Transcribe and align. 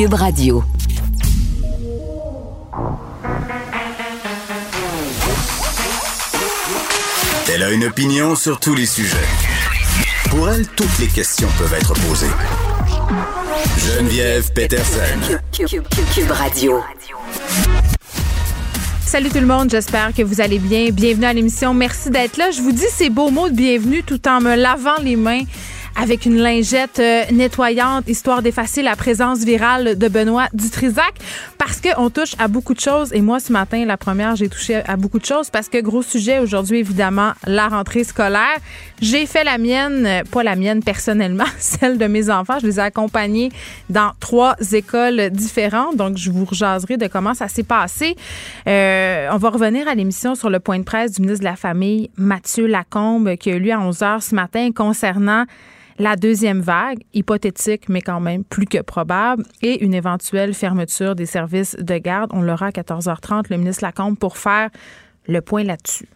Cube 0.00 0.14
Radio. 0.14 0.64
Elle 7.52 7.62
a 7.62 7.70
une 7.70 7.84
opinion 7.84 8.34
sur 8.34 8.58
tous 8.60 8.74
les 8.74 8.86
sujets. 8.86 9.18
Pour 10.30 10.48
elle, 10.48 10.66
toutes 10.68 10.98
les 11.00 11.06
questions 11.08 11.48
peuvent 11.58 11.74
être 11.74 11.92
posées. 11.92 12.30
Geneviève 13.76 14.50
Peterson. 14.54 15.20
Cube, 15.52 15.66
Cube, 15.68 15.84
Cube, 15.90 16.04
Cube 16.14 16.30
Radio. 16.30 16.80
Salut 19.04 19.28
tout 19.28 19.40
le 19.40 19.46
monde, 19.46 19.68
j'espère 19.70 20.14
que 20.14 20.22
vous 20.22 20.40
allez 20.40 20.58
bien. 20.58 20.88
Bienvenue 20.92 21.26
à 21.26 21.34
l'émission. 21.34 21.74
Merci 21.74 22.08
d'être 22.08 22.38
là. 22.38 22.50
Je 22.50 22.62
vous 22.62 22.72
dis 22.72 22.88
ces 22.90 23.10
beaux 23.10 23.28
mots 23.28 23.50
de 23.50 23.54
bienvenue 23.54 24.02
tout 24.02 24.26
en 24.26 24.40
me 24.40 24.56
lavant 24.56 24.96
les 25.02 25.16
mains 25.16 25.42
avec 25.96 26.26
une 26.26 26.38
lingette 26.38 26.98
euh, 26.98 27.24
nettoyante, 27.32 28.08
histoire 28.08 28.42
d'effacer 28.42 28.82
la 28.82 28.96
présence 28.96 29.40
virale 29.40 29.98
de 29.98 30.08
Benoît 30.08 30.46
Dutrisac, 30.52 31.14
parce 31.58 31.80
qu'on 31.80 32.10
touche 32.10 32.34
à 32.38 32.48
beaucoup 32.48 32.74
de 32.74 32.80
choses. 32.80 33.12
Et 33.12 33.20
moi, 33.20 33.40
ce 33.40 33.52
matin, 33.52 33.84
la 33.84 33.96
première, 33.96 34.36
j'ai 34.36 34.48
touché 34.48 34.82
à 34.86 34.96
beaucoup 34.96 35.18
de 35.18 35.24
choses, 35.24 35.50
parce 35.50 35.68
que 35.68 35.80
gros 35.80 36.02
sujet 36.02 36.38
aujourd'hui, 36.38 36.78
évidemment, 36.78 37.32
la 37.46 37.68
rentrée 37.68 38.04
scolaire. 38.04 38.58
J'ai 39.00 39.26
fait 39.26 39.44
la 39.44 39.58
mienne, 39.58 40.06
euh, 40.06 40.22
pas 40.30 40.42
la 40.42 40.56
mienne 40.56 40.82
personnellement, 40.82 41.44
celle 41.58 41.98
de 41.98 42.06
mes 42.06 42.30
enfants. 42.30 42.58
Je 42.60 42.66
les 42.66 42.78
ai 42.78 42.82
accompagnés 42.82 43.50
dans 43.88 44.12
trois 44.20 44.56
écoles 44.72 45.30
différentes, 45.30 45.96
donc 45.96 46.16
je 46.16 46.30
vous 46.30 46.44
rejaserai 46.44 46.96
de 46.96 47.06
comment 47.06 47.34
ça 47.34 47.48
s'est 47.48 47.62
passé. 47.62 48.16
Euh, 48.66 49.28
on 49.32 49.36
va 49.36 49.50
revenir 49.50 49.88
à 49.88 49.94
l'émission 49.94 50.34
sur 50.34 50.50
le 50.50 50.60
point 50.60 50.78
de 50.78 50.84
presse 50.84 51.12
du 51.12 51.22
ministre 51.22 51.40
de 51.40 51.50
la 51.50 51.56
Famille, 51.56 52.10
Mathieu 52.16 52.66
Lacombe, 52.66 53.36
qui 53.36 53.50
a 53.50 53.56
eu 53.56 53.60
lieu 53.60 53.72
à 53.72 53.80
11 53.80 53.98
h 53.98 54.20
ce 54.20 54.34
matin 54.34 54.70
concernant 54.74 55.44
la 56.00 56.16
deuxième 56.16 56.60
vague, 56.60 57.00
hypothétique, 57.12 57.90
mais 57.90 58.00
quand 58.00 58.20
même 58.20 58.42
plus 58.42 58.64
que 58.64 58.80
probable, 58.80 59.44
et 59.60 59.84
une 59.84 59.92
éventuelle 59.92 60.54
fermeture 60.54 61.14
des 61.14 61.26
services 61.26 61.76
de 61.78 61.98
garde. 61.98 62.30
On 62.32 62.40
l'aura 62.40 62.66
à 62.66 62.70
14h30, 62.70 63.44
le 63.50 63.58
ministre 63.58 63.84
Lacombe, 63.84 64.18
pour 64.18 64.38
faire 64.38 64.70
le 65.28 65.42
point 65.42 65.62
là-dessus. 65.62 66.08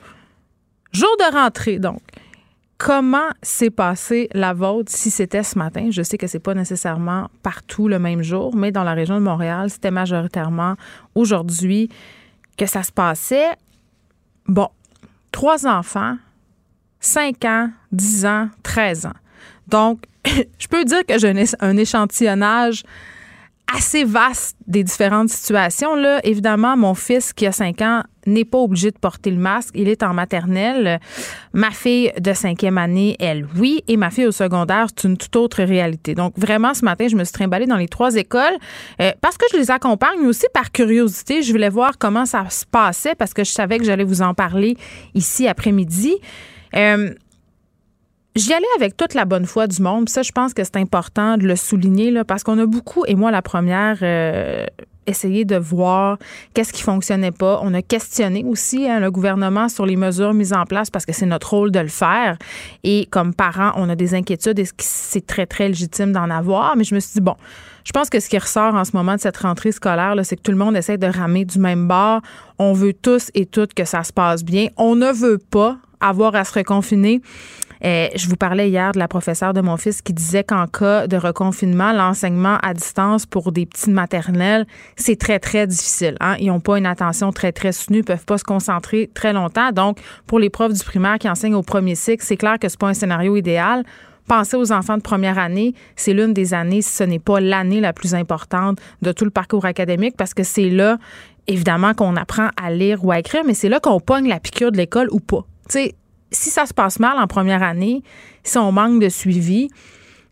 Jour 0.93 1.15
de 1.19 1.37
rentrée, 1.37 1.79
donc. 1.79 2.01
Comment 2.79 3.29
s'est 3.41 3.71
passée 3.71 4.29
la 4.33 4.53
vôtre 4.53 4.91
si 4.91 5.11
c'était 5.11 5.43
ce 5.43 5.59
matin? 5.59 5.89
Je 5.91 6.03
sais 6.03 6.19
que 6.19 6.27
c'est 6.27 6.41
pas 6.41 6.55
nécessairement 6.55 7.29
partout 7.43 7.87
le 7.87 7.99
même 7.99 8.23
jour, 8.23 8.57
mais 8.57 8.73
dans 8.73 8.83
la 8.85 8.95
région 8.95 9.15
de 9.15 9.21
Montréal, 9.21 9.71
c'était 9.71 9.93
majoritairement 9.93 10.75
aujourd'hui 11.15 11.89
que 12.57 12.67
ça 12.67 12.83
se 12.83 12.91
passait. 12.91 13.51
Bon, 14.47 14.69
trois 15.31 15.67
enfants, 15.67 16.17
5 17.01 17.45
ans, 17.45 17.71
10 17.93 18.27
ans, 18.27 18.49
13 18.63 19.07
ans. 19.07 19.13
Donc, 19.69 20.01
je 20.25 20.67
peux 20.69 20.85
dire 20.85 21.05
que 21.07 21.19
j'ai 21.19 21.35
un 21.61 21.77
échantillonnage 21.77 22.85
assez 23.73 24.05
vaste 24.05 24.57
des 24.67 24.85
différentes 24.85 25.31
situations. 25.31 25.95
Là, 25.95 26.21
évidemment, 26.25 26.77
mon 26.77 26.95
fils 26.95 27.33
qui 27.33 27.47
a 27.47 27.53
5 27.53 27.81
ans 27.81 28.03
n'est 28.27 28.45
pas 28.45 28.59
obligé 28.59 28.91
de 28.91 28.99
porter 28.99 29.31
le 29.31 29.39
masque. 29.39 29.71
Il 29.75 29.89
est 29.89 30.03
en 30.03 30.13
maternelle. 30.13 31.01
Ma 31.53 31.71
fille 31.71 32.13
de 32.19 32.33
cinquième 32.33 32.79
année, 32.79 33.17
elle, 33.21 33.47
oui. 33.57 33.83
Et 33.89 33.97
ma 33.97 34.11
fille 34.11 34.27
au 34.27 34.33
secondaire, 34.33 34.87
c'est 34.95 35.09
une 35.09 35.17
toute 35.17 35.35
autre 35.37 35.63
réalité. 35.63 36.15
Donc, 36.15 36.35
vraiment, 36.37 36.75
ce 36.75 36.85
matin, 36.85 37.07
je 37.09 37.17
me 37.17 37.25
suis 37.25 37.33
trimballée 37.33 37.67
dans 37.67 37.77
les 37.77 37.89
trois 37.89 38.15
écoles 38.17 38.57
euh, 39.01 39.13
parce 39.21 39.37
que 39.37 39.47
je 39.53 39.59
les 39.59 39.71
accompagne, 39.71 40.19
mais 40.21 40.29
aussi 40.29 40.47
par 40.53 40.71
curiosité. 40.71 41.43
Je 41.43 41.51
voulais 41.53 41.69
voir 41.69 41.99
comment 41.99 42.27
ça 42.27 42.49
se 42.51 42.65
passait 42.67 43.15
parce 43.15 43.35
que 43.35 43.45
je 43.45 43.51
savais 43.51 43.79
que 43.79 43.85
j'allais 43.85 44.05
vous 44.05 44.23
en 44.23 44.35
parler 44.35 44.77
ici 45.15 45.49
après-midi. 45.49 46.15
Euh, 46.77 47.15
J'y 48.37 48.53
allais 48.53 48.67
avec 48.77 48.97
toute 48.97 49.15
la 49.15 49.27
bonne 49.27 49.47
foi 49.47 49.69
du 49.69 49.81
monde. 49.81 50.09
ça, 50.09 50.23
je 50.23 50.33
pense 50.33 50.55
que 50.55 50.65
c'est 50.65 50.77
important 50.77 51.37
de 51.37 51.47
le 51.47 51.55
souligner 51.55 52.11
là, 52.11 52.25
parce 52.25 52.43
qu'on 52.43 52.59
a 52.59 52.67
beaucoup, 52.67 53.05
et 53.07 53.15
moi 53.15 53.31
la 53.31 53.43
première, 53.43 53.99
euh, 54.03 54.67
essayé 55.07 55.45
de 55.45 55.55
voir 55.55 56.19
qu'est-ce 56.53 56.73
qui 56.73 56.83
fonctionnait 56.83 57.31
pas. 57.31 57.61
On 57.63 57.75
a 57.75 57.83
questionné 57.83 58.45
aussi 58.45 58.89
hein, 58.89 58.99
le 58.99 59.13
gouvernement 59.13 59.69
sur 59.69 59.87
les 59.87 59.95
mesures 59.95 60.35
mises 60.35 60.53
en 60.53 60.65
place 60.65 60.91
parce 60.91 61.07
que 61.07 61.13
c'est 61.13 61.27
notre 61.27 61.51
rôle 61.51 61.71
de 61.71 61.79
le 61.79 61.89
faire. 61.89 62.37
Et 62.83 63.07
comme 63.11 63.35
parents, 63.35 63.73
on 63.77 63.89
a 63.89 63.95
des 63.95 64.15
inquiétudes 64.15 64.59
et 64.59 64.67
c'est 64.79 65.27
très, 65.27 65.47
très 65.47 65.69
légitime 65.69 66.13
d'en 66.13 66.29
avoir. 66.31 66.77
Mais 66.77 66.85
je 66.85 66.95
me 66.95 67.01
suis 67.01 67.15
dit, 67.15 67.21
bon, 67.21 67.37
je 67.85 67.93
pense 67.93 68.11
que 68.11 68.19
ce 68.19 68.29
qui 68.29 68.39
ressort 68.39 68.75
en 68.75 68.85
ce 68.85 68.93
moment 68.95 69.15
de 69.15 69.21
cette 69.21 69.37
rentrée 69.37 69.73
scolaire, 69.73 70.15
c'est 70.25 70.37
que 70.37 70.43
tout 70.43 70.53
le 70.53 70.59
monde 70.59 70.77
essaie 70.77 70.99
de 70.99 71.07
ramer 71.07 71.45
du 71.45 71.59
même 71.59 71.87
bord. 71.87 72.21
On 72.59 72.73
veut 72.73 72.95
tous 72.95 73.31
et 73.35 73.47
toutes 73.47 73.75
que 73.75 73.85
ça 73.85 74.03
se 74.03 74.13
passe 74.13 74.43
bien. 74.43 74.69
On 74.77 74.97
ne 74.97 75.13
veut 75.13 75.39
pas 75.39 75.77
avoir 76.05 76.35
à 76.35 76.45
se 76.45 76.55
reconfiner. 76.55 77.21
Euh, 77.85 78.09
je 78.15 78.29
vous 78.29 78.37
parlais 78.37 78.71
hier 78.71 78.93
de 78.93 78.99
la 78.99 79.09
professeure 79.09 79.53
de 79.53 79.61
mon 79.61 79.77
fils 79.77 80.01
qui 80.01 80.15
disait 80.15 80.45
qu'en 80.45 80.67
cas 80.67 81.07
de 81.07 81.17
reconfinement, 81.17 81.93
l'enseignement 81.93 82.57
à 82.63 82.73
distance 82.73 83.27
pour 83.27 83.53
des 83.53 83.67
petites 83.67 83.89
maternelles, 83.89 84.67
c'est 84.97 85.19
très, 85.19 85.39
très 85.39 85.67
difficile. 85.67 86.17
Hein? 86.21 86.37
Ils 86.41 86.47
n'ont 86.47 86.61
pas 86.61 86.79
une 86.79 86.87
attention 86.87 87.31
très, 87.31 87.53
très 87.53 87.73
soutenue, 87.73 87.99
ne 87.99 88.03
peuvent 88.03 88.25
pas 88.25 88.39
se 88.39 88.45
concentrer 88.45 89.11
très 89.13 89.33
longtemps. 89.33 89.71
Donc, 89.73 89.99
pour 90.27 90.39
les 90.39 90.49
profs 90.49 90.73
du 90.73 90.83
primaire 90.83 91.19
qui 91.19 91.29
enseignent 91.29 91.55
au 91.55 91.63
premier 91.63 91.95
cycle, 91.95 92.25
c'est 92.25 92.37
clair 92.37 92.59
que 92.59 92.69
ce 92.69 92.75
n'est 92.75 92.79
pas 92.79 92.89
un 92.89 92.95
scénario 92.95 93.37
idéal. 93.37 93.85
Pensez 94.27 94.57
aux 94.57 94.73
enfants 94.73 94.97
de 94.97 95.03
première 95.03 95.39
année, 95.39 95.75
c'est 95.97 96.15
l'une 96.15 96.33
des 96.33 96.55
années, 96.55 96.81
si 96.81 96.91
ce 96.91 97.05
n'est 97.05 97.19
pas 97.19 97.41
l'année 97.41 97.81
la 97.81 97.93
plus 97.93 98.15
importante 98.15 98.79
de 99.03 99.13
tout 99.13 99.25
le 99.25 99.31
parcours 99.31 99.67
académique, 99.67 100.15
parce 100.17 100.33
que 100.33 100.43
c'est 100.43 100.71
là, 100.71 100.97
évidemment, 101.47 101.93
qu'on 101.93 102.17
apprend 102.17 102.49
à 102.57 102.71
lire 102.71 103.05
ou 103.05 103.13
à 103.13 103.19
écrire, 103.19 103.43
mais 103.45 103.53
c'est 103.53 103.69
là 103.69 103.81
qu'on 103.81 104.01
pogne 104.01 104.27
la 104.29 104.41
piqûre 104.41 104.73
de 104.73 104.79
l'école 104.79 105.09
ou 105.11 105.21
pas. 105.21 105.45
Tu 105.69 105.91
si 106.31 106.51
ça 106.51 106.67
se 106.67 106.75
passe 106.75 106.99
mal 106.99 107.17
en 107.19 107.27
première 107.27 107.63
année, 107.63 108.03
si 108.43 108.59
on 108.59 108.73
manque 108.73 109.01
de 109.01 109.09
suivi, 109.09 109.69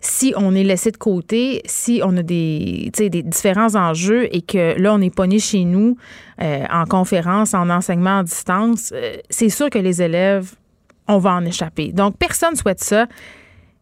si 0.00 0.34
on 0.36 0.54
est 0.54 0.64
laissé 0.64 0.90
de 0.90 0.96
côté, 0.96 1.62
si 1.64 2.02
on 2.04 2.16
a 2.16 2.22
des, 2.22 2.90
des 2.98 3.22
différents 3.22 3.76
enjeux 3.76 4.28
et 4.34 4.42
que 4.42 4.78
là, 4.78 4.92
on 4.94 5.00
est 5.00 5.14
pogné 5.14 5.38
chez 5.38 5.64
nous 5.64 5.96
euh, 6.42 6.64
en 6.70 6.84
conférence, 6.86 7.54
en 7.54 7.70
enseignement 7.70 8.18
à 8.18 8.22
distance, 8.24 8.92
euh, 8.92 9.16
c'est 9.30 9.48
sûr 9.48 9.70
que 9.70 9.78
les 9.78 10.02
élèves, 10.02 10.54
on 11.06 11.18
va 11.18 11.34
en 11.34 11.44
échapper. 11.44 11.92
Donc, 11.92 12.16
personne 12.18 12.52
ne 12.52 12.56
souhaite 12.56 12.82
ça. 12.82 13.06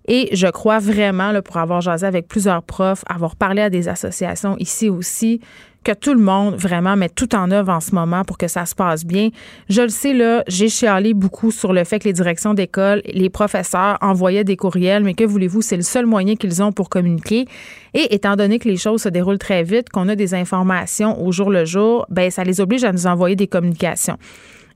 Et 0.07 0.29
je 0.33 0.47
crois 0.47 0.79
vraiment, 0.79 1.33
pour 1.43 1.57
avoir 1.57 1.81
jasé 1.81 2.07
avec 2.07 2.29
plusieurs 2.29 2.63
profs, 2.63 3.03
avoir 3.07 3.37
parlé 3.37 3.63
à 3.63 3.71
des 3.71 3.89
associations 3.89 4.57
ici 4.59 4.91
aussi, 4.91 5.41
que 5.85 5.93
tout 5.93 6.13
le 6.13 6.21
monde 6.21 6.55
vraiment 6.57 6.97
met 6.97 7.09
tout 7.09 7.35
en 7.35 7.51
œuvre 7.51 7.73
en 7.73 7.81
ce 7.81 7.95
moment 7.95 8.25
pour 8.25 8.39
que 8.39 8.49
ça 8.49 8.67
se 8.67 8.75
passe 8.75 9.05
bien. 9.05 9.31
Je 9.69 9.83
le 9.83 9.89
sais, 9.89 10.13
là, 10.13 10.45
j'ai 10.47 10.69
chialé 10.69 11.15
beaucoup 11.15 11.51
sur 11.51 11.73
le 11.73 11.85
fait 11.85 11.99
que 11.99 12.05
les 12.05 12.13
directions 12.13 12.55
d'école, 12.55 13.03
les 13.07 13.31
professeurs 13.31 13.99
envoyaient 14.01 14.45
des 14.45 14.57
courriels, 14.57 15.05
mais 15.05 15.15
que 15.15 15.25
voulez-vous, 15.25 15.63
c'est 15.63 15.77
le 15.77 15.83
seul 15.83 16.07
moyen 16.07 16.37
qu'ils 16.37 16.63
ont 16.63 16.73
pour 16.73 16.89
communiquer. 16.89 17.47
Et 17.95 18.15
étant 18.15 18.37
donné 18.37 18.59
que 18.59 18.69
les 18.69 18.77
choses 18.77 19.03
se 19.03 19.09
déroulent 19.09 19.39
très 19.39 19.63
vite, 19.63 19.89
qu'on 19.91 20.09
a 20.09 20.17
des 20.17 20.35
informations 20.35 21.25
au 21.25 21.33
jour 21.33 21.51
le 21.51 21.65
jour, 21.65 22.07
ben 22.11 22.31
ça 22.31 22.45
les 22.45 22.61
oblige 22.61 22.85
à 22.85 22.93
nous 22.93 23.07
envoyer 23.07 23.37
des 23.37 23.47
communications. 23.47 24.19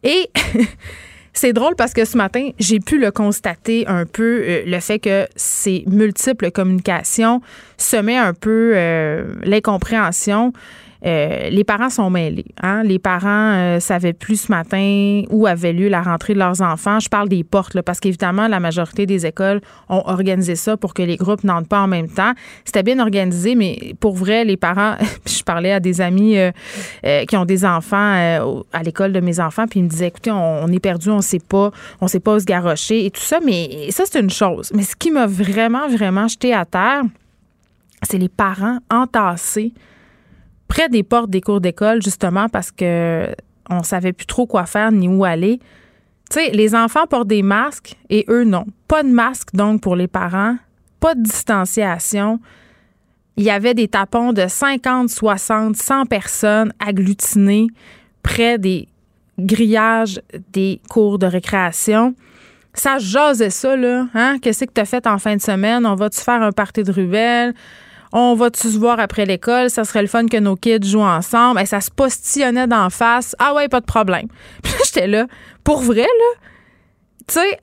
Et 0.03 0.31
C'est 1.37 1.53
drôle 1.53 1.75
parce 1.75 1.93
que 1.93 2.05
ce 2.05 2.17
matin, 2.17 2.51
j'ai 2.61 2.79
pu 2.79 2.99
le 2.99 3.11
constater 3.11 3.89
un 3.89 4.07
peu, 4.07 4.45
euh, 4.45 4.63
le 4.67 4.79
fait 4.79 5.01
que 5.01 5.27
ces 5.35 5.83
multiples 5.89 6.53
communications 6.53 7.41
semaient 7.77 8.17
un 8.17 8.33
peu 8.33 8.73
euh, 8.75 9.35
l'incompréhension. 9.43 10.53
Euh, 11.05 11.51
les 11.51 11.65
parents 11.65 11.91
sont 11.91 12.09
mêlés. 12.09 12.47
Hein? 12.63 12.83
Les 12.83 12.99
parents 12.99 13.53
euh, 13.53 13.81
savaient 13.81 14.15
plus 14.15 14.43
ce 14.43 14.53
matin 14.53 15.23
où 15.31 15.47
avait 15.47 15.73
lieu 15.73 15.89
la 15.89 16.03
rentrée 16.03 16.33
de 16.33 16.39
leurs 16.39 16.63
enfants. 16.63 16.99
Je 16.99 17.09
parle 17.09 17.29
des 17.29 17.45
portes, 17.45 17.81
parce 17.83 18.01
qu'évidemment, 18.01 18.49
la 18.49 18.61
majorité 18.61 19.05
des 19.05 19.27
écoles 19.27 19.61
ont 19.89 20.03
organisé 20.07 20.57
ça 20.57 20.77
pour 20.77 20.95
que 20.95 21.03
les 21.03 21.17
groupes 21.17 21.45
n'entrent 21.45 21.69
pas 21.69 21.81
en 21.81 21.89
même 21.89 22.09
temps. 22.09 22.33
C'était 22.65 22.83
bien 22.83 22.99
organisé, 23.01 23.55
mais 23.55 23.95
pour 24.01 24.15
vrai, 24.15 24.45
les 24.45 24.57
parents, 24.57 24.95
je 25.27 25.43
parlais 25.43 25.73
à 25.73 25.81
des 25.81 26.01
amis 26.01 26.39
euh, 26.39 26.53
qui 27.27 27.37
ont 27.37 27.45
des 27.45 27.65
enfants 27.65 27.95
à 28.73 28.83
l'école 28.83 29.13
de 29.13 29.21
mes 29.21 29.41
enfants, 29.41 29.67
puis 29.67 29.81
ils 29.81 29.85
me 29.85 29.89
disaient, 29.89 30.09
écoutez, 30.09 30.31
on, 30.31 30.69
est 30.69 30.81
perdu, 30.81 31.11
on 31.11 31.21
sait 31.21 31.39
pas, 31.39 31.71
on 32.01 32.09
sait 32.09 32.21
pas 32.21 32.37
où 32.37 32.39
se 32.39 32.45
garrocher 32.45 33.05
et 33.05 33.11
tout 33.11 33.21
ça, 33.21 33.39
mais 33.45 33.91
ça, 33.91 34.05
c'est 34.11 34.21
une 34.21 34.31
chose. 34.31 34.71
Mais 34.75 34.83
ce 34.83 34.97
qui 34.97 35.11
m'a 35.11 35.27
vraiment, 35.27 35.89
vraiment 35.89 36.29
jeté 36.29 36.55
à 36.55 36.65
terre, 36.65 37.03
c'est 38.03 38.19
les 38.19 38.29
parents 38.29 38.79
entassés 38.91 39.73
près 40.75 40.89
des 40.89 41.05
portes 41.05 41.31
des 41.31 41.41
cours 41.41 41.61
d'école, 41.61 42.03
justement, 42.03 42.49
parce 42.49 42.73
que 42.73 43.29
on 43.71 43.85
savait 43.85 44.13
plus 44.13 44.27
trop 44.27 44.45
quoi 44.45 44.67
faire 44.67 44.91
ni 44.91 45.07
où 45.07 45.25
aller. 45.25 45.61
Tu 46.31 46.41
sais, 46.41 46.51
les 46.51 46.75
enfants 46.75 47.07
portent 47.07 47.29
des 47.29 47.43
masques 47.43 47.97
et 48.11 48.25
eux 48.29 48.45
non. 48.45 48.67
Pas 48.89 49.05
de 49.05 49.09
masque 49.09 49.55
donc 49.55 49.81
pour 49.81 49.95
les 49.95 50.09
parents, 50.09 50.57
pas 50.99 51.15
de 51.15 51.23
distanciation. 51.23 52.41
il 53.37 53.45
y 53.45 53.51
avait 53.51 53.75
des 53.75 53.89
tapons 53.89 54.33
de 54.33 54.47
50, 54.49 55.09
60, 55.09 55.77
100 55.77 56.07
personnes 56.07 56.73
agglutinées 56.85 57.69
près 58.23 58.59
des 58.59 58.89
grillages 59.39 60.21
des 60.53 60.81
cours 60.91 61.21
de 61.21 61.27
récréation. 61.27 62.15
Ça 62.73 62.99
jasait 62.99 63.51
ça, 63.51 63.77
là. 63.77 64.09
Hein? 64.15 64.39
Qu'est-ce 64.43 64.65
que 64.65 64.73
tu 64.75 64.81
as 64.81 64.85
fait 64.85 65.07
en 65.07 65.19
fin 65.19 65.37
de 65.37 65.41
semaine? 65.41 65.87
On 65.87 65.95
va-tu 65.95 66.21
faire 66.21 66.43
un 66.43 66.53
party 66.53 66.83
de 66.83 66.91
ruelle? 66.91 67.55
On 68.17 68.37
va-tu 68.37 68.71
se 68.71 68.79
voir 68.79 69.01
après 69.01 69.27
l'école? 69.27 69.71
Ça 69.71 69.83
serait 69.83 70.01
le 70.01 70.07
fun 70.07 70.27
que 70.27 70.37
nos 70.37 70.55
kids 70.55 70.85
jouent 70.85 71.01
ensemble. 71.01 71.61
Et 71.61 71.67
ça 71.67 71.81
se 71.81 71.91
postillonnait 71.91 72.69
d'en 72.69 72.89
face. 72.89 73.35
Ah 73.41 73.55
ouais, 73.55 73.69
pas 73.69 73.81
de 73.81 73.87
problème. 73.87 74.29
Puis 74.63 74.73
j'étais 74.87 75.09
là. 75.09 75.27
Pour 75.65 75.81
vrai, 75.81 76.03
là, 76.03 76.41
tu 77.27 77.35
sais, 77.35 77.59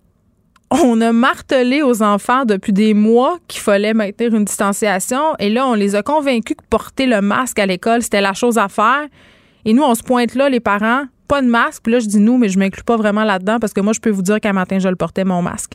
on 0.69 0.99
a 0.99 1.13
martelé 1.13 1.81
aux 1.81 2.03
enfants 2.03 2.43
depuis 2.43 2.73
des 2.73 2.93
mois 2.93 3.37
qu'il 3.47 3.61
fallait 3.61 3.93
maintenir 3.93 4.35
une 4.35 4.43
distanciation. 4.43 5.37
Et 5.39 5.49
là, 5.49 5.65
on 5.65 5.73
les 5.73 5.95
a 5.95 6.03
convaincus 6.03 6.57
que 6.57 6.63
porter 6.69 7.05
le 7.05 7.21
masque 7.21 7.57
à 7.57 7.65
l'école, 7.65 8.01
c'était 8.01 8.19
la 8.19 8.33
chose 8.33 8.57
à 8.57 8.67
faire. 8.67 9.07
Et 9.63 9.71
nous, 9.71 9.83
on 9.83 9.95
se 9.95 10.03
pointe 10.03 10.35
là, 10.35 10.49
les 10.49 10.59
parents, 10.59 11.05
pas 11.29 11.41
de 11.41 11.47
masque. 11.47 11.83
Puis 11.83 11.93
là, 11.93 11.99
je 11.99 12.07
dis 12.07 12.19
nous, 12.19 12.37
mais 12.37 12.49
je 12.49 12.59
m'inclus 12.59 12.83
pas 12.83 12.97
vraiment 12.97 13.23
là-dedans 13.23 13.59
parce 13.61 13.71
que 13.71 13.79
moi, 13.79 13.93
je 13.93 14.01
peux 14.01 14.09
vous 14.09 14.21
dire 14.21 14.41
qu'un 14.41 14.51
matin, 14.51 14.79
je 14.79 14.89
le 14.89 14.97
portais, 14.97 15.23
mon 15.23 15.41
masque. 15.41 15.73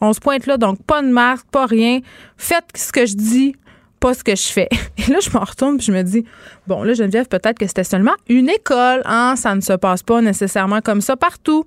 On 0.00 0.12
se 0.12 0.18
pointe 0.18 0.46
là, 0.46 0.56
donc 0.56 0.82
pas 0.82 1.00
de 1.00 1.08
masque, 1.08 1.46
pas 1.52 1.66
rien. 1.66 2.00
Faites 2.36 2.64
ce 2.74 2.90
que 2.90 3.06
je 3.06 3.14
dis, 3.14 3.54
pas 4.00 4.14
ce 4.14 4.24
que 4.24 4.34
je 4.34 4.48
fais. 4.48 4.68
Et 4.98 5.10
là, 5.10 5.18
je 5.20 5.30
me 5.30 5.38
retourne 5.38 5.76
puis 5.76 5.86
je 5.86 5.92
me 5.92 6.02
dis, 6.02 6.24
bon, 6.66 6.82
là, 6.82 6.94
Geneviève, 6.94 7.28
peut-être 7.28 7.58
que 7.58 7.66
c'était 7.66 7.84
seulement 7.84 8.14
une 8.28 8.48
école. 8.48 9.02
Hein? 9.04 9.36
Ça 9.36 9.54
ne 9.54 9.60
se 9.60 9.74
passe 9.74 10.02
pas 10.02 10.20
nécessairement 10.20 10.80
comme 10.80 11.00
ça 11.00 11.16
partout. 11.16 11.64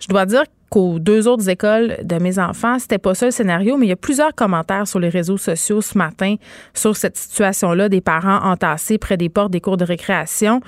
Je 0.00 0.08
dois 0.08 0.26
dire 0.26 0.44
qu'aux 0.70 0.98
deux 0.98 1.28
autres 1.28 1.48
écoles 1.48 1.98
de 2.02 2.16
mes 2.16 2.38
enfants, 2.38 2.78
c'était 2.78 2.98
pas 2.98 3.14
ça 3.14 3.26
le 3.26 3.32
scénario, 3.32 3.76
mais 3.76 3.86
il 3.86 3.88
y 3.88 3.92
a 3.92 3.96
plusieurs 3.96 4.34
commentaires 4.34 4.86
sur 4.86 5.00
les 5.00 5.08
réseaux 5.08 5.36
sociaux 5.36 5.80
ce 5.80 5.98
matin 5.98 6.36
sur 6.74 6.96
cette 6.96 7.16
situation-là 7.16 7.88
des 7.88 8.00
parents 8.00 8.38
entassés 8.44 8.96
près 8.96 9.16
des 9.16 9.28
portes 9.28 9.50
des 9.50 9.60
cours 9.60 9.76
de 9.76 9.84
récréation. 9.84 10.60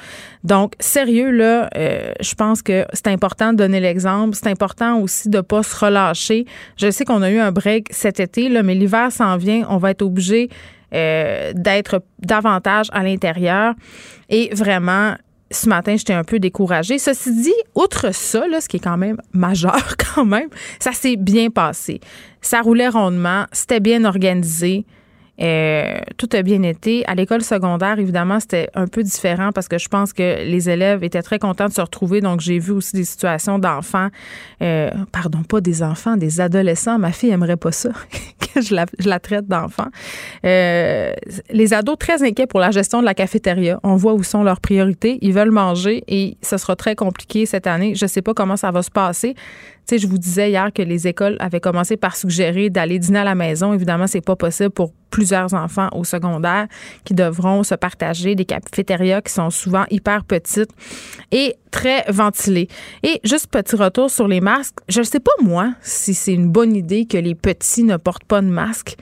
Donc, 0.44 0.74
sérieux, 0.80 1.30
là, 1.30 1.70
euh, 1.76 2.12
je 2.20 2.34
pense 2.34 2.62
que 2.62 2.84
c'est 2.92 3.06
important 3.06 3.52
de 3.52 3.58
donner 3.58 3.80
l'exemple. 3.80 4.34
C'est 4.34 4.50
important 4.50 4.98
aussi 4.98 5.28
de 5.28 5.40
pas 5.40 5.62
se 5.62 5.84
relâcher. 5.84 6.46
Je 6.76 6.90
sais 6.90 7.04
qu'on 7.04 7.22
a 7.22 7.30
eu 7.30 7.38
un 7.38 7.52
break 7.52 7.86
cet 7.90 8.18
été, 8.18 8.48
là, 8.48 8.62
mais 8.62 8.74
l'hiver 8.74 9.12
s'en 9.12 9.36
vient. 9.36 9.64
On 9.68 9.78
va 9.78 9.92
être 9.92 10.02
obligé 10.02 10.50
euh, 10.94 11.52
d'être 11.54 12.02
davantage 12.18 12.88
à 12.92 13.02
l'intérieur. 13.02 13.74
Et 14.28 14.50
vraiment, 14.52 15.14
ce 15.52 15.68
matin, 15.68 15.96
j'étais 15.96 16.12
un 16.12 16.24
peu 16.24 16.38
découragée. 16.38 16.98
Ceci 16.98 17.42
dit, 17.42 17.54
outre 17.74 18.12
ça, 18.14 18.44
ce 18.60 18.68
qui 18.68 18.78
est 18.78 18.80
quand 18.80 18.96
même 18.96 19.18
majeur 19.32 19.96
quand 20.14 20.24
même, 20.24 20.48
ça 20.78 20.92
s'est 20.92 21.16
bien 21.16 21.50
passé. 21.50 22.00
Ça 22.40 22.60
roulait 22.60 22.88
rondement, 22.88 23.46
c'était 23.52 23.80
bien 23.80 24.04
organisé. 24.04 24.84
Euh, 25.40 25.98
tout 26.18 26.28
a 26.32 26.42
bien 26.42 26.62
été. 26.62 27.04
À 27.06 27.14
l'école 27.14 27.42
secondaire, 27.42 27.98
évidemment, 27.98 28.38
c'était 28.38 28.68
un 28.74 28.86
peu 28.86 29.02
différent 29.02 29.50
parce 29.52 29.66
que 29.66 29.78
je 29.78 29.88
pense 29.88 30.12
que 30.12 30.44
les 30.44 30.68
élèves 30.68 31.02
étaient 31.02 31.22
très 31.22 31.38
contents 31.38 31.68
de 31.68 31.72
se 31.72 31.80
retrouver. 31.80 32.20
Donc, 32.20 32.40
j'ai 32.40 32.58
vu 32.58 32.72
aussi 32.72 32.94
des 32.94 33.04
situations 33.04 33.58
d'enfants, 33.58 34.08
euh, 34.62 34.90
pardon, 35.10 35.42
pas 35.42 35.60
des 35.60 35.82
enfants, 35.82 36.16
des 36.16 36.40
adolescents. 36.40 36.98
Ma 36.98 37.12
fille 37.12 37.30
aimerait 37.30 37.56
pas 37.56 37.72
ça, 37.72 37.90
que 38.54 38.60
je 38.60 38.74
la, 38.74 39.20
traite 39.20 39.46
d'enfant. 39.46 39.88
Euh, 40.44 41.14
les 41.50 41.74
ados 41.74 41.96
très 41.98 42.22
inquiets 42.22 42.46
pour 42.46 42.60
la 42.60 42.70
gestion 42.70 43.00
de 43.00 43.06
la 43.06 43.14
cafétéria. 43.14 43.80
On 43.82 43.96
voit 43.96 44.12
où 44.12 44.22
sont 44.22 44.42
leurs 44.42 44.60
priorités. 44.60 45.18
Ils 45.22 45.32
veulent 45.32 45.50
manger 45.50 46.04
et 46.08 46.36
ce 46.42 46.58
sera 46.58 46.76
très 46.76 46.94
compliqué 46.94 47.46
cette 47.46 47.66
année. 47.66 47.94
Je 47.94 48.06
sais 48.06 48.22
pas 48.22 48.34
comment 48.34 48.56
ça 48.56 48.70
va 48.70 48.82
se 48.82 48.90
passer. 48.90 49.34
Je 49.98 50.06
vous 50.06 50.18
disais 50.18 50.50
hier 50.50 50.72
que 50.72 50.82
les 50.82 51.06
écoles 51.06 51.36
avaient 51.38 51.60
commencé 51.60 51.96
par 51.96 52.16
suggérer 52.16 52.70
d'aller 52.70 52.98
dîner 52.98 53.20
à 53.20 53.24
la 53.24 53.34
maison. 53.34 53.72
Évidemment, 53.72 54.06
c'est 54.06 54.20
pas 54.20 54.36
possible 54.36 54.70
pour 54.70 54.92
plusieurs 55.10 55.52
enfants 55.52 55.88
au 55.92 56.04
secondaire 56.04 56.66
qui 57.04 57.14
devront 57.14 57.62
se 57.62 57.74
partager 57.74 58.34
des 58.34 58.46
cafétérias 58.46 59.20
qui 59.20 59.32
sont 59.32 59.50
souvent 59.50 59.84
hyper 59.90 60.24
petites 60.24 60.70
et 61.30 61.56
très 61.70 62.04
ventilées. 62.08 62.68
Et 63.02 63.20
juste 63.22 63.48
petit 63.48 63.76
retour 63.76 64.10
sur 64.10 64.28
les 64.28 64.40
masques. 64.40 64.78
Je 64.88 65.00
ne 65.00 65.04
sais 65.04 65.20
pas, 65.20 65.32
moi, 65.42 65.74
si 65.82 66.14
c'est 66.14 66.32
une 66.32 66.48
bonne 66.48 66.74
idée 66.74 67.04
que 67.04 67.18
les 67.18 67.34
petits 67.34 67.84
ne 67.84 67.96
portent 67.96 68.24
pas 68.24 68.40
de 68.40 68.48
masque. 68.48 68.96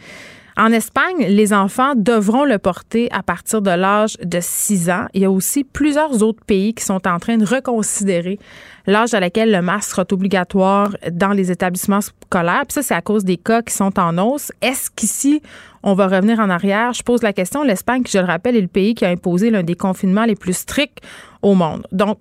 En 0.60 0.72
Espagne, 0.72 1.24
les 1.26 1.54
enfants 1.54 1.94
devront 1.96 2.44
le 2.44 2.58
porter 2.58 3.10
à 3.12 3.22
partir 3.22 3.62
de 3.62 3.70
l'âge 3.70 4.18
de 4.22 4.40
6 4.42 4.90
ans. 4.90 5.06
Il 5.14 5.22
y 5.22 5.24
a 5.24 5.30
aussi 5.30 5.64
plusieurs 5.64 6.22
autres 6.22 6.44
pays 6.44 6.74
qui 6.74 6.84
sont 6.84 7.08
en 7.08 7.18
train 7.18 7.38
de 7.38 7.46
reconsidérer 7.46 8.38
l'âge 8.86 9.14
à 9.14 9.20
laquelle 9.20 9.50
le 9.52 9.62
masque 9.62 9.92
sera 9.92 10.04
obligatoire 10.12 10.94
dans 11.10 11.30
les 11.30 11.50
établissements 11.50 12.02
scolaires. 12.02 12.64
Puis 12.68 12.74
ça, 12.74 12.82
c'est 12.82 12.94
à 12.94 13.00
cause 13.00 13.24
des 13.24 13.38
cas 13.38 13.62
qui 13.62 13.72
sont 13.72 13.98
en 13.98 14.18
hausse. 14.18 14.52
Est-ce 14.60 14.90
qu'ici, 14.90 15.40
on 15.82 15.94
va 15.94 16.08
revenir 16.08 16.40
en 16.40 16.50
arrière? 16.50 16.92
Je 16.92 17.02
pose 17.02 17.22
la 17.22 17.32
question. 17.32 17.62
L'Espagne, 17.62 18.02
qui, 18.02 18.12
je 18.12 18.18
le 18.18 18.26
rappelle, 18.26 18.54
est 18.54 18.60
le 18.60 18.68
pays 18.68 18.94
qui 18.94 19.06
a 19.06 19.08
imposé 19.08 19.48
l'un 19.48 19.62
des 19.62 19.76
confinements 19.76 20.26
les 20.26 20.36
plus 20.36 20.58
stricts 20.58 20.98
au 21.40 21.54
monde. 21.54 21.86
Donc, 21.90 22.18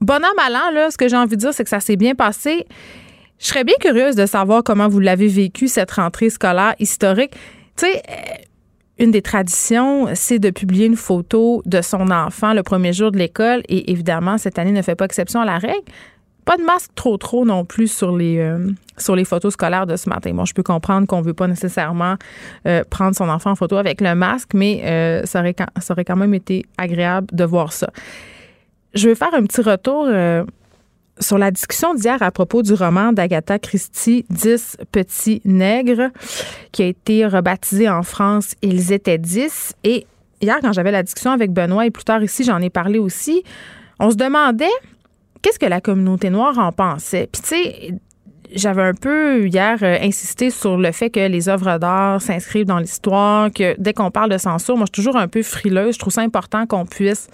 bon 0.00 0.24
an, 0.24 0.32
mal 0.34 0.52
là, 0.72 0.90
ce 0.90 0.96
que 0.96 1.08
j'ai 1.08 1.16
envie 1.18 1.36
de 1.36 1.42
dire, 1.42 1.52
c'est 1.52 1.64
que 1.64 1.68
ça 1.68 1.80
s'est 1.80 1.96
bien 1.96 2.14
passé. 2.14 2.66
Je 3.38 3.48
serais 3.48 3.64
bien 3.64 3.76
curieuse 3.78 4.16
de 4.16 4.24
savoir 4.24 4.62
comment 4.64 4.88
vous 4.88 5.00
l'avez 5.00 5.28
vécu, 5.28 5.68
cette 5.68 5.90
rentrée 5.90 6.30
scolaire 6.30 6.74
historique. 6.78 7.32
Tu 7.82 7.88
euh, 7.88 8.00
une 8.98 9.10
des 9.10 9.22
traditions, 9.22 10.06
c'est 10.14 10.38
de 10.38 10.50
publier 10.50 10.86
une 10.86 10.96
photo 10.96 11.62
de 11.66 11.80
son 11.82 12.12
enfant 12.12 12.52
le 12.52 12.62
premier 12.62 12.92
jour 12.92 13.10
de 13.10 13.18
l'école. 13.18 13.62
Et 13.68 13.90
évidemment, 13.90 14.38
cette 14.38 14.58
année 14.60 14.70
ne 14.70 14.82
fait 14.82 14.94
pas 14.94 15.06
exception 15.06 15.40
à 15.40 15.44
la 15.44 15.58
règle. 15.58 15.82
Pas 16.44 16.56
de 16.56 16.62
masque 16.62 16.92
trop 16.94 17.16
trop 17.16 17.44
non 17.44 17.64
plus 17.64 17.90
sur 17.90 18.16
les 18.16 18.38
euh, 18.38 18.70
sur 18.98 19.16
les 19.16 19.24
photos 19.24 19.54
scolaires 19.54 19.86
de 19.86 19.96
ce 19.96 20.08
matin. 20.08 20.32
Bon, 20.32 20.44
je 20.44 20.54
peux 20.54 20.62
comprendre 20.62 21.08
qu'on 21.08 21.22
veut 21.22 21.34
pas 21.34 21.48
nécessairement 21.48 22.14
euh, 22.68 22.84
prendre 22.88 23.16
son 23.16 23.28
enfant 23.28 23.50
en 23.50 23.56
photo 23.56 23.76
avec 23.76 24.00
le 24.00 24.14
masque, 24.14 24.50
mais 24.54 25.22
ça, 25.26 25.40
aurait, 25.40 25.56
ça 25.80 25.94
aurait 25.94 26.04
quand 26.04 26.16
même 26.16 26.34
été 26.34 26.64
agréable 26.78 27.26
de 27.32 27.44
voir 27.44 27.72
ça. 27.72 27.90
Je 28.94 29.08
vais 29.08 29.14
faire 29.16 29.34
un 29.34 29.42
petit 29.44 29.62
retour 29.62 30.06
sur 31.18 31.38
la 31.38 31.50
discussion 31.50 31.94
d'hier 31.94 32.22
à 32.22 32.30
propos 32.30 32.62
du 32.62 32.72
roman 32.74 33.12
d'Agatha 33.12 33.58
Christie, 33.58 34.24
Dix 34.30 34.76
petits 34.92 35.40
nègres, 35.44 36.10
qui 36.72 36.82
a 36.82 36.86
été 36.86 37.26
rebaptisé 37.26 37.88
en 37.88 38.02
France 38.02 38.54
Ils 38.62 38.92
étaient 38.92 39.18
dix. 39.18 39.74
Et 39.84 40.06
hier, 40.40 40.58
quand 40.60 40.72
j'avais 40.72 40.90
la 40.90 41.02
discussion 41.02 41.30
avec 41.30 41.52
Benoît, 41.52 41.86
et 41.86 41.90
plus 41.90 42.04
tard 42.04 42.22
ici, 42.22 42.44
j'en 42.44 42.60
ai 42.60 42.70
parlé 42.70 42.98
aussi, 42.98 43.42
on 43.98 44.10
se 44.10 44.16
demandait 44.16 44.66
qu'est-ce 45.42 45.58
que 45.58 45.66
la 45.66 45.80
communauté 45.80 46.30
noire 46.30 46.58
en 46.58 46.72
pensait. 46.72 47.28
Puis, 47.30 47.42
tu 47.42 47.48
sais, 47.48 47.94
j'avais 48.54 48.82
un 48.82 48.94
peu 48.94 49.46
hier 49.46 49.78
euh, 49.82 49.98
insisté 50.02 50.50
sur 50.50 50.76
le 50.76 50.92
fait 50.92 51.10
que 51.10 51.20
les 51.20 51.48
œuvres 51.48 51.78
d'art 51.78 52.20
s'inscrivent 52.20 52.66
dans 52.66 52.78
l'histoire, 52.78 53.50
que 53.50 53.74
dès 53.78 53.92
qu'on 53.92 54.10
parle 54.10 54.30
de 54.30 54.38
censure, 54.38 54.76
moi, 54.76 54.86
je 54.86 54.94
suis 54.94 55.04
toujours 55.04 55.20
un 55.20 55.28
peu 55.28 55.42
frileuse. 55.42 55.94
Je 55.94 55.98
trouve 55.98 56.12
ça 56.12 56.22
important 56.22 56.66
qu'on 56.66 56.86
puisse 56.86 57.28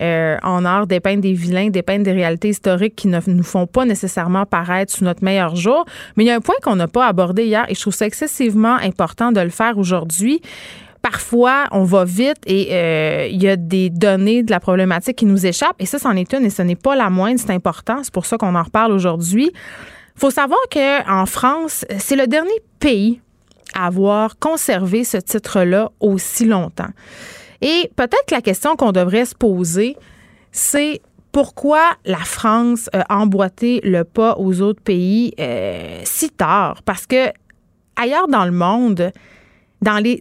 euh, 0.00 0.36
en 0.42 0.64
art 0.64 0.86
dépeindre 0.86 1.22
des 1.22 1.32
vilains, 1.32 1.68
dépeindre 1.68 2.04
des 2.04 2.12
réalités 2.12 2.48
historiques 2.48 2.96
qui 2.96 3.08
ne 3.08 3.20
nous 3.26 3.42
font 3.42 3.66
pas 3.66 3.84
nécessairement 3.84 4.46
paraître 4.46 4.92
sous 4.92 5.04
notre 5.04 5.22
meilleur 5.24 5.56
jour. 5.56 5.84
Mais 6.16 6.24
il 6.24 6.26
y 6.26 6.30
a 6.30 6.36
un 6.36 6.40
point 6.40 6.54
qu'on 6.62 6.76
n'a 6.76 6.88
pas 6.88 7.06
abordé 7.06 7.44
hier 7.44 7.64
et 7.68 7.74
je 7.74 7.80
trouve 7.80 7.94
ça 7.94 8.06
excessivement 8.06 8.76
important 8.76 9.32
de 9.32 9.40
le 9.40 9.50
faire 9.50 9.78
aujourd'hui 9.78 10.40
parfois, 11.02 11.66
on 11.72 11.82
va 11.82 12.04
vite 12.04 12.38
et 12.46 12.68
euh, 12.70 13.26
il 13.30 13.42
y 13.42 13.48
a 13.48 13.56
des 13.56 13.90
données 13.90 14.42
de 14.42 14.50
la 14.50 14.60
problématique 14.60 15.16
qui 15.16 15.26
nous 15.26 15.44
échappent. 15.44 15.76
Et 15.80 15.86
ça, 15.86 15.98
c'en 15.98 16.12
est 16.12 16.32
une 16.32 16.46
et 16.46 16.50
ce 16.50 16.62
n'est 16.62 16.76
pas 16.76 16.94
la 16.94 17.10
moindre. 17.10 17.40
C'est 17.40 17.52
important. 17.52 17.98
C'est 18.02 18.12
pour 18.12 18.24
ça 18.24 18.38
qu'on 18.38 18.54
en 18.54 18.62
reparle 18.62 18.92
aujourd'hui. 18.92 19.50
Il 19.52 20.20
faut 20.20 20.30
savoir 20.30 20.60
qu'en 20.72 21.26
France, 21.26 21.84
c'est 21.98 22.16
le 22.16 22.26
dernier 22.26 22.60
pays 22.78 23.20
à 23.74 23.86
avoir 23.86 24.38
conservé 24.38 25.04
ce 25.04 25.16
titre-là 25.16 25.90
aussi 26.00 26.44
longtemps. 26.44 26.90
Et 27.62 27.90
peut-être 27.96 28.30
la 28.30 28.42
question 28.42 28.76
qu'on 28.76 28.92
devrait 28.92 29.24
se 29.24 29.34
poser, 29.34 29.96
c'est 30.50 31.00
pourquoi 31.30 31.80
la 32.04 32.18
France 32.18 32.90
a 32.92 33.16
emboîté 33.16 33.80
le 33.84 34.04
pas 34.04 34.36
aux 34.38 34.60
autres 34.60 34.82
pays 34.82 35.32
euh, 35.40 36.00
si 36.04 36.28
tard? 36.28 36.82
Parce 36.84 37.06
que 37.06 37.28
ailleurs 37.96 38.28
dans 38.28 38.44
le 38.44 38.50
monde, 38.50 39.12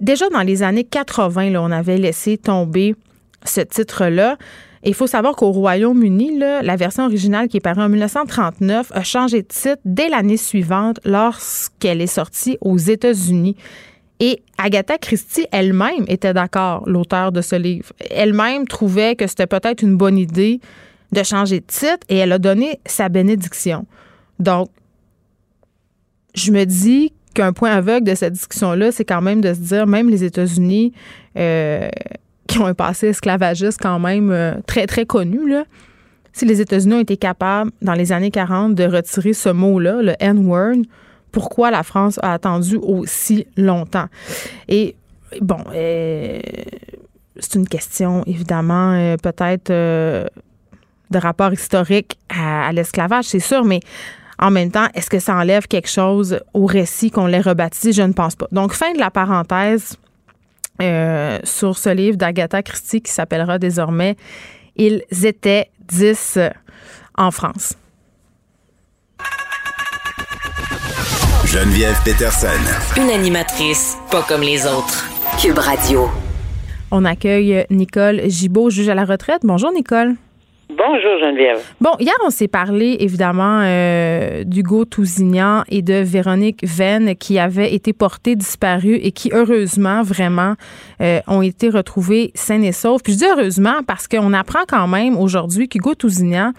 déjà 0.02 0.30
dans 0.30 0.42
les 0.42 0.64
années 0.64 0.86
80, 0.86 1.50
là, 1.50 1.62
on 1.62 1.72
avait 1.72 1.98
laissé 1.98 2.38
tomber 2.38 2.96
ce 3.44 3.62
titre-là. 3.62 4.38
Il 4.84 4.96
faut 4.96 5.08
savoir 5.08 5.36
qu'au 5.36 5.52
Royaume-Uni, 5.52 6.40
la 6.40 6.76
version 6.76 7.06
originale 7.06 7.48
qui 7.48 7.58
est 7.58 7.62
parue 7.62 7.82
en 7.82 7.90
1939 7.90 8.92
a 8.94 9.04
changé 9.04 9.44
de 9.44 9.48
titre 9.48 9.82
dès 9.86 10.10
l'année 10.10 10.38
suivante 10.38 11.00
lorsqu'elle 11.06 12.02
est 12.02 12.08
sortie 12.08 12.58
aux 12.62 12.78
États-Unis. 12.78 13.56
Et 14.22 14.44
Agatha 14.60 15.00
Christie 15.00 15.48
elle-même 15.52 16.06
était 16.08 16.34
d'accord, 16.34 16.88
l'auteur 16.88 17.32
de 17.32 17.42
ce 17.42 17.56
livre. 17.56 17.92
Elle-même 18.12 18.68
trouvait 18.68 19.16
que 19.16 19.26
c'était 19.26 19.48
peut-être 19.48 19.82
une 19.82 19.98
bonne 19.98 20.20
idée 20.20 20.62
de 21.12 21.24
changer 21.24 21.60
de 21.60 21.66
titre 21.66 22.06
et 22.08 22.18
elle 22.18 22.32
a 22.32 22.38
donné 22.38 22.80
sa 22.86 23.10
bénédiction. 23.10 23.88
Donc, 24.40 24.70
je 26.36 26.52
me 26.52 26.66
dis 26.66 27.14
qu'un 27.34 27.52
point 27.52 27.72
aveugle 27.72 28.06
de 28.06 28.14
cette 28.14 28.34
discussion-là, 28.34 28.92
c'est 28.92 29.06
quand 29.06 29.22
même 29.22 29.42
de 29.42 29.56
se 29.56 29.60
dire, 29.60 29.88
même 29.88 30.08
les 30.08 30.24
États-Unis, 30.24 30.94
euh, 31.36 31.90
qui 32.48 32.60
ont 32.60 32.68
un 32.68 32.76
passé 32.76 33.08
esclavagiste 33.08 33.80
quand 33.82 34.00
même 34.00 34.30
euh, 34.30 34.54
très, 34.68 34.86
très 34.86 35.08
connu, 35.08 35.50
là, 35.50 35.64
si 36.32 36.46
les 36.46 36.62
États-Unis 36.62 36.94
ont 36.94 37.00
été 37.02 37.18
capables, 37.18 37.72
dans 37.82 37.94
les 37.94 38.12
années 38.12 38.32
40, 38.32 38.76
de 38.76 38.84
retirer 38.84 39.34
ce 39.34 39.50
mot-là, 39.50 40.02
le 40.04 40.14
N-word, 40.20 40.84
pourquoi 41.32 41.72
la 41.72 41.84
France 41.84 42.20
a 42.22 42.34
attendu 42.34 42.78
aussi 42.78 43.48
longtemps. 43.58 44.08
Et 44.68 44.96
bon, 45.40 45.64
euh, 45.74 46.40
c'est 47.38 47.56
une 47.56 47.68
question, 47.68 48.24
évidemment, 48.26 48.94
euh, 48.94 49.16
peut-être 49.18 49.70
euh, 49.70 50.26
de 51.10 51.18
rapport 51.18 51.54
historique 51.54 52.18
à, 52.30 52.72
l'esclavage, 52.74 53.26
c'est 53.26 53.40
sûr, 53.40 53.64
mais 53.64 53.80
en 54.40 54.52
même 54.52 54.72
temps, 54.72 54.88
est-ce 54.94 55.10
que 55.10 55.20
ça 55.20 55.36
enlève 55.36 55.68
quelque 55.68 55.90
chose 55.90 56.40
au 56.54 56.66
récit 56.66 57.12
qu'on 57.12 57.28
l'ait 57.28 57.42
rebaptisé? 57.42 57.94
Je 57.94 58.02
ne 58.02 58.14
pense 58.14 58.36
pas. 58.36 58.48
Donc, 58.52 58.74
fin 58.74 58.92
de 58.94 59.00
la 59.00 59.12
parenthèse 59.12 59.98
sur 61.44 61.78
ce 61.78 61.90
livre 61.90 62.18
d'Agatha 62.18 62.64
Christie 62.64 63.04
qui 63.04 63.12
s'appellera 63.12 63.60
désormais 63.60 64.16
Ils 64.76 65.04
étaient 65.24 65.70
dix 65.88 66.40
en 67.16 67.30
France. 67.30 67.76
Geneviève 71.52 71.98
Peterson. 72.06 72.48
Une 72.96 73.10
animatrice 73.10 73.98
pas 74.10 74.22
comme 74.22 74.40
les 74.40 74.66
autres. 74.66 75.10
Cube 75.38 75.58
Radio. 75.58 76.08
On 76.92 77.04
accueille 77.04 77.66
Nicole 77.70 78.22
Gibaud, 78.30 78.70
juge 78.70 78.88
à 78.88 78.96
la 78.96 79.04
retraite. 79.04 79.42
Bonjour, 79.44 79.70
Nicole. 79.74 80.16
Bonjour 80.70 81.20
Geneviève. 81.20 81.60
Bon, 81.82 81.90
hier, 82.00 82.14
on 82.26 82.30
s'est 82.30 82.48
parlé 82.48 82.96
évidemment 83.02 83.64
euh, 83.66 84.46
d'Hugo 84.46 84.86
Tousignan 84.86 85.64
et 85.68 85.82
de 85.82 85.96
Véronique 85.96 86.66
Venn 86.66 87.16
qui 87.18 87.38
avaient 87.38 87.74
été 87.74 87.92
portés 87.92 88.38
disparus 88.38 89.02
et 89.04 89.12
qui, 89.12 89.30
heureusement, 89.34 90.04
vraiment, 90.04 90.56
euh, 91.02 91.20
ont 91.28 91.42
été 91.42 91.68
retrouvés 91.70 92.32
sains 92.34 92.62
et 92.62 92.72
saufs. 92.72 93.04
Puis 93.04 93.12
je 93.12 93.18
dis 93.18 93.26
heureusement 93.26 93.82
parce 93.86 94.08
qu'on 94.08 94.32
apprend 94.32 94.62
quand 94.70 94.88
même 94.88 95.18
aujourd'hui 95.18 95.68
qu'Hugo 95.68 95.96
Tousignan, 95.96 96.54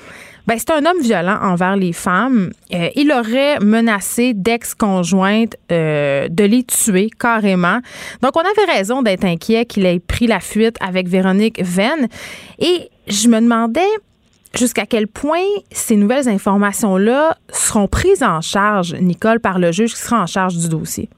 ben, 0.47 0.59
c'est 0.59 0.71
un 0.71 0.85
homme 0.85 1.01
violent 1.01 1.39
envers 1.43 1.77
les 1.77 1.93
femmes. 1.93 2.53
Euh, 2.75 2.89
il 2.97 3.13
aurait 3.13 3.59
menacé 3.61 4.35
d'ex-conjointes 4.35 5.57
de 5.71 6.45
les 6.45 6.65
tuer 6.65 7.11
carrément. 7.19 7.79
Donc, 8.23 8.33
on 8.37 8.41
avait 8.41 8.73
raison 8.73 9.03
d'être 9.03 9.25
inquiet 9.25 9.65
qu'il 9.67 9.87
ait 9.87 10.01
pris 10.01 10.27
la 10.27 10.41
fuite 10.41 10.77
avec 10.81 11.09
Véronique 11.09 11.63
Venn. 11.63 12.09
Et 12.59 12.91
je 13.09 13.29
me 13.29 13.41
demandais 13.41 13.81
jusqu'à 14.57 14.87
quel 14.87 15.09
point 15.09 15.45
ces 15.71 15.97
nouvelles 15.97 16.29
informations-là 16.29 17.37
seront 17.51 17.89
prises 17.89 18.23
en 18.23 18.41
charge, 18.41 18.95
Nicole, 18.95 19.41
par 19.41 19.59
le 19.59 19.73
juge 19.73 19.95
qui 19.95 20.01
sera 20.01 20.23
en 20.23 20.27
charge 20.27 20.57
du 20.57 20.69
dossier. 20.69 21.09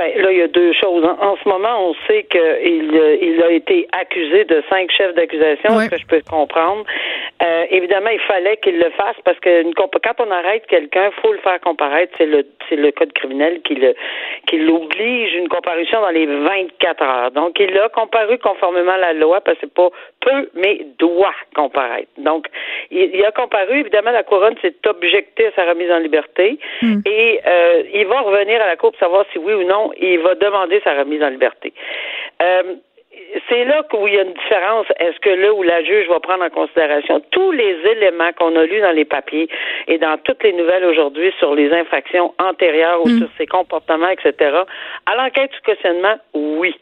Ben, 0.00 0.22
là, 0.22 0.32
il 0.32 0.38
y 0.38 0.42
a 0.42 0.48
deux 0.48 0.72
choses. 0.72 1.04
En, 1.04 1.36
ce 1.36 1.46
moment, 1.46 1.90
on 1.90 1.94
sait 2.06 2.22
qu'il 2.22 2.40
euh, 2.40 3.16
il 3.20 3.42
a 3.42 3.50
été 3.50 3.86
accusé 3.92 4.46
de 4.46 4.62
cinq 4.70 4.90
chefs 4.90 5.14
d'accusation, 5.14 5.78
ce 5.78 5.90
que 5.90 5.98
je 5.98 6.06
peux 6.06 6.22
comprendre. 6.22 6.86
Euh, 7.42 7.66
évidemment, 7.70 8.08
il 8.08 8.20
fallait 8.20 8.56
qu'il 8.56 8.78
le 8.78 8.88
fasse 8.92 9.16
parce 9.26 9.38
que 9.40 9.62
quand 9.74 10.20
on 10.20 10.30
arrête 10.30 10.66
quelqu'un, 10.68 11.10
faut 11.20 11.32
le 11.32 11.38
faire 11.40 11.60
comparaître. 11.60 12.14
C'est 12.16 12.24
le 12.24 12.46
c'est 12.70 12.76
le 12.76 12.92
code 12.92 13.12
criminel 13.12 13.60
qui 13.60 13.74
le 13.74 13.94
qui 14.46 14.56
l'oblige 14.56 15.34
une 15.34 15.48
comparution 15.48 16.00
dans 16.00 16.10
les 16.10 16.24
24 16.24 17.02
heures. 17.02 17.30
Donc, 17.32 17.60
il 17.60 17.78
a 17.78 17.90
comparu 17.90 18.38
conformément 18.38 18.92
à 18.92 18.98
la 18.98 19.12
loi 19.12 19.42
parce 19.42 19.58
que 19.58 19.66
c'est 19.66 19.74
pas 19.74 19.90
peut, 20.20 20.50
mais 20.54 20.86
doit 20.98 21.34
comparaître. 21.54 22.10
Donc, 22.18 22.46
il, 22.90 23.24
a 23.24 23.32
comparu. 23.32 23.80
Évidemment, 23.80 24.12
la 24.12 24.22
couronne 24.22 24.56
s'est 24.62 24.74
objectée 24.86 25.46
à 25.46 25.52
sa 25.52 25.64
remise 25.64 25.90
en 25.90 25.98
liberté 25.98 26.58
hmm. 26.82 27.00
et 27.06 27.40
euh, 27.46 27.82
il 27.92 28.06
va 28.06 28.20
revenir 28.20 28.62
à 28.62 28.66
la 28.66 28.76
cour 28.76 28.92
pour 28.92 29.00
savoir 29.00 29.24
si 29.32 29.38
oui 29.38 29.52
ou 29.54 29.64
non 29.64 29.89
il 29.98 30.18
va 30.20 30.34
demander 30.34 30.80
sa 30.82 30.94
remise 30.94 31.22
en 31.22 31.30
liberté. 31.30 31.72
Euh, 32.42 32.74
c'est 33.48 33.64
là 33.64 33.82
où 33.92 34.06
il 34.06 34.14
y 34.14 34.18
a 34.18 34.22
une 34.22 34.34
différence. 34.34 34.86
Est-ce 34.98 35.18
que 35.20 35.30
là 35.30 35.52
où 35.52 35.62
la 35.62 35.82
juge 35.84 36.08
va 36.08 36.20
prendre 36.20 36.44
en 36.44 36.50
considération 36.50 37.22
tous 37.30 37.52
les 37.52 37.76
éléments 37.90 38.32
qu'on 38.38 38.54
a 38.56 38.64
lus 38.64 38.80
dans 38.80 38.92
les 38.92 39.04
papiers 39.04 39.48
et 39.88 39.98
dans 39.98 40.18
toutes 40.18 40.42
les 40.42 40.52
nouvelles 40.52 40.84
aujourd'hui 40.84 41.32
sur 41.38 41.54
les 41.54 41.72
infractions 41.72 42.34
antérieures 42.38 43.00
ou 43.04 43.08
mm. 43.08 43.18
sur 43.18 43.28
ses 43.38 43.46
comportements, 43.46 44.08
etc. 44.08 44.62
À 45.06 45.16
l'enquête 45.16 45.50
du 45.52 45.60
questionnement, 45.60 46.16
oui 46.34 46.74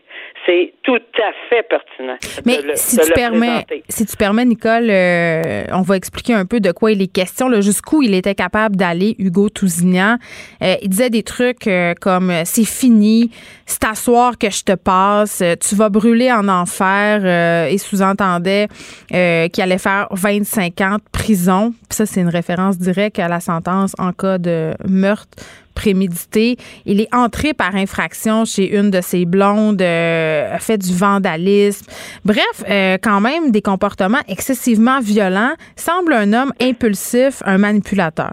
c'est 0.47 0.73
tout 0.83 1.01
à 1.19 1.33
fait 1.49 1.63
pertinent. 1.69 2.17
Mais 2.47 2.61
si, 2.75 2.97
tu 2.97 3.13
permets, 3.13 3.67
si 3.89 4.07
tu 4.07 4.17
permets, 4.17 4.45
Nicole, 4.45 4.89
euh, 4.89 5.65
on 5.73 5.83
va 5.83 5.97
expliquer 5.97 6.35
un 6.35 6.47
peu 6.47 6.61
de 6.61 6.73
quoi 6.73 6.93
il 6.93 7.03
est 7.03 7.13
question, 7.13 7.49
jusqu'où 7.61 8.03
il 8.03 8.15
était 8.15 8.35
capable 8.35 8.77
d'aller, 8.77 9.15
Hugo 9.19 9.49
Tousignan. 9.49 10.17
Euh, 10.63 10.75
il 10.83 10.89
disait 10.89 11.11
des 11.11 11.23
trucs 11.23 11.67
euh, 11.67 11.95
comme 12.01 12.33
c'est 12.45 12.67
fini, 12.67 13.31
c'est 13.67 13.85
à 13.85 13.95
soir 13.95 14.39
que 14.39 14.51
je 14.51 14.65
te 14.65 14.75
passe, 14.75 15.43
tu 15.69 15.75
vas 15.75 15.89
brûler 15.89 16.28
en 16.33 16.49
enfer, 16.49 17.69
et 17.71 17.79
sous-entendait 17.79 18.69
qu'il 19.09 19.63
allait 19.63 19.79
faire 19.79 20.09
25 20.11 20.81
ans 20.81 20.97
de 20.97 21.11
prison. 21.13 21.75
ça, 21.91 22.07
c'est 22.07 22.21
une 22.21 22.29
référence 22.29 22.79
directe 22.79 23.19
à 23.19 23.29
la 23.29 23.41
sentence 23.41 23.95
en 23.99 24.13
cas 24.13 24.39
de 24.39 24.75
meurtre 24.89 25.37
prémédité. 25.79 26.57
Il 26.87 27.01
est 27.01 27.15
entré 27.15 27.55
par 27.55 27.75
infraction 27.77 28.45
chez 28.45 28.67
une 28.77 28.91
de 28.91 29.01
ses 29.01 29.25
blondes, 29.25 29.81
euh, 29.81 30.55
a 30.55 30.59
fait 30.59 30.79
du 30.79 30.93
vandalisme. 30.93 31.87
Bref, 32.25 32.57
euh, 32.69 32.97
quand 33.03 33.21
même 33.21 33.51
des 33.53 33.63
comportements 33.63 34.25
excessivement 34.29 35.01
violents. 35.01 35.55
Semble 35.77 36.13
un 36.13 36.33
homme 36.33 36.53
impulsif, 36.61 37.43
un 37.45 37.59
manipulateur. 37.59 38.33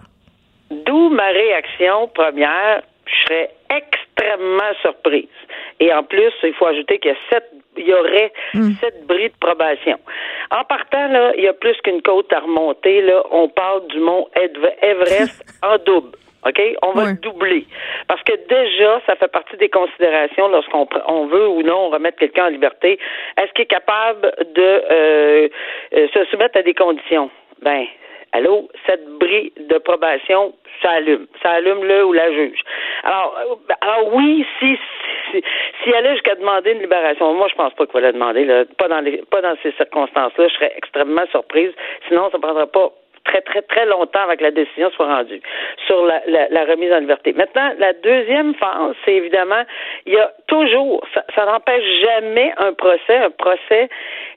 D'où 0.70 1.08
ma 1.10 1.28
réaction 1.28 2.10
première. 2.14 2.82
Je 3.06 3.14
serais 3.24 3.50
extrêmement 3.70 4.72
surprise. 4.82 5.38
Et 5.78 5.92
en 5.92 6.02
plus, 6.02 6.32
il 6.42 6.54
faut 6.58 6.66
ajouter 6.66 6.98
qu'il 6.98 7.12
y 7.12 7.14
a 7.14 7.18
sept 7.30 7.44
il 7.76 7.86
y 7.86 7.92
aurait 7.92 8.32
hmm. 8.54 8.72
sept 8.80 9.06
bris 9.06 9.28
de 9.28 9.34
probation. 9.40 9.98
En 10.50 10.64
partant, 10.64 11.08
là, 11.08 11.32
il 11.36 11.44
y 11.44 11.48
a 11.48 11.52
plus 11.52 11.76
qu'une 11.82 12.02
côte 12.02 12.32
à 12.32 12.40
remonter. 12.40 13.02
Là. 13.02 13.22
On 13.30 13.48
parle 13.48 13.86
du 13.88 14.00
mont 14.00 14.28
Everest 14.82 15.42
en 15.62 15.76
double. 15.78 16.16
OK? 16.46 16.60
On 16.82 16.92
va 16.92 17.06
le 17.06 17.14
doubler. 17.14 17.66
Parce 18.06 18.22
que 18.22 18.32
déjà, 18.48 19.00
ça 19.06 19.16
fait 19.16 19.30
partie 19.30 19.56
des 19.56 19.68
considérations 19.68 20.48
lorsqu'on 20.48 20.86
on 21.08 21.26
veut 21.26 21.48
ou 21.48 21.62
non 21.62 21.88
remettre 21.88 22.18
quelqu'un 22.18 22.46
en 22.46 22.50
liberté. 22.50 22.98
Est-ce 23.36 23.52
qu'il 23.52 23.62
est 23.62 23.66
capable 23.66 24.32
de 24.54 24.82
euh, 24.90 25.48
euh, 25.94 26.06
se 26.14 26.24
soumettre 26.26 26.56
à 26.58 26.62
des 26.62 26.74
conditions? 26.74 27.30
Ben, 27.62 27.86
allô, 28.32 28.68
cette 28.86 29.06
brille 29.18 29.52
de 29.56 29.78
probation, 29.78 30.54
ça 30.82 30.90
allume. 30.90 31.26
Ça 31.42 31.50
allume 31.50 31.84
le 31.84 32.04
ou 32.04 32.12
la 32.12 32.32
juge. 32.32 32.60
Alors, 33.02 33.36
euh, 33.38 33.74
alors 33.80 34.14
oui, 34.14 34.46
si, 34.58 34.78
si, 35.30 35.42
si 35.82 35.90
elle 35.90 36.06
est 36.06 36.12
jusqu'à 36.12 36.34
demander 36.34 36.72
une 36.72 36.80
libération, 36.80 37.34
moi 37.34 37.48
je 37.48 37.54
pense 37.54 37.72
pas 37.74 37.86
qu'il 37.86 37.94
va 37.94 38.00
la 38.00 38.12
demander, 38.12 38.44
là, 38.44 38.64
pas 38.78 38.88
dans 38.88 39.00
les, 39.00 39.22
pas 39.30 39.40
dans 39.40 39.56
ces 39.62 39.72
circonstances-là, 39.72 40.48
je 40.48 40.54
serais 40.54 40.72
extrêmement 40.76 41.26
surprise. 41.30 41.72
Sinon, 42.08 42.30
ça 42.30 42.38
prendra 42.38 42.66
pas 42.66 42.92
très, 43.26 43.40
très, 43.42 43.62
très 43.62 43.86
longtemps 43.86 44.22
avec 44.22 44.40
la 44.40 44.50
décision 44.50 44.90
soit 44.90 45.06
rendue 45.06 45.40
sur 45.86 46.06
la, 46.06 46.20
la, 46.26 46.64
remise 46.64 46.92
en 46.92 46.98
liberté. 46.98 47.32
Maintenant, 47.32 47.70
la 47.78 47.92
deuxième 47.92 48.54
phase, 48.54 48.94
c'est 49.04 49.14
évidemment, 49.14 49.62
il 50.06 50.14
y 50.14 50.18
a 50.18 50.32
toujours, 50.46 51.04
ça, 51.14 51.24
ça 51.34 51.44
n'empêche 51.44 51.84
jamais 52.00 52.52
un 52.58 52.72
procès, 52.72 53.16
un 53.16 53.30
procès. 53.30 53.88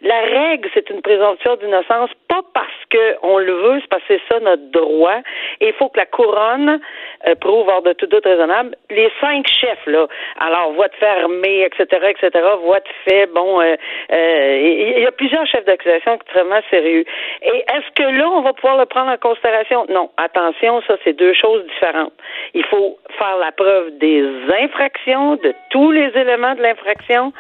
La 0.02 0.22
règle, 0.22 0.70
c'est 0.74 0.90
une 0.90 1.02
présomption 1.02 1.56
d'innocence, 1.56 2.10
pas 2.28 2.42
parce 2.54 2.68
qu'on 2.92 3.38
le 3.38 3.54
veut, 3.54 3.80
c'est 3.82 3.90
parce 3.90 4.04
que 4.04 4.18
c'est 4.18 4.34
ça 4.34 4.40
notre 4.40 4.72
droit. 4.72 5.20
Et 5.62 5.68
il 5.68 5.74
faut 5.74 5.90
que 5.90 5.98
la 5.98 6.06
couronne 6.06 6.80
euh, 7.28 7.36
prouve 7.36 7.68
hors 7.68 7.82
de 7.82 7.94
tout 7.94 8.08
doute 8.08 8.26
raisonnable. 8.26 8.76
Les 8.90 9.12
cinq 9.22 9.48
chefs, 9.48 9.86
là, 9.86 10.08
alors 10.40 10.74
voix 10.74 10.88
de 10.88 10.96
fermée, 10.96 11.64
etc., 11.64 11.86
etc., 12.10 12.46
voix 12.62 12.80
de 12.80 12.90
fait, 13.06 13.28
bon, 13.28 13.62
euh, 13.62 13.76
euh, 14.12 14.96
il 14.98 15.02
y 15.02 15.06
a 15.06 15.12
plusieurs 15.12 15.46
chefs 15.48 15.66
d'accusation 15.66 16.14
extrêmement 16.14 16.62
sérieux. 16.70 17.06
Et 17.42 17.58
est-ce 17.58 17.92
que 17.96 18.04
là, 18.04 18.30
on 18.30 18.42
va 18.42 18.54
pouvoir 18.54 18.78
le 18.80 18.86
prendre 18.86 19.12
en 19.12 19.18
considération? 19.18 19.86
Non. 19.90 20.10
Attention, 20.18 20.82
ça, 20.88 20.96
c'est 21.04 21.14
deux 21.14 21.34
choses 21.34 21.64
différentes. 21.66 22.14
Il 22.54 22.64
faut 22.66 22.98
faire 23.18 23.38
la 23.38 23.52
preuve 23.52 23.98
des 23.98 24.24
infractions, 24.62 25.36
de 25.36 25.54
tous 25.70 25.92
les 25.92 26.12
éléments 26.16 26.56
de 26.56 26.62
l'infraction. 26.62 27.34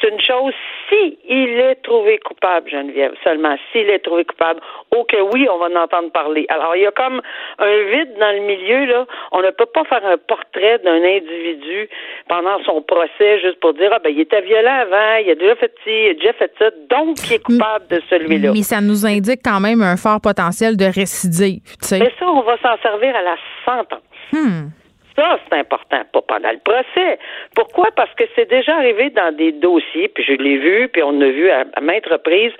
C'est 0.00 0.08
une 0.08 0.20
chose 0.20 0.52
si 0.88 1.18
il 1.28 1.58
est 1.58 1.76
trouvé 1.82 2.18
coupable, 2.18 2.68
Geneviève, 2.70 3.12
seulement 3.22 3.56
s'il 3.70 3.88
est 3.90 4.00
trouvé 4.00 4.24
coupable. 4.24 4.60
Ok, 4.90 5.16
oui, 5.32 5.46
on 5.50 5.58
va 5.58 5.66
en 5.66 5.84
entendre 5.84 6.10
parler. 6.10 6.46
Alors, 6.48 6.74
il 6.76 6.82
y 6.82 6.86
a 6.86 6.90
comme 6.90 7.20
un 7.58 7.82
vide 7.90 8.14
dans 8.18 8.32
le 8.32 8.40
milieu, 8.40 8.86
là. 8.86 9.06
On 9.32 9.40
ne 9.40 9.50
peut 9.50 9.66
pas 9.66 9.84
faire 9.84 10.04
un 10.04 10.16
portrait 10.18 10.78
d'un 10.78 11.02
individu 11.02 11.88
pendant 12.28 12.62
son 12.64 12.82
procès 12.82 13.40
juste 13.40 13.60
pour 13.60 13.74
dire, 13.74 13.90
ah 13.92 13.98
ben, 14.02 14.10
il 14.10 14.20
était 14.20 14.40
violent 14.40 14.80
avant, 14.82 15.16
il 15.24 15.30
a 15.30 15.34
déjà 15.34 15.54
fait 15.56 15.72
ci, 15.84 15.90
il 15.90 16.10
a 16.10 16.14
déjà 16.14 16.32
fait 16.32 16.52
ça, 16.58 16.70
donc 16.88 17.16
il 17.26 17.34
est 17.34 17.42
coupable 17.42 17.86
de 17.88 18.00
celui-là. 18.08 18.52
Mais 18.52 18.62
ça 18.62 18.80
nous 18.80 19.06
indique 19.06 19.40
quand 19.44 19.60
même 19.60 19.82
un 19.82 19.96
fort 19.96 20.20
potentiel 20.20 20.76
de 20.80 20.86
récidive. 20.86 21.60
Mais 21.92 22.12
ça, 22.18 22.26
on 22.26 22.42
va 22.42 22.56
s'en 22.58 22.76
servir 22.82 23.14
à 23.14 23.22
la 23.22 23.36
sentence. 23.64 24.00
Hmm. 24.32 24.70
Ça, 25.16 25.38
c'est 25.48 25.58
important, 25.58 26.02
pas 26.12 26.22
pendant 26.22 26.50
le 26.50 26.60
procès. 26.64 27.18
Pourquoi? 27.54 27.88
Parce 27.94 28.14
que 28.14 28.24
c'est 28.34 28.48
déjà 28.48 28.76
arrivé 28.76 29.10
dans 29.10 29.34
des 29.36 29.52
dossiers, 29.52 30.08
puis 30.08 30.24
je 30.24 30.32
l'ai 30.32 30.56
vu, 30.56 30.88
puis 30.88 31.02
on 31.02 31.20
a 31.20 31.28
vu 31.28 31.50
à, 31.50 31.64
maintes 31.82 32.06
reprises 32.06 32.52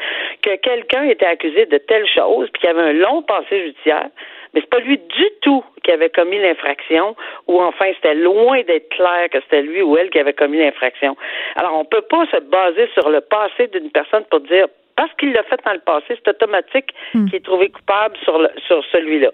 que 0.42 0.56
quelqu'un 0.56 1.04
était 1.04 1.26
accusé 1.26 1.66
de 1.66 1.78
telle 1.78 2.06
chose, 2.06 2.48
puis 2.52 2.60
qu'il 2.60 2.70
y 2.70 2.72
avait 2.72 2.90
un 2.90 2.92
long 2.92 3.22
passé 3.22 3.66
judiciaire. 3.66 4.08
Mais 4.54 4.60
c'est 4.60 4.70
pas 4.70 4.80
lui 4.80 4.98
du 4.98 5.26
tout 5.42 5.64
qui 5.84 5.90
avait 5.92 6.10
commis 6.10 6.38
l'infraction, 6.38 7.16
ou 7.46 7.60
enfin 7.60 7.86
c'était 7.96 8.14
loin 8.14 8.62
d'être 8.62 8.88
clair 8.90 9.28
que 9.30 9.40
c'était 9.40 9.62
lui 9.62 9.82
ou 9.82 9.96
elle 9.96 10.10
qui 10.10 10.18
avait 10.18 10.32
commis 10.32 10.58
l'infraction. 10.58 11.16
Alors 11.56 11.76
on 11.78 11.84
peut 11.84 12.02
pas 12.02 12.26
se 12.26 12.38
baser 12.38 12.88
sur 12.94 13.08
le 13.10 13.20
passé 13.20 13.68
d'une 13.68 13.90
personne 13.90 14.24
pour 14.30 14.40
dire 14.40 14.66
parce 14.96 15.14
qu'il 15.14 15.32
l'a 15.32 15.42
fait 15.44 15.58
dans 15.64 15.72
le 15.72 15.78
passé, 15.80 16.06
c'est 16.08 16.28
automatique 16.28 16.92
Hmm. 17.14 17.24
qu'il 17.26 17.36
est 17.36 17.44
trouvé 17.44 17.70
coupable 17.70 18.16
sur, 18.18 18.38
le- 18.38 18.50
sur 18.66 18.84
celui-là. 18.92 19.30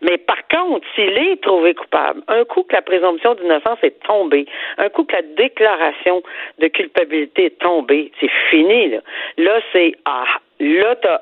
Mais 0.00 0.16
par 0.16 0.38
contre, 0.48 0.86
s'il 0.94 1.16
est 1.18 1.42
trouvé 1.42 1.74
coupable, 1.74 2.22
un 2.28 2.44
coup 2.44 2.62
que 2.62 2.72
la 2.72 2.80
présomption 2.80 3.34
d'innocence 3.34 3.78
est 3.82 4.02
tombée, 4.02 4.46
un 4.78 4.88
coup 4.88 5.04
que 5.04 5.12
la 5.16 5.20
déclaration 5.22 6.22
de 6.58 6.68
culpabilité 6.68 7.46
est 7.46 7.58
tombée, 7.58 8.10
c'est 8.18 8.30
fini, 8.48 8.88
là. 8.88 8.98
Là, 9.36 9.60
c'est, 9.74 9.92
ah, 10.06 10.24
là, 10.58 10.96
t'as 10.96 11.20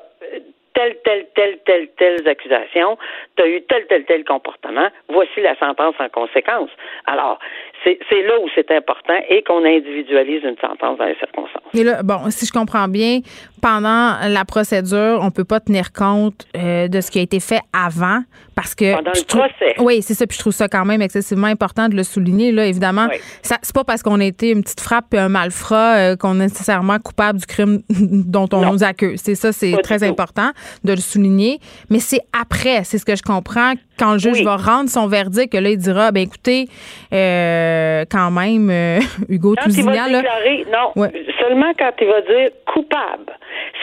telle, 0.73 0.95
telle, 1.03 1.27
telle, 1.35 1.59
telle, 1.65 1.87
telles 1.97 2.27
accusations, 2.27 2.97
tu 3.35 3.43
as 3.43 3.47
eu 3.47 3.61
tel, 3.63 3.85
tel, 3.87 4.05
tel 4.05 4.23
comportement, 4.23 4.87
voici 5.09 5.41
la 5.41 5.55
sentence 5.57 5.95
en 5.99 6.09
conséquence. 6.09 6.69
Alors, 7.05 7.39
c'est 7.83 8.23
là 8.23 8.39
où 8.41 8.49
c'est 8.55 8.71
important 8.71 9.15
et 9.29 9.41
qu'on 9.43 9.63
individualise 9.63 10.43
une 10.43 10.57
sentence 10.57 10.97
dans 10.97 11.05
les 11.05 11.15
circonstances. 11.15 11.63
Et 11.73 11.83
là, 11.83 12.03
bon, 12.03 12.29
si 12.29 12.45
je 12.45 12.51
comprends 12.51 12.87
bien, 12.87 13.19
pendant 13.61 14.17
la 14.27 14.45
procédure, 14.45 15.19
on 15.21 15.31
peut 15.31 15.45
pas 15.45 15.59
tenir 15.59 15.91
compte 15.91 16.45
euh, 16.55 16.87
de 16.87 17.01
ce 17.01 17.11
qui 17.11 17.19
a 17.19 17.21
été 17.21 17.39
fait 17.39 17.61
avant 17.73 18.21
parce 18.61 18.75
que 18.75 18.93
Pendant 18.93 19.13
je 19.13 19.19
le 19.21 19.25
trouve- 19.25 19.41
procès. 19.41 19.73
Oui, 19.79 20.01
c'est 20.01 20.13
ça. 20.15 20.27
Puis 20.27 20.35
je 20.35 20.41
trouve 20.41 20.51
ça 20.51 20.67
quand 20.67 20.83
même 20.83 21.01
excessivement 21.01 21.47
important 21.47 21.87
de 21.87 21.95
le 21.95 22.03
souligner. 22.03 22.51
Là, 22.51 22.65
évidemment, 22.65 23.07
Oui. 23.09 23.17
ça 23.41 23.55
c'est 23.61 23.73
pas 23.73 23.85
parce 23.85 24.03
qu'on 24.03 24.19
a 24.19 24.25
été 24.25 24.49
une 24.49 24.63
petite 24.63 24.81
frappe 24.81 25.13
et 25.13 25.17
un 25.17 25.29
malfrat 25.29 25.95
euh, 25.95 26.15
qu'on 26.17 26.35
est 26.41 26.43
nécessairement 26.49 26.97
coupable 26.99 27.39
du 27.39 27.45
crime 27.45 27.79
dont 27.89 28.49
on 28.51 28.61
Non. 28.61 28.73
nous 28.73 28.83
accuse. 28.83 29.21
C'est 29.23 29.35
ça, 29.35 29.53
c'est 29.53 29.71
Pas 29.71 29.81
très 29.81 30.03
important 30.03 30.49
de 30.83 30.91
le 30.91 30.97
souligner. 30.99 31.59
Mais 31.89 31.99
c'est 31.99 32.19
après, 32.37 32.83
c'est 32.83 32.97
ce 32.97 33.05
que 33.05 33.15
je 33.15 33.23
comprends, 33.23 33.73
quand 33.97 34.13
le 34.13 34.19
juge 34.19 34.39
Oui. 34.39 34.43
va 34.43 34.57
rendre 34.57 34.89
son 34.89 35.07
verdict, 35.07 35.53
que 35.53 35.57
là, 35.57 35.69
il 35.69 35.77
dira, 35.77 36.11
ben 36.11 36.23
écoutez, 36.23 36.67
euh, 37.13 38.03
quand 38.11 38.31
même, 38.31 38.69
euh, 38.69 38.99
Hugo 39.29 39.55
Quand 39.55 39.69
il 39.69 39.83
va 39.85 39.93
là, 39.93 40.05
déclarer, 40.21 40.65
non, 40.71 40.91
Ouais. 41.01 41.11
seulement 41.39 41.71
quand 41.77 41.91
il 42.01 42.07
va 42.07 42.21
dire 42.21 42.49
coupable. 42.65 43.31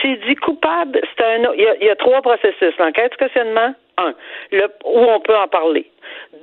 S'il 0.01 0.19
dit 0.27 0.35
coupable, 0.35 0.99
c'est 1.17 1.23
un, 1.23 1.41
autre- 1.45 1.55
il 1.57 1.63
y, 1.63 1.67
a, 1.67 1.75
il 1.81 1.87
y 1.87 1.89
a 1.89 1.95
trois 1.95 2.21
processus. 2.21 2.73
L'enquête 2.79 3.15
questionnement, 3.17 3.73
un, 3.97 4.13
le, 4.51 4.65
où 4.85 4.99
on 4.99 5.19
peut 5.19 5.35
en 5.35 5.47
parler. 5.47 5.89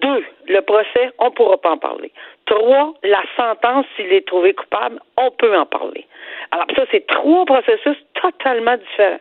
Deux, 0.01 0.25
le 0.49 0.61
procès, 0.61 1.11
on 1.19 1.27
ne 1.27 1.31
pourra 1.31 1.57
pas 1.57 1.71
en 1.71 1.79
parler. 1.79 2.13
Trois, 2.47 2.95
la 3.03 3.23
sentence, 3.37 3.87
s'il 3.97 4.13
est 4.13 4.27
trouvé 4.27 4.55
coupable, 4.55 5.01
on 5.17 5.31
peut 5.31 5.57
en 5.57 5.67
parler. 5.67 6.07
Alors, 6.51 6.67
ça, 6.77 6.85
c'est 6.91 7.07
trois 7.07 7.45
processus 7.45 7.97
totalement 8.21 8.77
différents 8.77 9.21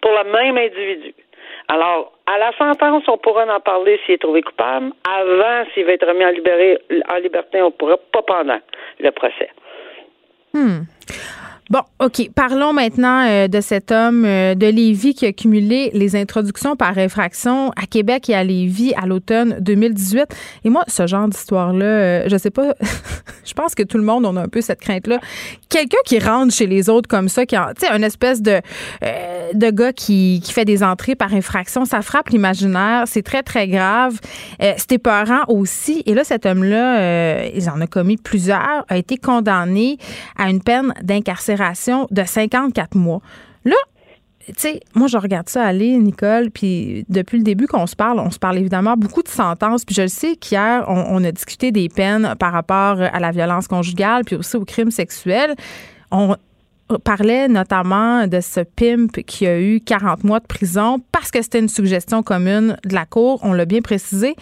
pour 0.00 0.12
le 0.12 0.30
même 0.30 0.56
individu. 0.56 1.14
Alors, 1.68 2.12
à 2.26 2.38
la 2.38 2.52
sentence, 2.56 3.04
on 3.08 3.18
pourra 3.18 3.44
en 3.44 3.60
parler 3.60 4.00
s'il 4.04 4.14
est 4.14 4.18
trouvé 4.18 4.42
coupable. 4.42 4.92
Avant, 5.08 5.64
s'il 5.72 5.84
va 5.84 5.92
être 5.92 6.06
remis 6.06 6.24
en, 6.24 7.14
en 7.14 7.18
liberté, 7.18 7.62
on 7.62 7.70
pourra 7.70 7.96
pas 8.12 8.22
pendant 8.22 8.60
le 8.98 9.10
procès. 9.10 9.50
Bon, 11.72 11.80
OK. 12.00 12.28
Parlons 12.34 12.74
maintenant 12.74 13.26
euh, 13.26 13.48
de 13.48 13.62
cet 13.62 13.92
homme 13.92 14.26
euh, 14.26 14.54
de 14.54 14.66
Lévis 14.66 15.14
qui 15.14 15.24
a 15.24 15.32
cumulé 15.32 15.90
les 15.94 16.16
introductions 16.16 16.76
par 16.76 16.98
infraction 16.98 17.70
à 17.82 17.86
Québec 17.86 18.28
et 18.28 18.34
à 18.34 18.44
Lévis 18.44 18.92
à 18.94 19.06
l'automne 19.06 19.56
2018. 19.58 20.26
Et 20.64 20.68
moi, 20.68 20.84
ce 20.86 21.06
genre 21.06 21.28
d'histoire-là, 21.28 21.86
euh, 21.86 22.24
je 22.26 22.36
sais 22.36 22.50
pas, 22.50 22.74
je 23.46 23.54
pense 23.54 23.74
que 23.74 23.82
tout 23.84 23.96
le 23.96 24.04
monde, 24.04 24.26
on 24.26 24.36
a 24.36 24.42
un 24.42 24.48
peu 24.48 24.60
cette 24.60 24.80
crainte-là. 24.80 25.18
Quelqu'un 25.70 25.96
qui 26.04 26.18
rentre 26.18 26.52
chez 26.52 26.66
les 26.66 26.90
autres 26.90 27.08
comme 27.08 27.30
ça, 27.30 27.46
qui 27.46 27.56
a, 27.56 27.72
tu 27.74 27.86
sais, 27.86 27.90
un 27.90 28.02
espèce 28.02 28.42
de, 28.42 28.60
euh, 29.02 29.52
de 29.54 29.70
gars 29.70 29.94
qui, 29.94 30.42
qui 30.44 30.52
fait 30.52 30.66
des 30.66 30.82
entrées 30.82 31.14
par 31.14 31.32
infraction, 31.32 31.86
ça 31.86 32.02
frappe 32.02 32.28
l'imaginaire. 32.28 33.04
C'est 33.06 33.22
très, 33.22 33.42
très 33.42 33.66
grave. 33.66 34.20
C'était 34.76 34.98
peurant 34.98 35.44
aussi. 35.48 36.02
Et 36.04 36.12
là, 36.12 36.22
cet 36.22 36.44
homme-là, 36.44 37.46
il 37.46 37.70
en 37.70 37.80
a 37.80 37.86
commis 37.86 38.18
plusieurs, 38.18 38.84
a 38.88 38.98
été 38.98 39.16
condamné 39.16 39.96
à 40.36 40.50
une 40.50 40.62
peine 40.62 40.92
d'incarcération 41.02 41.61
de 42.10 42.24
54 42.24 42.96
mois. 42.96 43.20
Là, 43.64 43.76
tu 44.46 44.54
sais, 44.56 44.80
moi, 44.94 45.06
je 45.06 45.16
regarde 45.16 45.48
ça 45.48 45.64
aller, 45.64 45.96
Nicole, 45.96 46.50
puis 46.50 47.04
depuis 47.08 47.38
le 47.38 47.44
début 47.44 47.66
qu'on 47.66 47.86
se 47.86 47.94
parle, 47.94 48.18
on 48.18 48.30
se 48.30 48.38
parle 48.38 48.58
évidemment 48.58 48.96
beaucoup 48.96 49.22
de 49.22 49.28
sentences, 49.28 49.84
puis 49.84 49.94
je 49.94 50.02
le 50.02 50.08
sais 50.08 50.36
qu'hier, 50.36 50.84
on, 50.88 51.04
on 51.08 51.24
a 51.24 51.30
discuté 51.30 51.70
des 51.70 51.88
peines 51.88 52.34
par 52.38 52.52
rapport 52.52 53.00
à 53.00 53.20
la 53.20 53.30
violence 53.30 53.68
conjugale, 53.68 54.24
puis 54.24 54.36
aussi 54.36 54.56
aux 54.56 54.64
crimes 54.64 54.90
sexuels. 54.90 55.54
On 56.10 56.36
parlait 56.98 57.48
notamment 57.48 58.26
de 58.26 58.40
ce 58.40 58.60
pimp 58.60 59.22
qui 59.24 59.46
a 59.46 59.60
eu 59.60 59.80
40 59.80 60.24
mois 60.24 60.40
de 60.40 60.46
prison 60.46 61.00
parce 61.12 61.30
que 61.30 61.42
c'était 61.42 61.58
une 61.58 61.68
suggestion 61.68 62.22
commune 62.22 62.76
de 62.84 62.94
la 62.94 63.06
Cour, 63.06 63.40
on 63.42 63.52
l'a 63.52 63.64
bien 63.64 63.80
précisé. 63.80 64.34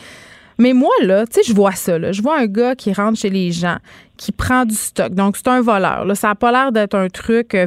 Mais 0.60 0.72
moi, 0.74 0.92
là, 1.02 1.26
tu 1.26 1.34
sais, 1.34 1.42
je 1.42 1.54
vois 1.54 1.72
ça. 1.72 1.98
Là. 1.98 2.12
Je 2.12 2.20
vois 2.22 2.38
un 2.38 2.46
gars 2.46 2.74
qui 2.74 2.92
rentre 2.92 3.18
chez 3.18 3.30
les 3.30 3.50
gens, 3.50 3.78
qui 4.18 4.30
prend 4.30 4.64
du 4.66 4.74
stock. 4.74 5.14
Donc, 5.14 5.36
c'est 5.36 5.48
un 5.48 5.62
voleur. 5.62 6.04
Là. 6.04 6.14
Ça 6.14 6.28
n'a 6.28 6.34
pas 6.34 6.52
l'air 6.52 6.70
d'être 6.70 6.94
un 6.94 7.08
truc. 7.08 7.54
euh, 7.54 7.66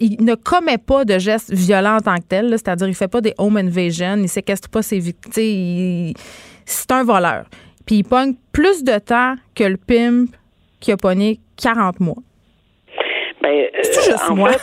il 0.00 0.24
ne 0.24 0.34
commet 0.34 0.78
pas 0.78 1.04
de 1.04 1.18
gestes 1.18 1.52
violents 1.52 1.96
en 1.96 2.00
tant 2.00 2.16
que 2.16 2.24
tel. 2.28 2.50
C'est-à-dire, 2.50 2.88
il 2.88 2.94
fait 2.94 3.08
pas 3.08 3.20
des 3.20 3.34
home 3.38 3.56
invasion. 3.56 4.16
Il 4.16 4.28
séquestre 4.28 4.68
pas 4.68 4.82
ses 4.82 4.98
victimes. 4.98 6.12
C'est 6.66 6.90
un 6.90 7.04
voleur. 7.04 7.44
Puis, 7.86 7.96
il 7.96 8.04
pogne 8.04 8.34
plus 8.52 8.82
de 8.82 8.98
temps 8.98 9.36
que 9.54 9.64
le 9.64 9.76
pimp 9.76 10.28
qui 10.80 10.90
a 10.92 10.96
pogné 10.96 11.38
40 11.56 12.00
mois. 12.00 12.16
Ben, 13.42 13.66
C'est 13.82 14.10
juste 14.10 14.24
en 14.28 14.34
moi? 14.34 14.52
fait, 14.52 14.60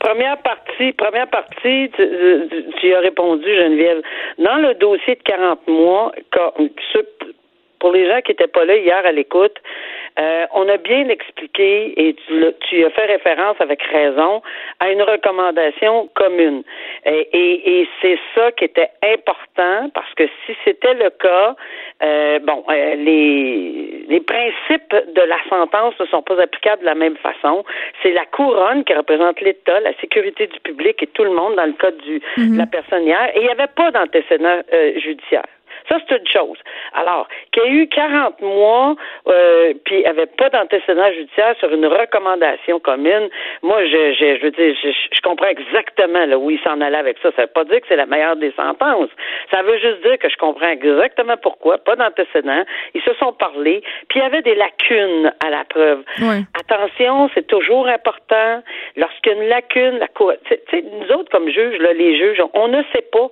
première 0.00 0.38
partie, 0.38 0.92
première 0.92 1.28
partie, 1.28 1.90
tu, 1.96 2.02
tu- 2.50 2.64
tu 2.80 2.94
as 2.94 3.00
répondu, 3.00 3.46
Geneviève. 3.54 4.02
Dans 4.38 4.56
le 4.56 4.74
dossier 4.74 5.14
de 5.16 5.22
40 5.22 5.66
mois, 5.68 6.12
quand- 6.32 6.52
pour 7.80 7.92
les 7.92 8.08
gens 8.08 8.20
qui 8.22 8.32
n'étaient 8.32 8.48
pas 8.48 8.64
là 8.64 8.76
hier 8.76 9.06
à 9.06 9.12
l'écoute, 9.12 9.56
euh, 10.18 10.46
on 10.52 10.68
a 10.68 10.78
bien 10.78 11.08
expliqué 11.08 11.94
et 12.08 12.14
tu, 12.14 12.44
tu 12.68 12.84
as 12.84 12.90
fait 12.90 13.06
référence 13.06 13.56
avec 13.60 13.80
raison 13.84 14.42
à 14.80 14.90
une 14.90 15.02
recommandation 15.02 16.08
commune. 16.14 16.64
Et, 17.06 17.28
et- 17.32 17.80
et 17.80 17.88
c'est 18.02 18.18
ça 18.34 18.50
qui 18.52 18.64
était 18.64 18.90
important 19.04 19.90
parce 19.94 20.12
que 20.14 20.24
si 20.44 20.56
c'était 20.64 20.94
le 20.94 21.10
cas, 21.10 21.54
euh, 22.02 22.38
bon, 22.40 22.64
euh, 22.70 22.94
les, 22.94 24.04
les 24.08 24.20
principes 24.20 24.94
de 25.14 25.22
la 25.22 25.36
sentence 25.48 25.94
ne 25.98 26.06
sont 26.06 26.22
pas 26.22 26.40
applicables 26.40 26.82
de 26.82 26.86
la 26.86 26.94
même 26.94 27.16
façon. 27.16 27.64
C'est 28.02 28.12
la 28.12 28.24
couronne 28.24 28.84
qui 28.84 28.94
représente 28.94 29.40
l'État, 29.40 29.80
la 29.80 29.92
sécurité 30.00 30.46
du 30.46 30.60
public 30.60 31.02
et 31.02 31.08
tout 31.08 31.24
le 31.24 31.32
monde 31.32 31.56
dans 31.56 31.66
le 31.66 31.72
cas 31.72 31.90
du, 31.90 32.20
de 32.36 32.56
la 32.56 32.66
personne 32.66 33.02
hier. 33.02 33.30
Et 33.34 33.40
il 33.40 33.42
n'y 33.42 33.50
avait 33.50 33.66
pas 33.74 33.90
d'antécédent 33.90 34.60
euh, 34.72 34.98
judiciaire. 35.00 35.44
Ça, 35.88 35.98
c'est 36.08 36.16
une 36.18 36.26
chose. 36.28 36.58
Alors, 36.94 37.28
qu'il 37.52 37.62
y 37.62 37.66
ait 37.66 37.70
eu 37.82 37.88
40 37.88 38.40
mois, 38.42 38.94
euh, 39.28 39.72
puis 39.84 39.96
il 39.96 40.00
n'y 40.00 40.06
avait 40.06 40.26
pas 40.26 40.48
d'antécédent 40.50 41.10
judiciaire 41.12 41.54
sur 41.58 41.72
une 41.72 41.86
recommandation 41.86 42.78
commune, 42.80 43.28
moi, 43.62 43.84
je, 43.84 44.12
je, 44.14 44.36
je 44.38 44.42
veux 44.42 44.50
dire, 44.50 44.74
je, 44.82 44.88
je 44.90 45.20
comprends 45.22 45.48
exactement 45.48 46.26
là, 46.26 46.38
où 46.38 46.50
il 46.50 46.60
s'en 46.60 46.80
allait 46.80 46.96
avec 46.98 47.16
ça. 47.22 47.30
Ça 47.36 47.42
ne 47.42 47.46
veut 47.46 47.52
pas 47.52 47.64
dire 47.64 47.80
que 47.80 47.86
c'est 47.88 47.96
la 47.96 48.06
meilleure 48.06 48.36
des 48.36 48.52
sentences. 48.52 49.10
Ça 49.50 49.62
veut 49.62 49.78
juste 49.78 50.02
dire 50.02 50.18
que 50.18 50.28
je 50.28 50.36
comprends 50.36 50.68
exactement 50.68 51.36
pourquoi, 51.36 51.78
pas 51.78 51.96
d'antécédent. 51.96 52.64
Ils 52.94 53.02
se 53.02 53.14
sont 53.14 53.32
parlé, 53.32 53.82
puis 54.08 54.20
il 54.20 54.22
y 54.22 54.26
avait 54.26 54.42
des 54.42 54.54
lacunes 54.54 55.32
à 55.44 55.50
la 55.50 55.64
preuve. 55.64 56.02
Ouais. 56.20 56.42
Attention, 56.58 57.30
c'est 57.34 57.46
toujours 57.46 57.86
important. 57.88 58.62
Lorsqu'il 58.96 59.32
y 59.32 59.34
a 59.34 59.42
une 59.42 59.48
lacune, 59.48 59.98
la 59.98 60.08
cour, 60.08 60.32
tu 60.44 60.48
sais- 60.54 60.62
tu 60.68 60.76
sais, 60.78 60.84
nous 60.84 61.14
autres 61.16 61.30
comme 61.30 61.48
juges, 61.48 61.78
là, 61.78 61.92
les 61.92 62.16
juges, 62.18 62.42
on 62.54 62.68
ne 62.68 62.82
sait 62.94 63.04
pas 63.12 63.28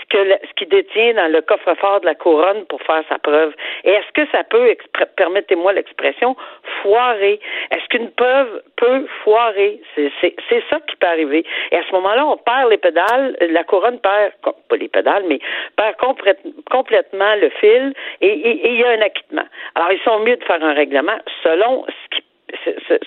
ce 0.00 0.06
que 0.16 0.18
ce 0.48 0.52
qui 0.56 0.66
détient 0.66 1.14
dans 1.14 1.30
le 1.30 1.40
coffre-fort 1.42 1.97
de 2.00 2.06
la 2.06 2.14
couronne 2.14 2.64
pour 2.66 2.80
faire 2.82 3.02
sa 3.08 3.18
preuve. 3.18 3.54
Et 3.84 3.90
est-ce 3.90 4.12
que 4.12 4.30
ça 4.30 4.44
peut, 4.44 4.74
permettez-moi 5.16 5.72
l'expression, 5.72 6.36
foirer? 6.82 7.40
Est-ce 7.70 7.86
qu'une 7.88 8.10
preuve 8.10 8.62
peut 8.76 9.06
foirer? 9.24 9.80
C'est 9.94 10.64
ça 10.70 10.80
qui 10.80 10.96
peut 10.96 11.06
arriver. 11.06 11.44
Et 11.70 11.76
à 11.76 11.82
ce 11.82 11.92
moment-là, 11.92 12.26
on 12.26 12.36
perd 12.36 12.70
les 12.70 12.78
pédales, 12.78 13.36
la 13.40 13.64
couronne 13.64 13.98
perd 14.00 14.32
pas 14.42 14.76
les 14.76 14.88
pédales, 14.88 15.24
mais 15.28 15.40
perd 15.76 15.96
complète- 15.96 16.44
complètement 16.70 17.34
le 17.36 17.50
fil 17.50 17.94
et 18.20 18.68
il 18.68 18.78
y 18.78 18.84
a 18.84 18.90
un 18.90 19.00
acquittement. 19.02 19.46
Alors 19.74 19.92
ils 19.92 20.00
sont 20.00 20.18
mieux 20.20 20.36
de 20.36 20.44
faire 20.44 20.62
un 20.62 20.74
règlement 20.74 21.18
selon 21.42 21.84
ce 21.86 22.16
qui 22.16 22.22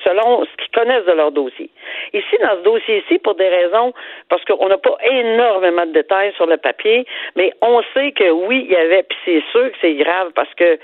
selon 0.04 0.46
ce 0.46 0.58
qu'ils 0.58 0.72
connaissent 0.72 1.06
de 1.06 1.14
leur 1.14 1.32
dossier. 1.32 1.70
Ici, 2.14 2.38
dans 2.42 2.58
ce 2.58 2.64
dossier-ci, 2.64 3.20
pour 3.20 3.36
des 3.36 3.48
raisons, 3.48 3.94
parce 4.30 4.44
qu'on 4.46 4.68
n'a 4.68 4.78
pas 4.78 4.98
énormément 5.04 5.86
de 5.86 5.94
détails 5.94 6.34
sur 6.36 6.46
le 6.46 6.58
papier, 6.58 7.06
mais 7.36 7.52
on 7.62 7.82
sait 7.94 8.12
que 8.12 8.30
oui, 8.30 8.66
il 8.70 8.74
y 8.74 8.76
avait, 8.76 9.04
puis 9.04 9.18
c'est 9.26 9.44
sûr 9.52 9.72
que 9.72 9.78
c'est 9.82 9.96
grave 9.96 10.32
parce 10.36 10.54
que 10.56 10.78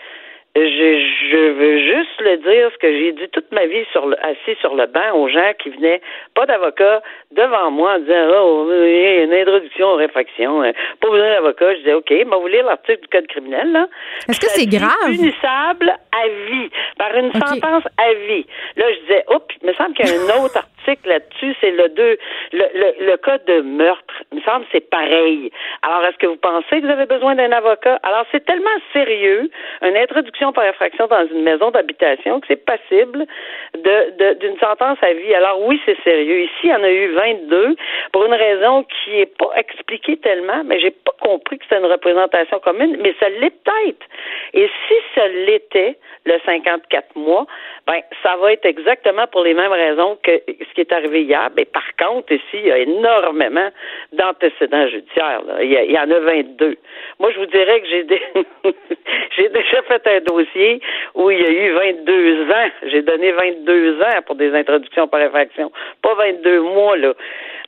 je, 0.65 1.29
je 1.31 1.51
veux 1.51 1.79
juste 1.79 2.19
le 2.19 2.37
dire, 2.37 2.69
ce 2.73 2.77
que 2.77 2.91
j'ai 2.91 3.11
dit 3.11 3.29
toute 3.31 3.51
ma 3.51 3.65
vie 3.65 3.85
sur 3.91 4.05
le, 4.07 4.17
assis 4.25 4.57
sur 4.59 4.75
le 4.75 4.85
banc 4.87 5.13
aux 5.13 5.27
gens 5.27 5.51
qui 5.59 5.69
venaient, 5.69 6.01
pas 6.35 6.45
d'avocat, 6.45 7.01
devant 7.31 7.69
moi 7.71 7.95
en 7.95 7.99
disant 7.99 8.27
Oh, 8.33 8.67
il 8.71 9.01
y 9.01 9.05
a 9.05 9.23
une 9.23 9.33
introduction 9.33 9.87
aux 9.87 9.95
réfractions, 9.95 10.63
euh, 10.63 10.71
pas 11.01 11.09
besoin 11.09 11.29
d'avocat. 11.29 11.73
Je 11.73 11.79
disais 11.79 11.93
OK, 11.93 12.09
mais 12.09 12.23
vous 12.23 12.47
lire 12.47 12.65
l'article 12.65 13.01
du 13.01 13.07
Code 13.07 13.27
criminel, 13.27 13.71
là. 13.71 13.87
Est-ce 14.27 14.39
que 14.39 14.49
c'est 14.49 14.65
grave? 14.65 14.91
Punissable 15.05 15.89
à 15.89 16.27
vie, 16.49 16.69
par 16.97 17.15
une 17.15 17.31
sentence 17.33 17.83
à 17.97 18.13
vie. 18.13 18.45
Là, 18.75 18.85
je 18.93 18.99
disais, 19.01 19.25
oups, 19.33 19.55
il 19.61 19.67
me 19.67 19.73
semble 19.73 19.93
qu'il 19.95 20.07
y 20.07 20.09
a 20.09 20.13
un 20.13 20.43
autre 20.43 20.63
là-dessus, 21.05 21.55
c'est 21.61 21.71
le 21.71 21.89
deux, 21.89 22.17
le, 22.53 23.05
le, 23.05 23.17
cas 23.17 23.37
de 23.39 23.61
meurtre. 23.61 24.23
Il 24.31 24.39
me 24.39 24.43
semble 24.43 24.65
c'est 24.71 24.89
pareil. 24.89 25.51
Alors, 25.81 26.03
est-ce 26.05 26.17
que 26.17 26.27
vous 26.27 26.37
pensez 26.37 26.81
que 26.81 26.85
vous 26.85 26.91
avez 26.91 27.05
besoin 27.05 27.35
d'un 27.35 27.51
avocat? 27.51 27.99
Alors, 28.03 28.25
c'est 28.31 28.45
tellement 28.45 28.77
sérieux, 28.93 29.49
une 29.81 29.97
introduction 29.97 30.53
par 30.53 30.65
infraction 30.65 31.07
dans 31.07 31.27
une 31.27 31.43
maison 31.43 31.71
d'habitation, 31.71 32.39
que 32.39 32.47
c'est 32.47 32.65
passible 32.65 33.25
de, 33.73 34.33
d'une 34.33 34.57
sentence 34.59 34.97
à 35.01 35.13
vie. 35.13 35.33
Alors, 35.33 35.61
oui, 35.65 35.81
c'est 35.85 36.01
sérieux. 36.03 36.41
Ici, 36.41 36.63
il 36.63 36.69
y 36.69 36.75
en 36.75 36.83
a 36.83 36.91
eu 36.91 37.11
22 37.13 37.75
pour 38.11 38.25
une 38.25 38.33
raison 38.33 38.83
qui 38.83 39.19
est 39.19 39.37
pas 39.37 39.51
expliquée 39.55 40.17
tellement, 40.17 40.63
mais 40.65 40.79
j'ai 40.79 40.91
pas 40.91 41.13
compris 41.21 41.57
que 41.57 41.63
c'était 41.65 41.79
une 41.79 41.91
représentation 41.91 42.59
commune, 42.59 42.97
mais 43.01 43.15
ça 43.19 43.29
l'est 43.29 43.51
peut-être. 43.63 44.05
Et 44.57 44.67
si 44.87 44.95
ça 45.13 45.27
l'était, 45.27 45.97
le 46.25 46.39
54 46.43 47.15
mois, 47.15 47.45
ben, 47.85 47.99
ça 48.23 48.35
va 48.37 48.53
être 48.53 48.65
exactement 48.65 49.27
pour 49.27 49.43
les 49.43 49.53
mêmes 49.53 49.71
raisons 49.71 50.17
que 50.23 50.31
ce 50.47 50.73
qui 50.73 50.81
est 50.81 50.91
arrivé 50.91 51.21
hier. 51.21 51.49
Mais 51.55 51.65
par 51.65 51.85
contre, 51.95 52.31
ici, 52.31 52.55
il 52.55 52.65
y 52.65 52.71
a 52.71 52.79
énormément 52.79 53.69
d'antécédents 54.13 54.87
judiciaires. 54.87 55.43
Il, 55.61 55.71
y 55.71 55.99
en 55.99 56.09
a 56.09 56.19
22. 56.19 56.75
Moi, 57.19 57.31
je 57.33 57.37
vous 57.37 57.45
dirais 57.45 57.81
que 57.81 57.87
j'ai 57.87 58.05
j'ai 59.37 59.49
déjà 59.49 59.81
fait 59.83 60.07
un 60.07 60.21
dossier 60.21 60.81
où 61.13 61.29
il 61.29 61.39
y 61.39 61.45
a 61.45 61.51
eu 61.51 61.71
22 61.73 62.49
ans. 62.49 62.69
J'ai 62.87 63.03
donné 63.03 63.31
22 63.33 64.01
ans 64.01 64.21
pour 64.25 64.37
des 64.37 64.55
introductions 64.55 65.07
par 65.07 65.21
infraction. 65.21 65.71
Pas 66.01 66.15
22 66.15 66.61
mois, 66.61 66.97
là. 66.97 67.13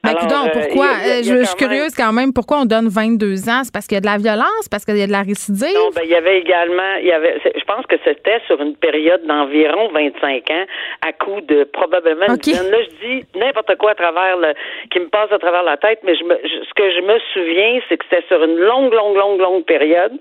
Ben, 0.04 0.16
Alors, 0.16 0.46
euh, 0.46 0.50
pourquoi? 0.54 0.88
Euh, 1.04 1.20
je, 1.24 1.44
suis 1.44 1.56
curieuse 1.58 1.94
quand 1.94 2.14
même. 2.14 2.32
Pourquoi 2.32 2.60
on 2.62 2.66
donne 2.66 2.88
22 2.88 3.50
ans? 3.50 3.64
C'est 3.64 3.74
parce 3.74 3.86
qu'il 3.86 3.96
y 3.96 3.98
a 3.98 4.02
de 4.02 4.06
la 4.06 4.18
violence? 4.18 4.70
Parce 4.72 4.86
qu'il 4.86 4.96
y 4.96 5.04
a 5.04 5.08
de 5.08 5.12
la 5.12 5.24
récidive? 5.24 5.76
Non, 5.76 5.92
ben, 5.94 6.04
il 6.06 6.10
y 6.10 6.16
avait 6.16 6.40
également, 6.40 6.96
il 7.02 7.08
y 7.08 7.12
avait, 7.12 7.36
je 7.44 7.64
pense 7.66 7.86
que 7.86 7.98
c'était 8.06 8.40
sur 8.48 8.62
une 8.62 8.78
période 8.78 9.26
d'environ 9.28 9.90
25 9.92 10.52
ans, 10.52 10.66
à 11.02 11.12
coup 11.12 11.42
de 11.42 11.66
probablement 11.66 12.28
Là, 12.28 12.36
je 12.40 13.06
dis 13.06 13.26
n'importe 13.36 13.76
quoi 13.78 13.92
à 13.92 13.96
travers 13.96 14.38
le, 14.38 14.54
qui 14.90 15.00
me 15.00 15.10
passe 15.10 15.32
à 15.34 15.40
travers 15.40 15.64
la 15.64 15.76
tête, 15.76 16.00
mais 16.04 16.16
je 16.16 16.24
me, 16.24 16.36
ce 16.44 16.74
que 16.76 16.92
je 16.92 17.02
me 17.02 17.20
souviens, 17.34 17.82
c'est 17.90 17.98
que 17.98 18.06
c'était 18.10 18.26
sur 18.28 18.42
une 18.42 18.56
longue, 18.56 18.94
longue, 18.94 19.18
longue, 19.18 19.40
longue 19.42 19.66
période 19.66 20.14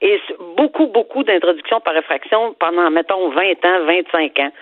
et 0.00 0.20
beaucoup, 0.56 0.86
beaucoup 0.86 1.24
d'introductions 1.24 1.80
par 1.80 1.96
effraction 1.96 2.54
pendant, 2.60 2.88
mettons, 2.90 3.30
20 3.30 3.42
ans, 3.64 3.84
25 3.84 4.38
ans. 4.38 4.52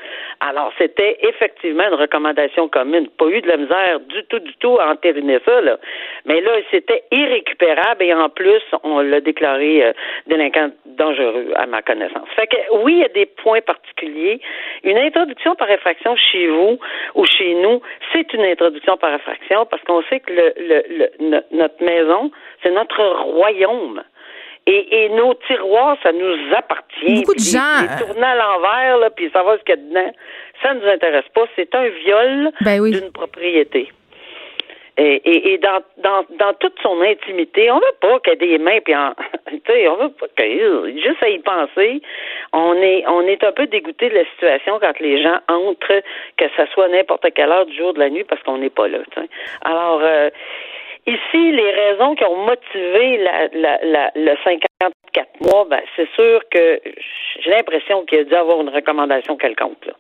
Alors, 0.45 0.73
c'était 0.77 1.19
effectivement 1.21 1.87
une 1.87 1.95
recommandation 1.95 2.69
commune. 2.69 3.07
Pas 3.17 3.29
eu 3.29 3.41
de 3.43 3.47
la 3.47 3.59
misère 3.59 4.01
du 4.01 4.25
tout, 4.25 4.41
du 4.41 4.53
tout 4.57 4.77
à 4.81 4.91
entériner 4.91 5.39
ça, 5.45 5.61
là. 5.61 5.79
Mais 6.25 6.41
là, 6.41 6.51
c'était 6.73 7.05
irrécupérable 7.13 8.03
et 8.03 8.13
en 8.13 8.29
plus, 8.29 8.61
on 8.83 8.99
l'a 9.03 9.21
déclaré 9.21 9.85
euh, 9.85 9.93
délinquant 10.27 10.71
dangereux, 10.85 11.53
à 11.55 11.67
ma 11.67 11.81
connaissance. 11.83 12.29
Fait 12.35 12.49
que 12.49 12.57
oui, 12.83 12.95
il 12.95 12.99
y 12.99 13.05
a 13.05 13.09
des 13.09 13.27
points 13.27 13.61
particuliers. 13.61 14.41
Une 14.83 14.99
introduction 14.99 15.55
par 15.55 15.71
effraction 15.71 16.17
chez 16.17 16.49
vous 16.49 16.77
ou 17.15 17.25
chez 17.25 17.55
nous, 17.55 17.81
c'est 18.13 18.33
une 18.35 18.45
introduction 18.45 18.97
par 18.97 19.15
effraction 19.15 19.65
parce 19.67 19.83
qu'on 19.85 20.03
sait 20.11 20.19
que 20.19 20.33
le, 20.33 20.53
le, 20.59 21.41
notre 21.53 21.85
maison, 21.85 22.33
c'est 22.65 22.73
notre 22.73 23.01
royaume. 23.01 24.03
Et, 24.67 25.05
et, 25.05 25.09
nos 25.09 25.35
tiroirs, 25.47 25.97
ça 26.03 26.13
nous 26.13 26.37
appartient. 26.57 27.15
Beaucoup 27.15 27.35
de 27.35 27.41
gens. 27.41 27.83
Les, 27.83 28.07
tourner 28.07 28.27
à 28.27 28.37
l'envers, 28.37 28.99
là, 28.99 29.11
puis 29.11 29.29
savoir 29.31 29.59
ce 29.59 29.65
qu'il 29.65 29.75
y 29.75 29.79
a 29.79 29.83
dedans, 29.83 30.13
ça 30.63 30.75
ne 30.75 30.81
nous 30.81 30.87
intéresse 30.87 31.29
pas. 31.35 31.43
C'est 31.57 31.75
un 31.75 31.89
viol 31.89 32.53
ben 32.61 32.81
d'une 32.91 33.11
propriété. 33.11 33.91
Et, 34.99 35.55
et, 35.55 35.59
dans, 35.59 35.81
dans, 35.97 36.25
dans 36.39 36.53
toute 36.55 36.79
son 36.83 37.01
intimité, 37.01 37.71
on 37.71 37.77
veut 37.79 37.97
pas 38.01 38.21
qu'il 38.21 38.35
y 38.35 38.35
ait 38.35 38.59
des 38.59 38.59
mains, 38.63 38.79
puis 38.85 38.93
sais, 39.67 39.89
on 39.89 39.97
veut 39.97 40.11
pas 40.11 40.27
juste 40.37 41.23
à 41.23 41.29
y 41.31 41.39
penser. 41.39 42.03
On 42.53 42.75
est, 42.75 43.03
on 43.09 43.23
est 43.23 43.43
un 43.43 43.53
peu 43.53 43.67
dégoûté 43.67 44.11
de 44.11 44.17
la 44.17 44.25
situation 44.27 44.79
quand 44.81 45.01
les 45.01 45.23
gens 45.23 45.39
entrent, 45.49 46.03
que 46.37 46.45
ce 46.57 46.67
soit 46.73 46.89
n'importe 46.89 47.27
quelle 47.35 47.51
heure 47.51 47.65
du 47.65 47.75
jour 47.75 47.95
de 47.95 48.01
la 48.01 48.11
nuit, 48.11 48.25
parce 48.25 48.43
qu'on 48.43 48.59
n'est 48.59 48.71
pas 48.71 48.87
là. 48.87 48.99
Alors, 49.63 50.01
euh, 50.03 50.29
ici, 51.07 51.53
les 51.53 51.71
raisons 51.71 52.15
qui 52.15 52.25
ont 52.25 52.45
motivé 52.45 53.19
la, 53.19 53.49
la, 53.49 53.79
la, 53.85 54.13
le 54.15 54.37
54 54.45 55.41
mois, 55.41 55.67
ben, 55.69 55.81
c'est 55.97 56.09
sûr 56.15 56.41
que 56.51 56.81
j'ai 57.41 57.51
l'impression 57.51 58.05
qu'il 58.05 58.19
y 58.19 58.21
a 58.21 58.25
dû 58.25 58.35
avoir 58.35 58.61
une 58.61 58.69
recommandation 58.69 59.37
quelconque. 59.37 59.87
Là. 59.87 59.95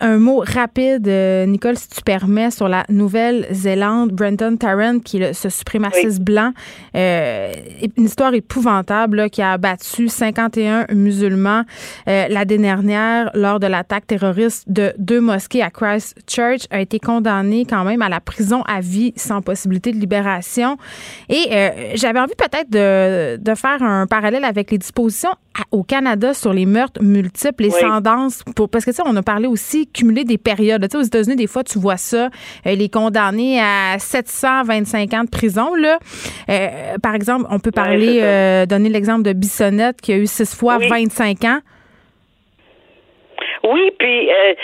Un 0.00 0.18
mot 0.18 0.44
rapide, 0.46 1.08
euh, 1.08 1.44
Nicole, 1.46 1.76
si 1.76 1.88
tu 1.88 2.02
permets, 2.02 2.52
sur 2.52 2.68
la 2.68 2.84
Nouvelle-Zélande, 2.88 4.12
Brenton 4.12 4.56
Tarrant, 4.56 5.00
qui 5.00 5.20
est 5.20 5.32
ce 5.32 5.48
suprémaciste 5.48 6.20
blanc, 6.20 6.52
euh, 6.94 7.52
une 7.96 8.04
histoire 8.04 8.32
épouvantable 8.32 9.28
qui 9.28 9.42
a 9.42 9.52
abattu 9.52 10.06
51 10.06 10.86
musulmans 10.94 11.64
euh, 12.06 12.28
l'année 12.28 12.58
dernière 12.58 13.30
lors 13.34 13.58
de 13.58 13.66
l'attaque 13.66 14.06
terroriste 14.06 14.70
de 14.70 14.92
deux 14.98 15.20
mosquées 15.20 15.62
à 15.62 15.70
Christchurch, 15.70 16.68
a 16.70 16.80
été 16.80 17.00
condamné 17.00 17.64
quand 17.64 17.82
même 17.82 18.02
à 18.02 18.08
la 18.08 18.20
prison 18.20 18.62
à 18.68 18.80
vie 18.80 19.12
sans 19.16 19.42
possibilité 19.42 19.90
de 19.90 19.98
libération. 19.98 20.76
Et 21.28 21.46
euh, 21.50 21.70
j'avais 21.94 22.20
envie 22.20 22.36
peut-être 22.36 22.70
de, 22.70 23.36
de 23.36 23.54
faire 23.56 23.82
un 23.82 24.06
parallèle 24.06 24.44
avec 24.44 24.70
les 24.70 24.78
dispositions 24.78 25.34
au 25.72 25.82
Canada 25.82 26.34
sur 26.34 26.52
les 26.52 26.66
meurtres 26.66 27.02
multiples, 27.02 27.64
les 27.64 27.70
tendances, 27.70 28.42
pour, 28.54 28.68
parce 28.68 28.84
que 28.84 28.92
ça, 28.92 29.02
on 29.06 29.16
a 29.16 29.22
parlé 29.22 29.48
aussi 29.48 29.87
cumuler 29.92 30.24
des 30.24 30.38
périodes. 30.38 30.82
Tu 30.82 30.88
sais, 30.90 30.96
aux 30.98 31.02
États-Unis, 31.02 31.36
des 31.36 31.46
fois, 31.46 31.64
tu 31.64 31.78
vois 31.78 31.96
ça, 31.96 32.30
euh, 32.66 32.74
les 32.74 32.88
condamnés 32.88 33.60
à 33.60 33.98
725 33.98 35.14
ans 35.14 35.24
de 35.24 35.30
prison. 35.30 35.74
Là. 35.74 35.98
Euh, 36.48 36.98
par 37.02 37.14
exemple, 37.14 37.46
on 37.50 37.58
peut 37.58 37.70
parler, 37.70 38.20
euh, 38.22 38.66
donner 38.66 38.88
l'exemple 38.88 39.22
de 39.22 39.32
Bissonnette 39.32 40.00
qui 40.00 40.12
a 40.12 40.16
eu 40.16 40.26
six 40.26 40.54
fois 40.54 40.78
25 40.78 41.44
ans. 41.44 41.60
Oui, 43.64 43.90
puis 43.98 44.30
euh, 44.30 44.54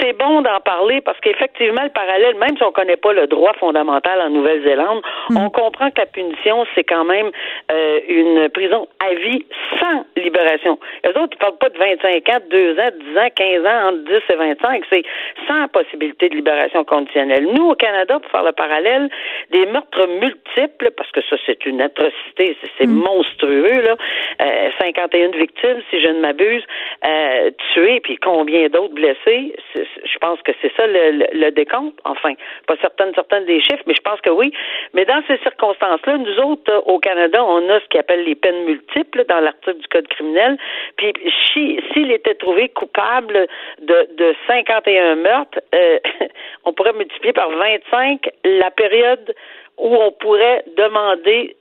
c'est 0.00 0.16
bon 0.18 0.42
d'en 0.42 0.60
parler 0.60 1.00
parce 1.00 1.18
qu'effectivement, 1.20 1.82
le 1.82 1.90
parallèle, 1.90 2.36
même 2.36 2.56
si 2.56 2.62
on 2.62 2.72
connaît 2.72 2.96
pas 2.96 3.12
le 3.12 3.26
droit 3.26 3.52
fondamental 3.54 4.20
en 4.20 4.30
Nouvelle-Zélande, 4.30 5.02
mm. 5.30 5.36
on 5.36 5.50
comprend 5.50 5.90
que 5.90 6.00
la 6.00 6.06
punition, 6.06 6.64
c'est 6.74 6.84
quand 6.84 7.04
même 7.04 7.30
euh, 7.70 8.00
une 8.08 8.48
prison 8.50 8.88
à 9.00 9.14
vie 9.14 9.44
sans 9.80 10.04
libération. 10.16 10.78
Les 11.04 11.10
autres, 11.10 11.32
ils 11.32 11.38
parlent 11.38 11.58
pas 11.58 11.68
de 11.68 11.78
25 11.78 12.28
ans, 12.28 12.40
2 12.50 12.78
ans, 12.78 12.90
10 13.12 13.18
ans, 13.18 13.28
15 13.34 13.66
ans, 13.66 13.88
entre 13.88 14.04
10 14.04 14.14
et 14.28 14.36
25. 14.36 14.84
C'est 14.92 15.04
sans 15.46 15.68
possibilité 15.68 16.28
de 16.28 16.34
libération 16.34 16.84
conditionnelle. 16.84 17.46
Nous, 17.52 17.70
au 17.70 17.74
Canada, 17.74 18.18
pour 18.18 18.30
faire 18.30 18.44
le 18.44 18.52
parallèle, 18.52 19.08
des 19.50 19.66
meurtres 19.66 20.06
multiples, 20.20 20.90
parce 20.96 21.10
que 21.12 21.20
ça, 21.28 21.36
c'est 21.46 21.64
une 21.66 21.80
atrocité, 21.80 22.56
c'est 22.78 22.86
mm. 22.86 22.92
monstrueux, 22.92 23.82
là. 23.82 23.96
Euh, 24.42 24.70
51 24.78 25.30
victimes, 25.30 25.82
si 25.90 26.00
je 26.00 26.08
ne 26.08 26.20
m'abuse, 26.20 26.64
euh, 27.04 27.50
tuées, 27.72 28.00
puis 28.08 28.16
combien 28.16 28.70
d'autres 28.70 28.94
blessés? 28.94 29.54
Je 29.76 30.18
pense 30.18 30.40
que 30.40 30.52
c'est 30.62 30.74
ça 30.74 30.86
le, 30.86 31.26
le, 31.30 31.50
décompte. 31.50 31.98
Enfin, 32.04 32.32
pas 32.66 32.76
certaines, 32.80 33.12
certaines 33.14 33.44
des 33.44 33.60
chiffres, 33.60 33.82
mais 33.86 33.92
je 33.94 34.00
pense 34.00 34.18
que 34.22 34.30
oui. 34.30 34.50
Mais 34.94 35.04
dans 35.04 35.22
ces 35.28 35.36
circonstances-là, 35.40 36.16
nous 36.16 36.38
autres, 36.38 36.72
euh, 36.72 36.80
au 36.86 36.98
Canada, 37.00 37.44
on 37.44 37.68
a 37.68 37.78
ce 37.80 37.84
qu'on 37.92 37.98
appelle 37.98 38.24
les 38.24 38.34
peines 38.34 38.64
multiples 38.64 39.26
dans 39.28 39.40
l'article 39.40 39.76
du 39.76 39.88
Code 39.88 40.08
criminel. 40.08 40.56
Puis 40.96 41.12
s'il 41.52 42.10
était 42.10 42.36
trouvé 42.36 42.70
coupable 42.70 43.46
de, 43.82 44.08
de 44.16 44.34
51 44.46 45.16
meurtres, 45.16 45.60
euh, 45.74 45.98
on 46.64 46.72
pourrait 46.72 46.94
multiplier 46.94 47.34
par 47.34 47.50
25 47.50 48.26
la 48.42 48.70
période 48.70 49.34
où 49.76 49.94
on 49.94 50.12
pourrait 50.12 50.64
demander 50.78 51.56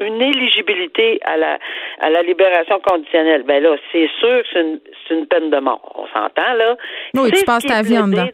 une 0.00 0.20
éligibilité 0.20 1.20
à 1.24 1.36
la 1.36 1.58
à 2.00 2.10
la 2.10 2.22
libération 2.22 2.80
conditionnelle. 2.80 3.42
Ben 3.42 3.62
là, 3.62 3.76
c'est 3.92 4.08
sûr 4.20 4.42
que 4.42 4.48
c'est 4.52 4.60
une, 4.60 4.80
une, 5.10 5.26
peine 5.26 5.50
de 5.50 5.58
mort. 5.58 5.80
On 5.94 6.06
s'entend 6.06 6.54
là. 6.54 6.76
Oui, 7.14 7.30
tu 7.32 7.44
passes 7.44 7.64
ta 7.64 7.82
vie 7.82 7.98
en 7.98 8.08
dedans. 8.08 8.28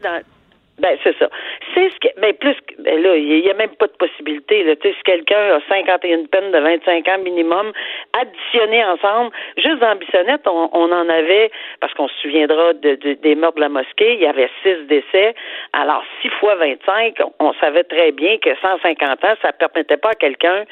Ben, 0.79 0.98
c'est 1.05 1.16
ça. 1.18 1.29
C'est 1.72 1.88
ce 1.88 2.00
que, 2.00 2.20
ben, 2.20 2.35
plus, 2.35 2.57
ben 2.81 3.00
là, 3.00 3.14
il 3.14 3.42
n'y 3.42 3.50
a 3.50 3.55
même 3.55 3.70
pas 3.77 3.87
de 3.87 3.92
possibilité, 3.92 4.64
là. 4.64 4.74
Tu 4.74 4.88
sais, 4.88 4.94
si 4.96 5.03
quelqu'un 5.05 5.57
a 5.57 5.61
51 5.68 6.24
peines 6.24 6.50
de 6.50 6.59
25 6.59 7.07
ans 7.09 7.18
minimum, 7.18 7.72
additionné 8.12 8.85
ensemble, 8.85 9.31
juste 9.57 9.79
dans 9.79 9.94
Bissonnette, 9.94 10.42
on, 10.46 10.70
on 10.72 10.90
en 10.90 11.09
avait, 11.09 11.53
parce 11.81 11.94
qu'on 11.94 12.09
se 12.09 12.14
souviendra 12.22 12.72
de, 12.72 12.94
des 12.94 13.35
meurtres 13.37 13.57
de 13.57 13.61
la 13.61 13.68
mosquée, 13.68 14.14
il 14.14 14.20
y 14.20 14.27
avait 14.27 14.50
six 14.64 14.77
décès. 14.88 15.37
Alors, 15.72 16.03
6 16.22 16.29
fois 16.40 16.57
25, 16.57 17.18
on 17.38 17.53
savait 17.55 17.85
très 17.85 18.11
bien 18.11 18.38
que 18.38 18.50
150 18.57 19.24
ans, 19.24 19.35
ça 19.42 19.53
permettait 19.53 19.96
pas 19.96 20.11
à 20.11 20.14
quelqu'un 20.14 20.64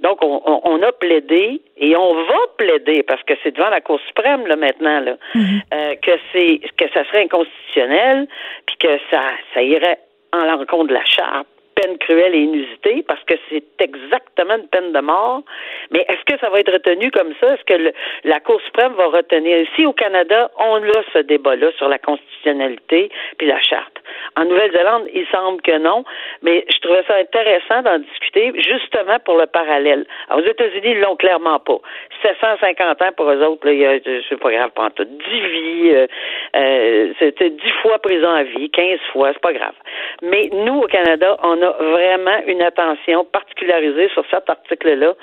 donc, 0.00 0.18
on, 0.22 0.82
a 0.82 0.92
plaidé 0.92 1.60
et 1.76 1.96
on 1.96 2.14
va 2.14 2.38
plaider 2.56 3.02
parce 3.02 3.22
que 3.24 3.34
c'est 3.42 3.50
devant 3.56 3.68
la 3.68 3.80
Cour 3.80 3.98
suprême 4.06 4.46
là 4.46 4.54
maintenant 4.54 5.00
là 5.00 5.16
mhm. 5.34 5.60
euh, 5.74 5.94
que 5.96 6.12
c'est 6.32 6.60
que 6.76 6.88
ça 6.94 7.04
serait 7.06 7.24
inconstitutionnel 7.24 8.28
puis 8.66 8.76
que 8.76 8.98
ça 9.10 9.22
ça 9.54 9.62
irait 9.62 9.98
en 10.32 10.44
l'encontre 10.44 10.88
de 10.88 10.94
la 10.94 11.04
charte 11.04 11.48
peine 11.78 11.98
cruelle 11.98 12.34
et 12.34 12.38
inusitée 12.38 13.04
parce 13.06 13.22
que 13.24 13.34
c'est 13.48 13.64
exactement 13.80 14.56
une 14.56 14.68
peine 14.68 14.92
de 14.92 15.00
mort. 15.00 15.42
Mais 15.90 16.04
est-ce 16.08 16.24
que 16.32 16.38
ça 16.40 16.50
va 16.50 16.60
être 16.60 16.72
retenu 16.72 17.10
comme 17.10 17.32
ça? 17.40 17.54
Est-ce 17.54 17.64
que 17.64 17.92
la 18.24 18.40
Cour 18.40 18.60
suprême 18.62 18.94
va 18.94 19.06
retenir? 19.06 19.58
Ici, 19.58 19.86
au 19.86 19.92
Canada, 19.92 20.50
on 20.58 20.82
a 20.82 21.02
ce 21.12 21.18
débat-là 21.18 21.70
sur 21.78 21.88
la 21.88 21.98
constitutionnalité 21.98 23.10
puis 23.38 23.46
la 23.46 23.60
charte. 23.60 23.98
En 24.36 24.44
Nouvelle-Zélande, 24.44 25.08
il 25.14 25.26
semble 25.28 25.60
que 25.62 25.78
non, 25.78 26.04
mais 26.42 26.64
je 26.72 26.78
trouvais 26.80 27.02
ça 27.06 27.16
intéressant 27.16 27.82
d'en 27.82 27.98
discuter 27.98 28.52
justement 28.56 29.18
pour 29.24 29.36
le 29.36 29.46
parallèle. 29.46 30.06
Alors, 30.28 30.44
aux 30.44 30.48
États-Unis, 30.48 30.92
ils 30.92 31.00
l'ont 31.00 31.16
clairement 31.16 31.58
pas. 31.58 31.78
750 32.22 33.02
ans 33.02 33.12
pour 33.16 33.30
eux 33.30 33.42
autres, 33.42 33.68
là, 33.68 33.98
c'est 34.28 34.40
pas 34.40 34.50
grave, 34.50 34.70
pas 34.70 34.90
tout. 34.90 35.04
10 35.04 35.18
vies, 35.30 35.90
euh, 35.94 36.06
euh, 36.56 37.12
c'était 37.18 37.50
10 37.50 37.58
fois 37.82 37.98
prison 37.98 38.30
à 38.30 38.42
vie, 38.44 38.70
15 38.70 38.98
fois, 39.12 39.30
c'est 39.32 39.42
pas 39.42 39.52
grave. 39.52 39.74
Mais 40.22 40.48
nous, 40.52 40.80
au 40.80 40.86
Canada, 40.86 41.36
on 41.42 41.60
a 41.62 41.67
vraiment 41.78 42.38
une 42.46 42.62
attention 42.62 43.24
particularisée 43.24 44.08
sur 44.10 44.24
cet 44.30 44.48
article-là 44.48 45.14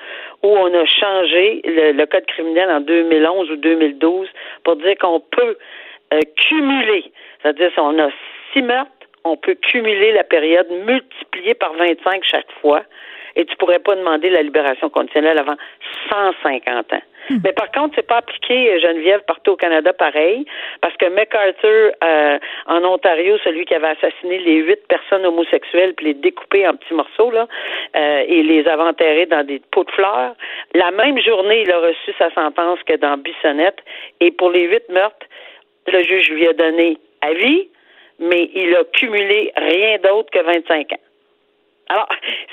où 0.43 0.47
on 0.47 0.73
a 0.73 0.85
changé 0.85 1.61
le, 1.65 2.05
code 2.05 2.25
criminel 2.25 2.69
en 2.69 2.81
2011 2.81 3.51
ou 3.51 3.55
2012 3.57 4.27
pour 4.63 4.75
dire 4.77 4.95
qu'on 4.99 5.19
peut 5.19 5.57
euh, 6.13 6.19
cumuler, 6.37 7.11
c'est-à-dire 7.41 7.71
si 7.73 7.79
on 7.79 7.97
a 7.99 8.09
six 8.53 8.61
meurtres, 8.61 8.91
on 9.23 9.37
peut 9.37 9.55
cumuler 9.55 10.11
la 10.13 10.23
période 10.23 10.69
multipliée 10.85 11.55
par 11.55 11.73
25 11.73 12.23
chaque 12.23 12.51
fois 12.61 12.83
et 13.35 13.45
tu 13.45 13.55
pourrais 13.57 13.79
pas 13.79 13.95
demander 13.95 14.29
la 14.29 14.41
libération 14.41 14.89
conditionnelle 14.89 15.39
avant 15.39 15.55
150 16.09 16.93
ans. 16.93 17.01
Mais 17.43 17.53
par 17.53 17.71
contre, 17.71 17.95
c'est 17.95 18.07
pas 18.07 18.17
appliqué, 18.17 18.71
euh, 18.71 18.79
Geneviève, 18.79 19.21
partout 19.27 19.51
au 19.51 19.55
Canada 19.55 19.93
pareil, 19.93 20.45
parce 20.81 20.95
que 20.97 21.07
MacArthur, 21.07 21.91
euh, 22.03 22.39
en 22.67 22.83
Ontario, 22.83 23.37
celui 23.43 23.65
qui 23.65 23.73
avait 23.73 23.95
assassiné 23.97 24.39
les 24.39 24.57
huit 24.57 24.79
personnes 24.87 25.25
homosexuelles 25.25 25.93
puis 25.95 26.07
les 26.07 26.13
découpé 26.13 26.67
en 26.67 26.75
petits 26.75 26.93
morceaux, 26.93 27.31
là, 27.31 27.47
euh, 27.95 28.23
et 28.27 28.43
les 28.43 28.67
avait 28.67 28.83
enterrés 28.83 29.25
dans 29.25 29.45
des 29.45 29.61
pots 29.71 29.83
de 29.83 29.91
fleurs, 29.91 30.35
la 30.73 30.91
même 30.91 31.19
journée, 31.19 31.61
il 31.61 31.71
a 31.71 31.79
reçu 31.79 32.11
sa 32.17 32.31
sentence 32.31 32.79
que 32.85 32.95
dans 32.97 33.17
Bissonnette, 33.17 33.79
et 34.19 34.31
pour 34.31 34.51
les 34.51 34.67
huit 34.67 34.87
meurtres, 34.89 35.25
le 35.87 36.03
juge 36.03 36.29
lui 36.29 36.47
a 36.47 36.53
donné 36.53 36.97
avis, 37.21 37.69
mais 38.19 38.49
il 38.53 38.75
a 38.75 38.83
cumulé 38.93 39.51
rien 39.55 39.97
d'autre 39.97 40.29
que 40.31 40.39
25 40.39 40.93
ans. 40.93 40.99
Alors, 41.89 42.07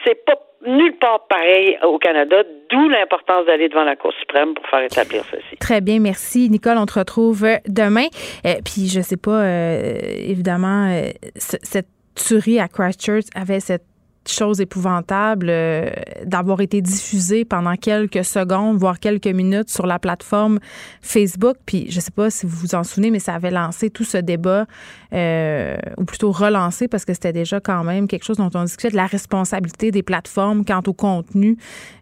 c'est 0.04 0.24
pas 0.24 0.34
nulle 0.66 0.96
part 0.98 1.26
pareil 1.28 1.78
au 1.82 1.98
Canada, 1.98 2.42
d'où 2.70 2.88
l'importance 2.88 3.46
d'aller 3.46 3.68
devant 3.68 3.84
la 3.84 3.96
Cour 3.96 4.12
suprême 4.20 4.54
pour 4.54 4.66
faire 4.68 4.82
établir 4.82 5.24
ceci. 5.30 5.56
Très 5.58 5.80
bien, 5.80 5.98
merci. 5.98 6.48
Nicole, 6.50 6.78
on 6.78 6.86
te 6.86 6.98
retrouve 6.98 7.46
demain. 7.66 8.06
Euh, 8.46 8.54
puis, 8.64 8.88
je 8.88 9.00
sais 9.00 9.16
pas, 9.16 9.42
euh, 9.42 9.98
évidemment, 10.18 10.88
euh, 10.88 11.10
cette 11.36 11.88
tuerie 12.14 12.60
à 12.60 12.68
Christchurch 12.68 13.24
avait 13.34 13.60
cette 13.60 13.84
chose 14.26 14.60
épouvantable 14.60 15.46
euh, 15.50 15.90
d'avoir 16.24 16.60
été 16.60 16.80
diffusé 16.80 17.44
pendant 17.44 17.74
quelques 17.76 18.24
secondes, 18.24 18.76
voire 18.76 18.98
quelques 19.00 19.26
minutes 19.26 19.70
sur 19.70 19.86
la 19.86 19.98
plateforme 19.98 20.58
Facebook. 21.00 21.56
Puis 21.66 21.86
je 21.90 22.00
sais 22.00 22.10
pas 22.10 22.30
si 22.30 22.46
vous 22.46 22.56
vous 22.56 22.74
en 22.74 22.84
souvenez, 22.84 23.10
mais 23.10 23.18
ça 23.18 23.34
avait 23.34 23.50
lancé 23.50 23.90
tout 23.90 24.04
ce 24.04 24.18
débat, 24.18 24.66
euh, 25.12 25.76
ou 25.98 26.04
plutôt 26.04 26.30
relancé, 26.30 26.88
parce 26.88 27.04
que 27.04 27.12
c'était 27.14 27.32
déjà 27.32 27.60
quand 27.60 27.84
même 27.84 28.06
quelque 28.06 28.24
chose 28.24 28.36
dont 28.36 28.50
on 28.54 28.64
discutait 28.64 28.90
de 28.90 28.96
la 28.96 29.06
responsabilité 29.06 29.90
des 29.90 30.02
plateformes 30.02 30.64
quant 30.64 30.82
au 30.86 30.92
contenu 30.92 31.56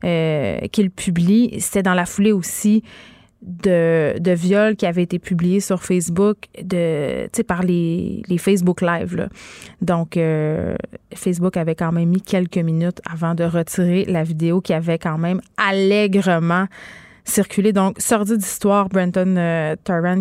euh, 0.04 0.58
qu'ils 0.72 0.90
publient. 0.90 1.60
C'était 1.60 1.82
dans 1.82 1.94
la 1.94 2.06
foulée 2.06 2.32
aussi 2.32 2.82
de, 3.42 4.18
de 4.18 4.30
viols 4.32 4.76
qui 4.76 4.86
avaient 4.86 5.02
été 5.02 5.18
publiés 5.18 5.60
sur 5.60 5.82
Facebook 5.82 6.36
de, 6.62 7.28
par 7.42 7.62
les, 7.62 8.22
les 8.28 8.38
Facebook 8.38 8.80
Live. 8.82 9.16
Là. 9.16 9.28
Donc, 9.80 10.16
euh, 10.16 10.76
Facebook 11.14 11.56
avait 11.56 11.74
quand 11.74 11.92
même 11.92 12.08
mis 12.08 12.20
quelques 12.20 12.58
minutes 12.58 13.00
avant 13.10 13.34
de 13.34 13.44
retirer 13.44 14.04
la 14.04 14.22
vidéo 14.22 14.60
qui 14.60 14.72
avait 14.72 14.98
quand 14.98 15.18
même 15.18 15.40
allègrement 15.56 16.66
circulé. 17.24 17.72
Donc, 17.72 18.00
sortie 18.00 18.36
d'histoire, 18.36 18.88
Brenton 18.88 19.36
euh, 19.36 19.76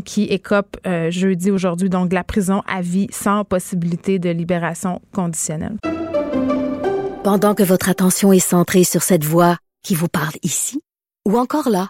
qui 0.05 0.23
écope 0.23 0.77
euh, 0.87 1.11
jeudi 1.11 1.51
aujourd'hui 1.51 1.89
donc 1.89 2.09
de 2.09 2.15
la 2.15 2.23
prison 2.23 2.61
à 2.67 2.81
vie 2.81 3.07
sans 3.11 3.43
possibilité 3.43 4.19
de 4.19 4.29
libération 4.29 5.01
conditionnelle. 5.13 5.77
Pendant 7.23 7.53
que 7.53 7.63
votre 7.63 7.89
attention 7.89 8.31
est 8.31 8.39
centrée 8.39 8.83
sur 8.83 9.03
cette 9.03 9.25
voix 9.25 9.57
qui 9.83 9.93
vous 9.93 10.07
parle 10.07 10.33
ici 10.41 10.81
ou 11.27 11.37
encore 11.37 11.69
là. 11.69 11.89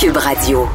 Cube 0.00 0.16
Radio. 0.16 0.68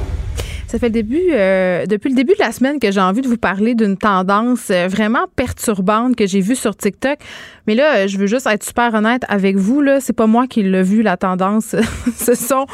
Ça 0.68 0.80
fait 0.80 0.88
le 0.88 0.92
début, 0.92 1.30
euh, 1.32 1.86
depuis 1.86 2.10
le 2.10 2.16
début 2.16 2.34
de 2.34 2.40
la 2.40 2.52
semaine 2.52 2.78
que 2.78 2.92
j'ai 2.92 3.00
envie 3.00 3.22
de 3.22 3.28
vous 3.30 3.38
parler 3.38 3.74
d'une 3.74 3.96
tendance 3.96 4.70
euh, 4.70 4.90
vraiment 4.90 5.28
perturbante 5.38 6.18
que 6.18 6.28
j'ai 6.28 6.42
vue 6.42 6.58
sur 6.58 6.76
TikTok. 6.76 7.20
Mais 7.68 7.76
là, 7.76 7.96
euh, 7.96 8.08
je 8.08 8.18
veux 8.18 8.28
juste 8.28 8.48
être 8.48 8.64
super 8.64 8.94
honnête 8.94 9.24
avec 9.28 9.56
vous. 9.56 9.82
Là, 9.82 10.00
c'est 10.00 10.14
pas 10.14 10.28
moi 10.28 10.48
qui 10.48 10.64
l'ai 10.64 10.84
vu 10.84 11.02
la 11.02 11.18
tendance. 11.18 11.76
Ce 12.18 12.36
sont 12.36 12.66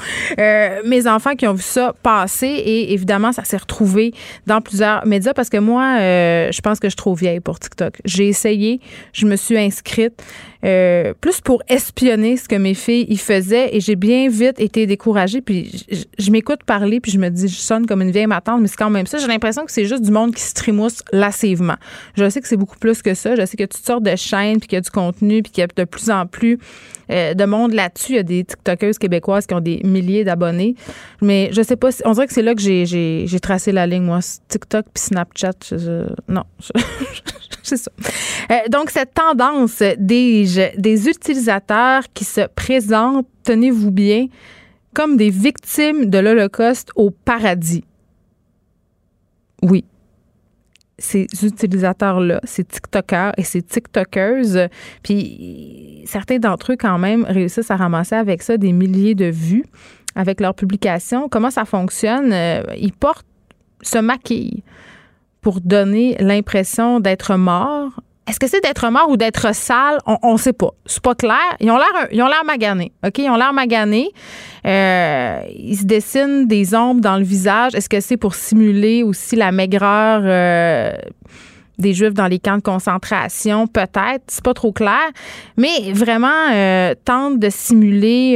mes 0.86 1.08
enfants 1.08 1.36
qui 1.36 1.48
ont 1.48 1.54
vu 1.54 1.64
ça 1.64 1.94
passer 2.04 2.48
et 2.48 2.94
évidemment, 2.94 3.32
ça 3.32 3.44
s'est 3.44 3.58
retrouvé 3.58 4.14
dans 4.48 4.62
plusieurs 4.62 5.06
médias 5.06 5.34
parce 5.34 5.50
que 5.50 5.58
moi, 5.58 5.98
je 6.00 6.62
pense 6.62 6.80
que 6.80 6.88
je 6.88 6.92
suis 6.92 6.98
trop 6.98 7.14
vieille 7.14 7.40
pour 7.40 7.60
TikTok. 7.60 8.00
J'ai 8.06 8.28
essayé, 8.28 8.80
je 9.14 9.26
me 9.26 9.36
suis 9.36 9.58
inscrite. 9.58 10.14
plus 10.62 11.42
pour 11.44 11.62
espionner 11.68 12.38
ce 12.38 12.48
que 12.48 12.56
mes 12.56 12.74
filles 12.74 13.06
y 13.10 13.18
faisaient 13.18 13.76
et 13.76 13.80
j'ai 13.80 13.96
bien 13.96 14.30
vite 14.30 14.60
été 14.60 14.86
découragée 14.86 15.42
puis 15.42 15.86
je, 16.18 16.32
m'écoute 16.32 16.64
parler 16.66 17.00
puis 17.00 17.12
je 17.12 17.18
me 17.18 17.30
dis 17.30 17.48
je 17.48 17.60
sonne 17.60 17.86
comme 17.86 18.02
une 18.02 18.12
vieille 18.12 18.28
matante, 18.28 18.62
mais 18.62 18.68
c'est 18.68 18.78
quand 18.78 18.90
même 18.90 19.06
ça. 19.06 19.18
J'ai 19.18 19.28
l'impression 19.28 19.66
que 19.66 19.72
c'est 19.72 19.86
juste 19.86 20.04
du 20.04 20.12
monde 20.12 20.34
qui 20.34 20.42
se 20.42 20.54
trimousse 20.54 21.02
lassivement. 21.12 21.76
Je 22.16 22.30
sais 22.30 22.42
que 22.42 22.48
c'est 22.48 22.58
beaucoup 22.58 22.78
plus 22.78 23.02
que 23.02 23.14
ça. 23.14 23.36
Je 23.36 23.46
sais 23.46 23.58
a 23.64 23.68
toutes 23.68 23.86
sortes 23.86 24.04
de 24.04 24.16
chaînes, 24.16 24.60
puis 24.60 24.70
y 24.72 24.79
du 24.80 24.90
contenu, 24.90 25.42
puis 25.44 25.52
qu'il 25.52 25.62
y 25.62 25.64
a 25.64 25.68
de 25.68 25.84
plus 25.84 26.10
en 26.10 26.26
plus 26.26 26.60
euh, 27.12 27.34
de 27.34 27.46
monde 27.46 27.74
là-dessus. 27.74 28.14
Il 28.14 28.16
y 28.16 28.20
a 28.20 28.24
des 28.24 28.44
TikTokeuses 28.44 28.98
québécoises 28.98 29.48
qui 29.48 29.54
ont 29.54 29.60
des 29.60 29.82
milliers 29.84 30.24
d'abonnés. 30.24 30.76
Mais 31.22 31.50
je 31.54 31.62
sais 31.62 31.76
pas, 31.76 31.90
on 32.06 32.12
dirait 32.14 32.28
que 32.28 32.34
c'est 32.34 32.42
là 32.42 32.54
que 32.56 32.62
j'ai 32.62 33.40
tracé 33.42 33.72
la 33.72 33.88
ligne, 33.88 34.04
moi. 34.04 34.20
TikTok 34.48 34.86
puis 34.94 35.04
Snapchat, 35.04 35.54
non. 36.28 36.44
c'est 37.64 37.78
ça. 37.78 37.92
Euh, 38.52 38.56
donc, 38.70 38.90
cette 38.90 39.14
tendance 39.14 39.82
des, 39.98 40.72
des 40.78 41.08
utilisateurs 41.08 42.04
qui 42.14 42.26
se 42.26 42.42
présentent, 42.56 43.28
tenez-vous 43.44 43.92
bien, 43.92 44.28
comme 44.94 45.18
des 45.18 45.30
victimes 45.30 46.08
de 46.08 46.18
l'Holocauste 46.18 46.92
au 46.96 47.12
paradis. 47.12 47.84
Oui. 49.62 49.86
Ces 51.00 51.28
utilisateurs-là, 51.44 52.40
ces 52.44 52.64
TikTokers 52.64 53.32
et 53.38 53.44
ces 53.44 53.62
TikTokeuses, 53.62 54.68
puis 55.02 56.04
certains 56.06 56.38
d'entre 56.38 56.74
eux, 56.74 56.78
quand 56.78 56.98
même, 56.98 57.24
réussissent 57.24 57.72
à 57.72 57.76
ramasser 57.76 58.16
avec 58.16 58.42
ça 58.44 58.58
des 58.58 58.74
milliers 58.74 59.16
de 59.16 59.26
vues 59.26 59.66
avec 60.16 60.42
leurs 60.42 60.56
publications. 60.56 61.30
Comment 61.30 61.52
ça 61.52 61.66
fonctionne? 61.66 62.34
Euh, 62.34 62.64
ils 62.78 62.94
portent, 62.94 63.26
se 63.82 63.98
maquillent 63.98 64.64
pour 65.42 65.62
donner 65.62 66.18
l'impression 66.20 67.00
d'être 67.00 67.36
morts 67.38 68.02
est-ce 68.30 68.40
que 68.40 68.48
c'est 68.48 68.64
d'être 68.64 68.88
mort 68.92 69.10
ou 69.10 69.18
d'être 69.18 69.56
sale? 69.56 69.98
On 70.06 70.34
ne 70.34 70.38
sait 70.38 70.54
pas. 70.54 70.70
C'est 70.86 71.02
pas 71.02 71.16
clair. 71.16 71.38
Ils 71.60 71.72
ont 71.72 71.78
l'air, 71.78 72.08
ils 72.12 72.22
ont 72.22 72.28
l'air 72.28 72.44
maganés. 72.46 72.92
OK? 73.06 73.18
Ils 73.18 73.30
ont 73.30 73.36
l'air 73.36 73.54
maganés. 73.54 74.12
Euh, 74.68 75.42
ils 75.58 75.78
se 75.78 75.86
dessinent 75.86 76.48
des 76.48 76.76
ombres 76.76 77.02
dans 77.02 77.18
le 77.18 77.24
visage. 77.24 77.74
Est-ce 77.74 77.90
que 77.90 78.00
c'est 78.00 78.18
pour 78.18 78.36
simuler 78.36 79.02
aussi 79.02 79.36
la 79.36 79.52
maigreur 79.52 80.22
euh, 80.24 80.92
des 81.80 81.94
Juifs 81.94 82.14
dans 82.14 82.28
les 82.28 82.38
camps 82.38 82.58
de 82.58 82.62
concentration? 82.62 83.66
Peut-être. 83.66 84.24
C'est 84.28 84.44
pas 84.44 84.54
trop 84.54 84.74
clair. 84.74 85.10
Mais 85.58 85.92
vraiment, 85.94 86.52
euh, 86.54 86.94
tente 87.04 87.40
de 87.40 87.50
simuler 87.50 88.36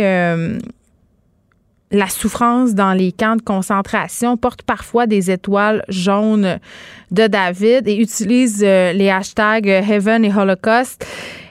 la 1.93 2.07
souffrance 2.07 2.73
dans 2.73 2.93
les 2.93 3.11
camps 3.11 3.35
de 3.35 3.41
concentration, 3.41 4.35
porte 4.35 4.63
parfois 4.63 5.05
des 5.05 5.29
étoiles 5.29 5.83
jaunes 5.89 6.59
de 7.11 7.27
David 7.27 7.87
et 7.87 7.95
utilise 7.95 8.63
euh, 8.65 8.91
les 8.93 9.11
hashtags 9.11 9.67
Heaven 9.67 10.25
et 10.25 10.33
Holocaust 10.35 11.05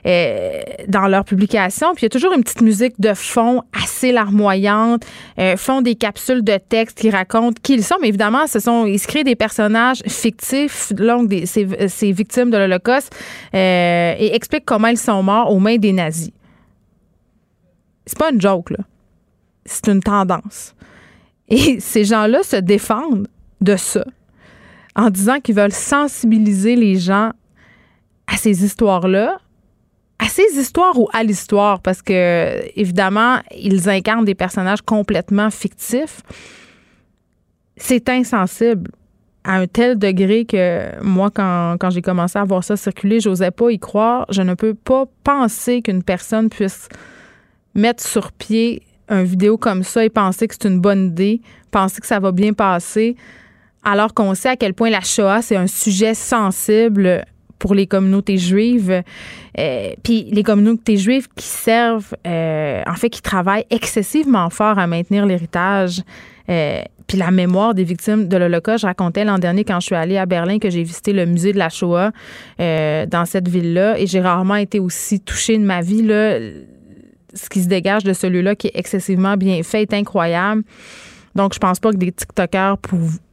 euh, 0.04 0.60
dans 0.88 1.06
leurs 1.06 1.24
publications. 1.24 1.94
Puis 1.94 2.02
il 2.02 2.04
y 2.06 2.06
a 2.06 2.10
toujours 2.10 2.32
une 2.32 2.42
petite 2.42 2.60
musique 2.60 3.00
de 3.00 3.14
fond 3.14 3.62
assez 3.80 4.10
larmoyante, 4.10 5.04
euh, 5.38 5.56
font 5.56 5.80
des 5.80 5.94
capsules 5.94 6.42
de 6.42 6.58
texte 6.58 6.98
qui 6.98 7.10
racontent 7.10 7.60
qui 7.62 7.74
ils 7.74 7.84
sont. 7.84 7.96
Mais 8.02 8.08
évidemment, 8.08 8.48
ce 8.48 8.58
sont 8.58 8.84
ils 8.86 8.98
se 8.98 9.06
créent 9.06 9.24
des 9.24 9.36
personnages 9.36 10.02
fictifs, 10.08 10.92
donc 10.92 11.28
des, 11.28 11.46
ces, 11.46 11.88
ces 11.88 12.10
victimes 12.10 12.50
de 12.50 12.56
l'Holocauste, 12.56 13.14
et 13.54 14.34
expliquent 14.34 14.64
comment 14.64 14.88
ils 14.88 14.98
sont 14.98 15.22
morts 15.22 15.52
aux 15.52 15.60
mains 15.60 15.76
des 15.76 15.92
nazis. 15.92 16.32
C'est 18.06 18.18
pas 18.18 18.32
une 18.32 18.40
joke, 18.40 18.70
là 18.70 18.78
c'est 19.64 19.88
une 19.88 20.00
tendance. 20.00 20.74
Et 21.48 21.80
ces 21.80 22.04
gens-là 22.04 22.42
se 22.42 22.56
défendent 22.56 23.28
de 23.60 23.76
ça 23.76 24.04
en 24.94 25.10
disant 25.10 25.40
qu'ils 25.40 25.54
veulent 25.54 25.72
sensibiliser 25.72 26.76
les 26.76 26.96
gens 26.96 27.32
à 28.26 28.36
ces 28.36 28.64
histoires-là, 28.64 29.38
à 30.18 30.26
ces 30.26 30.58
histoires 30.58 30.98
ou 30.98 31.08
à 31.12 31.22
l'histoire, 31.22 31.80
parce 31.80 32.02
que, 32.02 32.60
évidemment, 32.78 33.38
ils 33.56 33.88
incarnent 33.88 34.24
des 34.24 34.34
personnages 34.34 34.82
complètement 34.82 35.50
fictifs. 35.50 36.22
C'est 37.76 38.08
insensible 38.08 38.90
à 39.44 39.56
un 39.56 39.66
tel 39.66 39.98
degré 39.98 40.44
que 40.44 41.02
moi, 41.02 41.30
quand, 41.30 41.76
quand 41.80 41.90
j'ai 41.90 42.02
commencé 42.02 42.38
à 42.38 42.44
voir 42.44 42.62
ça 42.62 42.76
circuler, 42.76 43.18
j'osais 43.18 43.50
pas 43.50 43.70
y 43.70 43.78
croire. 43.78 44.26
Je 44.30 44.42
ne 44.42 44.54
peux 44.54 44.74
pas 44.74 45.06
penser 45.24 45.82
qu'une 45.82 46.02
personne 46.02 46.48
puisse 46.48 46.88
mettre 47.74 48.06
sur 48.06 48.30
pied 48.30 48.82
un 49.12 49.22
vidéo 49.22 49.56
comme 49.56 49.82
ça 49.82 50.04
et 50.04 50.10
penser 50.10 50.48
que 50.48 50.54
c'est 50.54 50.68
une 50.68 50.80
bonne 50.80 51.08
idée, 51.08 51.40
penser 51.70 52.00
que 52.00 52.06
ça 52.06 52.18
va 52.18 52.32
bien 52.32 52.52
passer, 52.52 53.16
alors 53.84 54.14
qu'on 54.14 54.34
sait 54.34 54.50
à 54.50 54.56
quel 54.56 54.74
point 54.74 54.90
la 54.90 55.00
Shoah, 55.00 55.42
c'est 55.42 55.56
un 55.56 55.66
sujet 55.66 56.14
sensible 56.14 57.24
pour 57.58 57.74
les 57.74 57.86
communautés 57.86 58.38
juives. 58.38 59.02
Euh, 59.58 59.90
puis 60.02 60.26
les 60.32 60.42
communautés 60.42 60.96
juives 60.96 61.28
qui 61.36 61.46
servent, 61.46 62.14
euh, 62.26 62.82
en 62.86 62.94
fait, 62.94 63.08
qui 63.08 63.22
travaillent 63.22 63.66
excessivement 63.70 64.50
fort 64.50 64.78
à 64.78 64.86
maintenir 64.88 65.26
l'héritage. 65.26 66.02
Euh, 66.48 66.82
puis 67.06 67.18
la 67.18 67.30
mémoire 67.30 67.74
des 67.74 67.84
victimes 67.84 68.26
de 68.26 68.36
l'Holocauste. 68.36 68.80
Je 68.80 68.86
racontais 68.86 69.24
l'an 69.24 69.38
dernier 69.38 69.64
quand 69.64 69.78
je 69.80 69.86
suis 69.86 69.94
allée 69.94 70.16
à 70.16 70.26
Berlin 70.26 70.58
que 70.58 70.70
j'ai 70.70 70.82
visité 70.82 71.12
le 71.12 71.26
musée 71.26 71.52
de 71.52 71.58
la 71.58 71.68
Shoah 71.68 72.10
dans 72.58 73.24
cette 73.26 73.48
ville-là 73.48 73.98
et 73.98 74.06
j'ai 74.06 74.20
rarement 74.20 74.56
été 74.56 74.80
aussi 74.80 75.20
touchée 75.20 75.58
de 75.58 75.64
ma 75.64 75.82
vie. 75.82 76.02
Là. 76.02 76.38
Ce 77.34 77.48
qui 77.48 77.62
se 77.62 77.68
dégage 77.68 78.04
de 78.04 78.12
celui-là 78.12 78.54
qui 78.54 78.68
est 78.68 78.72
excessivement 78.74 79.36
bien 79.36 79.62
fait 79.62 79.82
est 79.82 79.94
incroyable. 79.94 80.62
Donc, 81.34 81.54
je 81.54 81.58
pense 81.58 81.80
pas 81.80 81.92
que 81.92 81.96
des 81.96 82.12
TikTokers 82.12 82.76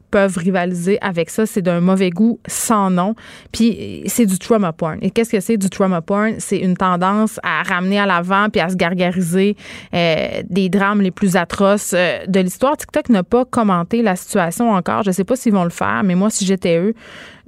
peuvent 0.10 0.38
rivaliser 0.38 0.98
avec 1.02 1.30
ça. 1.30 1.46
C'est 1.46 1.62
d'un 1.62 1.82
mauvais 1.82 2.10
goût 2.10 2.40
sans 2.48 2.90
nom. 2.90 3.16
Puis 3.52 4.04
c'est 4.08 4.26
du 4.26 4.38
trauma 4.38 4.74
porn. 4.74 4.98
Et 5.02 5.12
qu'est-ce 5.12 5.32
que 5.32 5.40
c'est 5.40 5.58
du 5.58 5.70
trauma 5.70 6.02
porn? 6.02 6.36
C'est 6.40 6.58
une 6.58 6.76
tendance 6.76 7.40
à 7.44 7.64
ramener 7.64 8.00
à 8.00 8.06
l'avant 8.06 8.50
puis 8.50 8.62
à 8.62 8.70
se 8.70 8.76
gargariser 8.76 9.56
euh, 9.94 10.42
des 10.50 10.70
drames 10.70 11.02
les 11.02 11.12
plus 11.12 11.36
atroces 11.36 11.94
euh, 11.94 12.26
de 12.28 12.40
l'histoire. 12.40 12.78
TikTok 12.78 13.10
n'a 13.10 13.24
pas 13.24 13.46
commenté 13.46 14.02
la 14.02 14.16
situation 14.16 14.72
encore. 14.72 15.04
Je 15.04 15.12
sais 15.12 15.24
pas 15.24 15.36
s'ils 15.36 15.54
vont 15.54 15.64
le 15.64 15.70
faire, 15.70 16.02
mais 16.04 16.16
moi, 16.16 16.30
si 16.30 16.46
j'étais 16.46 16.80
eux, 16.80 16.94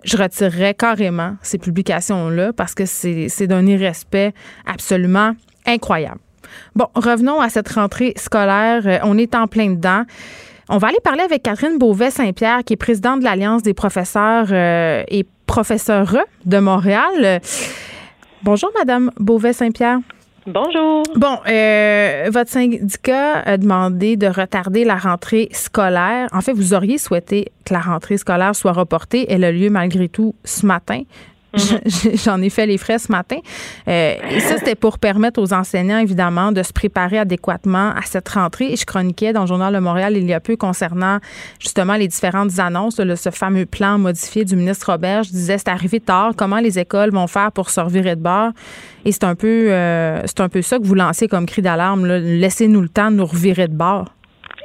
je 0.03 0.17
retirerais 0.17 0.73
carrément 0.73 1.35
ces 1.41 1.57
publications-là 1.57 2.53
parce 2.53 2.73
que 2.73 2.85
c'est 2.85 3.47
d'un 3.47 3.65
irrespect 3.67 4.33
absolument 4.65 5.35
incroyable. 5.65 6.19
Bon, 6.75 6.87
revenons 6.95 7.39
à 7.39 7.49
cette 7.49 7.69
rentrée 7.69 8.13
scolaire. 8.15 8.81
Euh, 8.85 8.99
on 9.03 9.17
est 9.17 9.35
en 9.35 9.47
plein 9.47 9.69
dedans. 9.69 10.03
On 10.69 10.77
va 10.77 10.87
aller 10.87 10.99
parler 11.03 11.21
avec 11.21 11.43
Catherine 11.43 11.77
Beauvais-Saint-Pierre, 11.77 12.63
qui 12.65 12.73
est 12.73 12.77
présidente 12.77 13.19
de 13.19 13.25
l'Alliance 13.25 13.61
des 13.61 13.73
professeurs 13.73 14.47
euh, 14.51 15.03
et 15.09 15.25
professeurs 15.45 16.15
de 16.45 16.59
Montréal. 16.59 17.41
Bonjour, 18.43 18.71
Madame 18.77 19.11
Beauvais-Saint-Pierre. 19.19 19.99
Bonjour. 20.47 21.03
Bon, 21.15 21.37
euh, 21.47 22.29
votre 22.31 22.49
syndicat 22.49 23.41
a 23.41 23.57
demandé 23.57 24.17
de 24.17 24.25
retarder 24.25 24.83
la 24.83 24.95
rentrée 24.95 25.49
scolaire. 25.51 26.29
En 26.31 26.41
fait, 26.41 26.53
vous 26.53 26.73
auriez 26.73 26.97
souhaité 26.97 27.51
que 27.63 27.73
la 27.73 27.79
rentrée 27.79 28.17
scolaire 28.17 28.55
soit 28.55 28.71
reportée. 28.71 29.27
Elle 29.29 29.43
a 29.43 29.51
lieu 29.51 29.69
malgré 29.69 30.09
tout 30.09 30.33
ce 30.43 30.65
matin. 30.65 31.03
Mhm. 31.53 32.17
J'en 32.23 32.41
ai 32.41 32.49
fait 32.49 32.65
les 32.65 32.77
frais 32.77 32.99
ce 32.99 33.11
matin. 33.11 33.37
Euh, 33.87 34.15
et 34.29 34.39
ça, 34.39 34.57
c'était 34.57 34.75
pour 34.75 34.99
permettre 34.99 35.41
aux 35.41 35.53
enseignants, 35.53 35.99
évidemment, 35.99 36.51
de 36.51 36.63
se 36.63 36.71
préparer 36.71 37.19
adéquatement 37.19 37.91
à 37.91 38.01
cette 38.05 38.29
rentrée. 38.29 38.71
Et 38.71 38.75
je 38.75 38.85
chroniquais 38.85 39.33
dans 39.33 39.41
le 39.41 39.47
Journal 39.47 39.73
de 39.73 39.79
Montréal 39.79 40.15
il 40.15 40.25
y 40.25 40.33
a 40.33 40.39
peu 40.39 40.55
concernant 40.55 41.19
justement 41.59 41.95
les 41.95 42.07
différentes 42.07 42.59
annonces, 42.59 42.95
de 42.95 43.15
ce 43.15 43.29
fameux 43.29 43.65
plan 43.65 43.97
modifié 43.97 44.45
du 44.45 44.55
ministre 44.55 44.91
Robert. 44.91 45.23
Je 45.23 45.31
disais, 45.31 45.57
c'est 45.57 45.69
arrivé 45.69 45.99
tard. 45.99 46.33
Comment 46.37 46.59
les 46.59 46.79
écoles 46.79 47.11
vont 47.11 47.27
faire 47.27 47.51
pour 47.51 47.69
se 47.69 47.79
revirer 47.81 48.15
de 48.15 48.21
bord? 48.21 48.51
Et 49.05 49.11
c'est 49.11 49.23
un 49.23 49.35
peu, 49.35 49.71
euh, 49.71 50.21
c'est 50.25 50.41
un 50.41 50.49
peu 50.49 50.61
ça 50.61 50.77
que 50.77 50.83
vous 50.83 50.95
lancez 50.95 51.27
comme 51.27 51.45
cri 51.45 51.61
d'alarme. 51.61 52.05
Laissez-nous 52.05 52.81
le 52.81 52.89
temps 52.89 53.11
de 53.11 53.17
nous 53.17 53.25
revirer 53.25 53.67
de 53.67 53.73
bord. 53.73 54.05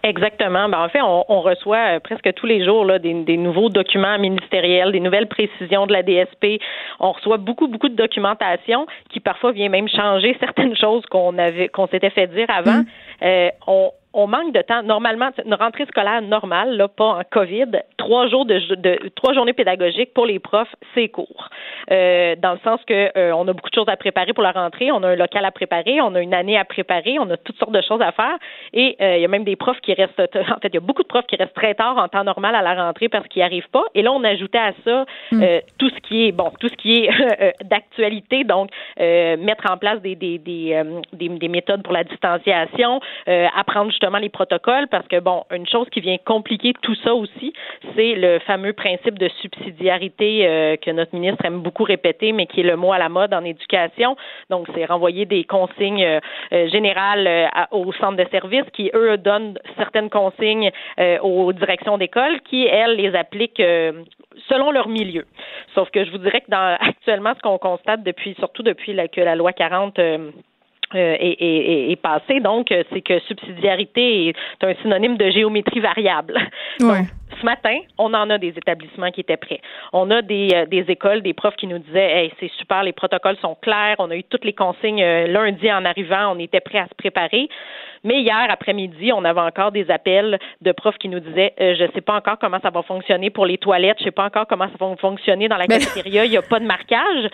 Exactement. 0.06 0.68
Ben, 0.68 0.78
en 0.78 0.88
fait, 0.88 1.02
on, 1.02 1.24
on 1.28 1.40
reçoit 1.40 1.96
euh, 1.96 2.00
presque 2.00 2.32
tous 2.34 2.46
les 2.46 2.64
jours 2.64 2.84
là, 2.84 2.98
des, 2.98 3.12
des, 3.24 3.36
nouveaux 3.36 3.68
documents 3.68 4.18
ministériels, 4.18 4.92
des 4.92 5.00
nouvelles 5.00 5.26
précisions 5.26 5.86
de 5.86 5.92
la 5.92 6.02
DSP. 6.02 6.62
On 7.00 7.12
reçoit 7.12 7.38
beaucoup, 7.38 7.66
beaucoup 7.66 7.88
de 7.88 7.96
documentation 7.96 8.86
qui 9.10 9.18
parfois 9.18 9.52
vient 9.52 9.68
même 9.68 9.88
changer 9.88 10.36
certaines 10.40 10.76
choses 10.76 11.04
qu'on 11.06 11.36
avait, 11.38 11.68
qu'on 11.68 11.88
s'était 11.88 12.10
fait 12.10 12.28
dire 12.28 12.46
avant. 12.48 12.78
Mm. 12.78 12.86
Euh, 13.22 13.48
on, 13.66 13.90
on 14.16 14.26
manque 14.26 14.52
de 14.52 14.62
temps. 14.62 14.82
Normalement, 14.82 15.28
une 15.44 15.54
rentrée 15.54 15.84
scolaire 15.84 16.22
normale, 16.22 16.76
là, 16.76 16.88
pas 16.88 17.04
en 17.04 17.22
COVID, 17.30 17.70
trois 17.98 18.28
jours 18.28 18.46
de, 18.46 18.74
de 18.74 19.10
trois 19.14 19.34
journées 19.34 19.52
pédagogiques 19.52 20.14
pour 20.14 20.24
les 20.24 20.38
profs, 20.38 20.74
c'est 20.94 21.08
court. 21.08 21.50
Euh, 21.92 22.34
dans 22.36 22.52
le 22.52 22.58
sens 22.64 22.80
que 22.86 23.10
euh, 23.16 23.32
on 23.34 23.46
a 23.46 23.52
beaucoup 23.52 23.68
de 23.68 23.74
choses 23.74 23.88
à 23.88 23.96
préparer 23.96 24.32
pour 24.32 24.42
la 24.42 24.52
rentrée, 24.52 24.90
on 24.90 25.02
a 25.02 25.08
un 25.08 25.16
local 25.16 25.44
à 25.44 25.50
préparer, 25.50 26.00
on 26.00 26.14
a 26.14 26.20
une 26.22 26.32
année 26.32 26.56
à 26.56 26.64
préparer, 26.64 27.18
on 27.20 27.28
a 27.30 27.36
toutes 27.36 27.58
sortes 27.58 27.72
de 27.72 27.82
choses 27.82 28.00
à 28.00 28.10
faire. 28.12 28.36
Et 28.72 28.96
euh, 29.02 29.16
il 29.16 29.22
y 29.22 29.24
a 29.26 29.28
même 29.28 29.44
des 29.44 29.54
profs 29.54 29.80
qui 29.80 29.92
restent, 29.92 30.18
en 30.18 30.60
fait, 30.60 30.68
il 30.68 30.74
y 30.74 30.78
a 30.78 30.80
beaucoup 30.80 31.02
de 31.02 31.08
profs 31.08 31.26
qui 31.26 31.36
restent 31.36 31.54
très 31.54 31.74
tard 31.74 31.98
en 31.98 32.08
temps 32.08 32.24
normal 32.24 32.54
à 32.54 32.62
la 32.62 32.74
rentrée 32.86 33.10
parce 33.10 33.28
qu'ils 33.28 33.40
n'y 33.40 33.44
arrivent 33.44 33.68
pas. 33.70 33.84
Et 33.94 34.00
là, 34.00 34.12
on 34.12 34.24
ajoutait 34.24 34.56
à 34.56 34.72
ça 34.82 35.04
hmm. 35.30 35.42
tout 35.78 35.90
ce 35.90 36.00
qui 36.08 36.26
est 36.26 36.32
bon, 36.32 36.50
tout 36.58 36.68
ce 36.68 36.76
qui 36.76 37.04
est 37.04 37.54
d'actualité, 37.64 38.44
donc 38.44 38.70
mettre 38.98 39.70
en 39.70 39.76
place 39.76 40.00
des 40.00 40.16
des, 40.16 40.38
des, 40.38 40.82
des, 41.12 41.28
des 41.28 41.48
méthodes 41.48 41.82
pour 41.82 41.92
la 41.92 42.04
distanciation, 42.04 43.00
apprendre 43.26 43.90
justement 43.90 44.05
les 44.14 44.28
protocoles 44.28 44.86
parce 44.88 45.06
que, 45.08 45.18
bon, 45.20 45.44
une 45.50 45.66
chose 45.66 45.88
qui 45.90 46.00
vient 46.00 46.16
compliquer 46.24 46.72
tout 46.82 46.94
ça 46.96 47.14
aussi, 47.14 47.52
c'est 47.94 48.14
le 48.14 48.38
fameux 48.40 48.72
principe 48.72 49.18
de 49.18 49.28
subsidiarité 49.40 50.46
euh, 50.46 50.76
que 50.76 50.90
notre 50.90 51.14
ministre 51.14 51.44
aime 51.44 51.60
beaucoup 51.60 51.84
répéter, 51.84 52.32
mais 52.32 52.46
qui 52.46 52.60
est 52.60 52.64
le 52.64 52.76
mot 52.76 52.92
à 52.92 52.98
la 52.98 53.08
mode 53.08 53.34
en 53.34 53.44
éducation. 53.44 54.16
Donc, 54.50 54.68
c'est 54.74 54.84
renvoyer 54.84 55.26
des 55.26 55.44
consignes 55.44 56.04
euh, 56.04 56.20
euh, 56.52 56.68
générales 56.68 57.50
au 57.72 57.92
centre 57.94 58.16
de 58.16 58.28
services 58.30 58.68
qui, 58.72 58.90
eux, 58.94 59.16
donnent 59.16 59.58
certaines 59.76 60.10
consignes 60.10 60.70
aux 61.22 61.52
directions 61.52 61.98
d'école 61.98 62.40
qui, 62.42 62.66
elles, 62.66 62.96
les 62.96 63.14
appliquent 63.14 63.62
selon 64.48 64.70
leur 64.70 64.88
milieu. 64.88 65.26
Sauf 65.74 65.90
que 65.90 66.04
je 66.04 66.10
vous 66.10 66.18
dirais 66.18 66.40
que 66.40 66.50
dans 66.50 66.76
actuellement 66.80 67.32
ce 67.34 67.40
qu'on 67.40 67.58
constate 67.58 68.02
depuis 68.02 68.34
surtout 68.38 68.62
depuis 68.62 68.96
que 69.12 69.20
la 69.20 69.34
loi 69.34 69.52
40 69.52 69.98
euh, 70.94 71.16
est, 71.18 72.00
passé. 72.00 72.38
Donc, 72.38 72.70
euh, 72.70 72.84
c'est 72.92 73.00
que 73.00 73.18
subsidiarité 73.20 74.28
est 74.28 74.64
un 74.64 74.72
synonyme 74.82 75.16
de 75.16 75.30
géométrie 75.30 75.80
variable. 75.80 76.38
ce 77.40 77.44
matin, 77.44 77.76
on 77.98 78.14
en 78.14 78.30
a 78.30 78.38
des 78.38 78.50
établissements 78.56 79.10
qui 79.10 79.22
étaient 79.22 79.36
prêts. 79.36 79.60
On 79.92 80.12
a 80.12 80.22
des, 80.22 80.50
euh, 80.54 80.66
des 80.66 80.84
écoles, 80.88 81.22
des 81.22 81.34
profs 81.34 81.56
qui 81.56 81.66
nous 81.66 81.80
disaient 81.80 82.18
Hey, 82.18 82.32
c'est 82.38 82.52
super, 82.58 82.84
les 82.84 82.92
protocoles 82.92 83.36
sont 83.42 83.56
clairs, 83.60 83.96
on 83.98 84.12
a 84.12 84.16
eu 84.16 84.22
toutes 84.22 84.44
les 84.44 84.52
consignes 84.52 85.04
lundi 85.26 85.72
en 85.72 85.84
arrivant, 85.84 86.36
on 86.36 86.38
était 86.38 86.60
prêts 86.60 86.78
à 86.78 86.86
se 86.86 86.94
préparer. 86.94 87.48
Mais 88.04 88.20
hier 88.20 88.46
après-midi, 88.48 89.12
on 89.12 89.24
avait 89.24 89.40
encore 89.40 89.72
des 89.72 89.90
appels 89.90 90.38
de 90.60 90.70
profs 90.70 90.98
qui 90.98 91.08
nous 91.08 91.18
disaient 91.18 91.52
Je 91.58 91.82
ne 91.82 91.90
sais 91.92 92.00
pas 92.00 92.14
encore 92.14 92.38
comment 92.38 92.60
ça 92.62 92.70
va 92.70 92.82
fonctionner 92.82 93.30
pour 93.30 93.46
les 93.46 93.58
toilettes, 93.58 93.98
je 93.98 94.04
ne 94.04 94.08
sais 94.10 94.12
pas 94.12 94.26
encore 94.26 94.46
comment 94.46 94.68
ça 94.68 94.76
va 94.78 94.94
fonctionner 94.96 95.48
dans 95.48 95.56
la 95.56 95.66
cafétéria, 95.66 96.24
il 96.24 96.30
n'y 96.30 96.36
a 96.36 96.42
pas 96.42 96.60
de 96.60 96.66
marquage. 96.66 97.28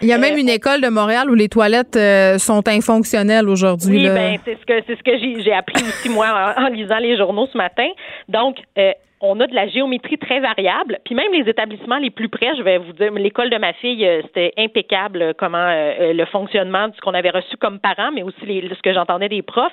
Il 0.00 0.08
y 0.08 0.12
a 0.12 0.18
même 0.18 0.34
euh, 0.34 0.40
une 0.40 0.48
école 0.48 0.80
de 0.80 0.88
Montréal 0.88 1.30
où 1.30 1.34
les 1.34 1.48
toilettes 1.48 1.96
euh, 1.96 2.38
sont 2.38 2.66
infonctionnelles 2.68 3.48
aujourd'hui. 3.48 4.08
Oui, 4.08 4.08
ben 4.08 4.38
c'est 4.44 4.58
ce 4.60 4.66
que 4.66 4.82
c'est 4.86 4.96
ce 4.96 5.02
que 5.02 5.42
j'ai 5.42 5.52
appris 5.52 5.82
aussi 5.82 6.08
moi 6.08 6.54
en, 6.56 6.68
lisant 6.68 6.98
les 6.98 7.16
journaux 7.16 7.46
ce 7.52 7.56
matin. 7.56 7.88
Donc 8.28 8.56
euh, 8.78 8.92
on 9.22 9.38
a 9.38 9.46
de 9.46 9.54
la 9.54 9.68
géométrie 9.68 10.18
très 10.18 10.40
variable. 10.40 10.98
Puis 11.04 11.14
même 11.14 11.32
les 11.32 11.48
établissements 11.48 11.98
les 11.98 12.10
plus 12.10 12.28
près, 12.28 12.56
je 12.56 12.62
vais 12.62 12.78
vous 12.78 12.92
dire, 12.92 13.12
l'école 13.12 13.50
de 13.50 13.56
ma 13.56 13.72
fille, 13.74 14.06
c'était 14.24 14.52
impeccable 14.58 15.34
comment 15.38 15.58
euh, 15.58 16.12
le 16.12 16.24
fonctionnement 16.26 16.88
de 16.88 16.94
ce 16.94 17.00
qu'on 17.00 17.14
avait 17.14 17.30
reçu 17.30 17.56
comme 17.56 17.78
parents, 17.78 18.10
mais 18.12 18.24
aussi 18.24 18.44
les, 18.44 18.68
ce 18.68 18.82
que 18.82 18.92
j'entendais 18.92 19.28
des 19.28 19.42
profs. 19.42 19.72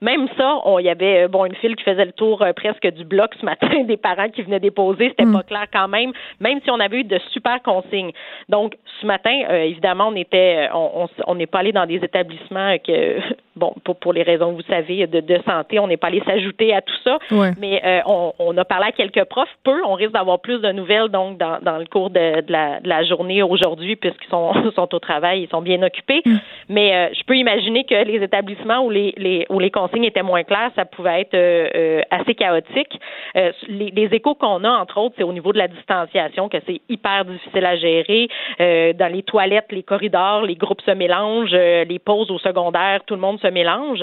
Même 0.00 0.28
ça, 0.36 0.60
il 0.78 0.84
y 0.84 0.88
avait 0.88 1.28
bon 1.28 1.44
une 1.44 1.54
file 1.56 1.76
qui 1.76 1.84
faisait 1.84 2.04
le 2.04 2.12
tour 2.12 2.44
presque 2.56 2.86
du 2.92 3.04
bloc 3.04 3.34
ce 3.40 3.44
matin, 3.44 3.82
des 3.84 3.96
parents 3.96 4.28
qui 4.28 4.42
venaient 4.42 4.60
déposer, 4.60 5.08
c'était 5.10 5.24
mm. 5.24 5.32
pas 5.32 5.42
clair 5.42 5.66
quand 5.72 5.88
même, 5.88 6.12
même 6.40 6.60
si 6.62 6.70
on 6.70 6.80
avait 6.80 7.00
eu 7.00 7.04
de 7.04 7.18
super 7.32 7.62
consignes. 7.62 8.12
Donc 8.48 8.76
ce 9.00 9.06
matin, 9.06 9.36
évidemment, 9.50 10.08
on 10.08 10.16
était, 10.16 10.68
on 10.72 11.34
n'est 11.34 11.46
pas 11.46 11.60
allé 11.60 11.72
dans 11.72 11.86
des 11.86 11.96
établissements 11.96 12.76
que 12.78 13.20
bon 13.56 13.74
pour, 13.84 13.96
pour 13.96 14.12
les 14.12 14.22
raisons 14.22 14.52
vous 14.52 14.62
savez 14.62 15.06
de, 15.06 15.20
de 15.20 15.40
santé, 15.46 15.78
on 15.78 15.86
n'est 15.86 15.96
pas 15.96 16.08
allé 16.08 16.22
s'ajouter 16.24 16.74
à 16.74 16.80
tout 16.80 16.94
ça, 17.04 17.18
mais 17.58 17.82
on, 18.06 18.32
on 18.38 18.56
a 18.56 18.64
parlé 18.64 18.92
quelques 18.96 19.24
profs, 19.24 19.48
peu. 19.64 19.82
On 19.86 19.94
risque 19.94 20.12
d'avoir 20.12 20.40
plus 20.40 20.60
de 20.60 20.70
nouvelles 20.72 21.08
donc 21.08 21.38
dans, 21.38 21.58
dans 21.62 21.78
le 21.78 21.86
cours 21.86 22.10
de, 22.10 22.40
de, 22.40 22.52
la, 22.52 22.80
de 22.80 22.88
la, 22.88 23.04
journée 23.04 23.42
aujourd'hui 23.42 23.96
puisqu'ils 23.96 24.28
sont, 24.28 24.52
sont 24.74 24.94
au 24.94 24.98
travail, 24.98 25.42
ils 25.42 25.48
sont 25.48 25.62
bien 25.62 25.82
occupés. 25.82 26.22
Mm. 26.24 26.36
Mais 26.68 26.94
euh, 26.94 27.14
je 27.14 27.22
peux 27.24 27.36
imaginer 27.36 27.84
que 27.84 27.94
les 27.94 28.22
établissements 28.22 28.84
où 28.84 28.90
les, 28.90 29.14
les, 29.16 29.46
où 29.50 29.58
les 29.58 29.70
consignes 29.70 30.04
étaient 30.04 30.22
moins 30.22 30.44
claires, 30.44 30.70
ça 30.74 30.84
pouvait 30.84 31.22
être 31.22 31.34
euh, 31.34 31.68
euh, 31.74 32.00
assez 32.10 32.34
chaotique. 32.34 32.98
Les, 33.34 33.90
les, 33.90 34.08
échos 34.12 34.34
qu'on 34.34 34.64
a, 34.64 34.70
entre 34.70 34.98
autres, 34.98 35.14
c'est 35.18 35.24
au 35.24 35.32
niveau 35.32 35.52
de 35.52 35.58
la 35.58 35.68
distanciation 35.68 36.48
que 36.48 36.58
c'est 36.66 36.80
hyper 36.88 37.24
difficile 37.24 37.64
à 37.64 37.76
gérer. 37.76 38.28
dans 38.58 39.12
les 39.12 39.22
toilettes, 39.22 39.70
les 39.70 39.82
corridors, 39.82 40.42
les 40.42 40.54
groupes 40.54 40.80
se 40.82 40.92
mélangent, 40.92 41.52
les 41.52 41.98
pauses 41.98 42.30
au 42.30 42.38
secondaire, 42.38 43.00
tout 43.06 43.14
le 43.14 43.20
monde 43.20 43.38
se 43.40 43.45
mélange. 43.50 44.00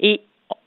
Et 0.00 0.22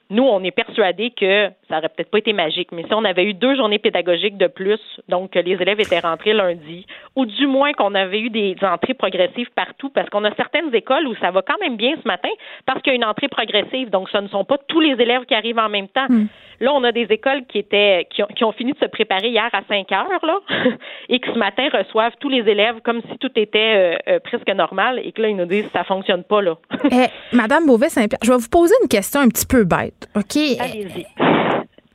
nous, 0.10 0.24
on 0.24 0.44
est 0.44 0.52
persuadés 0.52 1.12
que 1.12 1.50
ça 1.70 1.78
aurait 1.78 1.90
peut-être 1.90 2.10
pas 2.10 2.20
été 2.20 2.34
magique, 2.34 2.72
mais 2.72 2.84
si 2.84 2.94
on 2.94 3.04
avait 3.04 3.26
eu 3.26 3.34
deux 3.34 3.56
journées 3.56 3.80
pédagogiques 3.80 4.38
de 4.38 4.48
plus, 4.48 4.80
donc 5.10 5.32
que 5.32 5.40
les 5.40 5.54
élèves 5.54 5.80
étaient 5.80 6.00
rentrés 6.00 6.34
lundi, 6.34 6.86
ou 7.16 7.26
du 7.26 7.48
moins 7.48 7.74
qu'on 7.74 7.94
avait 7.96 8.20
eu 8.20 8.30
des 8.30 8.56
entrées 8.62 8.94
progressives 8.94 9.50
partout, 9.56 9.90
parce 9.90 10.10
qu'on 10.10 10.24
a 10.24 10.34
certaines 10.36 10.74
écoles 10.74 11.08
où 11.08 11.16
ça 11.16 11.32
va 11.32 11.42
quand 11.42 11.58
même 11.62 11.76
bien 11.76 11.96
ce 12.02 12.08
matin, 12.08 12.30
parce 12.66 12.82
qu'il 12.82 12.92
y 12.92 12.94
a 12.94 12.96
une 12.96 13.06
entrée 13.06 13.28
progressive, 13.28 13.90
donc 13.90 14.10
ce 14.10 14.18
ne 14.18 14.28
sont 14.28 14.46
pas 14.46 14.58
tous 14.68 14.80
les 14.80 15.02
élèves 15.02 15.26
qui 15.26 15.36
arrivent 15.36 15.60
en 15.60 15.70
même 15.70 15.88
temps. 15.88 16.08
Hmm. 16.10 16.28
Là, 16.60 16.74
on 16.74 16.84
a 16.84 16.92
des 16.92 17.06
écoles 17.10 17.46
qui 17.48 17.60
étaient 17.60 18.08
qui 18.10 18.24
ont, 18.24 18.28
qui 18.36 18.44
ont, 18.44 18.52
fini 18.52 18.74
de 18.74 18.80
se 18.80 18.86
préparer 18.86 19.30
hier 19.30 19.48
à 19.54 19.62
5 19.68 19.92
heures, 19.92 20.26
là, 20.26 20.40
et 21.10 21.20
qui 21.20 21.30
ce 21.32 21.38
matin 21.38 21.68
reçoivent 21.72 22.14
tous 22.20 22.30
les 22.30 22.50
élèves 22.50 22.82
comme 22.84 23.02
si 23.12 23.18
tout 23.20 23.32
était 23.36 23.60
euh, 24.08 24.14
euh, 24.14 24.20
presque 24.20 24.50
normal, 24.50 25.00
et 25.04 25.12
que 25.12 25.22
là, 25.22 25.30
ils 25.30 25.36
nous 25.36 25.46
disent 25.46 25.70
ça 25.72 25.84
fonctionne 25.84 26.24
pas, 26.24 26.42
là. 26.42 26.58
eh, 26.92 27.08
Madame 27.36 27.66
Beauvais-Saint-Pierre, 27.66 28.20
je 28.24 28.32
vais 28.32 28.38
vous 28.38 28.50
poser 28.50 28.74
une 28.82 28.88
question 28.88 29.20
un 29.20 29.28
petit 29.28 29.46
peu 29.46 29.64
bête. 29.64 30.10
OK? 30.16 30.38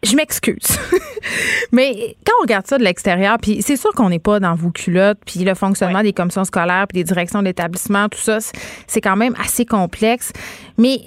Je 0.05 0.17
m'excuse. 0.17 0.79
Mais 1.73 2.17
quand 2.27 2.33
on 2.41 2.43
regarde 2.43 2.67
ça 2.67 2.77
de 2.77 2.83
l'extérieur, 2.83 3.39
puis 3.41 3.63
c'est 3.63 3.77
sûr 3.77 3.93
qu'on 3.93 4.11
n'est 4.11 4.19
pas 4.19 4.41
dans 4.41 4.55
vos 4.55 4.71
culottes, 4.71 5.19
puis 5.25 5.41
le 5.41 5.55
fonctionnement 5.55 6.03
des 6.03 6.13
commissions 6.13 6.45
scolaires, 6.45 6.87
puis 6.89 6.99
des 6.99 7.05
directions 7.05 7.43
d'établissement, 7.43 8.09
tout 8.09 8.19
ça, 8.19 8.39
c'est 8.87 9.01
quand 9.01 9.17
même 9.17 9.35
assez 9.41 9.65
complexe. 9.65 10.33
Mais 10.77 10.99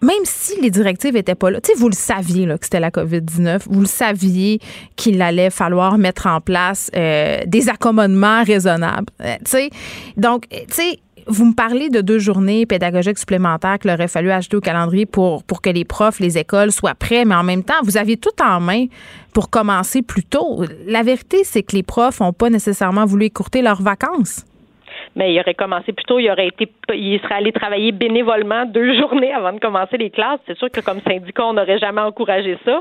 même 0.00 0.24
si 0.24 0.60
les 0.60 0.70
directives 0.70 1.16
étaient 1.16 1.34
pas 1.34 1.50
là, 1.50 1.60
tu 1.60 1.72
sais, 1.72 1.78
vous 1.78 1.88
le 1.88 1.94
saviez 1.94 2.46
là, 2.46 2.58
que 2.58 2.64
c'était 2.66 2.80
la 2.80 2.90
COVID-19, 2.90 3.62
vous 3.68 3.80
le 3.80 3.86
saviez 3.86 4.60
qu'il 4.96 5.20
allait 5.22 5.50
falloir 5.50 5.98
mettre 5.98 6.26
en 6.26 6.40
place 6.40 6.90
euh, 6.94 7.40
des 7.46 7.68
accommodements 7.68 8.44
raisonnables. 8.44 9.08
Euh, 9.22 9.36
tu 9.44 9.50
sais, 9.50 9.70
donc, 10.16 10.48
tu 10.50 10.58
sais, 10.68 10.98
vous 11.28 11.44
me 11.44 11.54
parlez 11.54 11.90
de 11.90 12.00
deux 12.00 12.18
journées 12.18 12.66
pédagogiques 12.66 13.18
supplémentaires 13.18 13.78
qu'il 13.78 13.90
aurait 13.90 14.08
fallu 14.08 14.30
ajouter 14.30 14.56
au 14.56 14.60
calendrier 14.60 15.06
pour, 15.06 15.42
pour 15.44 15.60
que 15.60 15.70
les 15.70 15.84
profs, 15.84 16.20
les 16.20 16.38
écoles 16.38 16.72
soient 16.72 16.94
prêts, 16.94 17.24
mais 17.24 17.34
en 17.34 17.44
même 17.44 17.62
temps, 17.62 17.74
vous 17.82 17.96
aviez 17.96 18.16
tout 18.16 18.42
en 18.42 18.60
main 18.60 18.86
pour 19.32 19.50
commencer 19.50 20.02
plus 20.02 20.24
tôt. 20.24 20.64
La 20.86 21.02
vérité, 21.02 21.44
c'est 21.44 21.62
que 21.62 21.76
les 21.76 21.82
profs 21.82 22.20
n'ont 22.20 22.32
pas 22.32 22.50
nécessairement 22.50 23.04
voulu 23.04 23.26
écourter 23.26 23.62
leurs 23.62 23.82
vacances 23.82 24.44
mais 25.18 25.34
il 25.34 25.40
aurait 25.40 25.54
commencé 25.54 25.92
plus 25.92 26.04
tôt, 26.04 26.20
il 26.20 26.30
aurait 26.30 26.46
été, 26.46 26.68
il 26.94 27.20
serait 27.20 27.34
allé 27.34 27.50
travailler 27.50 27.90
bénévolement 27.90 28.64
deux 28.64 28.94
journées 28.98 29.32
avant 29.32 29.52
de 29.52 29.58
commencer 29.58 29.96
les 29.96 30.10
classes. 30.10 30.38
C'est 30.46 30.56
sûr 30.56 30.70
que 30.70 30.80
comme 30.80 31.00
syndicat, 31.00 31.44
on 31.44 31.54
n'aurait 31.54 31.78
jamais 31.78 32.00
encouragé 32.00 32.56
ça, 32.64 32.80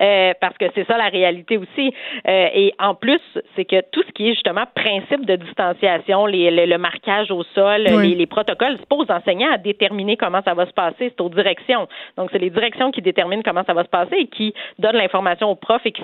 euh, 0.00 0.32
parce 0.40 0.56
que 0.56 0.64
c'est 0.74 0.86
ça 0.86 0.96
la 0.96 1.08
réalité 1.08 1.58
aussi. 1.58 1.92
Euh, 2.26 2.48
et 2.54 2.74
en 2.80 2.94
plus, 2.94 3.20
c'est 3.54 3.66
que 3.66 3.82
tout 3.92 4.02
ce 4.06 4.12
qui 4.12 4.30
est 4.30 4.32
justement 4.32 4.64
principe 4.74 5.26
de 5.26 5.36
distanciation, 5.36 6.24
les, 6.24 6.50
le, 6.66 6.78
marquage 6.78 7.30
au 7.30 7.42
sol, 7.54 7.82
les, 7.82 8.14
les, 8.14 8.26
protocoles, 8.26 8.76
c'est 8.78 8.88
pas 8.88 8.96
aux 8.96 9.10
enseignants 9.10 9.52
à 9.52 9.58
déterminer 9.58 10.16
comment 10.16 10.40
ça 10.42 10.54
va 10.54 10.64
se 10.64 10.72
passer, 10.72 10.96
c'est 11.10 11.20
aux 11.20 11.28
directions. 11.28 11.86
Donc, 12.16 12.30
c'est 12.32 12.38
les 12.38 12.50
directions 12.50 12.92
qui 12.92 13.02
déterminent 13.02 13.42
comment 13.44 13.62
ça 13.66 13.74
va 13.74 13.84
se 13.84 13.90
passer 13.90 14.16
et 14.16 14.26
qui 14.26 14.54
donnent 14.78 14.96
l'information 14.96 15.50
aux 15.50 15.54
profs 15.54 15.84
et 15.84 15.92
qui 15.92 16.02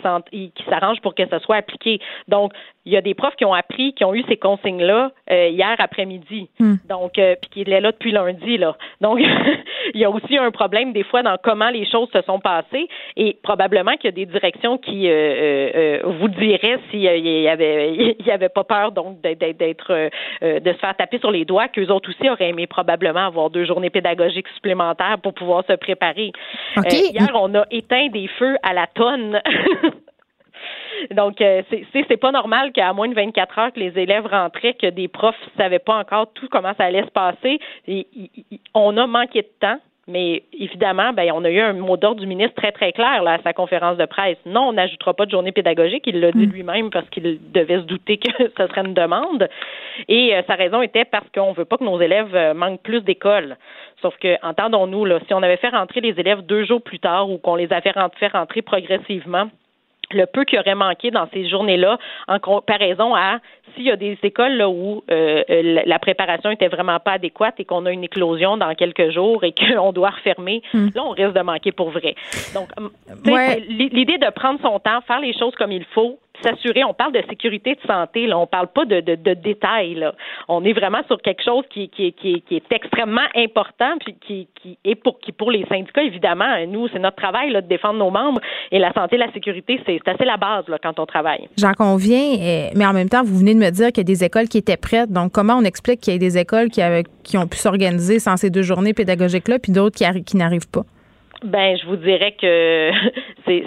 s'arrangent 0.68 1.00
pour 1.00 1.14
que 1.14 1.26
ça 1.28 1.38
soit 1.38 1.56
appliqué. 1.56 2.00
Donc, 2.28 2.52
il 2.84 2.92
y 2.92 2.96
a 2.96 3.02
des 3.02 3.14
profs 3.14 3.36
qui 3.36 3.44
ont 3.44 3.54
appris, 3.54 3.94
qui 3.94 4.04
ont 4.04 4.14
eu 4.14 4.24
ces 4.28 4.36
consignes-là 4.36 5.12
euh, 5.30 5.48
hier 5.48 5.69
après-midi. 5.78 6.48
Hmm. 6.58 6.74
Donc, 6.88 7.18
euh, 7.18 7.34
puis 7.40 7.50
qui 7.64 7.70
est 7.70 7.80
là 7.80 7.92
depuis 7.92 8.12
lundi, 8.12 8.58
là. 8.58 8.76
Donc, 9.00 9.20
il 9.94 10.00
y 10.00 10.04
a 10.04 10.10
aussi 10.10 10.36
un 10.36 10.50
problème 10.50 10.92
des 10.92 11.04
fois 11.04 11.22
dans 11.22 11.36
comment 11.42 11.70
les 11.70 11.88
choses 11.88 12.08
se 12.12 12.22
sont 12.22 12.40
passées 12.40 12.88
et 13.16 13.36
probablement 13.42 13.92
qu'il 13.92 14.06
y 14.06 14.08
a 14.08 14.12
des 14.12 14.26
directions 14.26 14.78
qui 14.78 15.08
euh, 15.08 16.00
vous 16.04 16.28
diraient 16.28 16.78
s'il 16.90 17.00
y 17.00 17.48
avait, 17.48 17.94
il 18.18 18.26
y 18.26 18.30
avait 18.30 18.48
pas 18.48 18.64
peur 18.64 18.92
donc 18.92 19.20
d'être, 19.20 20.10
de 20.42 20.72
se 20.72 20.78
faire 20.78 20.96
taper 20.96 21.18
sur 21.18 21.30
les 21.30 21.44
doigts, 21.44 21.68
qu'eux 21.68 21.88
autres 21.88 22.10
aussi 22.10 22.28
auraient 22.28 22.48
aimé 22.48 22.66
probablement 22.66 23.26
avoir 23.26 23.50
deux 23.50 23.64
journées 23.64 23.90
pédagogiques 23.90 24.48
supplémentaires 24.54 25.18
pour 25.22 25.34
pouvoir 25.34 25.64
se 25.66 25.74
préparer. 25.74 26.32
hier, 26.76 27.30
on 27.34 27.54
a 27.54 27.64
éteint 27.70 28.08
des 28.08 28.28
feux 28.38 28.56
à 28.62 28.72
la 28.72 28.86
tonne. 28.86 29.40
Donc, 31.10 31.40
euh, 31.40 31.62
c'est 31.92 32.16
pas 32.16 32.32
normal 32.32 32.72
qu'à 32.72 32.92
moins 32.92 33.08
de 33.08 33.14
24 33.14 33.58
heures 33.58 33.72
que 33.72 33.80
les 33.80 33.98
élèves 33.98 34.26
rentraient, 34.26 34.74
que 34.74 34.88
des 34.88 35.08
profs 35.08 35.36
ne 35.56 35.62
savaient 35.62 35.78
pas 35.78 35.96
encore 35.96 36.32
tout 36.32 36.48
comment 36.50 36.72
ça 36.76 36.84
allait 36.84 37.04
se 37.04 37.10
passer. 37.10 37.60
on 38.74 38.96
a 38.96 39.06
manqué 39.06 39.42
de 39.42 39.50
temps. 39.60 39.78
Mais 40.10 40.42
évidemment, 40.52 41.12
ben, 41.12 41.30
on 41.32 41.44
a 41.44 41.50
eu 41.50 41.60
un 41.60 41.72
mot 41.74 41.96
d'ordre 41.96 42.20
du 42.20 42.26
ministre 42.26 42.54
très, 42.56 42.72
très 42.72 42.92
clair 42.92 43.22
là, 43.22 43.34
à 43.34 43.42
sa 43.42 43.52
conférence 43.52 43.96
de 43.96 44.06
presse. 44.06 44.38
Non, 44.44 44.62
on 44.68 44.72
n'ajoutera 44.72 45.14
pas 45.14 45.24
de 45.24 45.30
journée 45.30 45.52
pédagogique. 45.52 46.02
Il 46.06 46.18
l'a 46.18 46.32
dit 46.32 46.48
mm. 46.48 46.50
lui-même 46.50 46.90
parce 46.90 47.08
qu'il 47.10 47.38
devait 47.52 47.76
se 47.76 47.84
douter 47.84 48.16
que 48.16 48.30
ce 48.58 48.66
serait 48.66 48.80
une 48.80 48.94
demande. 48.94 49.48
Et 50.08 50.34
euh, 50.34 50.42
sa 50.48 50.56
raison 50.56 50.82
était 50.82 51.04
parce 51.04 51.28
qu'on 51.32 51.50
ne 51.50 51.54
veut 51.54 51.64
pas 51.64 51.76
que 51.76 51.84
nos 51.84 52.00
élèves 52.00 52.34
euh, 52.34 52.54
manquent 52.54 52.82
plus 52.82 53.02
d'école. 53.02 53.56
Sauf 54.02 54.16
que, 54.18 54.34
entendons-nous, 54.44 55.04
là, 55.04 55.20
si 55.28 55.34
on 55.34 55.42
avait 55.42 55.58
fait 55.58 55.68
rentrer 55.68 56.00
les 56.00 56.18
élèves 56.18 56.40
deux 56.40 56.64
jours 56.64 56.82
plus 56.82 56.98
tard 56.98 57.30
ou 57.30 57.38
qu'on 57.38 57.54
les 57.54 57.72
avait 57.72 57.92
fait 58.18 58.28
rentrer 58.32 58.62
progressivement, 58.62 59.48
le 60.12 60.26
peu 60.26 60.44
qui 60.44 60.58
aurait 60.58 60.74
manqué 60.74 61.10
dans 61.10 61.28
ces 61.32 61.48
journées-là 61.48 61.98
en 62.28 62.38
comparaison 62.38 63.14
à 63.14 63.38
s'il 63.74 63.84
y 63.84 63.90
a 63.90 63.96
des 63.96 64.18
écoles 64.22 64.56
là, 64.56 64.68
où 64.68 65.02
euh, 65.10 65.42
euh, 65.48 65.82
la 65.86 65.98
préparation 65.98 66.50
était 66.50 66.68
vraiment 66.68 66.98
pas 66.98 67.12
adéquate 67.12 67.54
et 67.58 67.64
qu'on 67.64 67.86
a 67.86 67.92
une 67.92 68.04
éclosion 68.04 68.56
dans 68.56 68.74
quelques 68.74 69.10
jours 69.10 69.44
et 69.44 69.52
qu'on 69.76 69.92
doit 69.92 70.10
refermer, 70.10 70.62
hmm. 70.74 70.88
là, 70.94 71.04
on 71.04 71.10
risque 71.10 71.34
de 71.34 71.42
manquer 71.42 71.72
pour 71.72 71.90
vrai. 71.90 72.14
Donc, 72.54 72.68
l'idée 73.68 74.18
de 74.18 74.30
prendre 74.30 74.60
son 74.60 74.78
temps, 74.80 75.00
faire 75.02 75.20
les 75.20 75.36
choses 75.36 75.54
comme 75.56 75.72
il 75.72 75.84
faut, 75.84 76.18
s'assurer, 76.42 76.84
on 76.84 76.94
parle 76.94 77.12
de 77.12 77.22
sécurité 77.28 77.74
de 77.74 77.86
santé, 77.86 78.26
là, 78.26 78.38
on 78.38 78.46
parle 78.46 78.68
pas 78.68 78.84
de, 78.84 79.00
détails. 79.34 80.04
On 80.48 80.64
est 80.64 80.72
vraiment 80.72 81.02
sur 81.06 81.20
quelque 81.20 81.42
chose 81.42 81.64
qui, 81.70 81.90
est 81.98 82.72
extrêmement 82.72 83.28
important, 83.36 83.92
puis 84.04 84.16
qui, 84.26 84.48
qui 84.60 84.78
est 84.84 84.94
pour, 84.94 85.18
qui 85.20 85.32
pour 85.32 85.50
les 85.50 85.64
syndicats, 85.66 86.02
évidemment, 86.02 86.66
nous, 86.66 86.88
c'est 86.88 86.98
notre 86.98 87.16
travail 87.16 87.52
de 87.52 87.60
défendre 87.60 87.98
nos 87.98 88.10
membres, 88.10 88.40
et 88.70 88.78
la 88.78 88.92
santé 88.92 89.16
la 89.16 89.32
sécurité, 89.32 89.80
c'est 89.86 90.06
assez 90.06 90.24
la 90.24 90.36
base 90.36 90.64
quand 90.82 90.98
on 90.98 91.06
travaille. 91.06 91.48
J'en 91.58 91.72
conviens, 91.72 92.36
eh, 92.40 92.70
mais 92.74 92.86
en 92.86 92.92
même 92.92 93.08
temps, 93.08 93.22
vous 93.22 93.38
venez 93.38 93.54
de 93.54 93.60
me 93.60 93.70
dire 93.70 93.88
qu'il 93.88 93.98
y 93.98 94.00
a 94.00 94.04
des 94.04 94.24
écoles 94.24 94.48
qui 94.48 94.58
étaient 94.58 94.76
prêtes, 94.76 95.10
donc 95.10 95.32
comment 95.32 95.54
on 95.54 95.64
explique 95.64 96.00
qu'il 96.00 96.12
y 96.12 96.16
a 96.16 96.18
des 96.18 96.38
écoles 96.38 96.70
qui, 96.70 96.82
avaient, 96.82 97.04
qui 97.24 97.38
ont 97.38 97.46
pu 97.46 97.58
s'organiser 97.58 98.18
sans 98.18 98.36
ces 98.36 98.50
deux 98.50 98.62
journées 98.62 98.94
pédagogiques-là, 98.94 99.58
puis 99.58 99.72
d'autres 99.72 99.96
qui, 99.96 100.24
qui 100.24 100.36
n'arrivent 100.36 100.70
pas? 100.70 100.82
Ben, 101.42 101.76
je 101.78 101.86
vous 101.86 101.96
dirais 101.96 102.32
que 102.32 102.90
c'est, 103.46 103.64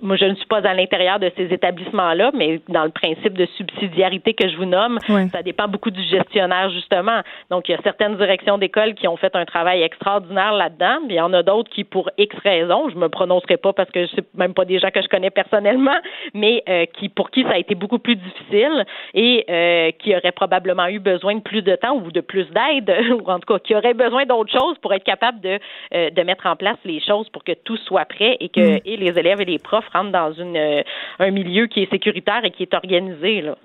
moi, 0.00 0.16
je 0.16 0.26
ne 0.26 0.34
suis 0.34 0.46
pas 0.46 0.58
à 0.66 0.74
l'intérieur 0.74 1.18
de 1.18 1.30
ces 1.36 1.52
établissements-là, 1.52 2.30
mais 2.34 2.60
dans 2.68 2.84
le 2.84 2.90
principe 2.90 3.34
de 3.34 3.46
subsidiarité 3.56 4.34
que 4.34 4.48
je 4.48 4.56
vous 4.56 4.64
nomme, 4.64 4.98
ça 5.32 5.42
dépend 5.42 5.66
beaucoup 5.66 5.90
du 5.90 6.02
gestionnaire 6.02 6.70
justement. 6.70 7.20
Donc, 7.50 7.68
il 7.68 7.72
y 7.72 7.74
a 7.74 7.82
certaines 7.82 8.16
directions 8.16 8.58
d'école 8.58 8.94
qui 8.94 9.08
ont 9.08 9.16
fait 9.16 9.34
un 9.34 9.44
travail 9.44 9.82
extraordinaire 9.82 10.52
là-dedans, 10.52 10.98
mais 11.06 11.14
il 11.14 11.16
y 11.16 11.20
en 11.20 11.32
a 11.32 11.42
d'autres 11.42 11.70
qui, 11.70 11.82
pour 11.84 12.10
X 12.16 12.36
raisons, 12.44 12.88
je 12.90 12.96
me 12.96 13.08
prononcerai 13.08 13.56
pas 13.56 13.72
parce 13.72 13.90
que 13.90 14.06
c'est 14.14 14.26
même 14.34 14.54
pas 14.54 14.64
des 14.64 14.78
gens 14.78 14.90
que 14.90 15.02
je 15.02 15.08
connais 15.08 15.30
personnellement, 15.30 15.96
mais 16.34 16.62
euh, 16.68 16.86
qui 16.86 17.08
pour 17.08 17.30
qui 17.30 17.42
ça 17.42 17.52
a 17.54 17.58
été 17.58 17.74
beaucoup 17.74 17.98
plus 17.98 18.16
difficile 18.16 18.84
et 19.14 19.44
euh, 19.50 19.90
qui 19.98 20.14
auraient 20.14 20.32
probablement 20.32 20.86
eu 20.86 21.00
besoin 21.00 21.34
de 21.34 21.40
plus 21.40 21.62
de 21.62 21.74
temps 21.74 21.96
ou 21.96 22.12
de 22.12 22.20
plus 22.20 22.46
d'aide, 22.50 22.92
ou 23.20 23.30
en 23.30 23.40
tout 23.40 23.52
cas 23.52 23.58
qui 23.58 23.74
auraient 23.74 23.94
besoin 23.94 24.26
d'autres 24.26 24.52
choses 24.52 24.78
pour 24.78 24.92
être 24.94 25.04
capable 25.04 25.40
de 25.40 25.58
euh, 25.94 26.10
de 26.10 26.22
mettre 26.22 26.46
en 26.46 26.56
place 26.56 26.76
les 26.84 27.00
choses 27.00 27.15
pour 27.32 27.44
que 27.44 27.52
tout 27.52 27.76
soit 27.78 28.04
prêt 28.04 28.36
et 28.40 28.48
que 28.48 28.76
mm. 28.76 28.80
et 28.84 28.96
les 28.96 29.18
élèves 29.18 29.40
et 29.40 29.44
les 29.44 29.58
profs 29.58 29.88
rentrent 29.92 30.12
dans 30.12 30.32
une, 30.32 30.56
euh, 30.56 30.82
un 31.18 31.30
milieu 31.30 31.66
qui 31.66 31.82
est 31.82 31.90
sécuritaire 31.90 32.44
et 32.44 32.50
qui 32.50 32.62
est 32.62 32.74
organisé. 32.74 33.42
Là. 33.42 33.56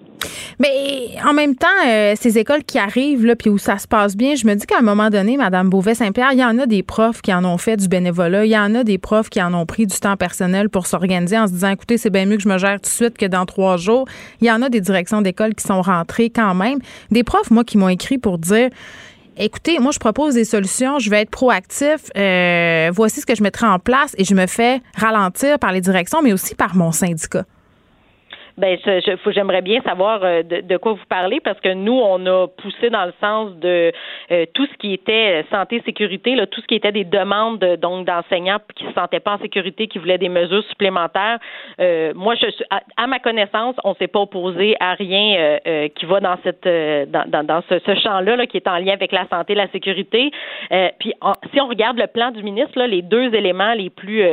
Mais 0.60 1.16
en 1.28 1.34
même 1.34 1.56
temps, 1.56 1.68
euh, 1.88 2.14
ces 2.16 2.38
écoles 2.38 2.64
qui 2.64 2.78
arrivent, 2.78 3.26
là, 3.26 3.36
puis 3.36 3.50
où 3.50 3.58
ça 3.58 3.78
se 3.78 3.88
passe 3.88 4.16
bien, 4.16 4.36
je 4.36 4.46
me 4.46 4.54
dis 4.56 4.66
qu'à 4.66 4.78
un 4.80 4.84
moment 4.84 5.10
donné, 5.10 5.38
Mme 5.38 5.70
Beauvais-Saint-Pierre, 5.70 6.34
il 6.34 6.40
y 6.40 6.46
en 6.46 6.58
a 6.60 6.66
des 6.66 6.84
profs 6.84 7.22
qui 7.22 7.34
en 7.34 7.44
ont 7.46 7.58
fait 7.58 7.78
du 7.78 7.88
bénévolat, 7.88 8.46
il 8.46 8.52
y 8.52 8.58
en 8.58 8.76
a 8.76 8.84
des 8.84 8.98
profs 8.98 9.30
qui 9.30 9.42
en 9.42 9.54
ont 9.54 9.66
pris 9.66 9.88
du 9.88 10.00
temps 10.00 10.18
personnel 10.18 10.70
pour 10.70 10.86
s'organiser 10.86 11.38
en 11.38 11.48
se 11.48 11.54
disant, 11.54 11.70
écoutez, 11.70 11.98
c'est 11.98 12.10
bien 12.10 12.26
mieux 12.26 12.38
que 12.38 12.44
je 12.44 12.50
me 12.50 12.58
gère 12.58 12.76
tout 12.76 12.82
de 12.82 12.88
suite 12.88 13.18
que 13.18 13.26
dans 13.26 13.46
trois 13.46 13.78
jours. 13.78 14.06
Il 14.40 14.48
y 14.48 14.52
en 14.52 14.62
a 14.62 14.70
des 14.70 14.82
directions 14.82 15.22
d'école 15.22 15.56
qui 15.56 15.64
sont 15.64 15.82
rentrées 15.82 16.30
quand 16.30 16.54
même. 16.54 16.80
Des 17.10 17.24
profs, 17.24 17.52
moi, 17.52 17.64
qui 17.64 17.78
m'ont 17.78 17.90
écrit 17.90 18.18
pour 18.18 18.38
dire, 18.38 18.70
écoutez, 19.38 19.80
moi, 19.80 19.92
je 19.92 20.00
propose 20.00 20.36
des 20.36 20.46
solutions, 20.46 21.00
je 21.00 21.10
vais 21.10 21.22
être 21.22 21.30
proactif, 21.30 22.12
euh, 22.18 22.92
voici 22.94 23.22
ce 23.22 23.26
que 23.26 23.36
je 23.36 23.44
mettrai 23.44 23.68
en 23.68 23.80
place 23.80 24.14
et 24.18 24.24
je 24.24 24.36
me 24.36 24.48
fais 24.48 24.82
ralentir 24.96 25.60
par 25.60 25.72
les 25.72 25.82
directions, 25.82 26.22
mais 26.22 26.34
aussi 26.34 26.56
par 26.56 26.76
mon 26.76 26.92
syndicat. 26.92 27.46
Ben, 28.58 28.78
j'aimerais 29.28 29.62
bien 29.62 29.82
savoir 29.82 30.20
euh, 30.24 30.44
de, 30.44 30.78
quoi 30.78 30.94
vous 30.94 31.06
parlez 31.08 31.40
parce 31.40 31.60
que 31.60 31.74
nous, 31.74 31.94
on 31.94 32.26
a 32.26 32.48
poussé 32.48 32.90
dans 32.90 33.06
le 33.06 33.14
sens 33.22 33.56
de 33.58 33.92
euh, 34.32 34.46
tout 34.54 34.66
ce 34.66 34.78
qui 34.78 34.94
était 34.94 35.46
santé, 35.52 35.82
sécurité, 35.86 36.36
là, 36.36 36.48
tout 36.48 36.62
ce 36.62 36.68
qui 36.68 36.76
était 36.76 36.92
des 36.92 37.06
demandes 37.06 37.60
donc 37.82 38.06
d'enseignants 38.06 38.60
qui 38.76 38.86
se 38.86 38.94
sentaient 38.94 39.20
pas 39.20 39.36
en 39.36 39.40
sécurité, 39.40 39.88
qui 39.88 40.00
voulaient 40.00 40.18
des 40.18 40.30
mesures 40.30 40.64
supplémentaires. 40.66 41.40
Euh, 41.80 42.14
moi, 42.16 42.36
je 42.36 42.50
suis, 42.52 42.66
à, 42.98 43.08
ma 43.08 43.20
connaissance, 43.20 43.76
on 43.84 43.96
s'est 43.96 44.08
pas 44.08 44.20
opposé 44.20 44.76
à 44.80 44.94
rien 44.94 45.58
qui 45.96 46.06
va 46.06 46.20
dans 46.20 46.38
cette 46.44 46.64
dans, 46.64 47.46
dans, 47.46 47.62
ce, 47.70 47.80
ce 47.80 47.96
champ-là 47.96 48.36
là, 48.36 48.46
qui 48.46 48.58
est 48.58 48.68
en 48.68 48.78
lien 48.78 48.94
avec 48.94 49.12
la 49.12 49.28
santé, 49.28 49.56
la 49.56 49.68
sécurité. 49.70 50.32
puis, 51.00 51.14
si 51.54 51.62
on 51.62 51.68
regarde 51.68 51.98
le 51.98 52.08
plan 52.08 52.32
du 52.32 52.44
ministre, 52.44 52.78
là, 52.78 52.88
les 52.88 53.02
deux 53.02 53.34
éléments 53.34 53.74
les 53.74 53.90
plus 53.90 54.24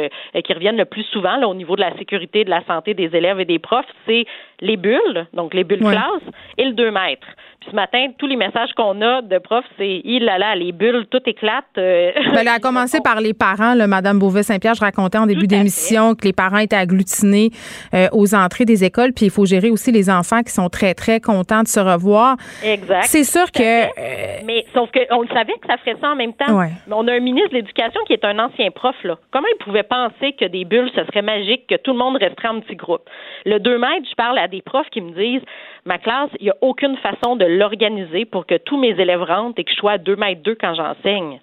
qui 0.45 0.53
reviennent 0.53 0.77
le 0.77 0.85
plus 0.85 1.05
souvent 1.05 1.37
là, 1.37 1.49
au 1.49 1.55
niveau 1.55 1.77
de 1.77 1.81
la 1.81 1.97
sécurité, 1.97 2.45
de 2.45 2.51
la 2.51 2.63
santé 2.65 2.95
des 2.95 3.15
élèves 3.17 3.41
et 3.41 3.45
des 3.45 3.59
profs, 3.59 3.87
c'est 4.09 4.25
les 4.61 4.77
bulles, 4.77 5.27
donc 5.35 5.55
les 5.55 5.65
bulles 5.65 5.85
Ouais. 5.85 5.93
classe, 5.93 6.23
et 6.57 6.65
le 6.65 6.73
2 6.73 6.91
mètres. 6.91 7.27
Puis 7.61 7.71
ce 7.71 7.75
matin, 7.75 8.07
tous 8.19 8.27
les 8.29 8.37
messages 8.37 8.71
qu'on 8.77 9.01
a 9.03 9.21
de 9.21 9.39
profs, 9.39 9.65
c'est 9.77 10.01
il 10.05 10.25
là 10.25 10.39
là, 10.39 10.55
les 10.55 10.71
bulles, 10.73 11.07
tout 11.11 11.21
éclate. 11.27 11.65
euh, 11.77 12.13
Ben, 12.33 12.39
elle 12.43 12.49
a 12.49 12.59
commencé 12.63 13.01
par 13.03 13.21
les 13.21 13.35
parents, 13.35 13.75
là, 13.75 13.87
Madame 13.89 14.19
Beauvais-Saint-Pierre. 14.21 14.75
Je 14.75 14.81
racontais 14.81 15.19
en 15.19 15.27
début 15.27 15.49
d'émission 15.49 16.15
que 16.15 16.25
les 16.25 16.33
parents 16.33 16.59
étaient 16.59 16.77
agglutinés 16.77 17.51
euh, 17.95 18.07
aux 18.13 18.35
entrées 18.35 18.65
des 18.65 18.85
écoles, 18.85 19.13
puis 19.13 19.27
il 19.27 19.31
faut 19.33 19.45
gérer 19.45 19.71
aussi 19.71 19.91
les 19.91 20.09
enfants 20.09 20.43
qui 20.43 20.53
sont 20.53 20.69
très, 20.69 20.95
très 20.95 21.21
contents 21.21 21.63
de 21.63 21.69
se 21.69 21.81
revoir. 21.81 22.37
Exact. 22.65 23.05
C'est 23.05 23.25
sûr 23.25 23.51
que... 23.51 23.61
euh, 23.87 24.41
Mais 24.45 24.65
sauf 24.73 24.89
qu'on 24.93 25.23
le 25.23 25.29
savait 25.29 25.55
que 25.61 25.67
ça 25.67 25.79
ferait 25.79 25.97
ça 26.01 26.11
en 26.11 26.17
même 26.17 26.35
temps. 26.35 26.57
Ouais. 26.57 26.71
Mais 26.87 26.95
on 26.97 27.09
a 27.09 27.13
un 27.15 27.21
ministre 27.21 27.51
de 27.51 27.57
l'Éducation 27.57 28.01
qui 28.07 28.13
est 28.13 28.25
un 28.25 28.39
ancien 28.39 28.71
prof. 28.71 28.95
Là. 29.03 29.19
Comment 29.33 29.49
il 29.61 29.65
pouvait 29.65 29.83
penser 29.83 30.33
que 30.39 30.45
des 30.45 30.65
bulles, 30.65 30.91
ce 30.95 31.05
serait 31.07 31.23
magique, 31.23 31.67
que 31.67 31.75
tout 31.77 31.91
le 31.93 31.99
monde 31.99 32.17
resterait 32.19 32.49
en 32.49 32.61
petit 32.61 32.77
groupe? 32.77 33.03
Le 33.45 33.59
2 33.59 33.79
mètres, 33.79 34.07
je 34.09 34.15
parle 34.15 34.39
à 34.39 34.47
des 34.47 34.63
profs 34.63 34.89
qui 34.91 35.01
me 35.01 35.11
disent 35.11 35.43
ma 35.85 35.99
classe, 35.99 36.31
il 36.41 36.45
n'y 36.45 36.51
a 36.51 36.57
aucune 36.61 36.97
façon 36.97 37.37
de 37.37 37.45
l'organiser 37.45 38.25
pour 38.25 38.47
que 38.47 38.57
tous 38.57 38.79
mes 38.79 38.99
élèves 39.01 39.23
rentrent 39.23 39.59
et 39.59 39.65
que 39.65 39.71
je 39.71 39.77
sois 39.77 39.93
à 39.93 39.99
2 39.99 40.17
mètres 40.17 40.43
2 40.43 40.55
quand 40.55 40.75
j'enseigne. 40.75 41.41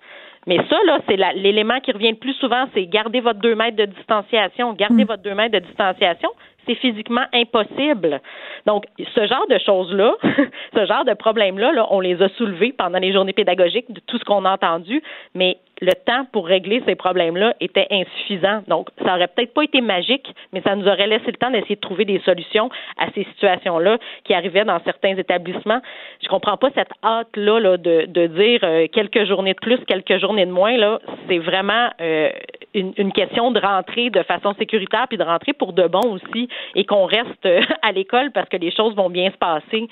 Mais 0.47 0.57
ça, 0.69 0.77
là, 0.85 0.99
c'est 1.07 1.17
l'élément 1.35 1.79
qui 1.79 1.91
revient 1.91 2.11
le 2.11 2.17
plus 2.17 2.33
souvent, 2.33 2.65
c'est 2.73 2.85
garder 2.85 3.19
votre 3.19 3.39
2 3.39 3.55
mètres 3.55 3.77
de 3.77 3.85
distanciation. 3.85 4.73
Garder 4.73 5.03
votre 5.03 5.23
2 5.23 5.33
mètres 5.33 5.53
de 5.53 5.65
distanciation, 5.65 6.29
c'est 6.67 6.75
physiquement 6.75 7.25
impossible. 7.33 8.21
Donc, 8.65 8.85
ce 9.15 9.27
genre 9.27 9.47
de 9.49 9.57
choses-là, 9.57 10.13
ce 10.75 10.85
genre 10.85 11.05
de 11.05 11.13
problèmes-là, 11.13 11.71
là, 11.71 11.87
on 11.89 11.99
les 11.99 12.21
a 12.21 12.29
soulevés 12.29 12.73
pendant 12.77 12.99
les 12.99 13.11
journées 13.11 13.33
pédagogiques 13.33 13.91
de 13.91 13.99
tout 14.05 14.17
ce 14.19 14.23
qu'on 14.23 14.45
a 14.45 14.51
entendu, 14.51 15.01
mais 15.33 15.57
le 15.81 15.91
temps 16.05 16.25
pour 16.31 16.47
régler 16.47 16.81
ces 16.85 16.95
problèmes-là 16.95 17.53
était 17.59 17.87
insuffisant. 17.91 18.61
Donc, 18.67 18.89
ça 19.03 19.15
aurait 19.15 19.27
peut-être 19.27 19.53
pas 19.53 19.63
été 19.63 19.81
magique, 19.81 20.33
mais 20.53 20.61
ça 20.61 20.75
nous 20.75 20.87
aurait 20.87 21.07
laissé 21.07 21.27
le 21.27 21.33
temps 21.33 21.51
d'essayer 21.51 21.75
de 21.75 21.81
trouver 21.81 22.05
des 22.05 22.19
solutions 22.19 22.69
à 22.97 23.07
ces 23.13 23.25
situations-là 23.25 23.97
qui 24.23 24.33
arrivaient 24.33 24.63
dans 24.63 24.79
certains 24.85 25.17
établissements. 25.17 25.81
Je 26.23 26.27
comprends 26.27 26.57
pas 26.57 26.69
cette 26.75 26.91
hâte-là 27.03 27.59
là, 27.59 27.77
de, 27.77 28.27
dire 28.27 28.59
euh, 28.63 28.87
quelques 28.91 29.25
journées 29.25 29.53
de 29.53 29.59
plus, 29.59 29.77
quelques 29.85 30.17
journées 30.19 30.45
de 30.45 30.51
moins. 30.51 30.77
Là, 30.77 30.99
c'est 31.27 31.39
vraiment 31.39 31.89
euh, 32.01 32.29
une, 32.73 33.11
question 33.11 33.51
de 33.51 33.59
rentrer 33.59 34.09
de 34.09 34.23
façon 34.23 34.53
sécuritaire 34.55 35.07
puis 35.07 35.17
de 35.17 35.23
rentrer 35.23 35.53
pour 35.53 35.73
de 35.73 35.87
bon 35.87 36.13
aussi 36.13 36.49
et 36.75 36.85
qu'on 36.85 37.05
reste 37.05 37.45
euh, 37.45 37.61
à 37.81 37.91
l'école 37.91 38.31
parce 38.31 38.49
que 38.49 38.57
les 38.57 38.71
choses 38.71 38.95
vont 38.95 39.09
bien 39.09 39.29
se 39.31 39.37
passer. 39.37 39.87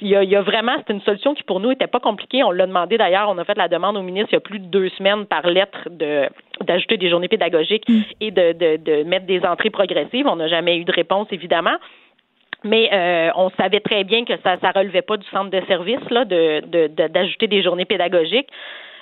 Il 0.00 0.06
y, 0.06 0.14
a, 0.14 0.22
il 0.22 0.30
y 0.30 0.36
a 0.36 0.42
vraiment, 0.42 0.76
c'est 0.86 0.92
une 0.92 1.00
solution 1.00 1.34
qui 1.34 1.42
pour 1.42 1.58
nous 1.58 1.72
était 1.72 1.86
pas 1.86 2.00
compliquée. 2.00 2.44
On 2.44 2.50
l'a 2.50 2.66
demandé 2.66 2.96
d'ailleurs, 2.96 3.28
on 3.28 3.38
a 3.38 3.44
fait 3.44 3.56
la 3.56 3.68
demande 3.68 3.96
au 3.96 4.02
ministre 4.10 4.30
il 4.32 4.36
y 4.36 4.42
a 4.44 4.46
plus 4.50 4.58
de 4.58 4.66
deux 4.66 4.88
semaines 4.90 5.24
par 5.26 5.46
lettre 5.46 5.80
de 5.90 6.28
d'ajouter 6.66 6.96
des 6.96 7.08
journées 7.10 7.28
pédagogiques 7.28 7.84
et 8.20 8.30
de, 8.32 8.46
de, 8.52 8.70
de 8.88 8.94
mettre 9.04 9.26
des 9.26 9.40
entrées 9.44 9.70
progressives. 9.70 10.26
On 10.26 10.36
n'a 10.36 10.48
jamais 10.48 10.76
eu 10.78 10.84
de 10.84 10.92
réponse 10.92 11.28
évidemment. 11.30 11.76
Mais 12.64 12.90
euh, 12.92 13.30
on 13.36 13.50
savait 13.50 13.78
très 13.80 14.02
bien 14.02 14.24
que 14.24 14.32
ça 14.42 14.56
ça 14.60 14.70
relevait 14.72 15.02
pas 15.10 15.16
du 15.16 15.26
centre 15.28 15.50
de 15.50 15.60
service 15.66 16.04
là 16.10 16.24
de- 16.24 16.60
d'ajouter 17.06 17.46
des 17.46 17.62
journées 17.62 17.84
pédagogiques. 17.84 18.48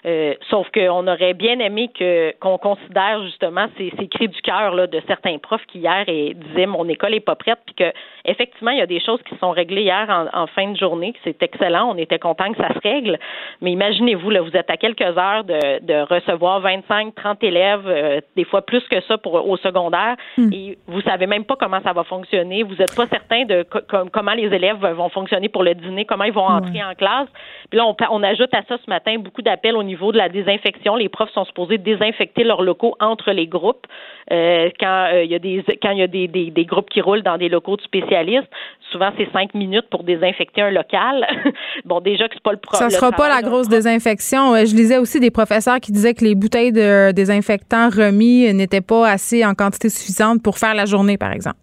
Euh, 0.07 0.35
sauf 0.51 0.69
qu'on 0.71 1.09
aurait 1.09 1.35
bien 1.35 1.59
aimé 1.59 1.91
que 1.93 2.33
qu'on 2.39 2.59
considère 2.59 3.25
justement 3.25 3.67
ces, 3.77 3.93
ces 3.99 4.07
cris 4.07 4.29
du 4.29 4.41
cœur 4.41 4.73
là, 4.73 4.87
de 4.87 5.03
certains 5.09 5.37
profs 5.39 5.67
qui 5.67 5.81
hier 5.81 6.05
et 6.07 6.33
disaient 6.35 6.67
mon 6.67 6.89
école 6.89 7.15
est 7.15 7.19
pas 7.21 7.35
prête, 7.35 7.59
puis 7.67 7.75
que 7.75 7.93
effectivement 8.25 8.71
il 8.71 8.79
y 8.79 8.83
a 8.83 8.87
des 8.87 9.01
choses 9.01 9.21
qui 9.29 9.37
sont 9.39 9.51
réglées 9.51 9.83
hier 9.83 10.07
en, 10.09 10.43
en 10.43 10.47
fin 10.47 10.71
de 10.71 10.77
journée, 10.77 11.13
c'est 11.25 11.43
excellent, 11.43 11.91
on 11.93 11.97
était 11.99 12.21
content 12.21 12.53
que 12.53 12.59
ça 12.59 12.69
se 12.73 12.79
règle. 12.89 13.19
Mais 13.61 13.73
imaginez-vous 13.73 14.31
là, 14.31 14.43
vous 14.43 14.57
êtes 14.57 14.71
à 14.71 14.77
quelques 14.77 15.01
heures 15.19 15.43
de, 15.43 15.85
de 15.85 16.01
recevoir 16.15 16.61
25, 16.61 17.13
30 17.17 17.43
élèves, 17.43 17.87
euh, 17.89 18.21
des 18.37 18.45
fois 18.45 18.63
plus 18.63 18.87
que 18.89 19.01
ça 19.09 19.19
pour 19.19 19.35
au 19.49 19.57
secondaire, 19.57 20.15
et 20.53 20.79
vous 20.87 21.01
savez 21.01 21.27
même 21.27 21.45
pas 21.45 21.57
comment 21.57 21.81
ça 21.83 21.93
va 21.93 22.05
fonctionner, 22.05 22.63
vous 22.63 22.77
n'êtes 22.77 22.95
pas 22.95 23.07
certain 23.07 23.45
de 23.45 23.65
co- 23.65 23.81
com- 23.91 24.09
comment 24.13 24.35
les 24.35 24.55
élèves 24.55 24.87
vont 24.87 25.09
fonctionner 25.09 25.49
pour 25.49 25.65
le 25.65 25.75
dîner, 25.75 26.05
comment 26.05 26.23
ils 26.25 26.33
vont 26.33 26.47
entrer 26.47 26.85
en 26.85 26.95
classe. 26.95 27.29
Puis 27.71 27.77
là 27.79 27.87
on, 27.87 27.97
on 28.11 28.23
ajoute 28.23 28.55
à 28.55 28.63
ça 28.69 28.77
ce 28.77 28.89
matin 28.89 29.17
beaucoup 29.19 29.43
d'appels 29.43 29.75
au 29.77 29.83
niveau 29.83 29.96
de 30.13 30.19
la 30.19 30.29
désinfection. 30.29 30.97
Les 30.97 31.09
profs 31.09 31.31
sont 31.33 31.45
supposés 31.45 31.79
désinfecter 31.79 32.45
leurs 32.45 32.63
locaux 32.63 32.95
entre 33.01 33.33
les 33.33 33.47
groupes 33.47 33.87
euh, 34.33 34.71
quand 34.79 35.09
euh, 35.13 35.25
il 35.25 35.31
y 35.31 35.35
a 35.35 35.39
des 35.39 35.65
quand 35.83 35.91
il 35.91 35.99
y 35.99 36.03
a 36.03 36.07
des, 36.07 36.29
des, 36.29 36.51
des 36.51 36.65
groupes 36.65 36.91
qui 36.91 37.01
roulent 37.01 37.23
dans 37.23 37.39
des 37.39 37.49
locaux 37.49 37.77
de 37.77 37.83
spécialistes. 37.83 38.49
Souvent 38.91 39.11
c'est 39.17 39.31
cinq 39.33 39.55
minutes 39.55 39.87
pour 39.91 40.05
désinfecter 40.05 40.63
un 40.63 40.71
local. 40.71 41.27
bon 41.85 42.01
déjà 42.01 42.29
que 42.29 42.35
c'est 42.35 42.43
pas 42.43 42.53
le 42.53 42.59
problème. 42.59 42.91
Ça 42.91 42.97
sera 42.97 43.13
pas 43.13 43.29
la 43.29 43.43
grosse 43.43 43.69
désinfection. 43.69 44.55
Euh, 44.55 44.65
Je 44.65 44.75
lisais 44.75 44.99
aussi 44.99 45.21
des 45.21 45.31
professeurs 45.31 45.81
qui 45.81 45.93
disaient 45.93 46.15
que 46.15 46.25
les 46.25 46.35
bouteilles 46.35 46.73
de 46.73 47.13
désinfectants 47.13 47.89
remis 47.89 48.53
n'étaient 48.55 48.81
pas 48.81 49.09
assez 49.09 49.45
en 49.45 49.55
quantité 49.55 49.89
suffisante 49.89 50.43
pour 50.43 50.59
faire 50.59 50.75
la 50.75 50.87
journée, 50.87 51.19
par 51.19 51.33
exemple. 51.33 51.59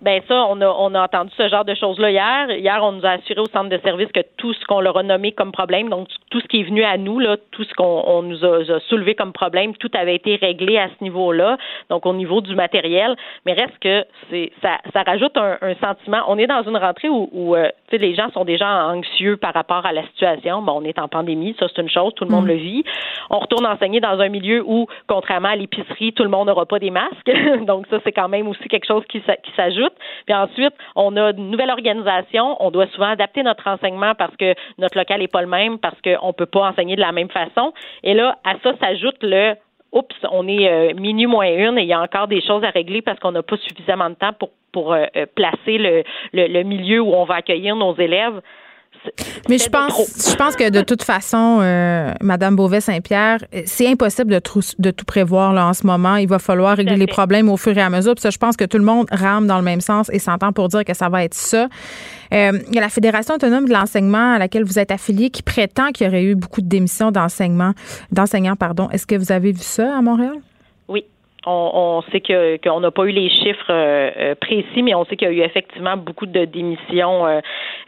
Ben 0.00 0.22
ça, 0.28 0.46
on 0.48 0.60
a, 0.60 0.68
on 0.68 0.94
a 0.94 1.02
entendu 1.02 1.32
ce 1.36 1.48
genre 1.48 1.64
de 1.64 1.74
choses-là 1.74 2.10
hier. 2.10 2.50
Hier, 2.50 2.78
on 2.82 2.92
nous 2.92 3.04
a 3.04 3.10
assuré 3.10 3.40
au 3.40 3.46
centre 3.46 3.68
de 3.68 3.78
service 3.78 4.08
que 4.12 4.20
tout 4.36 4.52
ce 4.52 4.64
qu'on 4.66 4.80
leur 4.80 4.96
a 4.96 5.02
nommé 5.02 5.32
comme 5.32 5.50
problème, 5.50 5.88
donc 5.88 6.06
tout 6.30 6.40
ce 6.40 6.46
qui 6.46 6.60
est 6.60 6.64
venu 6.64 6.84
à 6.84 6.96
nous, 6.96 7.18
là, 7.18 7.36
tout 7.50 7.64
ce 7.64 7.74
qu'on 7.74 8.04
on 8.06 8.22
nous 8.22 8.44
a, 8.44 8.80
soulevé 8.88 9.16
comme 9.16 9.32
problème, 9.32 9.74
tout 9.74 9.90
avait 9.94 10.14
été 10.14 10.36
réglé 10.36 10.78
à 10.78 10.88
ce 10.88 11.02
niveau-là, 11.02 11.58
donc 11.90 12.06
au 12.06 12.12
niveau 12.12 12.40
du 12.40 12.54
matériel. 12.54 13.16
Mais 13.44 13.54
reste 13.54 13.76
que 13.80 14.04
c'est 14.30 14.52
ça, 14.62 14.78
rajoute 15.04 15.36
un, 15.36 15.58
un 15.62 15.74
sentiment. 15.74 16.22
On 16.28 16.38
est 16.38 16.46
dans 16.46 16.62
une 16.62 16.76
rentrée 16.76 17.08
où, 17.08 17.28
où 17.32 17.56
euh, 17.56 17.68
les 17.92 18.14
gens 18.14 18.30
sont 18.32 18.44
déjà 18.44 18.86
anxieux 18.88 19.36
par 19.36 19.54
rapport 19.54 19.86
à 19.86 19.92
la 19.92 20.02
situation. 20.08 20.62
Bon, 20.62 20.80
on 20.80 20.84
est 20.84 20.98
en 20.98 21.08
pandémie, 21.08 21.54
ça 21.58 21.66
c'est 21.74 21.82
une 21.82 21.88
chose, 21.88 22.12
tout 22.14 22.24
le 22.24 22.30
monde 22.30 22.46
le 22.46 22.54
vit. 22.54 22.84
On 23.30 23.38
retourne 23.38 23.66
enseigner 23.66 24.00
dans 24.00 24.18
un 24.20 24.28
milieu 24.28 24.62
où, 24.66 24.86
contrairement 25.06 25.48
à 25.48 25.56
l'épicerie, 25.56 26.12
tout 26.12 26.22
le 26.22 26.28
monde 26.28 26.48
n'aura 26.48 26.66
pas 26.66 26.78
des 26.78 26.90
masques. 26.90 27.30
donc 27.66 27.86
ça, 27.88 27.98
c'est 28.04 28.12
quand 28.12 28.28
même 28.28 28.48
aussi 28.48 28.68
quelque 28.68 28.86
chose 28.86 29.04
qui 29.08 29.22
s'ajoute. 29.56 29.92
Puis 30.26 30.34
ensuite, 30.34 30.74
on 30.96 31.16
a 31.16 31.30
une 31.30 31.50
nouvelle 31.50 31.70
organisation. 31.70 32.56
On 32.60 32.70
doit 32.70 32.86
souvent 32.88 33.10
adapter 33.10 33.42
notre 33.42 33.66
enseignement 33.66 34.14
parce 34.14 34.36
que 34.36 34.54
notre 34.78 34.96
local 34.96 35.20
n'est 35.20 35.28
pas 35.28 35.42
le 35.42 35.48
même, 35.48 35.78
parce 35.78 36.00
qu'on 36.02 36.28
ne 36.28 36.32
peut 36.32 36.46
pas 36.46 36.68
enseigner 36.68 36.96
de 36.96 37.00
la 37.00 37.12
même 37.12 37.30
façon. 37.30 37.72
Et 38.02 38.14
là, 38.14 38.38
à 38.44 38.54
ça 38.62 38.72
s'ajoute 38.78 39.16
le 39.22 39.54
Oups, 39.90 40.14
on 40.30 40.46
est 40.46 40.68
euh, 40.68 40.92
minuit 40.94 41.26
moins 41.26 41.50
une 41.50 41.78
et 41.78 41.82
il 41.82 41.88
y 41.88 41.94
a 41.94 42.00
encore 42.02 42.28
des 42.28 42.42
choses 42.42 42.62
à 42.62 42.68
régler 42.68 43.00
parce 43.00 43.18
qu'on 43.20 43.32
n'a 43.32 43.42
pas 43.42 43.56
suffisamment 43.56 44.10
de 44.10 44.16
temps 44.16 44.34
pour, 44.38 44.50
pour 44.72 44.92
euh, 44.92 45.04
euh, 45.16 45.26
placer 45.34 45.78
le, 45.78 46.02
le, 46.32 46.46
le 46.46 46.62
milieu 46.62 47.00
où 47.00 47.12
on 47.14 47.24
va 47.24 47.36
accueillir 47.36 47.76
nos 47.76 47.94
élèves. 47.96 48.40
Mais 49.48 49.58
je 49.58 49.68
trop. 49.70 49.80
pense, 49.86 50.30
je 50.30 50.34
pense 50.34 50.56
que 50.56 50.70
de 50.70 50.80
toute 50.80 51.04
façon, 51.04 51.60
euh, 51.62 52.12
Madame 52.20 52.56
Beauvais-Saint-Pierre, 52.56 53.44
euh, 53.54 53.62
c'est 53.64 53.86
impossible 53.86 54.32
de, 54.32 54.40
trou- 54.40 54.60
de 54.78 54.90
tout 54.90 55.04
prévoir 55.04 55.52
là, 55.52 55.68
en 55.68 55.72
ce 55.72 55.86
moment. 55.86 56.16
Il 56.16 56.26
va 56.28 56.40
falloir 56.40 56.76
régler 56.76 56.96
les 56.96 57.06
problèmes 57.06 57.48
au 57.48 57.56
fur 57.56 57.78
et 57.78 57.80
à 57.80 57.90
mesure. 57.90 58.14
Puis 58.14 58.22
ça, 58.22 58.30
je 58.30 58.38
pense 58.38 58.56
que 58.56 58.64
tout 58.64 58.76
le 58.76 58.84
monde 58.84 59.06
rame 59.12 59.46
dans 59.46 59.56
le 59.58 59.62
même 59.62 59.80
sens 59.80 60.10
et 60.12 60.18
s'entend 60.18 60.52
pour 60.52 60.66
dire 60.68 60.84
que 60.84 60.94
ça 60.94 61.08
va 61.08 61.22
être 61.22 61.34
ça. 61.34 61.68
Euh, 62.34 62.58
il 62.68 62.74
y 62.74 62.78
a 62.78 62.80
la 62.80 62.88
Fédération 62.88 63.34
autonome 63.34 63.66
de 63.68 63.72
l'enseignement 63.72 64.32
à 64.34 64.38
laquelle 64.38 64.64
vous 64.64 64.80
êtes 64.80 64.90
affilié 64.90 65.30
qui 65.30 65.44
prétend 65.44 65.92
qu'il 65.92 66.06
y 66.06 66.10
aurait 66.10 66.24
eu 66.24 66.34
beaucoup 66.34 66.60
de 66.60 66.68
démissions 66.68 67.12
d'enseignement, 67.12 67.72
d'enseignants. 68.10 68.56
Pardon. 68.56 68.90
Est-ce 68.90 69.06
que 69.06 69.14
vous 69.14 69.30
avez 69.30 69.52
vu 69.52 69.62
ça 69.62 69.96
à 69.96 70.02
Montréal? 70.02 70.34
On, 71.48 71.70
on 71.74 72.02
sait 72.12 72.20
que 72.20 72.56
qu'on 72.58 72.80
n'a 72.80 72.90
pas 72.90 73.04
eu 73.04 73.10
les 73.10 73.30
chiffres 73.30 73.70
euh, 73.70 74.10
euh, 74.16 74.34
précis, 74.34 74.82
mais 74.82 74.94
on 74.94 75.04
sait 75.06 75.16
qu'il 75.16 75.28
y 75.28 75.30
a 75.30 75.34
eu 75.34 75.40
effectivement 75.40 75.96
beaucoup 75.96 76.26
de 76.26 76.44
démissions 76.44 77.26
euh, 77.26 77.40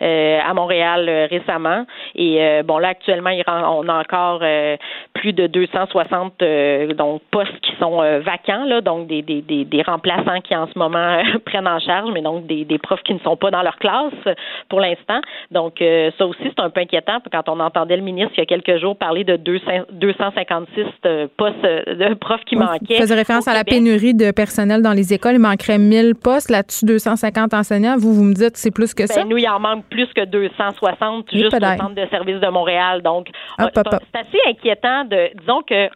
euh, 0.03 0.39
à 0.43 0.55
Montréal 0.55 1.07
euh, 1.09 1.27
récemment. 1.29 1.85
Et 2.15 2.43
euh, 2.43 2.63
bon, 2.63 2.79
là 2.79 2.89
actuellement, 2.89 3.31
on 3.47 3.89
a 3.89 4.01
encore 4.01 4.41
euh, 4.43 4.77
plus 5.13 5.33
de 5.33 5.47
260 5.47 6.43
euh, 6.43 6.95
donc 6.95 7.21
postes 7.31 7.61
qui 7.61 7.73
sont 7.79 8.03
euh, 8.03 8.21
vacants, 8.21 8.65
là, 8.65 8.81
donc 8.81 9.07
des, 9.07 9.23
des, 9.23 9.43
des, 9.43 9.65
des 9.65 9.83
remplaçants 9.83 10.41
qui 10.41 10.57
en 10.57 10.67
ce 10.67 10.79
moment 10.79 11.23
prennent 11.45 11.69
en 11.69 11.79
charge, 11.81 12.11
mais 12.13 12.23
donc 12.23 12.47
des, 12.47 12.65
des 12.65 12.79
profs 12.79 13.03
qui 13.03 13.15
ne 13.15 13.19
sont 13.21 13.37
pas 13.37 13.51
dans 13.51 13.63
leur 13.63 13.77
classe 13.77 14.37
pour 14.69 14.81
l'instant. 14.81 15.21
Donc 15.51 15.83
euh, 15.83 16.11
ça 16.17 16.27
aussi 16.27 16.43
c'est 16.45 16.61
un 16.61 16.71
peu 16.71 16.81
inquiétant 16.81 17.19
quand 17.31 17.49
on 17.49 17.61
entendait 17.61 17.97
le 17.97 18.03
ministre 18.03 18.33
il 18.37 18.41
y 18.41 18.43
a 18.43 18.47
quelques 18.47 18.81
jours 18.81 18.97
parler 18.97 19.25
de 19.25 19.37
200 19.37 19.71
256 19.93 20.87
euh, 21.05 21.27
postes 21.37 21.63
de 21.63 22.15
profs 22.15 22.45
qui 22.45 22.57
manquaient. 22.57 23.05
Référence 23.21 23.49
à 23.51 23.55
la 23.55 23.65
pénurie 23.65 24.15
de 24.15 24.31
personnel 24.31 24.83
dans 24.83 24.93
les 24.93 25.13
écoles. 25.13 25.35
Il 25.35 25.41
manquerait 25.41 25.79
1000 25.79 26.15
postes. 26.15 26.51
Là-dessus, 26.51 26.85
250 26.87 27.55
enseignants. 27.55 27.97
Vous, 27.99 28.15
vous 28.15 28.25
me 28.25 28.35
dites 28.35 28.57
c'est 28.57 28.71
plus 28.71 28.95
que 28.95 29.07
ça? 29.07 29.23
Ben, 29.23 29.29
nous, 29.29 29.39
il 29.39 29.49
en 29.49 29.61
manque 29.61 29.85
plus 29.87 30.07
que 30.15 30.25
260 30.25 31.27
Et 31.33 31.39
juste 31.39 31.55
au 31.55 31.59
centre 31.61 31.95
de 31.95 32.07
service 32.11 32.41
de 32.41 32.49
Montréal. 32.49 33.03
Donc, 33.03 33.29
Hop, 33.59 33.71
euh, 33.77 33.83
c'est 34.15 34.21
assez 34.21 34.39
inquiétant 34.49 35.05
de, 35.05 35.31
disons 35.39 35.63
que 35.63 35.89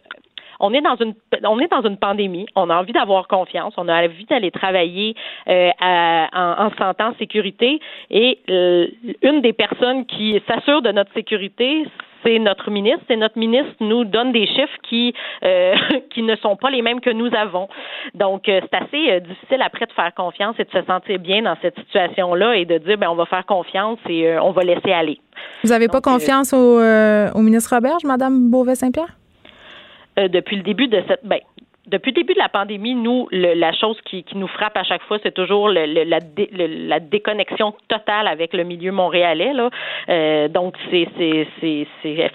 on 0.59 0.73
est 0.73 0.81
dans 0.81 0.95
une 0.95 1.13
on 1.43 1.59
est 1.59 1.69
dans 1.69 1.81
une 1.81 1.97
pandémie. 1.97 2.45
On 2.55 2.69
a 2.69 2.75
envie 2.77 2.93
d'avoir 2.93 3.27
confiance. 3.27 3.73
On 3.77 3.87
a 3.89 4.05
envie 4.05 4.25
d'aller 4.25 4.51
travailler 4.51 5.13
euh, 5.49 5.69
à- 5.81 6.29
en, 6.33 6.65
en 6.65 6.69
se 6.71 6.77
sentant 6.77 7.09
en 7.09 7.15
sécurité. 7.17 7.79
Et 8.09 8.39
euh, 8.49 8.87
une 9.21 9.41
des 9.41 9.53
personnes 9.53 10.05
qui 10.05 10.41
s'assure 10.47 10.81
de 10.81 10.91
notre 10.91 11.11
sécurité, 11.13 11.85
c'est 12.25 12.39
notre 12.39 12.71
ministre. 12.71 13.05
Et 13.09 13.15
notre 13.15 13.37
ministre 13.37 13.75
nous 13.79 14.03
donne 14.03 14.31
des 14.31 14.47
chiffres 14.47 14.77
qui 14.89 15.13
euh, 15.43 15.75
qui 16.09 16.23
ne 16.23 16.35
sont 16.37 16.55
pas 16.55 16.69
les 16.69 16.81
mêmes 16.81 17.01
que 17.01 17.09
nous 17.09 17.29
avons. 17.35 17.67
Donc, 18.13 18.49
euh, 18.49 18.61
c'est 18.63 18.77
assez 18.77 19.11
euh, 19.11 19.19
difficile 19.19 19.61
après 19.61 19.85
de 19.85 19.91
faire 19.91 20.13
confiance 20.15 20.55
et 20.59 20.63
de 20.63 20.71
se 20.71 20.83
sentir 20.85 21.19
bien 21.19 21.43
dans 21.43 21.55
cette 21.61 21.77
situation-là 21.79 22.55
et 22.55 22.65
de 22.65 22.77
dire 22.79 22.97
ben 22.97 23.09
on 23.09 23.15
va 23.15 23.25
faire 23.25 23.45
confiance 23.45 23.99
et 24.09 24.27
euh, 24.27 24.41
on 24.41 24.51
va 24.51 24.63
laisser 24.63 24.91
aller. 24.91 25.19
Vous 25.63 25.69
n'avez 25.69 25.87
pas 25.87 26.01
confiance 26.01 26.53
au, 26.53 26.79
au 26.79 27.41
ministre 27.41 27.75
Roberge, 27.75 28.03
Madame 28.05 28.49
Beauvais-Saint-Pierre? 28.49 29.17
Depuis 30.17 30.55
le 30.55 30.63
début 30.63 30.87
de 30.87 31.03
cette 31.09 31.25
ben 31.25 31.39
depuis 31.87 32.11
le 32.11 32.15
début 32.15 32.33
de 32.33 32.39
la 32.39 32.49
pandémie, 32.49 32.95
nous, 32.95 33.27
la 33.31 33.71
chose 33.73 33.99
qui, 34.05 34.23
qui, 34.23 34.37
nous 34.37 34.47
frappe 34.47 34.75
à 34.75 34.83
chaque 34.83 35.03
fois, 35.03 35.17
c'est 35.21 35.33
toujours 35.33 35.69
le, 35.69 35.85
la, 35.85 36.19
la, 36.59 36.99
déconnexion 36.99 37.73
totale 37.87 38.27
avec 38.27 38.53
le 38.53 38.63
milieu 38.63 38.91
montréalais. 38.91 39.53
Là. 39.53 39.69
Euh, 40.09 40.47
donc, 40.47 40.75
c'est 40.89 41.07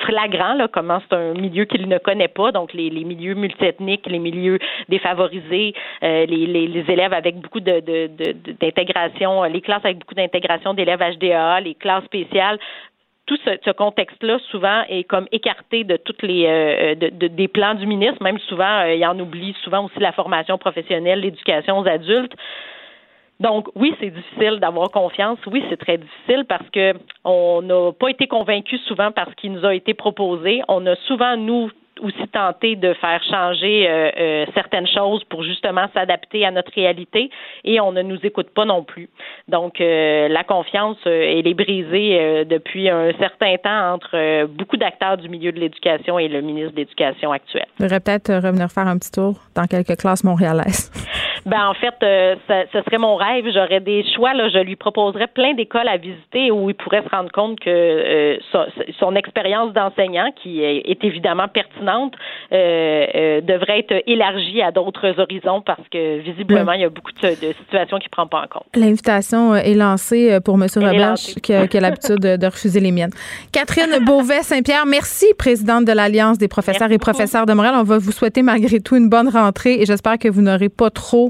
flagrant 0.01 0.55
là, 0.55 0.69
comment 0.69 1.01
c'est 1.09 1.17
un 1.17 1.35
milieu 1.35 1.65
qu'il 1.65 1.89
ne 1.89 1.99
connaît 1.99 2.29
pas. 2.29 2.53
Donc, 2.53 2.73
les, 2.73 2.91
les 2.91 3.05
milieux 3.05 3.35
multiethniques, 3.35 4.07
les 4.07 4.19
milieux 4.19 4.59
défavorisés, 4.89 5.75
euh, 6.03 6.27
les, 6.27 6.47
les, 6.47 6.67
les, 6.69 6.91
élèves 6.91 7.13
avec 7.13 7.37
beaucoup 7.41 7.61
d'intégration, 7.61 9.43
de, 9.43 9.49
de, 9.49 9.53
les 9.53 9.61
classes 9.61 9.85
avec 9.85 9.99
beaucoup 9.99 10.15
d'intégration 10.15 10.75
d'élèves 10.75 11.01
HDA, 11.01 11.61
les 11.61 11.75
classes 11.75 12.05
spéciales 12.05 12.59
tout 13.31 13.39
ce, 13.45 13.71
contexte-là, 13.71 14.41
souvent, 14.51 14.83
est 14.89 15.05
comme 15.05 15.29
écarté 15.31 15.85
de 15.85 15.97
toutes 15.97 16.23
les 16.23 16.47
euh, 16.47 16.95
de, 16.97 17.29
des 17.29 17.47
plans 17.47 17.75
du 17.75 17.87
ministre. 17.87 18.21
Même 18.25 18.41
souvent, 18.41 18.81
euh, 18.81 18.95
il 18.95 19.07
en 19.07 19.17
oublie 19.21 19.55
souvent 19.63 19.85
aussi 19.85 20.01
la 20.01 20.11
formation 20.11 20.59
professionnelle, 20.59 21.21
l'éducation 21.21 21.79
aux 21.79 21.87
adultes. 21.87 22.35
Donc, 23.39 23.69
oui, 23.77 23.95
c'est 24.01 24.11
difficile 24.11 24.59
d'avoir 24.59 24.91
confiance. 24.91 25.39
Oui, 25.47 25.65
c'est 25.71 25.77
très 25.77 25.99
difficile 25.99 26.45
parce 26.49 26.69
que 26.71 26.95
on 27.25 27.63
n'a 27.63 27.93
pas 27.93 28.09
été 28.09 28.27
convaincus 28.27 28.81
souvent 28.89 29.13
par 29.13 29.29
ce 29.31 29.37
qui 29.37 29.49
nous 29.49 29.65
a 29.65 29.77
été 29.77 29.95
proposé. 29.95 30.63
On 30.67 30.85
a 30.87 30.97
souvent, 31.07 31.37
nous, 31.37 31.71
aussi 32.03 32.29
tenter 32.33 32.77
de 32.77 32.95
faire 32.95 33.23
changer 33.25 33.89
euh, 33.89 34.11
euh, 34.19 34.47
certaines 34.55 34.87
choses 34.87 35.23
pour 35.25 35.43
justement 35.43 35.87
s'adapter 35.95 36.45
à 36.45 36.51
notre 36.51 36.73
réalité 36.75 37.31
et 37.65 37.81
on 37.81 37.93
ne 37.93 38.03
nous 38.03 38.19
écoute 38.23 38.51
pas 38.55 38.65
non 38.65 38.83
plus. 38.83 39.09
Donc 39.49 39.81
euh, 39.81 40.29
la 40.29 40.45
confiance 40.45 40.99
elle 41.05 41.47
est 41.47 41.55
brisée 41.55 42.45
depuis 42.45 42.89
un 42.89 43.13
certain 43.19 43.57
temps 43.57 43.95
entre 43.95 44.47
beaucoup 44.47 44.77
d'acteurs 44.77 45.17
du 45.17 45.29
milieu 45.29 45.53
de 45.53 45.61
l'éducation 45.61 46.19
et 46.19 46.29
le 46.29 46.41
ministre 46.41 46.73
de 46.73 46.77
l'Éducation 46.77 47.33
actuel. 47.33 47.67
Vous 47.79 47.89
peut-être 47.89 48.33
revenir 48.33 48.71
faire 48.71 48.87
un 48.87 48.99
petit 48.99 49.11
tour 49.11 49.35
dans 49.55 49.67
quelques 49.67 49.97
classes 49.97 50.25
montréalaises. 50.25 50.91
Ben 51.47 51.69
en 51.69 51.75
fait, 51.75 51.95
ça, 52.47 52.65
ce 52.73 52.83
serait 52.83 52.99
mon 52.99 53.17
rêve. 53.17 53.45
J'aurais 53.53 53.81
des 53.81 54.05
choix. 54.15 54.35
Là, 54.35 54.49
je 54.49 54.59
lui 54.59 54.77
proposerais 54.77 55.27
plein 55.27 55.55
d'écoles 55.55 55.89
à 55.89 55.97
visiter 55.97 56.51
où 56.51 56.71
il 56.71 56.75
pourrait 56.75 57.03
se 57.03 57.09
rendre 57.09 57.31
compte 57.33 57.59
que 57.61 58.39
son, 58.53 58.67
son 58.99 59.15
expérience 59.15 59.73
d'enseignant, 59.73 60.31
qui 60.43 60.63
est, 60.63 60.99
évidemment 61.03 61.49
pertinente, 61.49 62.15
euh, 62.53 63.07
euh, 63.15 63.41
devrait 63.41 63.81
être 63.81 64.03
élargie 64.07 64.63
à 64.63 64.71
d'autres 64.71 65.19
horizons 65.19 65.63
parce 65.63 65.87
que 65.91 66.19
visiblement, 66.19 66.73
il 66.73 66.83
y 66.83 66.85
a 66.85 66.91
beaucoup 66.91 67.13
de, 67.23 67.29
situations 67.31 67.99
qui 67.99 68.07
ne 68.07 68.11
prend 68.11 68.27
pas 68.27 68.43
en 68.43 68.47
compte. 68.47 68.67
L'invitation 68.75 69.55
est 69.55 69.75
lancée 69.75 70.39
pour 70.45 70.55
M. 70.55 70.67
Robert 70.77 71.15
qui 71.43 71.53
a, 71.53 71.81
l'habitude 71.81 72.19
de, 72.19 72.47
refuser 72.47 72.81
les 72.81 72.93
miennes. 72.93 73.11
Catherine 73.53 74.05
Beauvais-Saint-Pierre, 74.05 74.87
merci, 74.87 75.27
présidente 75.39 75.85
de 75.85 75.93
l'Alliance 75.93 76.39
des 76.39 76.49
professeurs 76.49 76.91
et 76.91 76.99
professeurs 76.99 77.47
de 77.47 77.53
Montréal. 77.53 77.75
On 77.79 77.85
va 77.85 77.99
vous 77.99 78.13
souhaiter 78.13 78.43
malgré 78.43 78.81
tout 78.81 78.97
une 78.97 79.09
bonne 79.09 79.29
rentrée 79.29 79.81
et 79.81 79.87
j'espère 79.87 80.19
que 80.19 80.29
vous 80.29 80.43
n'aurez 80.43 80.69
pas 80.69 80.91
trop 80.91 81.30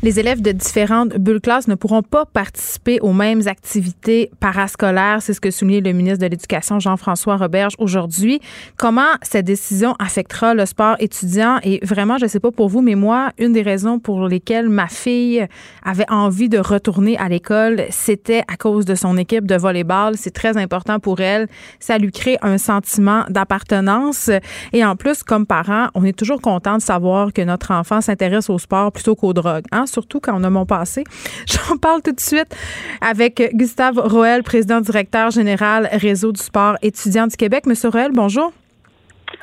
Les 0.00 0.20
élèves 0.20 0.42
de 0.42 0.52
différentes 0.52 1.16
bulles 1.16 1.40
classes 1.40 1.66
ne 1.66 1.74
pourront 1.74 2.04
pas 2.04 2.24
participer 2.24 3.00
aux 3.00 3.12
mêmes 3.12 3.48
activités 3.48 4.30
parascolaires. 4.38 5.20
C'est 5.20 5.32
ce 5.32 5.40
que 5.40 5.50
souligne 5.50 5.82
le 5.82 5.92
ministre 5.92 6.20
de 6.20 6.26
l'Éducation, 6.26 6.78
Jean-François 6.78 7.36
Roberge, 7.36 7.74
aujourd'hui. 7.78 8.40
Comment 8.76 9.10
cette 9.22 9.46
décision 9.46 9.96
affectera 9.98 10.54
le 10.54 10.66
sport 10.66 10.94
étudiant? 11.00 11.58
Et 11.64 11.80
vraiment, 11.84 12.16
je 12.16 12.26
ne 12.26 12.28
sais 12.28 12.38
pas 12.38 12.52
pour 12.52 12.68
vous, 12.68 12.80
mais 12.80 12.94
moi, 12.94 13.30
une 13.38 13.52
des 13.52 13.62
raisons 13.62 13.98
pour 13.98 14.28
lesquelles 14.28 14.68
ma 14.68 14.86
fille 14.86 15.44
avait 15.84 16.08
envie 16.08 16.48
de 16.48 16.58
retourner 16.58 17.18
à 17.18 17.28
l'école, 17.28 17.82
c'était 17.90 18.44
à 18.46 18.56
cause 18.56 18.84
de 18.84 18.94
son 18.94 19.16
équipe 19.16 19.48
de 19.48 19.56
volleyball. 19.56 20.14
C'est 20.16 20.30
très 20.30 20.56
important 20.56 21.00
pour 21.00 21.18
elle. 21.20 21.48
Ça 21.80 21.98
lui 21.98 22.12
crée 22.12 22.38
un 22.42 22.58
sentiment 22.58 23.24
d'appartenance. 23.30 24.30
Et 24.72 24.84
en 24.84 24.94
plus, 24.94 25.24
comme 25.24 25.44
parent, 25.44 25.88
on 25.96 26.04
est 26.04 26.16
toujours 26.16 26.40
content 26.40 26.76
de 26.76 26.82
savoir 26.82 27.32
que 27.32 27.42
notre 27.42 27.72
enfant 27.72 28.00
s'intéresse 28.00 28.48
au 28.48 28.60
sport 28.60 28.92
plutôt 28.92 29.16
qu'aux 29.16 29.32
drogues. 29.32 29.64
Hein? 29.72 29.86
Surtout 29.88 30.20
quand 30.20 30.38
on 30.38 30.44
a 30.44 30.50
mon 30.50 30.66
passé. 30.66 31.04
J'en 31.46 31.76
parle 31.76 32.02
tout 32.02 32.12
de 32.12 32.20
suite 32.20 32.54
avec 33.00 33.50
Gustave 33.54 33.98
Roel, 33.98 34.42
président 34.42 34.80
directeur 34.80 35.30
général 35.30 35.88
Réseau 35.92 36.32
du 36.32 36.42
sport 36.42 36.76
étudiant 36.82 37.26
du 37.26 37.36
Québec. 37.36 37.66
Monsieur 37.66 37.88
Roel, 37.88 38.12
bonjour. 38.12 38.52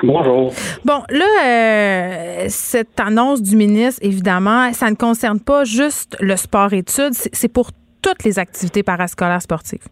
Bonjour. 0.03 0.51
Bon, 0.83 1.01
là, 1.09 1.25
euh, 1.45 2.45
cette 2.49 2.99
annonce 2.99 3.41
du 3.41 3.55
ministre, 3.55 4.01
évidemment, 4.03 4.73
ça 4.73 4.89
ne 4.89 4.95
concerne 4.95 5.39
pas 5.39 5.63
juste 5.63 6.17
le 6.19 6.35
sport-études, 6.35 7.13
c'est 7.13 7.51
pour 7.51 7.69
toutes 8.01 8.23
les 8.23 8.39
activités 8.39 8.83
parascolaires 8.83 9.41
sportives. 9.41 9.87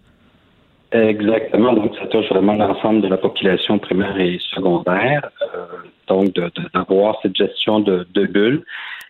Exactement. 0.91 1.73
Donc, 1.73 1.95
ça 1.99 2.05
touche 2.07 2.29
vraiment 2.29 2.53
l'ensemble 2.53 3.01
de 3.01 3.07
la 3.07 3.17
population 3.17 3.79
primaire 3.79 4.17
et 4.19 4.39
secondaire. 4.53 5.29
Euh, 5.55 5.65
donc, 6.07 6.33
d'avoir 6.73 7.17
cette 7.23 7.35
gestion 7.35 7.79
de, 7.79 8.05
de 8.13 8.25
bulles 8.25 8.63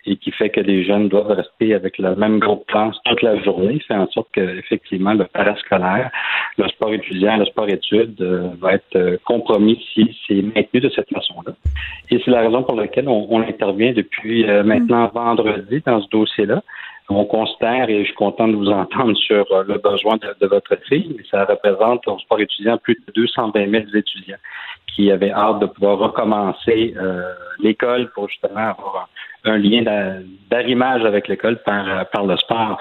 et 0.05 0.17
qui 0.17 0.31
fait 0.31 0.49
que 0.49 0.59
les 0.59 0.83
jeunes 0.83 1.07
doivent 1.07 1.31
rester 1.31 1.73
avec 1.73 1.97
la 1.97 2.15
même 2.15 2.39
groupe 2.39 2.65
classe 2.67 2.95
toute 3.05 3.21
la 3.21 3.41
journée, 3.41 3.79
fait 3.87 3.95
en 3.95 4.07
sorte 4.07 4.27
que 4.33 4.57
effectivement 4.59 5.13
le 5.13 5.25
parascolaire, 5.25 6.11
le 6.57 6.67
sport 6.67 6.93
étudiant, 6.93 7.37
le 7.37 7.45
sport 7.45 7.69
études 7.69 8.21
euh, 8.21 8.49
va 8.59 8.73
être 8.73 8.95
euh, 8.95 9.17
compromis 9.25 9.83
si 9.93 10.15
c'est 10.27 10.41
maintenu 10.41 10.81
de 10.81 10.89
cette 10.89 11.09
façon-là. 11.09 11.53
Et 12.09 12.21
c'est 12.23 12.31
la 12.31 12.41
raison 12.41 12.63
pour 12.63 12.75
laquelle 12.75 13.07
on, 13.07 13.41
intervient 13.41 13.93
depuis 13.93 14.47
euh, 14.47 14.63
maintenant 14.63 15.09
vendredi 15.13 15.81
dans 15.85 16.01
ce 16.01 16.09
dossier-là. 16.09 16.61
On 17.09 17.25
considère, 17.25 17.89
et 17.89 17.99
je 17.99 18.05
suis 18.05 18.15
content 18.15 18.47
de 18.47 18.55
vous 18.55 18.69
entendre 18.69 19.15
sur 19.27 19.45
le 19.67 19.77
besoin 19.77 20.17
de, 20.17 20.47
votre 20.47 20.75
fille, 20.87 21.13
mais 21.17 21.23
ça 21.29 21.45
représente 21.45 22.07
au 22.07 22.17
sport 22.19 22.39
étudiant 22.39 22.77
plus 22.77 22.95
de 23.07 23.13
220 23.13 23.69
000 23.69 23.83
étudiants 23.93 24.37
qui 24.95 25.11
avaient 25.11 25.31
hâte 25.31 25.59
de 25.59 25.65
pouvoir 25.65 25.97
recommencer 25.97 26.93
l'école 27.59 28.11
pour 28.11 28.29
justement 28.29 28.69
avoir 28.77 29.09
un 29.45 29.57
lien 29.57 29.83
d'arrimage 30.49 31.03
avec 31.03 31.27
l'école 31.27 31.57
par, 31.63 32.07
par 32.09 32.25
le 32.25 32.37
sport. 32.37 32.79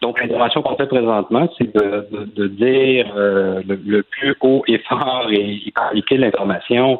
Donc, 0.00 0.20
l'intervention 0.20 0.62
qu'on 0.62 0.76
fait 0.76 0.86
présentement, 0.86 1.48
c'est 1.58 1.74
de, 1.74 2.06
de, 2.36 2.46
dire 2.46 3.12
euh, 3.16 3.62
le, 3.66 4.02
plus 4.02 4.34
haut 4.40 4.62
et 4.68 4.78
fort 4.78 5.26
et, 5.30 5.72
communiquer 5.74 6.18
l'information 6.18 6.98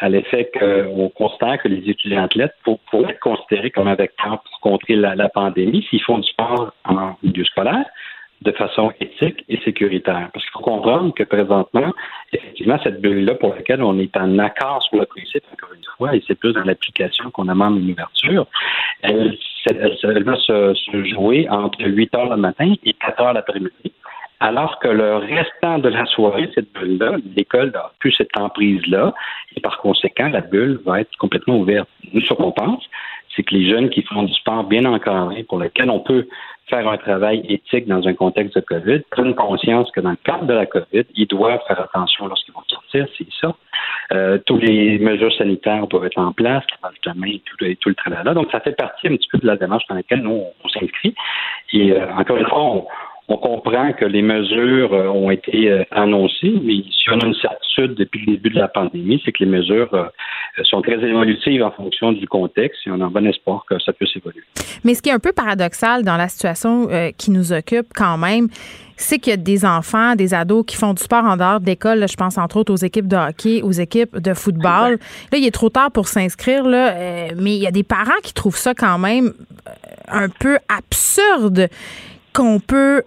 à 0.00 0.08
l'effet 0.08 0.50
qu'on 0.58 1.08
constate 1.10 1.62
que 1.62 1.68
les 1.68 1.88
étudiants 1.88 2.24
athlètes, 2.24 2.54
pour, 2.64 2.78
pour 2.90 3.08
être 3.08 3.20
considérés 3.20 3.70
comme 3.70 3.88
un 3.88 3.94
vecteur 3.94 4.42
pour 4.42 4.60
contrer 4.60 4.96
la, 4.96 5.28
pandémie, 5.28 5.86
s'ils 5.88 6.02
font 6.02 6.18
du 6.18 6.28
sport 6.28 6.72
en 6.84 7.16
milieu 7.22 7.44
scolaire, 7.44 7.84
de 8.42 8.52
façon 8.52 8.92
éthique 9.00 9.44
et 9.48 9.58
sécuritaire. 9.64 10.28
Parce 10.32 10.44
qu'il 10.44 10.52
faut 10.52 10.60
comprendre 10.60 11.14
que 11.14 11.22
présentement, 11.22 11.92
effectivement, 12.32 12.78
cette 12.82 13.00
bulle-là 13.00 13.36
pour 13.36 13.54
laquelle 13.54 13.82
on 13.82 13.98
est 13.98 14.14
en 14.16 14.38
accord 14.38 14.82
sur 14.82 14.98
le 14.98 15.06
principe, 15.06 15.44
encore 15.52 15.72
une 15.74 15.84
fois, 15.96 16.14
et 16.14 16.22
c'est 16.26 16.38
plus 16.38 16.52
dans 16.52 16.64
l'application 16.64 17.30
qu'on 17.30 17.46
demande 17.46 17.78
une 17.78 17.92
ouverture, 17.92 18.46
elle, 19.02 19.38
va 20.24 20.36
se, 20.36 21.04
jouer 21.14 21.48
entre 21.48 21.80
8 21.84 22.14
heures 22.14 22.30
le 22.30 22.36
matin 22.36 22.74
et 22.84 22.92
4 22.92 23.20
heures 23.22 23.32
l'après-midi. 23.32 23.92
Alors 24.44 24.78
que 24.78 24.88
le 24.88 25.16
restant 25.16 25.78
de 25.78 25.88
la 25.88 26.04
soirée, 26.04 26.50
cette 26.54 26.70
bulle-là, 26.74 27.16
l'école 27.34 27.70
n'a 27.70 27.92
plus 27.98 28.12
cette 28.12 28.36
emprise-là, 28.36 29.14
et 29.56 29.60
par 29.60 29.78
conséquent, 29.78 30.28
la 30.28 30.42
bulle 30.42 30.82
va 30.84 31.00
être 31.00 31.16
complètement 31.16 31.56
ouverte. 31.56 31.88
Nous, 32.12 32.20
ce 32.20 32.34
qu'on 32.34 32.52
pense, 32.52 32.84
c'est 33.34 33.42
que 33.42 33.54
les 33.54 33.66
jeunes 33.70 33.88
qui 33.88 34.02
font 34.02 34.22
du 34.22 34.34
sport 34.34 34.64
bien 34.64 34.84
encadré, 34.84 35.44
pour 35.44 35.58
lesquels 35.58 35.88
on 35.88 36.00
peut 36.00 36.28
faire 36.66 36.86
un 36.86 36.98
travail 36.98 37.42
éthique 37.48 37.86
dans 37.86 38.06
un 38.06 38.12
contexte 38.12 38.56
de 38.56 38.60
COVID, 38.60 39.00
prennent 39.10 39.34
conscience 39.34 39.90
que 39.92 40.02
dans 40.02 40.10
le 40.10 40.18
cadre 40.22 40.44
de 40.44 40.52
la 40.52 40.66
COVID, 40.66 41.04
ils 41.14 41.26
doivent 41.26 41.62
faire 41.66 41.80
attention 41.80 42.26
lorsqu'ils 42.26 42.52
vont 42.52 42.64
sortir, 42.68 43.06
c'est 43.16 43.26
ça. 43.40 43.54
Euh, 44.12 44.36
toutes 44.44 44.62
les 44.62 44.98
mesures 44.98 45.32
sanitaires 45.32 45.86
doivent 45.86 46.04
être 46.04 46.18
en 46.18 46.32
place, 46.32 46.64
le 47.06 47.14
main 47.14 47.28
et 47.28 47.42
tout, 47.46 47.64
et 47.64 47.76
tout 47.76 47.88
le 47.88 47.94
tralala. 47.94 48.34
Donc, 48.34 48.50
ça 48.52 48.60
fait 48.60 48.76
partie 48.76 49.06
un 49.06 49.16
petit 49.16 49.28
peu 49.32 49.38
de 49.38 49.46
la 49.46 49.56
démarche 49.56 49.86
dans 49.88 49.94
laquelle 49.94 50.20
nous, 50.20 50.42
on, 50.62 50.68
s'inscrit. 50.68 51.14
Et 51.72 51.92
euh, 51.92 52.12
encore 52.12 52.36
une 52.36 52.46
fois, 52.46 52.60
On 52.60 52.86
comprend 53.64 53.92
que 53.92 54.04
les 54.04 54.22
mesures 54.22 54.92
euh, 54.92 55.08
ont 55.08 55.30
été 55.30 55.70
euh, 55.70 55.84
annoncées, 55.90 56.54
mais 56.62 56.82
si 56.90 57.10
on 57.10 57.20
a 57.20 57.26
une 57.26 57.34
certitude 57.34 57.94
depuis 57.94 58.20
le 58.26 58.32
début 58.32 58.50
de 58.50 58.58
la 58.58 58.68
pandémie, 58.68 59.20
c'est 59.24 59.32
que 59.32 59.44
les 59.44 59.50
mesures 59.50 59.92
euh, 59.94 60.04
sont 60.64 60.82
très 60.82 61.02
évolutives 61.02 61.62
en 61.62 61.70
fonction 61.70 62.12
du 62.12 62.26
contexte 62.26 62.80
et 62.86 62.90
on 62.90 63.00
a 63.00 63.08
bon 63.08 63.26
espoir 63.26 63.64
que 63.68 63.78
ça 63.78 63.92
puisse 63.92 64.14
évoluer. 64.16 64.42
Mais 64.84 64.94
ce 64.94 65.02
qui 65.02 65.08
est 65.08 65.12
un 65.12 65.18
peu 65.18 65.32
paradoxal 65.32 66.04
dans 66.04 66.16
la 66.16 66.28
situation 66.28 66.88
qui 67.16 67.30
nous 67.30 67.52
occupe 67.52 67.86
quand 67.94 68.18
même, 68.18 68.48
c'est 68.96 69.18
qu'il 69.18 69.30
y 69.30 69.34
a 69.34 69.36
des 69.36 69.64
enfants, 69.64 70.14
des 70.14 70.34
ados 70.34 70.64
qui 70.66 70.76
font 70.76 70.92
du 70.92 71.02
sport 71.02 71.24
en 71.24 71.36
dehors 71.36 71.60
de 71.60 71.66
l'école. 71.66 72.06
Je 72.08 72.16
pense 72.16 72.38
entre 72.38 72.58
autres 72.58 72.72
aux 72.72 72.76
équipes 72.76 73.08
de 73.08 73.16
hockey, 73.16 73.62
aux 73.62 73.72
équipes 73.72 74.18
de 74.18 74.34
football. 74.34 74.98
Là, 75.32 75.38
il 75.38 75.46
est 75.46 75.54
trop 75.54 75.70
tard 75.70 75.90
pour 75.90 76.08
s'inscrire, 76.08 76.64
là, 76.64 76.94
mais 77.36 77.56
il 77.56 77.62
y 77.62 77.66
a 77.66 77.72
des 77.72 77.82
parents 77.82 78.20
qui 78.22 78.34
trouvent 78.34 78.56
ça 78.56 78.74
quand 78.74 78.98
même 78.98 79.32
un 80.08 80.28
peu 80.28 80.58
absurde 80.68 81.68
qu'on 82.32 82.60
peut 82.60 83.02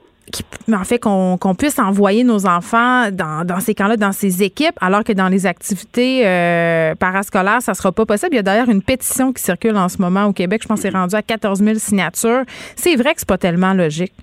en 0.74 0.84
fait 0.84 1.00
qu'on 1.00 1.56
puisse 1.58 1.80
envoyer 1.80 2.24
nos 2.24 2.46
enfants 2.46 3.10
dans, 3.12 3.60
ces 3.60 3.74
camps-là, 3.74 3.98
dans 3.98 4.12
ces 4.12 4.44
équipes, 4.44 4.76
alors 4.82 5.04
que 5.04 5.14
dans 5.14 5.30
les 5.30 5.46
activités 5.46 6.28
euh, 6.28 6.96
parascolaires, 6.96 7.62
ça 7.62 7.74
sera 7.74 7.92
pas 7.92 8.06
possible. 8.06 8.34
Il 8.34 8.38
y 8.38 8.40
a 8.40 8.44
d'ailleurs 8.44 8.70
une 8.70 8.82
pétition 8.82 9.32
qui 9.34 9.42
circule 9.42 9.78
en 9.78 9.90
ce 9.90 10.02
moment 10.02 10.26
au 10.26 10.34
Québec. 10.34 10.62
Je 10.64 10.68
pense 10.68 10.82
que 10.82 10.90
c'est 10.90 10.96
rendu 10.96 11.16
à 11.16 11.22
14 11.22 11.60
000 11.64 11.76
signatures. 11.78 12.44
C'est 12.76 12.96
vrai 12.96 13.14
que 13.14 13.20
c'est 13.20 13.30
pas 13.30 13.38
tellement 13.38 13.74
logique. 13.74 14.14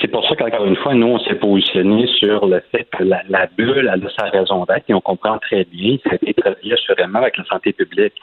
C'est 0.00 0.08
pour 0.08 0.26
ça 0.26 0.34
qu'encore 0.34 0.64
une 0.64 0.76
fois, 0.76 0.94
nous, 0.94 1.08
on 1.08 1.18
s'est 1.18 1.34
positionné 1.34 2.06
sur 2.18 2.46
le 2.46 2.62
fait 2.72 2.88
que 2.96 3.04
la, 3.04 3.46
bulle 3.56 3.88
a 3.88 3.96
sa 4.18 4.30
raison 4.30 4.64
d'être 4.64 4.84
et 4.88 4.94
on 4.94 5.00
comprend 5.00 5.38
très 5.38 5.64
bien, 5.64 5.98
ça 6.04 6.12
a 6.12 6.14
été 6.14 6.32
travaillé 6.34 6.72
assurément 6.72 7.18
avec 7.18 7.36
la 7.36 7.44
santé 7.44 7.72
publique 7.72 8.14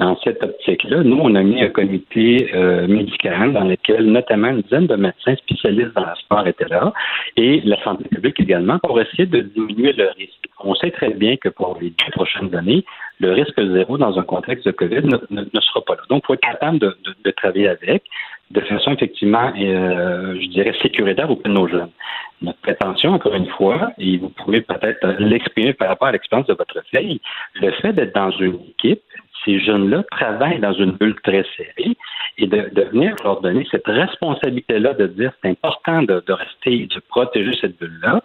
dans 0.00 0.18
cette 0.24 0.42
optique-là, 0.42 1.02
nous, 1.04 1.18
on 1.20 1.34
a 1.34 1.42
mis 1.42 1.62
un 1.62 1.68
comité 1.68 2.50
euh, 2.54 2.88
médical 2.88 3.52
dans 3.52 3.64
lequel 3.64 4.06
notamment 4.06 4.48
une 4.48 4.62
dizaine 4.62 4.86
de 4.86 4.96
médecins 4.96 5.36
spécialistes 5.36 5.94
dans 5.94 6.06
le 6.06 6.16
sport 6.16 6.46
étaient 6.46 6.68
là 6.68 6.92
et 7.36 7.60
la 7.64 7.82
santé 7.84 8.04
publique 8.08 8.40
également 8.40 8.78
pour 8.80 9.00
essayer 9.00 9.26
de 9.26 9.40
diminuer 9.40 9.92
le 9.92 10.08
risque. 10.16 10.48
On 10.60 10.74
sait 10.74 10.90
très 10.90 11.10
bien 11.10 11.36
que 11.36 11.48
pour 11.48 11.78
les 11.80 11.90
deux 11.90 12.10
prochaines 12.12 12.54
années, 12.56 12.84
le 13.20 13.32
risque 13.32 13.60
zéro 13.72 13.96
dans 13.96 14.18
un 14.18 14.22
contexte 14.22 14.66
de 14.66 14.72
COVID 14.72 15.02
ne, 15.30 15.60
sera 15.60 15.84
pas 15.84 15.94
là. 15.94 16.02
Donc, 16.08 16.22
il 16.24 16.26
faut 16.26 16.34
être 16.34 16.40
capable 16.40 16.78
de, 16.80 16.96
de, 17.24 17.30
travailler 17.30 17.68
avec 17.68 18.02
de 18.50 18.60
façon 18.60 18.92
effectivement, 18.92 19.52
euh, 19.56 20.36
je 20.40 20.46
dirais, 20.48 20.74
sécuritaire 20.82 21.30
auprès 21.30 21.48
de 21.48 21.54
nos 21.54 21.68
jeunes. 21.68 21.90
Notre 22.42 22.60
prétention, 22.60 23.12
encore 23.12 23.34
une 23.34 23.48
fois, 23.48 23.92
et 23.98 24.18
vous 24.18 24.28
pouvez 24.28 24.60
peut-être 24.60 25.16
l'exprimer 25.18 25.72
par 25.72 25.88
rapport 25.88 26.08
à 26.08 26.12
l'expérience 26.12 26.46
de 26.46 26.54
votre 26.54 26.82
fille, 26.94 27.20
le 27.54 27.70
fait 27.72 27.92
d'être 27.92 28.14
dans 28.14 28.30
une 28.32 28.58
équipe, 28.70 29.00
ces 29.44 29.60
jeunes-là 29.60 30.02
travaillent 30.10 30.60
dans 30.60 30.72
une 30.72 30.92
bulle 30.92 31.16
très 31.22 31.44
serrée 31.56 31.96
et 32.38 32.46
de, 32.46 32.88
venir 32.92 33.14
leur 33.22 33.40
donner 33.40 33.66
cette 33.70 33.86
responsabilité-là 33.86 34.94
de 34.94 35.06
dire 35.06 35.32
c'est 35.42 35.50
important 35.50 36.02
de, 36.02 36.22
rester 36.28 36.82
et 36.82 36.86
de 36.86 37.00
protéger 37.08 37.56
cette 37.60 37.78
bulle-là 37.78 38.20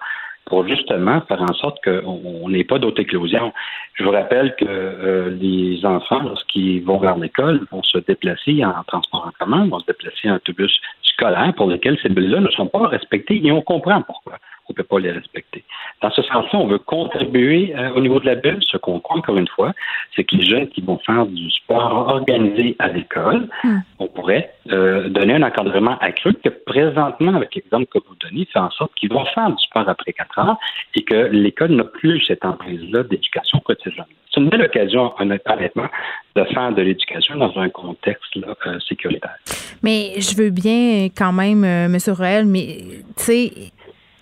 pour 0.45 0.67
justement 0.67 1.21
faire 1.21 1.43
en 1.43 1.53
sorte 1.53 1.77
qu'on 1.83 2.49
n'ait 2.49 2.63
pas 2.63 2.79
d'autres 2.79 3.01
éclosions. 3.01 3.53
Je 3.93 4.03
vous 4.03 4.09
rappelle 4.09 4.55
que 4.55 4.65
euh, 4.67 5.29
les 5.29 5.85
enfants, 5.85 6.21
lorsqu'ils 6.23 6.83
vont 6.83 6.97
vers 6.97 7.17
l'école, 7.17 7.61
vont 7.71 7.83
se 7.83 7.99
déplacer 7.99 8.65
en 8.65 8.83
transport 8.87 9.27
en 9.27 9.31
commun, 9.39 9.67
vont 9.67 9.79
se 9.79 9.85
déplacer 9.85 10.31
en 10.31 10.35
autobus 10.35 10.75
scolaire 11.03 11.53
pour 11.55 11.69
lesquels 11.69 11.99
ces 12.01 12.09
bulles-là 12.09 12.39
ne 12.39 12.49
sont 12.49 12.67
pas 12.67 12.87
respectées 12.87 13.45
et 13.45 13.51
on 13.51 13.61
comprend 13.61 14.01
pourquoi 14.01 14.39
on 14.69 14.73
ne 14.73 14.75
peut 14.75 14.83
pas 14.83 14.99
les 14.99 15.11
respecter. 15.11 15.63
Dans 16.01 16.11
ce 16.11 16.21
sens-là, 16.21 16.59
on 16.59 16.67
veut 16.67 16.77
contribuer 16.77 17.73
euh, 17.75 17.91
au 17.95 18.01
niveau 18.01 18.19
de 18.19 18.25
la 18.25 18.35
bulle. 18.35 18.59
Ce 18.61 18.77
qu'on 18.77 18.99
croit, 18.99 19.17
encore 19.17 19.37
une 19.37 19.47
fois, 19.47 19.73
c'est 20.15 20.23
que 20.23 20.35
les 20.35 20.45
jeunes 20.45 20.67
qui 20.69 20.81
vont 20.81 20.99
faire 21.05 21.25
du 21.25 21.49
sport 21.49 22.07
organisé 22.07 22.75
à 22.79 22.87
l'école, 22.89 23.49
hmm. 23.63 23.79
on 23.97 24.07
pourrait 24.07 24.53
euh, 24.71 25.09
donner 25.09 25.33
un 25.33 25.43
encadrement 25.43 25.97
accru 25.99 26.35
que 26.35 26.49
présentement, 26.49 27.33
avec 27.35 27.55
l'exemple 27.55 27.87
que 27.87 27.97
vous 27.97 28.15
donnez, 28.19 28.45
fait 28.45 28.59
en 28.59 28.69
sorte 28.69 28.93
qu'ils 28.95 29.11
vont 29.11 29.25
faire 29.25 29.49
du 29.49 29.63
sport 29.63 29.89
après 29.89 30.13
quatre 30.13 30.37
ans 30.37 30.57
et 30.95 31.03
que 31.03 31.15
l'école 31.15 31.71
n'a 31.71 31.83
plus 31.83 32.21
cette 32.21 32.45
emprise-là 32.45 33.03
d'éducation 33.03 33.59
pour 33.59 33.75
ces 33.83 33.91
jeunes. 33.91 34.05
C'est 34.31 34.39
une 34.39 34.49
belle 34.49 34.61
occasion, 34.61 35.11
honnêtement, 35.19 35.87
de 36.35 36.43
faire 36.43 36.71
de 36.71 36.83
l'éducation 36.83 37.35
dans 37.37 37.57
un 37.57 37.69
contexte 37.69 38.37
euh, 38.37 38.79
sécuritaire. 38.87 39.35
Mais 39.81 40.13
je 40.17 40.37
veux 40.37 40.51
bien 40.51 41.07
quand 41.17 41.33
même, 41.33 41.63
M. 41.63 41.97
Roel, 42.09 42.45
mais 42.45 42.77
tu 43.17 43.23
sais, 43.23 43.51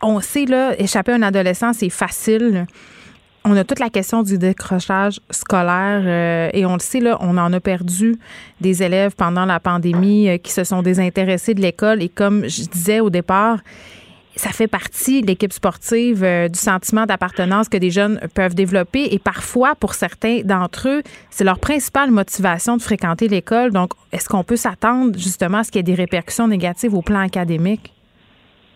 on 0.01 0.19
sait, 0.21 0.45
là, 0.45 0.73
échapper 0.79 1.11
à 1.11 1.15
un 1.15 1.21
adolescent, 1.21 1.73
c'est 1.73 1.89
facile. 1.89 2.65
On 3.43 3.55
a 3.55 3.63
toute 3.63 3.79
la 3.79 3.89
question 3.89 4.23
du 4.23 4.37
décrochage 4.37 5.21
scolaire 5.31 6.03
euh, 6.05 6.49
et 6.53 6.65
on 6.65 6.73
le 6.73 6.79
sait, 6.79 6.99
là, 6.99 7.17
on 7.21 7.37
en 7.37 7.53
a 7.53 7.59
perdu 7.59 8.17
des 8.59 8.83
élèves 8.83 9.15
pendant 9.15 9.45
la 9.45 9.59
pandémie 9.59 10.27
euh, 10.27 10.37
qui 10.37 10.51
se 10.51 10.65
sont 10.65 10.81
désintéressés 10.81 11.53
de 11.53 11.61
l'école 11.61 12.03
et 12.03 12.09
comme 12.09 12.47
je 12.47 12.63
disais 12.65 12.99
au 12.99 13.09
départ, 13.09 13.59
ça 14.35 14.49
fait 14.49 14.67
partie, 14.67 15.21
l'équipe 15.21 15.53
sportive, 15.53 16.23
euh, 16.23 16.47
du 16.47 16.59
sentiment 16.59 17.05
d'appartenance 17.05 17.69
que 17.69 17.77
des 17.77 17.89
jeunes 17.89 18.19
peuvent 18.33 18.53
développer. 18.53 19.13
Et 19.13 19.19
parfois, 19.19 19.75
pour 19.75 19.93
certains 19.93 20.41
d'entre 20.43 20.89
eux, 20.89 21.03
c'est 21.29 21.43
leur 21.43 21.59
principale 21.59 22.11
motivation 22.11 22.77
de 22.77 22.81
fréquenter 22.81 23.27
l'école. 23.27 23.71
Donc, 23.71 23.91
est-ce 24.11 24.29
qu'on 24.29 24.43
peut 24.43 24.57
s'attendre 24.57 25.17
justement 25.17 25.59
à 25.59 25.63
ce 25.63 25.71
qu'il 25.71 25.79
y 25.79 25.81
ait 25.81 25.95
des 25.95 25.95
répercussions 25.95 26.47
négatives 26.47 26.93
au 26.93 27.01
plan 27.01 27.19
académique? 27.19 27.93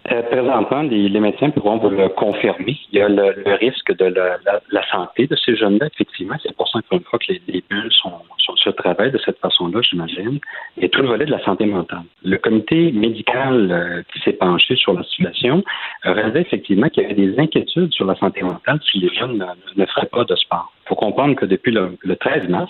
Euh, 0.09 0.23
présentement, 0.23 0.81
les, 0.81 1.19
médecins 1.19 1.51
pourront 1.51 1.77
vous 1.77 1.89
le 1.89 2.09
confirmer. 2.09 2.75
Il 2.91 2.97
y 2.97 3.01
a 3.01 3.07
le, 3.07 3.35
risque 3.59 3.95
de 3.95 4.05
la, 4.05 4.87
santé 4.91 5.27
de 5.27 5.35
ces 5.35 5.55
jeunes-là, 5.55 5.87
effectivement. 5.93 6.35
C'est 6.41 6.55
pour 6.55 6.67
ça, 6.69 6.79
une 6.91 7.01
fois, 7.01 7.19
que 7.19 7.33
les, 7.47 7.63
bulles 7.69 7.91
sont, 7.91 8.13
sont 8.39 8.55
sur 8.55 8.71
le 8.71 8.75
travail 8.75 9.11
de 9.11 9.19
cette 9.19 9.37
façon-là, 9.37 9.79
j'imagine. 9.83 10.39
Et 10.77 10.89
tout 10.89 11.03
le 11.03 11.07
volet 11.07 11.25
de 11.25 11.31
la 11.31 11.43
santé 11.43 11.65
mentale. 11.65 12.01
Le 12.23 12.37
comité 12.37 12.91
médical 12.91 13.71
euh, 13.71 14.01
qui 14.11 14.19
s'est 14.21 14.33
penché 14.33 14.75
sur 14.75 14.93
la 14.93 15.03
situation 15.03 15.63
euh, 16.07 16.13
réalisait 16.13 16.41
effectivement 16.41 16.89
qu'il 16.89 17.03
y 17.03 17.05
avait 17.05 17.13
des 17.13 17.37
inquiétudes 17.39 17.93
sur 17.93 18.05
la 18.05 18.15
santé 18.15 18.41
mentale 18.41 18.79
si 18.91 18.99
les 18.99 19.13
jeunes 19.13 19.37
ne, 19.37 19.81
ne 19.81 19.85
feraient 19.85 20.07
pas 20.07 20.23
de 20.23 20.35
sport. 20.35 20.73
Faut 20.91 20.95
comprendre 20.95 21.35
que 21.35 21.45
depuis 21.45 21.71
le, 21.71 21.97
13 22.19 22.49
mars, 22.49 22.69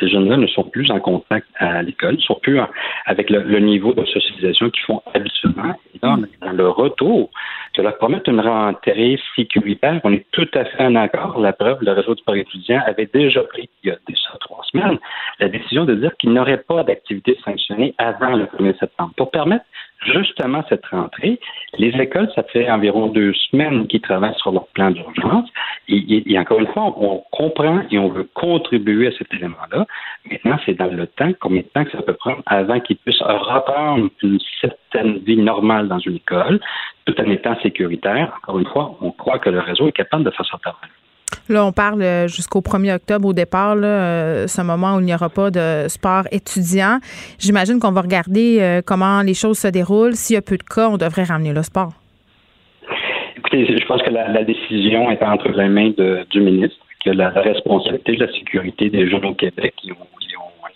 ces 0.00 0.08
jeunes-là 0.08 0.38
ne 0.38 0.46
sont 0.46 0.64
plus 0.64 0.90
en 0.90 1.00
contact 1.00 1.46
à 1.58 1.82
l'école, 1.82 2.14
ne 2.14 2.20
sont 2.20 2.38
plus 2.40 2.58
avec 3.04 3.28
le, 3.28 3.58
niveau 3.58 3.92
de 3.92 4.06
socialisation 4.06 4.70
qu'ils 4.70 4.84
font 4.84 5.02
habituellement. 5.12 5.74
Et 5.94 5.98
dans, 5.98 6.16
le 6.16 6.68
retour, 6.70 7.28
de 7.76 7.82
leur 7.82 7.98
promettre 7.98 8.30
une 8.30 8.40
rentrée 8.40 9.20
sécuritaire, 9.36 10.00
on 10.04 10.14
est 10.14 10.24
tout 10.32 10.48
à 10.54 10.64
fait 10.64 10.82
en 10.82 10.94
accord. 10.94 11.38
La 11.40 11.52
preuve, 11.52 11.76
le 11.82 11.92
réseau 11.92 12.14
du 12.14 12.22
sport 12.22 12.36
étudiant 12.36 12.80
avait 12.86 13.10
déjà 13.12 13.42
pris, 13.42 13.68
il 13.84 13.90
y 13.90 13.92
a 13.92 13.98
déjà 14.08 14.30
trois 14.40 14.64
semaines, 14.72 14.98
la 15.38 15.50
décision 15.50 15.84
de 15.84 15.94
dire 15.94 16.16
qu'il 16.18 16.32
n'aurait 16.32 16.62
pas 16.66 16.84
d'activité 16.84 17.36
sanctionnée 17.44 17.94
avant 17.98 18.34
le 18.34 18.46
1er 18.46 18.78
septembre 18.78 19.12
pour 19.14 19.30
permettre 19.30 19.66
justement 20.04 20.64
cette 20.68 20.86
rentrée. 20.86 21.40
Les 21.78 21.88
écoles, 22.00 22.30
ça 22.34 22.42
fait 22.44 22.70
environ 22.70 23.08
deux 23.08 23.32
semaines 23.50 23.86
qu'ils 23.86 24.00
travaillent 24.00 24.38
sur 24.38 24.52
leur 24.52 24.66
plan 24.68 24.90
d'urgence. 24.90 25.48
Et, 25.88 26.38
encore 26.38 26.60
une 26.60 26.66
fois, 26.68 26.94
on 26.96 27.22
comprend 27.32 27.82
et 27.90 27.98
on 27.98 28.08
veut 28.08 28.28
contribuer 28.34 29.08
à 29.08 29.12
cet 29.12 29.32
élément-là. 29.32 29.86
Maintenant, 30.30 30.58
c'est 30.66 30.74
dans 30.74 30.86
le 30.86 31.06
temps, 31.06 31.32
combien 31.40 31.62
de 31.62 31.66
temps 31.66 31.84
que 31.84 31.92
ça 31.92 32.02
peut 32.02 32.14
prendre 32.14 32.42
avant 32.46 32.78
qu'ils 32.80 32.98
puissent 32.98 33.22
reprendre 33.22 34.08
une 34.22 34.38
certaine 34.60 35.18
vie 35.18 35.38
normale 35.38 35.88
dans 35.88 35.98
une 35.98 36.16
école, 36.16 36.60
tout 37.06 37.18
en 37.20 37.30
étant 37.30 37.58
sécuritaire. 37.60 38.32
Encore 38.42 38.58
une 38.58 38.66
fois, 38.66 38.96
on 39.00 39.10
croit 39.10 39.38
que 39.38 39.50
le 39.50 39.60
réseau 39.60 39.88
est 39.88 39.92
capable 39.92 40.24
de 40.24 40.30
faire 40.30 40.46
ça. 40.46 40.58
Là, 41.48 41.64
on 41.64 41.72
parle 41.72 42.02
euh, 42.02 42.28
jusqu'au 42.28 42.60
1er 42.60 42.94
octobre 42.94 43.28
au 43.28 43.32
départ, 43.32 43.76
euh, 43.76 44.46
ce 44.46 44.60
moment 44.60 44.96
où 44.96 45.00
il 45.00 45.06
n'y 45.06 45.14
aura 45.14 45.30
pas 45.30 45.50
de 45.50 45.88
sport 45.88 46.24
étudiant. 46.30 46.98
J'imagine 47.38 47.80
qu'on 47.80 47.92
va 47.92 48.02
regarder 48.02 48.58
euh, 48.60 48.82
comment 48.84 49.22
les 49.22 49.34
choses 49.34 49.58
se 49.58 49.68
déroulent. 49.68 50.14
S'il 50.14 50.34
y 50.34 50.36
a 50.36 50.42
peu 50.42 50.58
de 50.58 50.62
cas, 50.62 50.88
on 50.88 50.98
devrait 50.98 51.24
ramener 51.24 51.52
le 51.52 51.62
sport. 51.62 51.92
Écoutez, 53.36 53.66
je 53.66 53.86
pense 53.86 54.02
que 54.02 54.10
la, 54.10 54.44
décision 54.44 55.10
est 55.10 55.22
entre 55.22 55.48
les 55.48 55.68
mains 55.68 55.92
du 56.30 56.40
ministre, 56.40 56.76
que 57.04 57.10
la, 57.10 57.30
responsabilité 57.30 58.16
de 58.16 58.26
la 58.26 58.32
sécurité 58.32 58.90
des 58.90 59.08
jeunes 59.08 59.24
au 59.24 59.34
Québec, 59.34 59.74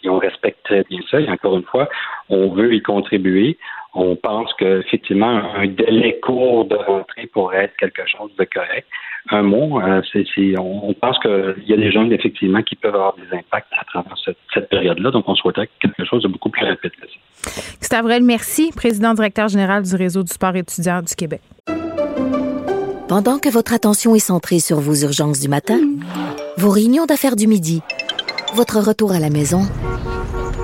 ils, 0.03 0.11
on 0.11 0.19
respecte 0.19 0.65
très 0.65 0.85
bien 0.85 1.01
ça. 1.11 1.21
Et 1.21 1.29
encore 1.29 1.57
une 1.57 1.65
fois, 1.65 1.89
on 2.29 2.49
veut 2.49 2.75
y 2.75 2.83
contribuer. 2.83 3.59
On 3.95 4.17
pense 4.17 4.53
qu'effectivement, 4.55 5.43
un 5.55 5.67
délai 5.67 6.19
court 6.21 6.65
de 6.65 6.77
rentrée 6.77 7.27
pourrait 7.27 7.65
être 7.65 7.77
quelque 7.77 8.03
chose 8.07 8.31
de 8.39 8.45
correct. 8.45 8.87
Un 9.31 9.43
mot, 9.43 9.81
euh, 9.81 10.01
c'est, 10.13 10.59
on 10.59 10.95
pense 10.95 11.19
qu'il 11.19 11.65
y 11.67 11.75
a 11.75 11.77
des 11.77 11.93
jeunes, 11.93 12.11
effectivement, 12.13 12.63
qui 12.63 12.75
peuvent 12.75 12.95
avoir 12.95 13.15
des 13.15 13.37
impacts 13.37 13.73
à 13.79 13.85
travers 13.85 14.17
cette, 14.25 14.69
période-là. 14.69 15.11
Donc, 15.11 15.29
on 15.29 15.35
souhaitait 15.35 15.69
quelque 15.81 16.05
chose 16.05 16.23
de 16.23 16.29
beaucoup 16.29 16.49
plus 16.49 16.65
rapide. 16.65 16.91
Gustave 17.81 18.07
merci, 18.23 18.73
président 18.75 19.13
directeur 19.15 19.49
général 19.49 19.83
du 19.83 19.95
réseau 19.95 20.23
du 20.23 20.33
sport 20.33 20.57
étudiant 20.57 21.03
du 21.03 21.15
Québec. 21.15 21.43
Pendant 23.09 23.39
que 23.39 23.51
votre 23.51 23.75
attention 23.75 24.15
est 24.15 24.21
centrée 24.21 24.59
sur 24.59 24.81
vos 24.81 24.95
urgences 24.95 25.41
du 25.41 25.49
matin, 25.49 25.79
vos 26.57 26.71
réunions 26.71 27.05
d'affaires 27.05 27.37
du 27.37 27.47
midi, 27.47 27.83
votre 28.55 28.79
retour 28.79 29.13
à 29.13 29.19
la 29.19 29.29
maison 29.29 29.63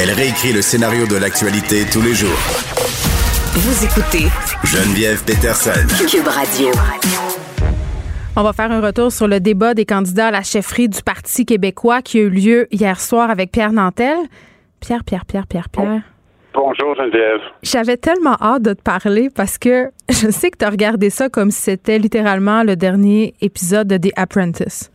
Elle 0.00 0.10
réécrit 0.10 0.54
le 0.54 0.62
scénario 0.62 1.06
de 1.06 1.16
l'actualité 1.16 1.84
tous 1.92 2.00
les 2.00 2.14
jours. 2.14 2.38
Vous 3.54 3.84
écoutez 3.84 4.24
Geneviève 4.64 5.22
Peterson. 5.22 5.86
Cube 6.08 6.26
Radio. 6.26 6.68
On 8.34 8.42
va 8.42 8.54
faire 8.54 8.72
un 8.72 8.80
retour 8.80 9.12
sur 9.12 9.28
le 9.28 9.38
débat 9.38 9.74
des 9.74 9.84
candidats 9.84 10.28
à 10.28 10.30
la 10.30 10.42
chefferie 10.42 10.88
du 10.88 11.02
Parti 11.02 11.44
québécois 11.44 12.00
qui 12.00 12.18
a 12.18 12.22
eu 12.22 12.30
lieu 12.30 12.68
hier 12.70 12.98
soir 12.98 13.28
avec 13.28 13.52
Pierre 13.52 13.72
Nantel. 13.72 14.16
Pierre, 14.80 15.04
Pierre, 15.04 15.26
Pierre, 15.26 15.46
Pierre, 15.46 15.68
Pierre. 15.68 16.00
Bonjour 16.54 16.94
Geneviève. 16.96 17.40
J'avais 17.62 17.98
tellement 17.98 18.36
hâte 18.40 18.62
de 18.62 18.72
te 18.72 18.82
parler 18.82 19.28
parce 19.28 19.58
que 19.58 19.90
je 20.08 20.30
sais 20.30 20.50
que 20.50 20.56
tu 20.56 20.64
as 20.64 20.70
regardé 20.70 21.10
ça 21.10 21.28
comme 21.28 21.50
si 21.50 21.60
c'était 21.60 21.98
littéralement 21.98 22.62
le 22.62 22.76
dernier 22.76 23.34
épisode 23.42 23.88
de 23.88 23.98
The 23.98 24.12
Apprentice. 24.16 24.90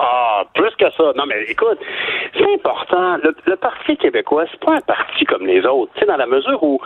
Ah, 0.00 0.44
plus 0.54 0.70
que 0.76 0.90
ça. 0.92 1.12
Non, 1.16 1.26
mais 1.26 1.42
écoute, 1.48 1.78
c'est 2.34 2.54
important. 2.54 3.16
Le, 3.16 3.34
le 3.46 3.56
Parti 3.56 3.96
québécois, 3.96 4.44
c'est 4.50 4.60
pas 4.60 4.74
un 4.74 4.80
parti 4.80 5.24
comme 5.24 5.46
les 5.46 5.64
autres. 5.66 5.92
Tu 5.94 6.00
sais, 6.00 6.06
dans 6.06 6.16
la 6.16 6.26
mesure 6.26 6.62
où 6.62 6.80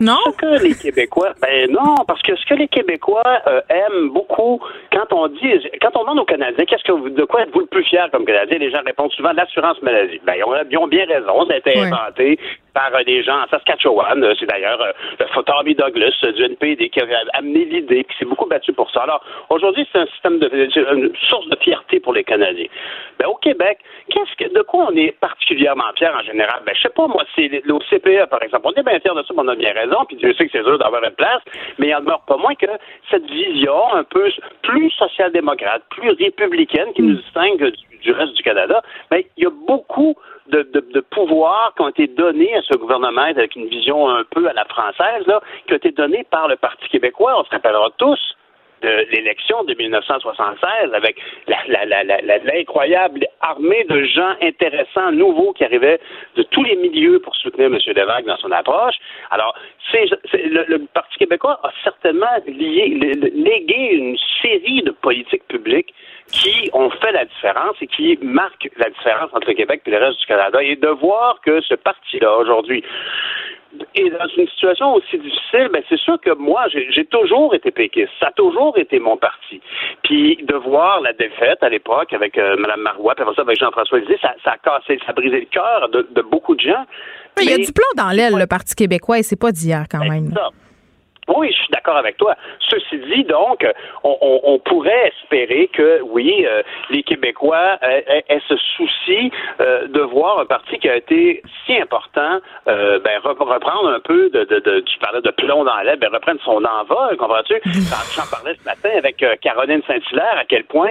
Non? 0.00 0.18
ce 0.26 0.36
que 0.36 0.62
les 0.62 0.74
Québécois, 0.74 1.32
ben 1.40 1.70
non, 1.70 1.94
parce 2.06 2.20
que 2.22 2.36
ce 2.36 2.44
que 2.46 2.54
les 2.54 2.68
Québécois 2.68 3.22
euh, 3.46 3.60
aiment 3.68 4.10
beaucoup, 4.10 4.60
quand 4.92 5.12
on 5.12 5.28
dit, 5.28 5.68
quand 5.80 5.96
on 5.96 6.02
demande 6.02 6.20
aux 6.20 6.24
Canadiens, 6.24 6.64
qu'est-ce 6.66 6.84
que 6.84 6.92
vous, 6.92 7.08
de 7.08 7.24
quoi 7.24 7.42
êtes-vous 7.42 7.60
le 7.60 7.66
plus 7.66 7.84
fier 7.84 8.08
comme 8.12 8.24
Canadien, 8.24 8.58
les 8.58 8.70
gens 8.70 8.82
répondent 8.84 9.12
souvent 9.12 9.32
l'assurance 9.32 9.80
maladie. 9.82 10.20
Ben, 10.24 10.34
ils 10.36 10.78
ont, 10.78 10.86
bien 10.86 11.06
raison. 11.06 11.46
Ça 11.46 11.54
a 11.54 11.56
été 11.56 11.78
inventé 11.78 12.38
par 12.76 12.94
euh, 12.94 13.04
des 13.04 13.22
gens 13.22 13.40
en 13.40 13.48
Saskatchewan. 13.48 14.22
Euh, 14.22 14.34
C'est 14.38 14.46
d'ailleurs 14.46 14.80
euh, 14.82 15.42
Tommy 15.46 15.74
Douglas 15.74 16.12
euh, 16.24 16.32
du 16.32 16.42
NPD 16.44 16.90
qui 16.90 17.00
avait 17.00 17.16
amené 17.32 17.64
l'idée, 17.64 18.04
qui 18.04 18.16
s'est 18.18 18.26
beaucoup 18.26 18.46
battu 18.46 18.74
pour 18.74 18.90
ça. 18.90 19.02
Alors, 19.02 19.24
aujourd'hui, 19.48 19.88
c'est 19.90 19.98
un 19.98 20.06
système 20.06 20.38
de, 20.38 20.48
une 20.92 21.12
source 21.28 21.48
de 21.48 21.56
fierté 21.56 22.00
pour 22.00 22.12
les 22.12 22.24
Canadiens. 22.24 22.68
Ben, 23.18 23.28
au 23.28 23.36
Québec, 23.36 23.78
qu'est-ce 24.10 24.36
que, 24.36 24.52
de 24.52 24.62
quoi 24.62 24.88
on 24.90 24.96
est 24.96 25.12
particulièrement 25.20 25.84
fier 25.96 26.14
en 26.14 26.22
général? 26.22 26.60
Ben, 26.66 26.74
je 26.74 26.82
sais 26.82 26.94
pas, 26.94 27.06
moi, 27.06 27.24
c'est 27.34 27.48
le 27.48 27.78
CPE, 27.90 28.28
par 28.28 28.42
exemple. 28.42 28.66
On 28.66 28.72
est 28.72 28.82
bien 28.82 29.00
fiers 29.00 29.14
de 29.16 29.22
ça, 29.22 29.34
mais 29.34 29.42
on 29.42 29.48
a 29.48 29.56
bien 29.56 29.72
raison, 29.72 29.85
puis 30.08 30.16
Dieu 30.16 30.32
sait 30.34 30.46
que 30.46 30.52
c'est 30.52 30.64
dur 30.64 30.78
d'avoir 30.78 31.02
une 31.04 31.10
place, 31.10 31.42
mais 31.78 31.88
il 31.88 31.94
en 31.94 32.00
demeure 32.00 32.22
pas 32.26 32.36
moins 32.36 32.54
que 32.54 32.66
cette 33.10 33.28
vision 33.30 33.92
un 33.94 34.04
peu 34.04 34.30
plus 34.62 34.90
social-démocrate, 34.90 35.82
plus 35.90 36.10
républicaine 36.10 36.92
qui 36.94 37.02
nous 37.02 37.16
distingue 37.16 37.64
du, 37.64 37.98
du 37.98 38.12
reste 38.12 38.34
du 38.34 38.42
Canada, 38.42 38.82
ben, 39.10 39.22
il 39.36 39.44
y 39.44 39.46
a 39.46 39.50
beaucoup 39.50 40.14
de, 40.48 40.62
de, 40.62 40.80
de 40.92 41.00
pouvoirs 41.00 41.72
qui 41.76 41.82
ont 41.82 41.88
été 41.88 42.06
donnés 42.06 42.54
à 42.54 42.62
ce 42.62 42.76
gouvernement 42.76 43.22
avec 43.22 43.56
une 43.56 43.66
vision 43.66 44.08
un 44.08 44.24
peu 44.24 44.48
à 44.48 44.52
la 44.52 44.64
française, 44.64 45.26
là, 45.26 45.40
qui 45.66 45.72
ont 45.72 45.76
été 45.76 45.90
donnés 45.90 46.24
par 46.30 46.48
le 46.48 46.56
Parti 46.56 46.88
québécois. 46.88 47.34
On 47.38 47.44
se 47.44 47.50
rappellera 47.50 47.90
tous 47.98 48.35
de 48.82 49.06
l'élection 49.10 49.64
de 49.64 49.74
1976 49.74 50.92
avec 50.94 51.16
l'incroyable 51.46 53.26
armée 53.40 53.84
de 53.88 54.04
gens 54.04 54.34
intéressants, 54.42 55.12
nouveaux 55.12 55.52
qui 55.52 55.64
arrivaient 55.64 56.00
de 56.36 56.42
tous 56.42 56.64
les 56.64 56.76
milieux 56.76 57.20
pour 57.20 57.34
soutenir 57.36 57.66
M. 57.66 57.78
Levac 57.86 58.24
dans 58.24 58.36
son 58.36 58.52
approche. 58.52 58.96
Alors, 59.30 59.54
le, 59.92 60.78
Parti 60.92 61.18
québécois 61.18 61.58
a 61.62 61.70
certainement 61.84 62.26
légué 62.46 63.88
une 63.92 64.16
série 64.42 64.82
de 64.82 64.90
politiques 64.90 65.46
publiques 65.48 65.94
qui 66.32 66.70
ont 66.72 66.90
fait 66.90 67.12
la 67.12 67.24
différence 67.24 67.76
et 67.80 67.86
qui 67.86 68.18
marquent 68.22 68.68
la 68.76 68.90
différence 68.90 69.30
entre 69.32 69.48
le 69.48 69.54
Québec 69.54 69.82
et 69.86 69.90
le 69.90 69.98
reste 69.98 70.20
du 70.20 70.26
Canada. 70.26 70.62
Et 70.62 70.76
de 70.76 70.88
voir 70.88 71.40
que 71.44 71.60
ce 71.60 71.74
parti-là, 71.74 72.36
aujourd'hui, 72.38 72.82
et 73.94 74.10
dans 74.10 74.26
une 74.36 74.48
situation 74.48 74.94
aussi 74.94 75.18
difficile, 75.18 75.68
ben 75.72 75.82
c'est 75.88 75.98
sûr 75.98 76.18
que 76.20 76.34
moi, 76.34 76.66
j'ai 76.68 77.04
toujours 77.06 77.54
été 77.54 77.70
péquiste. 77.70 78.10
Ça 78.20 78.28
a 78.28 78.32
toujours 78.32 78.76
été 78.78 78.98
mon 78.98 79.16
parti. 79.16 79.60
Puis 80.02 80.36
de 80.42 80.54
voir 80.54 81.00
la 81.00 81.12
défaite 81.12 81.62
à 81.62 81.68
l'époque 81.68 82.12
avec 82.12 82.38
euh, 82.38 82.56
Mme 82.56 82.80
Marois, 82.80 83.14
puis 83.14 83.24
ça 83.34 83.42
avec 83.42 83.58
Jean-François 83.58 83.98
Lisée, 83.98 84.18
ça, 84.22 84.34
ça 84.44 84.52
a 84.52 84.58
cassé, 84.58 84.98
ça 85.04 85.10
a 85.10 85.12
brisé 85.12 85.40
le 85.40 85.46
cœur 85.46 85.88
de, 85.90 86.06
de 86.10 86.22
beaucoup 86.22 86.54
de 86.54 86.60
gens. 86.60 86.84
Il 87.40 87.50
y 87.50 87.52
a 87.52 87.58
du 87.58 87.72
plomb 87.72 87.84
dans 87.96 88.10
l'aile, 88.10 88.34
le 88.38 88.46
Parti 88.46 88.74
québécois, 88.74 89.18
et 89.18 89.22
c'est 89.22 89.38
pas 89.38 89.52
d'hier 89.52 89.84
quand 89.90 90.04
même. 90.04 90.32
ça. 90.32 90.50
Oui, 91.28 91.48
je 91.50 91.56
suis 91.56 91.68
d'accord 91.72 91.96
avec 91.96 92.16
toi. 92.18 92.36
Ceci 92.70 92.98
dit, 92.98 93.24
donc, 93.24 93.66
on, 94.04 94.16
on- 94.20 94.40
on 94.44 94.58
pourrait 94.60 95.08
espérer 95.08 95.68
que, 95.68 96.00
oui, 96.02 96.46
euh, 96.46 96.62
les 96.90 97.02
Québécois 97.02 97.78
euh, 97.82 98.00
aient, 98.06 98.24
aient 98.28 98.42
ce 98.48 98.56
souci 98.56 99.32
euh, 99.60 99.88
de 99.88 100.00
voir 100.02 100.38
un 100.40 100.46
parti 100.46 100.78
qui 100.78 100.88
a 100.88 100.96
été 100.96 101.42
si 101.64 101.76
important, 101.80 102.38
euh, 102.68 103.00
ben, 103.00 103.18
rep- 103.24 103.38
reprendre 103.40 103.88
un 103.88 104.00
peu 104.00 104.30
de, 104.30 104.44
de, 104.44 104.58
de- 104.60 104.80
tu 104.80 104.98
parlais 104.98 105.20
de 105.20 105.30
plomb 105.30 105.64
dans 105.64 105.76
l'aile, 105.80 105.98
ben, 105.98 106.10
reprendre 106.12 106.40
son 106.44 106.64
envol, 106.64 107.16
comprends-tu? 107.16 107.60
J'en 107.64 107.96
j'en 108.22 108.26
parlais 108.30 108.54
ce 108.54 108.64
matin 108.64 108.90
avec 108.96 109.16
Caroline 109.40 109.82
Saint-Hilaire, 109.86 110.38
à 110.38 110.44
quel 110.44 110.64
point 110.64 110.90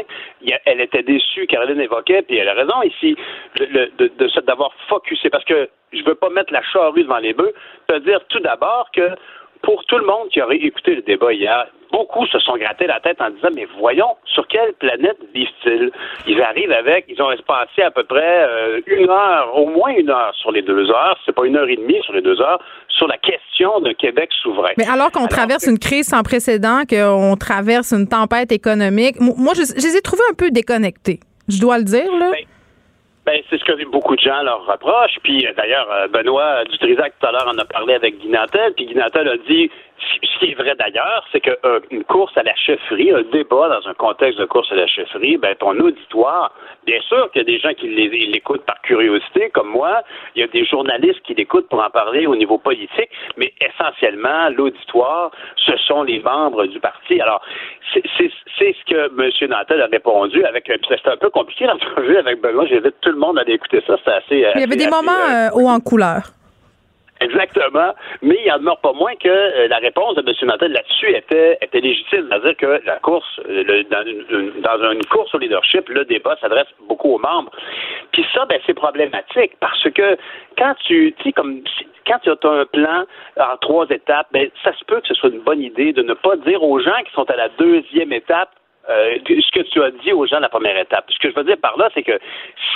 elle 0.66 0.82
était 0.82 1.04
déçue, 1.04 1.48
Caroline 1.48 1.80
évoquait, 1.80 2.24
puis 2.24 2.38
elle 2.38 2.50
a 2.50 2.54
raison 2.54 2.82
ici, 2.84 3.16
le- 3.60 3.90
de, 3.98 4.42
d'avoir 4.42 4.72
focusé, 4.90 5.30
parce 5.30 5.46
que 5.46 5.70
je 5.94 6.04
veux 6.04 6.16
pas 6.16 6.30
mettre 6.30 6.52
la 6.52 6.62
charrue 6.62 7.04
devant 7.04 7.20
les 7.20 7.34
bœufs, 7.34 7.54
te 7.88 7.98
dire 8.00 8.20
tout 8.30 8.40
d'abord 8.40 8.90
que 8.94 9.10
pour 9.66 9.84
tout 9.86 9.98
le 9.98 10.06
monde 10.06 10.30
qui 10.32 10.42
aurait 10.42 10.58
écouté 10.58 10.96
le 10.96 11.02
débat 11.02 11.34
hier, 11.34 11.68
beaucoup 11.92 12.26
se 12.28 12.40
sont 12.40 12.56
grattés 12.58 12.88
la 12.88 13.00
tête 13.00 13.20
en 13.20 13.30
disant 13.32 13.50
Mais 13.56 13.68
voyons, 13.80 14.16
sur 14.34 14.48
quelle 14.48 14.74
planète 14.74 15.18
vivent-ils? 15.34 15.92
Ils 16.28 16.42
arrivent 16.42 16.72
avec, 16.72 17.06
ils 17.10 17.22
ont 17.22 17.32
espacé 17.32 17.82
à 17.82 17.92
peu 17.92 18.04
près 18.04 18.46
euh, 18.48 18.80
une 18.88 19.10
heure, 19.10 19.58
au 19.58 19.66
moins 19.68 19.90
une 19.90 20.10
heure 20.10 20.34
sur 20.36 20.52
les 20.52 20.62
deux 20.62 20.90
heures, 20.90 21.18
c'est 21.26 21.36
pas 21.36 21.46
une 21.46 21.58
heure 21.58 21.68
et 21.68 21.76
demie 21.76 22.02
sur 22.04 22.14
les 22.14 22.22
deux 22.22 22.40
heures, 22.42 22.60
sur 22.90 23.08
la 23.08 23.18
question 23.18 23.80
d'un 23.82 23.94
Québec 23.94 24.30
souverain. 24.42 24.72
Mais 24.78 24.88
alors 24.88 25.12
qu'on 25.12 25.28
traverse 25.28 25.66
une 25.68 25.80
crise 25.80 26.08
sans 26.08 26.24
précédent, 26.24 26.82
qu'on 26.90 27.36
traverse 27.38 27.92
une 27.92 28.08
tempête 28.08 28.52
économique, 28.52 29.20
mo- 29.20 29.36
moi, 29.38 29.54
je, 29.56 29.62
je 29.62 29.88
les 29.88 29.98
ai 29.98 30.02
trouvés 30.02 30.24
un 30.32 30.36
peu 30.36 30.50
déconnectés. 30.52 31.20
Je 31.48 31.60
dois 31.60 31.78
le 31.78 31.84
dire, 31.84 32.12
là. 32.20 32.32
Ben, 32.32 32.38
Ben, 33.26 33.42
c'est 33.50 33.58
ce 33.58 33.66
que 33.66 33.86
beaucoup 33.86 34.16
de 34.16 34.22
gens 34.22 34.44
leur 34.44 34.66
reprochent. 34.68 35.18
Puis 35.24 35.48
euh, 35.48 35.54
d'ailleurs, 35.58 35.92
euh, 35.92 36.08
Benoît 36.08 36.64
Dutrisac 36.66 37.14
tout 37.20 37.26
à 37.26 37.32
l'heure 37.32 37.48
en 37.48 37.58
a 37.58 37.66
parlé 37.66 37.96
avec 37.96 38.20
Guy 38.20 38.30
Nantel. 38.30 38.74
Puis 38.76 38.86
Guy 38.86 38.96
Nantel 38.96 39.28
a 39.28 39.38
dit, 39.48 39.72
ce 40.00 40.40
qui 40.40 40.52
est 40.52 40.56
vrai 40.56 40.76
d'ailleurs, 40.78 41.26
c'est 41.32 41.40
qu'une 41.42 42.04
course 42.06 42.36
à 42.38 42.44
la 42.44 42.56
chefferie, 42.56 43.12
un 43.12 43.24
débat 43.32 43.70
dans 43.70 43.88
un 43.90 43.94
contexte 43.94 44.40
de 44.40 44.46
course 44.46 44.72
à 44.72 44.76
la 44.76 44.88
chefferie, 44.88 45.38
ben 45.38 45.56
ton 45.56 45.80
auditoire, 45.80 46.54
bien 46.86 47.00
sûr 47.02 47.32
qu'il 47.32 47.40
y 47.42 47.46
a 47.46 47.46
des 47.46 47.60
gens 47.60 47.74
qui 47.74 47.88
l'écoutent 47.88 48.66
par 48.66 48.82
curiosité, 48.82 49.50
comme 49.52 49.70
moi. 49.70 50.02
Il 50.36 50.42
y 50.42 50.44
a 50.44 50.48
des 50.48 50.66
journalistes 50.66 51.22
qui 51.24 51.34
l'écoutent 51.34 51.70
pour 51.70 51.84
en 51.84 51.90
parler 51.90 52.28
au 52.28 52.36
niveau 52.36 52.58
politique, 52.58 53.10
mais 53.38 53.54
essentiellement, 53.62 54.50
l'auditoire, 54.50 55.32
ce 55.58 55.76
sont 55.78 56.04
les 56.04 56.20
membres 56.20 56.66
du 56.66 56.80
parti. 56.80 57.20
Alors, 57.22 57.42
c'est 57.94 58.04
c'est- 58.18 58.32
c'est 58.58 58.76
ce 58.80 58.86
que 58.86 59.12
M. 59.22 59.50
Nantel 59.50 59.82
a 59.82 59.88
répondu 59.88 60.44
avec 60.46 60.70
un. 60.70 60.76
C'était 60.90 61.10
un 61.10 61.18
peu 61.18 61.30
compliqué 61.30 61.66
l'entrevue 61.68 62.18
avec 62.18 62.42
Benoît. 62.42 62.66
J'invite 62.68 62.96
tout 63.02 63.10
le 63.12 63.18
monde 63.18 63.38
à 63.38 63.42
aller 63.42 63.54
écouter 63.54 63.82
ça. 63.88 63.98
C'était 63.98 64.12
assez. 64.12 64.36
Il 64.56 64.62
y 64.62 64.64
avait 64.64 64.76
des 64.76 64.88
moments 64.88 65.12
euh, 65.12 65.50
hauts 65.54 65.70
en 65.70 65.80
couleur. 65.80 66.24
Exactement. 67.22 67.94
Mais 68.22 68.38
il 68.46 68.52
en 68.52 68.58
demeure 68.58 68.80
pas 68.80 68.92
moins 68.92 69.16
que 69.16 69.30
euh, 69.30 69.68
la 69.70 69.78
réponse 69.78 70.16
de 70.16 70.22
M. 70.22 70.48
Nantel 70.48 70.74
là-dessus 70.74 71.16
était, 71.16 71.58
était 71.62 71.80
légitime. 71.80 72.28
C'est-à-dire 72.30 72.58
que 72.58 72.82
la 72.86 73.00
course, 73.00 73.40
euh, 73.48 73.84
dans, 73.90 74.06
une, 74.06 74.62
dans 74.62 74.92
une 74.92 75.06
course 75.06 75.34
au 75.34 75.38
leadership, 75.38 75.88
le 75.88 76.04
débat 76.04 76.36
s'adresse 76.42 76.68
beaucoup 76.88 77.16
aux 77.16 77.20
membres. 77.20 77.52
Puis 78.12 78.26
ça, 78.34 78.46
ben, 78.46 78.60
c'est 78.66 78.74
problématique 78.74 79.54
parce 79.62 79.90
que 79.92 80.18
quand 80.58 80.76
tu, 80.86 81.16
tu 81.20 81.32
comme, 81.32 81.62
quand 82.06 82.20
tu 82.20 82.30
as 82.30 82.50
un 82.50 82.66
plan 82.66 83.06
en 83.40 83.58
trois 83.62 83.88
étapes, 83.90 84.28
ben, 84.32 84.50
ça 84.64 84.74
se 84.74 84.84
peut 84.84 85.00
que 85.00 85.08
ce 85.08 85.14
soit 85.14 85.30
une 85.30 85.42
bonne 85.42 85.62
idée 85.62 85.94
de 85.94 86.04
ne 86.04 86.14
pas 86.14 86.36
dire 86.38 86.64
aux 86.64 86.80
gens 86.80 87.02
qui 87.06 87.14
sont 87.14 87.30
à 87.30 87.36
la 87.38 87.48
deuxième 87.58 88.12
étape 88.12 88.50
euh, 88.90 89.18
ce 89.28 89.52
que 89.52 89.62
tu 89.62 89.82
as 89.82 89.92
dit 89.92 90.14
aux 90.14 90.26
gens 90.26 90.40
la 90.40 90.50
première 90.50 90.78
étape. 90.78 91.06
Ce 91.10 91.20
que 91.20 91.30
je 91.30 91.36
veux 91.36 91.44
dire 91.44 91.58
par 91.58 91.78
là, 91.78 91.90
c'est 91.94 92.04
que 92.04 92.20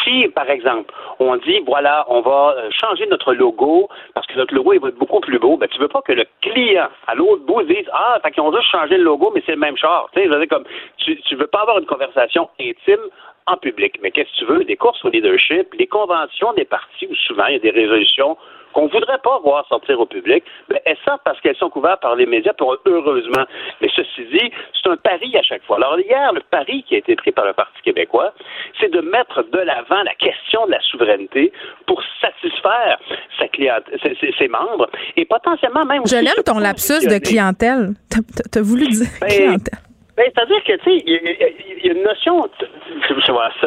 si, 0.04 0.28
par 0.30 0.50
exemple, 0.50 0.94
on 1.20 1.36
dit, 1.38 1.60
voilà, 1.66 2.06
on 2.08 2.22
va 2.22 2.56
euh, 2.58 2.70
changer 2.72 3.06
notre 3.08 3.34
logo 3.34 3.90
parce 4.14 4.26
que 4.28 4.36
notre 4.36 4.54
logo 4.54 4.74
il 4.74 4.80
va 4.80 4.90
être 4.90 4.98
beaucoup 4.98 5.20
plus 5.20 5.40
beau, 5.40 5.58
ben, 5.58 5.68
tu 5.68 5.80
veux 5.80 5.88
pas 5.88 6.02
que 6.02 6.14
le 6.14 6.26
client 6.42 6.90
à 7.08 7.16
l'autre 7.16 7.46
bout 7.46 7.64
dise, 7.64 7.88
ah, 7.94 8.20
fait 8.24 8.32
qu'ils 8.32 8.44
ont 8.44 8.54
juste 8.54 8.72
changé 8.72 8.98
le 8.98 9.04
logo, 9.04 9.32
mais 9.34 9.44
c'est 9.46 9.54
le 9.54 9.60
même 9.60 9.78
char. 9.78 10.10
Tu 10.14 10.20
sais, 10.20 10.28
je 10.28 10.32
veux 10.32 10.40
dire, 10.40 10.50
comme, 10.50 10.66
tu, 10.98 11.20
tu 11.22 11.36
veux 11.36 11.48
pas 11.48 11.62
avoir 11.62 11.80
une 11.80 11.86
conversation 11.86 12.50
intime 12.60 13.06
en 13.46 13.58
public. 13.58 14.00
Mais 14.02 14.12
qu'est-ce 14.12 14.32
que 14.32 14.46
tu 14.46 14.46
veux? 14.46 14.60
Les 14.64 14.78
courses 14.78 15.04
au 15.04 15.10
leadership, 15.10 15.74
les 15.78 15.88
conventions 15.88 16.54
des 16.54 16.66
partis 16.66 17.08
où 17.10 17.16
souvent 17.16 17.46
il 17.48 17.54
y 17.54 17.56
a 17.56 17.60
des 17.60 17.72
résolutions 17.72 18.38
qu'on 18.74 18.88
voudrait 18.88 19.18
pas 19.24 19.40
voir 19.44 19.66
sortir 19.68 20.00
au 20.00 20.06
public, 20.06 20.44
mais 20.70 20.82
elles 20.86 20.98
sortent 21.06 21.22
parce 21.24 21.40
qu'elles 21.42 21.56
sont 21.58 21.70
couvertes 21.70 22.02
par 22.02 22.16
les 22.16 22.26
médias, 22.26 22.54
pour, 22.54 22.78
heureusement? 22.86 23.46
Mais 23.82 23.90
ceci 23.96 24.26
dit, 24.32 24.52
c'est 24.82 24.90
un 24.90 24.98
pari 24.98 25.36
à 25.38 25.42
chaque 25.42 25.64
fois. 25.66 25.78
Alors 25.78 26.00
hier, 26.00 26.32
le 26.34 26.42
pari 26.42 26.84
qui 26.84 26.96
a 26.96 27.00
été 27.00 27.16
pris 27.16 27.32
par 27.32 27.46
le 27.46 27.54
Parti 27.54 27.82
québécois, 27.84 28.34
c'est 28.80 28.92
de 28.92 29.02
mettre 29.02 29.44
de 29.44 29.60
l'avant 29.60 30.02
la 30.04 30.14
question 30.16 30.66
de 30.68 30.72
la 30.72 30.82
souveraineté 30.82 31.52
pour 31.86 32.02
satisfaire 32.22 33.00
sa 33.38 33.48
cliente, 33.48 33.84
ses, 34.04 34.16
ses- 34.16 34.34
ses 34.38 34.48
membres 34.48 34.90
et 35.16 35.26
potentiellement 35.26 35.86
même... 35.86 36.04
Je 36.06 36.16
l'aime 36.16 36.44
ton 36.46 36.60
lapsus 36.60 37.06
de 37.08 37.18
clientèle. 37.20 37.94
T'as- 38.10 38.50
t'as 38.52 38.62
voulu 38.62 38.88
dire 38.88 39.08
Ben, 39.22 39.28
clientèle. 39.28 39.80
Ben, 40.20 40.30
c'est-à-dire 40.36 40.62
que, 40.66 40.74
tu 40.74 40.84
sais, 40.84 40.98
il 41.06 41.14
y, 41.14 41.16
a- 41.16 41.48
il 41.78 41.86
y 41.86 41.90
a 41.90 41.94
une 41.94 42.04
notion, 42.04 42.50
c'est 42.60 42.66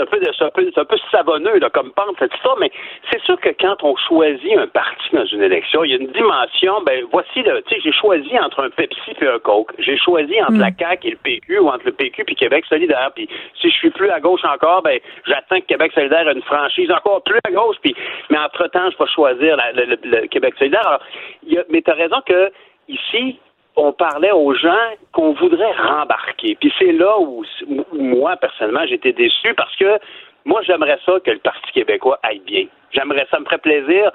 un 0.00 0.04
peu, 0.04 0.16
un 0.20 0.50
peu, 0.50 0.70
c'est 0.74 0.78
un 0.80 0.84
peu 0.84 0.96
savonneux, 1.10 1.58
là, 1.58 1.70
comme 1.70 1.90
pente, 1.92 2.16
cette 2.18 2.34
histoire, 2.34 2.58
mais 2.58 2.70
c'est 3.10 3.22
sûr 3.22 3.40
que 3.40 3.48
quand 3.58 3.82
on 3.82 3.96
choisit 3.96 4.52
un 4.58 4.66
parti 4.66 5.08
dans 5.14 5.24
une 5.24 5.40
élection, 5.42 5.82
il 5.82 5.92
y 5.92 5.94
a 5.94 5.96
une 5.96 6.12
dimension, 6.12 6.82
ben, 6.84 7.06
voici 7.10 7.40
le, 7.42 7.62
tu 7.62 7.74
sais, 7.76 7.80
j'ai 7.82 7.92
choisi 7.92 8.38
entre 8.38 8.62
un 8.64 8.68
Pepsi 8.68 9.12
et 9.22 9.26
un 9.26 9.38
Coke. 9.38 9.72
J'ai 9.78 9.96
choisi 9.96 10.38
entre 10.42 10.58
la 10.58 10.70
CAQ 10.78 11.08
et 11.08 11.10
le 11.12 11.16
PQ, 11.16 11.58
ou 11.60 11.68
entre 11.68 11.86
le 11.86 11.92
PQ 11.92 12.24
puis 12.26 12.34
Québec 12.34 12.66
solidaire. 12.68 13.10
Puis 13.14 13.26
si 13.58 13.70
je 13.70 13.74
suis 13.76 13.90
plus 13.90 14.10
à 14.10 14.20
gauche 14.20 14.44
encore, 14.44 14.82
ben, 14.82 15.00
j'attends 15.26 15.58
que 15.58 15.64
Québec 15.66 15.92
solidaire 15.94 16.28
ait 16.28 16.34
une 16.34 16.42
franchise 16.42 16.90
encore 16.90 17.22
plus 17.22 17.38
à 17.44 17.50
gauche. 17.50 17.76
Puis, 17.82 17.94
mais 18.28 18.36
entre-temps, 18.36 18.90
je 18.90 18.98
vais 19.02 19.10
choisir 19.10 19.56
la- 19.56 19.72
le, 19.72 19.84
le- 19.86 19.98
le 20.20 20.26
Québec 20.26 20.52
solidaire. 20.58 20.86
Alors, 20.86 21.00
y 21.46 21.56
a, 21.56 21.64
mais 21.70 21.80
t'as 21.80 21.94
raison 21.94 22.20
que, 22.26 22.52
ici, 22.88 23.38
on 23.76 23.92
parlait 23.92 24.32
aux 24.32 24.54
gens 24.54 24.84
qu'on 25.12 25.32
voudrait 25.32 25.72
rembarquer. 25.72 26.56
Puis 26.60 26.72
c'est 26.78 26.92
là 26.92 27.18
où, 27.18 27.44
où 27.68 27.84
moi, 28.02 28.36
personnellement, 28.36 28.86
j'étais 28.86 29.12
déçu 29.12 29.54
parce 29.54 29.74
que 29.76 29.98
moi, 30.44 30.60
j'aimerais 30.62 30.98
ça 31.06 31.20
que 31.24 31.30
le 31.30 31.38
Parti 31.38 31.70
québécois 31.72 32.18
aille 32.22 32.40
bien. 32.40 32.66
J'aimerais 32.90 33.26
ça, 33.30 33.38
me 33.38 33.44
ferait 33.44 33.58
plaisir. 33.58 34.10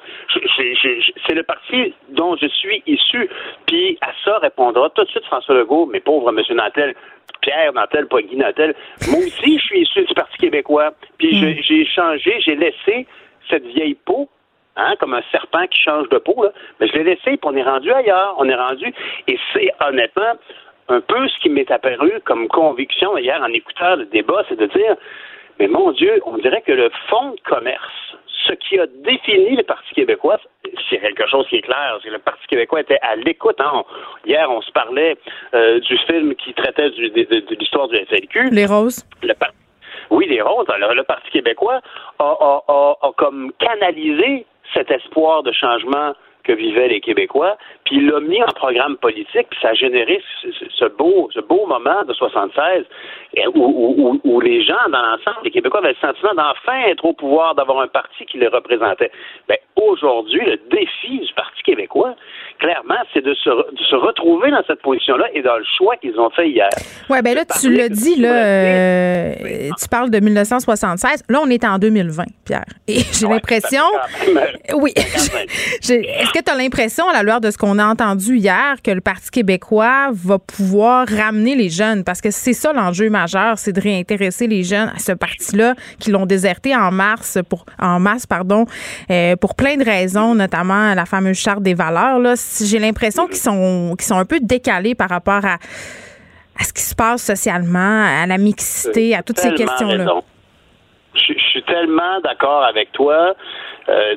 C'est 1.26 1.34
le 1.34 1.44
parti 1.44 1.94
dont 2.10 2.36
je 2.36 2.48
suis 2.48 2.84
issu. 2.86 3.30
Puis 3.66 3.98
à 4.02 4.10
ça 4.24 4.38
répondra 4.40 4.90
tout 4.92 5.04
de 5.04 5.10
suite 5.10 5.26
François 5.26 5.56
Legault, 5.56 5.88
mes 5.88 6.00
pauvres 6.00 6.30
M. 6.30 6.40
Nantel, 6.56 6.94
Pierre 7.42 7.74
Nantel, 7.74 8.08
pas 8.08 8.22
Guy 8.22 8.36
Nantel. 8.36 8.76
Moi 9.10 9.20
aussi, 9.20 9.58
je 9.58 9.64
suis 9.66 9.80
issu 9.82 10.04
du 10.04 10.14
Parti 10.14 10.38
québécois. 10.38 10.92
Puis 11.18 11.36
je- 11.40 11.62
j'ai 11.64 11.86
changé, 11.86 12.40
j'ai 12.42 12.56
laissé 12.56 13.08
cette 13.50 13.66
vieille 13.66 13.96
peau 13.96 14.30
hein, 14.78 14.96
comme 15.00 15.14
un 15.14 15.22
serpent 15.32 15.66
qui 15.68 15.82
change 15.82 16.08
de 16.10 16.18
peau, 16.18 16.42
là. 16.44 16.52
Mais 16.80 16.88
je 16.88 16.94
l'ai 16.94 17.04
laissé, 17.04 17.38
puis 17.38 17.40
on 17.44 17.56
est 17.56 17.64
rendu 17.64 17.92
ailleurs. 17.92 18.36
On 18.38 18.48
est 18.48 18.56
rendu. 18.56 18.94
Et 19.28 19.38
c'est 19.54 19.72
honnêtement 19.86 20.34
un 20.90 21.02
peu 21.02 21.28
ce 21.28 21.38
qui 21.40 21.50
m'est 21.50 21.70
apparu 21.70 22.12
comme 22.24 22.48
conviction 22.48 23.18
hier 23.18 23.42
en 23.44 23.52
écoutant 23.52 23.96
le 23.98 24.06
débat, 24.06 24.44
c'est 24.48 24.58
de 24.58 24.68
dire 24.68 24.96
mais 25.60 25.68
mon 25.68 25.92
Dieu, 25.92 26.22
on 26.26 26.38
dirait 26.38 26.62
que 26.62 26.72
le 26.72 26.90
fonds 27.10 27.32
de 27.32 27.40
commerce, 27.42 28.16
ce 28.48 28.54
qui 28.54 28.80
a 28.80 28.86
défini 28.88 29.56
le 29.58 29.64
Parti 29.64 29.92
québécois, 29.96 30.38
c'est 30.90 31.00
quelque 31.00 31.28
chose 31.28 31.48
qui 31.50 31.56
est 31.58 31.62
clair, 31.64 31.98
c'est 32.02 32.10
que 32.10 32.14
le 32.14 32.20
Parti 32.20 32.46
québécois 32.48 32.82
était 32.82 33.00
à 33.02 33.16
l'écoute. 33.16 33.60
hein. 33.60 33.84
Hier, 34.26 34.50
on 34.52 34.62
se 34.62 34.72
parlait 34.72 35.18
euh, 35.56 35.80
du 35.80 35.98
film 35.98 36.36
qui 36.36 36.54
traitait 36.54 36.92
du- 36.92 37.10
de, 37.10 37.24
de- 37.24 37.40
de 37.40 37.56
l'histoire 37.56 37.88
du 37.88 37.98
FLQ. 37.98 38.52
Les 38.52 38.68
roses. 38.68 39.04
Le 39.24 39.34
oui, 40.12 40.28
les 40.30 40.42
roses. 40.42 40.70
Alors, 40.70 40.94
le 40.94 41.04
Parti 41.04 41.30
québécois 41.32 41.82
a, 42.20 42.24
a- 42.24 42.64
a- 42.68 42.96
a 43.02 43.12
comme 43.18 43.52
canalisé 43.60 44.46
cet 44.74 44.92
espoir 44.92 45.44
de 45.44 45.52
changement 45.52 46.14
que 46.44 46.54
vivaient 46.54 46.88
les 46.88 47.02
Québécois, 47.02 47.58
puis 47.84 47.98
il 47.98 48.08
l'a 48.08 48.22
mis 48.22 48.42
en 48.42 48.48
programme 48.48 48.96
politique, 48.98 49.48
puis 49.50 49.60
ça 49.62 49.70
a 49.70 49.74
généré 49.74 50.22
ce, 50.42 50.48
ce- 50.52 50.86
beau, 50.86 51.30
moment 51.66 52.04
de 52.06 52.14
76 52.14 52.86
et 53.27 53.27
où, 53.56 54.20
où- 54.24 54.40
les 54.42 54.64
gens, 54.64 54.76
dans 54.92 55.02
l'ensemble, 55.02 55.38
les 55.44 55.52
Québécois 55.52 55.80
avaient 55.80 55.96
le 56.00 56.08
sentiment 56.08 56.34
d'enfin 56.36 56.80
être 56.90 57.04
au 57.06 57.14
pouvoir, 57.14 57.56
d'avoir 57.56 57.82
un 57.82 57.88
parti 57.88 58.26
qui 58.26 58.38
les 58.38 58.48
représentait. 58.48 59.12
Ben, 59.50 59.58
aujourd'hui, 59.76 60.40
le 60.46 60.58
défi 60.72 61.20
du 61.20 61.34
Parti 61.36 61.62
québécois, 61.64 62.16
clairement, 62.60 62.96
c'est 63.14 63.24
de 63.26 63.34
se, 63.34 63.50
de 63.50 63.84
se 63.90 63.96
retrouver 63.96 64.52
dans 64.52 64.64
cette 64.68 64.82
position-là 64.82 65.26
et 65.34 65.42
dans 65.42 65.58
le 65.58 65.66
choix 65.78 65.98
qu'ils 65.98 66.18
ont 66.20 66.30
fait 66.30 66.50
hier. 66.50 66.70
Ouais, 67.10 67.22
ben 67.22 67.36
là, 67.36 67.44
tu 67.46 67.72
l'as 67.76 67.90
dit, 67.90 68.16
là, 68.16 68.32
euh, 68.32 69.34
tu 69.80 69.88
parles 69.90 70.10
de 70.10 70.20
1976. 70.20 71.24
Là, 71.30 71.40
on 71.44 71.50
est 71.50 71.64
en 71.66 71.78
2020, 71.78 72.24
Pierre. 72.46 72.64
Et 72.88 73.00
j'ai 73.12 73.26
Ouais, 73.26 73.34
l'impression. 73.34 73.84
euh, 74.28 74.74
Oui. 74.76 74.92
55. 74.96 75.48
J'ai- 75.82 76.06
Est-ce 76.08 76.32
que 76.32 76.44
tu 76.44 76.52
as 76.52 76.56
l'impression, 76.56 77.08
à 77.10 77.14
la 77.14 77.24
lueur 77.24 77.42
de 77.42 77.52
ce 77.52 77.58
qu'on 77.58 77.80
a 77.80 77.86
entendu 77.86 78.38
hier, 78.38 78.76
que 78.84 78.92
le 78.92 79.02
Parti 79.02 79.30
québécois 79.32 80.10
va 80.12 80.38
pouvoir 80.40 81.06
ramener 81.08 81.56
les 81.56 81.70
jeunes? 81.70 82.04
Parce 82.04 82.22
que 82.22 82.32
c'est 82.32 82.54
ça 82.54 82.72
l'enjeu 82.74 83.10
majeur, 83.10 83.27
c'est 83.56 83.74
de 83.74 83.82
réintéresser 83.82 84.48
les 84.48 84.64
jeunes 84.64 84.92
à 84.96 85.00
ce 85.00 85.12
parti-là 85.12 85.76
qui 86.00 86.12
l'ont 86.12 86.26
déserté 86.26 86.76
en 86.76 86.92
mars 86.92 87.38
pour 87.50 87.66
en 87.80 88.00
masse, 88.00 88.26
pardon, 88.26 88.66
euh, 89.12 89.36
pour 89.36 89.56
plein 89.56 89.78
de 89.78 89.84
raisons, 89.84 90.36
notamment 90.36 90.94
la 90.94 91.06
fameuse 91.06 91.38
charte 91.38 91.62
des 91.62 91.74
valeurs. 91.74 92.20
Là, 92.20 92.34
j'ai 92.64 92.80
l'impression 92.80 93.28
qu'ils 93.28 93.38
sont 93.38 93.96
qu'ils 93.98 94.08
sont 94.08 94.18
un 94.18 94.26
peu 94.26 94.40
décalés 94.42 94.96
par 94.96 95.10
rapport 95.10 95.46
à 95.46 95.58
à 96.60 96.64
ce 96.64 96.74
qui 96.74 96.82
se 96.82 96.96
passe 96.96 97.24
socialement, 97.24 98.06
à 98.24 98.26
la 98.26 98.38
mixité, 98.38 99.16
à 99.16 99.22
toutes 99.22 99.40
ces 99.40 99.54
questions-là. 99.54 100.06
je 101.14 101.34
suis 101.34 101.64
tellement 101.64 102.20
d'accord 102.24 102.64
avec 102.64 102.92
toi. 102.94 103.36
Euh, 103.90 104.16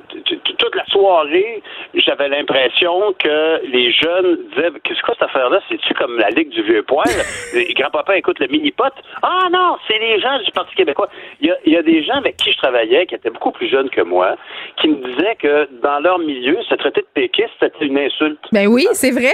toute 0.58 0.74
la 0.74 0.84
soirée, 0.86 1.62
j'avais 1.94 2.28
l'impression 2.28 3.12
que 3.18 3.64
les 3.66 3.92
jeunes 3.92 4.38
disaient 4.50 4.70
Qu'est-ce 4.82 5.00
que 5.02 5.12
cette 5.12 5.22
affaire-là? 5.22 5.60
C'est-tu 5.68 5.94
comme 5.94 6.18
la 6.18 6.30
Ligue 6.30 6.48
du 6.50 6.62
Vieux 6.62 6.82
Poil? 6.82 7.04
Les 7.54 7.72
grands-papas 7.74 8.16
écoutent 8.16 8.40
le 8.40 8.48
mini-pot. 8.48 8.92
Ah 9.22 9.48
non, 9.52 9.76
c'est 9.86 9.98
les 9.98 10.20
gens 10.20 10.38
du 10.44 10.50
Parti 10.50 10.74
québécois. 10.74 11.08
Il 11.40 11.48
y, 11.48 11.50
a, 11.50 11.56
il 11.66 11.72
y 11.72 11.76
a 11.76 11.82
des 11.82 12.02
gens 12.02 12.14
avec 12.14 12.36
qui 12.36 12.50
je 12.52 12.58
travaillais 12.58 13.06
qui 13.06 13.14
étaient 13.14 13.30
beaucoup 13.30 13.52
plus 13.52 13.68
jeunes 13.68 13.90
que 13.90 14.00
moi, 14.00 14.36
qui 14.80 14.88
me 14.88 14.96
disaient 14.96 15.36
que 15.36 15.68
dans 15.82 16.00
leur 16.00 16.18
milieu, 16.18 16.56
se 16.68 16.74
traiter 16.74 17.02
de 17.02 17.06
péquiste, 17.14 17.50
c'était 17.60 17.84
une 17.86 17.98
insulte. 17.98 18.40
Ben 18.52 18.66
oui, 18.66 18.86
c'est 18.92 19.12
vrai. 19.12 19.32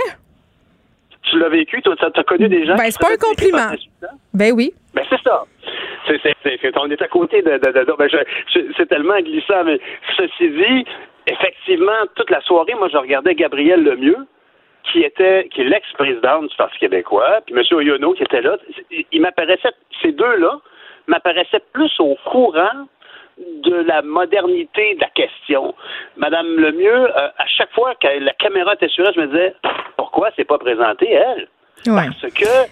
Tu 1.23 1.39
l'as 1.39 1.49
vécu, 1.49 1.83
toi, 1.83 1.97
tu 1.97 2.05
as 2.05 2.23
connu 2.25 2.49
des 2.49 2.65
gens 2.67 2.77
Ben, 2.77 2.85
qui 2.85 2.93
c'est 2.93 3.01
pas 3.01 3.13
un 3.13 3.17
compliment. 3.17 3.77
Ben 4.33 4.53
oui. 4.55 4.73
Ben, 4.97 5.05
c'est 5.11 5.21
ça. 5.23 5.45
C'est, 6.07 6.21
c'est, 6.23 6.35
c'est- 6.43 6.59
c'est- 6.61 6.79
on 6.79 6.91
est 6.91 7.01
à 7.03 7.09
côté 7.09 7.43
de. 7.43 7.51
de, 7.53 7.71
de- 7.73 7.85
de- 7.85 7.97
ben, 7.99 8.09
je- 8.09 8.17
je- 8.55 8.73
c'est 8.77 8.87
tellement 8.87 9.19
glissant, 9.21 9.63
mais 9.65 9.79
ceci 10.17 10.49
dit, 10.51 10.85
effectivement, 11.27 12.01
toute 12.15 12.31
la 12.31 12.41
soirée, 12.41 12.75
moi, 12.75 12.89
je 12.89 12.97
regardais 12.97 13.35
Gabriel 13.35 13.83
Lemieux, 13.85 14.27
qui 14.91 15.03
était, 15.03 15.49
qui 15.53 15.61
est 15.63 15.65
l'ex-présidente 15.65 16.49
du 16.49 16.57
Parti 16.57 16.79
québécois, 16.79 17.41
puis 17.45 17.55
M. 17.55 17.63
Oyono, 17.77 18.15
qui 18.15 18.23
était 18.23 18.41
là. 18.41 18.57
Il, 18.91 19.05
il 19.13 19.21
m'apparaissait, 19.21 19.73
ces 20.01 20.13
deux-là 20.13 20.59
m'apparaissaient 21.09 21.63
plus 21.73 21.93
au 22.01 22.17
courant 22.25 22.87
de 23.39 23.75
la 23.87 24.01
modernité 24.03 24.95
de 24.95 25.01
la 25.01 25.09
question. 25.11 25.75
Madame 26.17 26.57
Lemieux, 26.59 27.05
euh, 27.17 27.29
à 27.37 27.47
chaque 27.49 27.73
fois 27.73 27.95
que 27.97 28.07
la 28.07 28.33
caméra 28.35 28.75
était 28.75 28.89
sur 28.89 29.07
elle, 29.07 29.15
je 29.15 29.21
me 29.21 29.27
disais, 29.27 29.55
pourquoi 29.99 30.31
c'est 30.37 30.45
pas 30.47 30.57
présenté, 30.59 31.11
elle? 31.13 31.49
Ouais. 31.87 32.07
Parce 32.07 32.33
que 32.33 32.71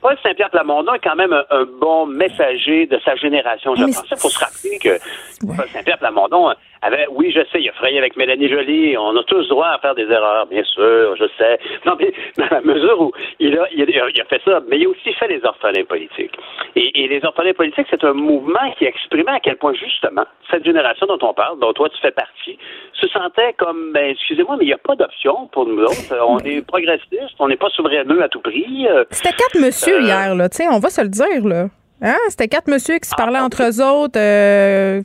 Paul 0.00 0.16
Saint-Pierre 0.22 0.50
Plamondon 0.50 0.94
est 0.94 1.00
quand 1.04 1.16
même 1.16 1.32
un, 1.32 1.44
un 1.50 1.64
bon 1.80 2.06
messager 2.06 2.86
de 2.86 2.98
sa 3.04 3.14
génération. 3.16 3.74
Je 3.76 3.84
pense 3.84 4.02
qu'il 4.02 4.16
faut 4.16 4.28
se 4.30 4.38
rappeler 4.38 4.78
que 4.78 4.88
Ouais. 5.46 5.56
Paul 5.56 5.68
Saint-Pierre 5.72 5.98
Plamondon 5.98 6.52
avait, 6.82 7.06
oui, 7.10 7.30
je 7.34 7.40
sais, 7.52 7.60
il 7.60 7.68
a 7.68 7.72
frayé 7.72 7.98
avec 7.98 8.16
Mélanie 8.16 8.48
Joly. 8.48 8.96
On 8.96 9.16
a 9.16 9.22
tous 9.24 9.46
droit 9.48 9.68
à 9.68 9.78
faire 9.78 9.94
des 9.94 10.04
erreurs, 10.10 10.46
bien 10.46 10.64
sûr, 10.64 11.14
je 11.16 11.24
sais. 11.38 11.58
Non, 11.84 11.94
mais 11.98 12.12
dans 12.38 12.48
la 12.50 12.60
mesure 12.62 13.00
où 13.00 13.12
il 13.38 13.58
a, 13.58 13.66
il 13.74 13.82
a, 13.82 14.08
il 14.08 14.20
a 14.20 14.24
fait 14.24 14.40
ça, 14.44 14.60
mais 14.68 14.78
il 14.78 14.86
a 14.86 14.88
aussi 14.88 15.12
fait 15.14 15.28
les 15.28 15.44
orphelins 15.44 15.84
politiques. 15.84 16.32
Et, 16.76 17.04
et 17.04 17.08
les 17.08 17.24
orphelins 17.24 17.52
politiques, 17.52 17.86
c'est 17.90 18.02
un 18.04 18.12
mouvement 18.14 18.70
qui 18.78 18.84
exprimait 18.86 19.32
à 19.32 19.40
quel 19.40 19.56
point, 19.56 19.74
justement, 19.74 20.24
cette 20.50 20.64
génération 20.64 21.06
dont 21.06 21.18
on 21.22 21.34
parle, 21.34 21.58
dont 21.60 21.72
toi 21.72 21.88
tu 21.90 22.00
fais 22.00 22.12
partie, 22.12 22.58
se 22.94 23.08
sentait 23.08 23.52
comme, 23.58 23.92
ben, 23.92 24.10
excusez-moi, 24.10 24.56
mais 24.58 24.64
il 24.64 24.68
n'y 24.68 24.72
a 24.74 24.78
pas 24.78 24.96
d'option 24.96 25.48
pour 25.52 25.66
nous 25.66 25.82
autres. 25.82 26.16
On 26.26 26.38
est 26.38 26.64
progressistes, 26.66 27.34
on 27.38 27.48
n'est 27.48 27.56
pas 27.56 27.68
souveraineux 27.70 28.22
à 28.22 28.28
tout 28.28 28.40
prix. 28.40 28.86
euh, 28.88 29.04
C'était 29.10 29.30
quatre 29.36 29.58
monsieur 29.60 29.96
Euh, 29.96 30.00
hier, 30.02 30.34
là. 30.34 30.48
Tu 30.48 30.56
sais, 30.58 30.68
on 30.68 30.78
va 30.78 30.88
se 30.90 31.00
le 31.02 31.08
dire, 31.08 31.44
là. 31.46 31.66
Hein? 32.02 32.16
C'était 32.28 32.48
quatre 32.48 32.68
monsieur 32.68 32.98
qui 32.98 33.08
se 33.08 33.14
Ah, 33.14 33.22
parlaient 33.22 33.38
entre 33.40 33.62
eux 33.62 33.82
autres. 33.84 34.18
euh, 34.18 35.02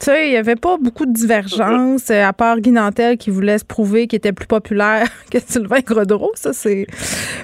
tu 0.00 0.06
sais, 0.06 0.28
il 0.28 0.30
n'y 0.30 0.36
avait 0.36 0.56
pas 0.56 0.76
beaucoup 0.78 1.04
de 1.04 1.12
divergences, 1.12 2.10
euh, 2.10 2.24
à 2.24 2.32
part 2.32 2.58
Guy 2.60 2.72
Nantel 2.72 3.18
qui 3.18 3.30
voulait 3.30 3.58
se 3.58 3.66
prouver 3.66 4.06
qu'il 4.06 4.16
était 4.16 4.32
plus 4.32 4.46
populaire 4.46 5.06
que 5.32 5.38
Sylvain 5.38 5.80
Grodreau. 5.80 6.32
Ça, 6.34 6.52
c'est. 6.52 6.86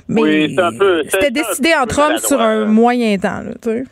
Mais 0.09 0.23
Oui, 0.23 0.57
c'était 1.09 1.31
décidé 1.31 1.75
entre 1.75 2.01
hommes 2.01 2.19
sur 2.19 2.41
un 2.41 2.65
moyen 2.65 3.17
temps, 3.19 3.43
là, 3.45 3.53
tu 3.63 3.71
sais. 3.71 3.85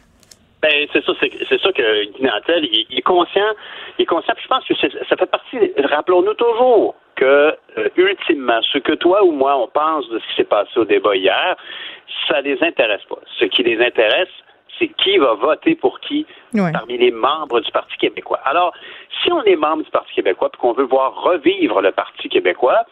Ben, 0.63 0.87
c'est 0.95 1.05
ça, 1.05 1.13
c'est, 1.21 1.61
ça 1.61 1.73
que 1.73 2.05
Guy 2.17 2.23
Nantel, 2.23 2.65
il, 2.65 2.87
il 2.89 2.99
est 2.99 3.03
conscient, 3.03 3.53
il 3.99 4.03
est 4.03 4.07
conscient, 4.07 4.33
puis 4.35 4.45
je 4.45 4.49
pense 4.49 4.65
que 4.65 4.75
ça 5.09 5.17
fait 5.17 5.27
partie, 5.27 5.59
rappelons-nous 5.77 6.33
toujours 6.35 6.95
que, 7.17 7.55
euh, 7.79 7.89
ultimement, 7.97 8.61
ce 8.73 8.79
que 8.79 8.93
toi 8.93 9.23
ou 9.25 9.33
moi, 9.33 9.59
on 9.59 9.69
pense 9.69 10.09
de 10.09 10.19
ce 10.19 10.25
qui 10.31 10.37
s'est 10.37 10.49
passé 10.49 10.71
au 10.77 10.87
débat 10.87 11.17
hier, 11.17 11.57
ça 12.29 12.41
les 12.41 12.57
intéresse 12.63 13.03
pas. 13.09 13.19
Ce 13.39 13.45
qui 13.45 13.63
les 13.63 13.79
intéresse, 13.85 14.29
c'est 14.79 14.89
qui 14.89 15.17
va 15.19 15.35
voter 15.35 15.75
pour 15.75 16.01
qui 16.01 16.27
parmi 16.73 16.99
les 16.99 17.11
membres 17.11 17.61
du 17.61 17.71
Parti 17.73 17.97
québécois. 17.97 18.41
Alors, 18.45 18.73
si 19.23 19.33
on 19.33 19.43
est 19.45 19.57
membre 19.57 19.85
du 19.85 19.91
Parti 19.91 20.15
québécois 20.15 20.51
et 20.53 20.57
qu'on 20.57 20.73
veut 20.73 20.85
voir 20.85 21.15
revivre 21.23 21.81
le 21.81 21.93
Parti 21.93 22.29
québécois, 22.29 22.83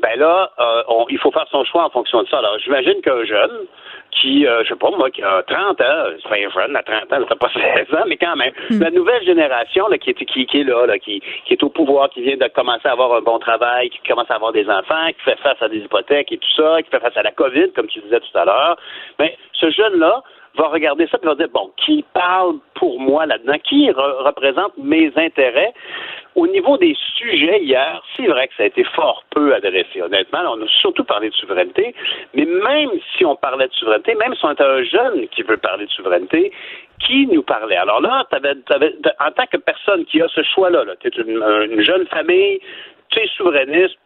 ben 0.00 0.18
là, 0.18 0.50
euh, 0.58 0.82
on- 0.88 1.06
il 1.08 1.18
faut 1.18 1.30
faire 1.30 1.46
son 1.50 1.64
choix 1.64 1.84
en 1.84 1.90
fonction 1.90 2.22
de 2.22 2.28
ça. 2.28 2.38
Alors, 2.38 2.58
j'imagine 2.58 3.00
qu'un 3.00 3.24
jeune 3.24 3.66
qui, 4.10 4.46
euh, 4.46 4.62
je 4.64 4.68
sais 4.68 4.76
pas 4.76 4.90
moi, 4.90 5.08
qui 5.10 5.22
a 5.22 5.42
30 5.44 5.80
ans, 5.80 6.04
c'est 6.22 6.28
pas 6.28 6.36
un 6.36 6.50
jeune 6.50 6.76
à 6.76 6.82
30 6.82 7.12
ans, 7.12 7.24
ça 7.28 7.36
pas 7.36 7.48
16 7.52 7.94
ans, 7.94 8.02
mais 8.06 8.16
quand 8.16 8.34
même, 8.36 8.52
la 8.70 8.90
nouvelle 8.90 9.24
génération 9.24 9.86
là, 9.88 9.98
qui, 9.98 10.10
est, 10.10 10.14
qui, 10.24 10.46
qui 10.46 10.60
est 10.60 10.64
là, 10.64 10.86
là 10.86 10.98
qui, 10.98 11.20
qui 11.46 11.52
est 11.52 11.62
au 11.62 11.68
pouvoir, 11.68 12.10
qui 12.10 12.22
vient 12.22 12.36
de 12.36 12.48
commencer 12.48 12.86
à 12.88 12.92
avoir 12.92 13.12
un 13.14 13.20
bon 13.22 13.38
travail, 13.38 13.88
qui 13.90 13.98
commence 14.08 14.30
à 14.30 14.34
avoir 14.34 14.52
des 14.52 14.68
enfants, 14.68 15.06
qui 15.08 15.22
fait 15.24 15.38
face 15.38 15.60
à 15.62 15.68
des 15.68 15.78
hypothèques 15.78 16.30
et 16.32 16.38
tout 16.38 16.50
ça, 16.56 16.82
qui 16.82 16.90
fait 16.90 17.00
face 17.00 17.16
à 17.16 17.22
la 17.22 17.30
COVID, 17.32 17.72
comme 17.74 17.86
tu 17.86 18.00
disais 18.00 18.20
tout 18.20 18.38
à 18.38 18.44
l'heure, 18.44 18.76
ben, 19.18 19.30
ce 19.52 19.70
jeune-là 19.70 20.22
va 20.56 20.68
regarder 20.68 21.06
ça 21.08 21.18
et 21.22 21.26
va 21.26 21.34
dire, 21.34 21.48
bon, 21.52 21.70
qui 21.76 22.04
parle 22.14 22.56
pour 22.74 23.00
moi 23.00 23.26
là-dedans? 23.26 23.58
Qui 23.64 23.88
re- 23.90 24.22
représente 24.24 24.72
mes 24.78 25.12
intérêts? 25.16 25.72
Au 26.34 26.46
niveau 26.48 26.76
des 26.78 26.96
sujets 27.16 27.62
hier, 27.62 28.02
c'est 28.16 28.26
vrai 28.26 28.48
que 28.48 28.54
ça 28.56 28.64
a 28.64 28.66
été 28.66 28.82
fort 28.84 29.22
peu 29.30 29.54
adressé. 29.54 30.02
Honnêtement, 30.02 30.40
on 30.52 30.62
a 30.62 30.68
surtout 30.68 31.04
parlé 31.04 31.30
de 31.30 31.34
souveraineté, 31.34 31.94
mais 32.34 32.44
même 32.44 32.90
si 33.16 33.24
on 33.24 33.36
parlait 33.36 33.68
de 33.68 33.72
souveraineté, 33.74 34.14
même 34.16 34.34
si 34.34 34.44
on 34.44 34.50
était 34.52 34.64
un 34.64 34.82
jeune 34.82 35.28
qui 35.28 35.42
veut 35.42 35.56
parler 35.58 35.86
de 35.86 35.90
souveraineté, 35.90 36.52
qui 37.04 37.26
nous 37.28 37.42
parlait? 37.42 37.76
Alors 37.76 38.00
là, 38.00 38.24
t'avais, 38.30 38.54
t'avais, 38.66 38.94
en 39.20 39.30
tant 39.30 39.46
que 39.46 39.58
personne 39.58 40.04
qui 40.06 40.20
a 40.22 40.28
ce 40.28 40.42
choix-là, 40.42 40.84
-là, 40.84 40.94
tu 41.00 41.08
es 41.08 41.22
une 41.22 41.80
jeune 41.80 42.06
famille, 42.06 42.60
tu 43.10 43.20
es 43.20 43.28
souverainiste, 43.36 43.96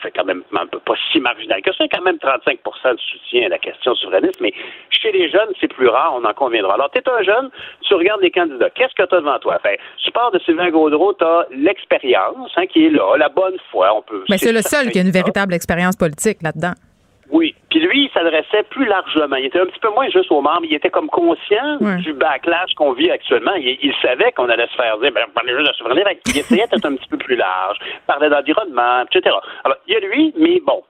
fait 0.00 0.10
quand 0.10 0.24
même 0.24 0.42
pas 0.50 0.94
si 1.12 1.20
marginal 1.20 1.62
que 1.62 1.72
ça, 1.74 1.84
quand 1.90 2.02
même 2.02 2.16
35% 2.16 2.94
de 2.94 3.00
soutien 3.00 3.46
à 3.46 3.48
la 3.48 3.58
question 3.58 3.94
souverainiste, 3.94 4.40
mais 4.40 4.52
chez 4.90 5.12
les 5.12 5.30
jeunes, 5.30 5.52
c'est 5.60 5.68
plus 5.68 5.88
rare, 5.88 6.14
on 6.16 6.24
en 6.24 6.34
conviendra. 6.34 6.74
Alors, 6.74 6.90
tu 6.90 6.98
es 6.98 7.08
un 7.08 7.22
jeune, 7.22 7.50
tu 7.82 7.94
regardes 7.94 8.22
les 8.22 8.30
candidats, 8.30 8.70
qu'est-ce 8.70 8.94
que 8.94 9.06
tu 9.08 9.14
as 9.14 9.20
devant 9.20 9.38
toi? 9.38 9.58
Fait, 9.60 9.78
tu 10.04 10.10
pars 10.10 10.30
de 10.30 10.38
Sylvain 10.40 10.70
Gaudreau, 10.70 11.14
tu 11.14 11.24
as 11.24 11.46
l'expérience 11.50 12.50
hein, 12.56 12.66
qui 12.66 12.86
est 12.86 12.90
là, 12.90 13.16
la 13.16 13.28
bonne 13.28 13.56
foi, 13.70 13.94
on 13.94 14.02
peut... 14.02 14.24
Mais 14.28 14.38
c'est 14.38 14.52
le 14.52 14.62
seul 14.62 14.90
qui 14.90 14.98
a 14.98 15.02
une 15.02 15.10
véritable 15.10 15.54
expérience 15.54 15.96
politique 15.96 16.42
là-dedans. 16.42 16.74
Oui. 17.30 17.54
Puis 17.70 17.80
lui, 17.80 18.04
il 18.04 18.10
s'adressait 18.12 18.62
plus 18.70 18.86
largement. 18.86 19.36
Il 19.36 19.46
était 19.46 19.60
un 19.60 19.66
petit 19.66 19.80
peu 19.80 19.90
moins 19.90 20.08
juste 20.10 20.30
aux 20.30 20.40
membres. 20.40 20.64
Il 20.64 20.74
était 20.74 20.90
comme 20.90 21.08
conscient 21.08 21.78
du 21.98 22.12
backlash 22.12 22.72
qu'on 22.74 22.92
vit 22.92 23.10
actuellement. 23.10 23.54
Il, 23.56 23.92
savait 24.02 24.32
qu'on 24.32 24.48
allait 24.48 24.68
se 24.68 24.76
faire 24.76 24.98
dire, 24.98 25.12
ben, 25.12 25.26
parlait 25.34 25.54
juste 25.56 25.68
de 25.68 25.74
souveraineté. 25.74 26.20
Il 26.26 26.38
essayait 26.38 26.66
d'être 26.66 26.86
un 26.86 26.94
petit 26.94 27.08
peu 27.08 27.16
plus 27.16 27.36
large. 27.36 27.78
Il 27.82 28.06
parlait 28.06 28.30
d'environnement, 28.30 29.02
etc. 29.02 29.34
Alors, 29.64 29.78
il 29.86 29.94
y 29.94 29.96
a 29.96 30.00
lui, 30.00 30.32
mais 30.38 30.60
bon, 30.64 30.82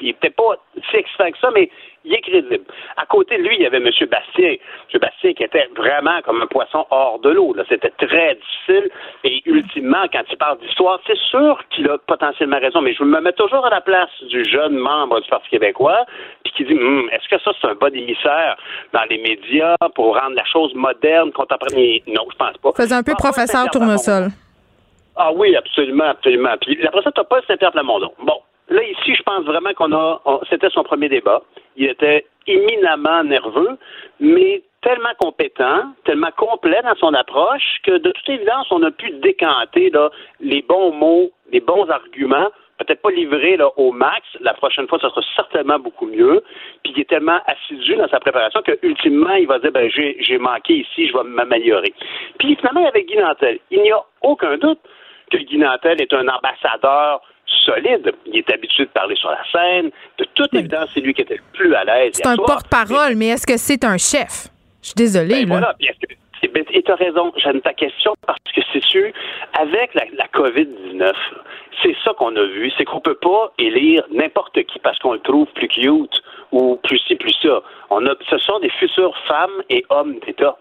il 0.00 0.06
n'était 0.06 0.30
pas 0.30 0.56
si 0.90 0.96
excitant 0.96 1.30
que 1.30 1.38
ça, 1.38 1.50
mais 1.54 1.70
il 2.04 2.12
est 2.12 2.20
crédible. 2.20 2.64
À 2.96 3.06
côté 3.06 3.38
de 3.38 3.42
lui, 3.42 3.56
il 3.56 3.62
y 3.62 3.66
avait 3.66 3.78
M. 3.78 3.90
Bastien. 4.10 4.56
M. 4.92 5.00
Bastien 5.00 5.32
qui 5.32 5.42
était 5.42 5.68
vraiment 5.76 6.20
comme 6.22 6.42
un 6.42 6.46
poisson 6.46 6.86
hors 6.90 7.18
de 7.20 7.30
l'eau. 7.30 7.54
C'était 7.68 7.92
très 7.98 8.34
difficile. 8.34 8.90
Et 9.24 9.42
ultimement, 9.46 10.04
quand 10.12 10.22
il 10.30 10.36
parle 10.36 10.58
d'histoire, 10.58 11.00
c'est 11.06 11.18
sûr 11.30 11.58
qu'il 11.70 11.88
a 11.88 11.98
potentiellement 11.98 12.58
raison, 12.58 12.82
mais 12.82 12.92
je 12.92 13.04
me 13.04 13.20
mets 13.20 13.32
toujours 13.32 13.64
à 13.64 13.70
la 13.70 13.80
place 13.80 14.10
du 14.28 14.44
jeune 14.44 14.76
membre 14.76 15.20
du 15.20 15.28
Parti 15.28 15.48
québécois, 15.48 16.04
puis 16.44 16.52
qui 16.52 16.64
dit 16.64 16.74
hum, 16.74 17.08
est-ce 17.10 17.28
que 17.28 17.40
ça, 17.42 17.52
c'est 17.60 17.68
un 17.68 17.74
bon 17.74 17.94
émissaire 17.94 18.56
dans 18.92 19.04
les 19.08 19.18
médias 19.18 19.76
pour 19.94 20.14
rendre 20.18 20.36
la 20.36 20.44
chose 20.44 20.74
moderne, 20.74 21.32
contemporaine? 21.32 22.00
Non, 22.06 22.26
je 22.30 22.36
pense 22.36 22.56
pas. 22.58 22.72
Faisait 22.76 22.94
un 22.94 23.02
peu 23.02 23.14
professeur 23.14 23.70
tournesol. 23.70 24.28
Ah 25.16 25.32
oui, 25.32 25.54
absolument, 25.56 26.04
absolument. 26.04 26.54
Puis 26.60 26.84
après 26.86 27.02
ça, 27.02 27.12
t'as 27.12 27.24
pas 27.24 27.40
Saint-Pierre 27.46 27.72
Plamondon. 27.72 28.12
Bon, 28.22 28.40
Là, 28.68 28.82
ici, 28.82 29.14
je 29.14 29.22
pense 29.22 29.44
vraiment 29.44 29.74
qu'on 29.74 29.92
a. 29.92 30.20
C'était 30.48 30.70
son 30.70 30.84
premier 30.84 31.08
débat. 31.08 31.42
Il 31.76 31.86
était 31.86 32.26
éminemment 32.46 33.22
nerveux, 33.24 33.78
mais 34.20 34.62
tellement 34.80 35.14
compétent, 35.18 35.92
tellement 36.04 36.30
complet 36.36 36.80
dans 36.82 36.94
son 36.96 37.14
approche 37.14 37.78
que, 37.82 37.98
de 37.98 38.10
toute 38.10 38.28
évidence, 38.28 38.66
on 38.70 38.82
a 38.82 38.90
pu 38.90 39.10
décanter 39.22 39.90
là, 39.90 40.10
les 40.40 40.62
bons 40.62 40.92
mots, 40.92 41.30
les 41.52 41.60
bons 41.60 41.88
arguments. 41.88 42.50
Peut-être 42.78 43.02
pas 43.02 43.10
livrés 43.10 43.56
là, 43.56 43.68
au 43.76 43.92
max. 43.92 44.26
La 44.40 44.52
prochaine 44.52 44.88
fois, 44.88 44.98
ça 44.98 45.08
sera 45.08 45.22
certainement 45.36 45.78
beaucoup 45.78 46.06
mieux. 46.06 46.42
Puis 46.82 46.92
il 46.96 47.00
est 47.00 47.08
tellement 47.08 47.38
assidu 47.46 47.94
dans 47.94 48.08
sa 48.08 48.18
préparation 48.18 48.62
que 48.62 48.78
ultimement, 48.82 49.34
il 49.34 49.46
va 49.46 49.58
dire 49.58 49.72
ben 49.72 49.88
j'ai 49.90 50.38
manqué 50.38 50.78
ici, 50.78 51.06
je 51.06 51.16
vais 51.16 51.22
m'améliorer. 51.22 51.94
Puis 52.38 52.56
finalement, 52.56 52.86
avec 52.86 53.06
Guy 53.06 53.16
Nantel, 53.16 53.60
il 53.70 53.80
n'y 53.80 53.92
a 53.92 54.02
aucun 54.22 54.58
doute 54.58 54.80
que 55.30 55.36
Guy 55.38 55.58
Nantel 55.58 56.00
est 56.02 56.12
un 56.12 56.26
ambassadeur 56.26 57.20
solide. 57.64 58.12
Il 58.26 58.38
est 58.38 58.50
habitué 58.52 58.84
de 58.84 58.90
parler 58.90 59.16
sur 59.16 59.30
la 59.30 59.42
scène. 59.50 59.90
De 60.18 60.24
toute 60.34 60.54
évidence, 60.54 60.88
c'est 60.94 61.00
lui 61.00 61.14
qui 61.14 61.22
était 61.22 61.36
le 61.36 61.42
plus 61.52 61.74
à 61.74 61.84
l'aise. 61.84 62.12
C'est 62.14 62.26
un 62.26 62.36
porte-parole, 62.36 63.14
mais, 63.16 63.28
est-ce 63.28 63.46
que 63.46 63.56
c'est 63.56 63.84
un 63.84 63.98
chef? 63.98 64.48
Je 64.82 64.88
suis 64.88 64.94
désolée. 64.96 65.46
Ben 65.46 65.48
voilà. 65.48 65.74
et 65.80 66.82
tu 66.82 66.92
as 66.92 66.94
raison, 66.96 67.32
j'aime 67.36 67.60
ta 67.62 67.72
question 67.72 68.14
parce 68.26 68.38
que 68.54 68.60
c'est 68.72 68.84
sûr, 68.84 69.10
avec 69.58 69.94
la, 69.94 70.04
la 70.16 70.26
COVID-19, 70.26 71.12
c'est 71.82 71.96
ça 72.04 72.12
qu'on 72.14 72.34
a 72.36 72.44
vu, 72.44 72.70
c'est 72.76 72.84
qu'on 72.84 73.00
peut 73.00 73.16
pas 73.16 73.52
élire 73.58 74.04
n'importe 74.10 74.62
qui 74.64 74.78
parce 74.78 74.98
qu'on 74.98 75.12
le 75.14 75.20
trouve 75.20 75.46
plus 75.54 75.68
cute 75.68 76.22
ou 76.52 76.76
plus 76.82 76.98
ci, 77.06 77.16
plus 77.16 77.34
ça. 77.42 77.62
On 77.90 78.06
a, 78.06 78.14
ce 78.28 78.38
sont 78.38 78.58
des 78.60 78.70
futures 78.70 79.16
femmes 79.26 79.62
et 79.70 79.84
hommes 79.90 80.18
d'État. 80.26 80.56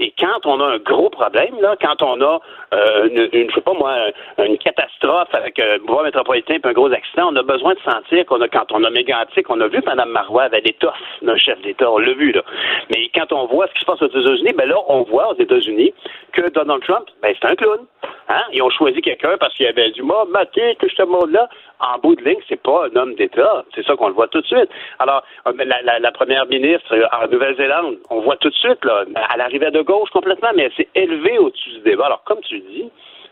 Et 0.00 0.12
quand 0.18 0.44
on 0.44 0.60
a 0.60 0.64
un 0.64 0.78
gros 0.78 1.10
problème, 1.10 1.60
là, 1.60 1.76
quand 1.80 2.02
on 2.02 2.20
a 2.20 2.40
euh, 2.74 3.28
une, 3.32 3.48
je 3.50 3.54
sais 3.54 3.60
pas 3.60 3.72
moi, 3.74 3.94
une 4.38 4.58
catastrophe 4.58 5.32
avec 5.32 5.58
un 5.58 5.78
bois 5.84 6.02
métropolitain 6.02 6.54
et 6.54 6.66
un 6.66 6.72
gros 6.72 6.92
accident, 6.92 7.28
on 7.32 7.36
a 7.36 7.42
besoin 7.42 7.74
de 7.74 7.80
sentir 7.80 8.26
qu'on 8.26 8.40
a, 8.40 8.48
quand 8.48 8.72
on 8.72 8.84
a 8.84 8.90
mégantique, 8.90 9.48
on 9.48 9.60
a 9.60 9.68
vu 9.68 9.80
Mme 9.84 10.10
Marois 10.10 10.44
avait 10.44 10.60
l'étoffe 10.60 10.94
d'un 11.22 11.36
chef 11.36 11.60
d'État, 11.62 11.90
on 11.90 11.98
l'a 11.98 12.12
vu, 12.12 12.32
là. 12.32 12.42
Mais 12.90 13.08
quand 13.14 13.32
on 13.32 13.46
voit 13.46 13.66
ce 13.68 13.74
qui 13.74 13.80
se 13.80 13.86
passe 13.86 14.02
aux 14.02 14.08
États-Unis, 14.08 14.52
ben 14.56 14.68
là, 14.68 14.76
on 14.88 15.02
voit 15.02 15.32
aux 15.32 15.38
États-Unis 15.38 15.92
que 16.32 16.50
Donald 16.50 16.82
Trump, 16.82 17.06
ben, 17.22 17.34
c'est 17.40 17.48
un 17.48 17.54
clown. 17.54 17.80
Hein? 18.28 18.42
Ils 18.52 18.62
ont 18.62 18.70
choisi 18.70 19.00
quelqu'un 19.00 19.36
parce 19.38 19.54
qu'il 19.54 19.66
avait 19.66 19.90
du 19.90 20.02
mot, 20.02 20.24
maté, 20.26 20.76
que 20.76 20.88
ce 20.88 21.02
monde-là. 21.02 21.48
En 21.78 21.98
bout 21.98 22.16
de 22.16 22.24
ligne, 22.24 22.40
c'est 22.48 22.60
pas 22.60 22.86
un 22.86 22.96
homme 22.96 23.14
d'État. 23.14 23.64
C'est 23.74 23.84
ça 23.86 23.94
qu'on 23.96 24.08
le 24.08 24.14
voit 24.14 24.28
tout 24.28 24.40
de 24.40 24.46
suite. 24.46 24.68
Alors, 24.98 25.22
euh, 25.46 25.52
la, 25.58 25.82
la, 25.82 25.98
la 25.98 26.10
première 26.10 26.46
ministre 26.46 26.94
euh, 26.94 27.06
en 27.12 27.28
Nouvelle-Zélande, 27.28 27.96
on 28.10 28.20
voit 28.20 28.36
tout 28.36 28.48
de 28.48 28.54
suite, 28.54 28.82
là, 28.84 29.04
elle 29.34 29.40
arrivait 29.40 29.70
de 29.70 29.82
gauche 29.86 30.10
complètement, 30.10 30.50
mais 30.54 30.64
elle 30.64 30.74
s'est 30.74 30.88
élevée 30.94 31.38
au-dessus 31.38 31.70
du 31.70 31.80
débat. 31.80 32.06
Alors, 32.06 32.24
comme 32.24 32.40
tu 32.40 32.60
dis, 32.60 32.90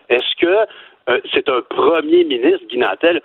est-ce 0.08 0.34
que 0.40 0.66
euh, 1.10 1.20
c'est 1.32 1.48
un 1.48 1.60
premier 1.62 2.24
ministre, 2.24 2.66
Guy 2.68 2.78
Nantel? 2.78 3.20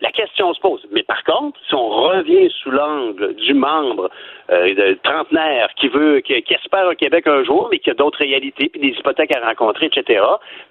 La 0.00 0.10
question 0.10 0.52
se 0.52 0.60
pose. 0.60 0.84
Mais 0.90 1.04
par 1.04 1.22
contre, 1.22 1.56
si 1.68 1.74
on 1.76 1.88
revient 1.88 2.50
sous 2.60 2.72
l'angle 2.72 3.36
du 3.36 3.54
membre 3.54 4.10
euh, 4.50 4.96
trentenaire 5.04 5.68
qui 5.76 5.86
veut, 5.86 6.18
qui, 6.18 6.32
espère 6.32 6.88
un 6.88 6.96
Québec 6.96 7.28
un 7.28 7.44
jour, 7.44 7.68
mais 7.70 7.78
qui 7.78 7.88
a 7.90 7.94
d'autres 7.94 8.18
réalités, 8.18 8.68
puis 8.68 8.80
des 8.80 8.98
hypothèques 8.98 9.32
à 9.32 9.46
rencontrer, 9.46 9.86
etc. 9.86 10.20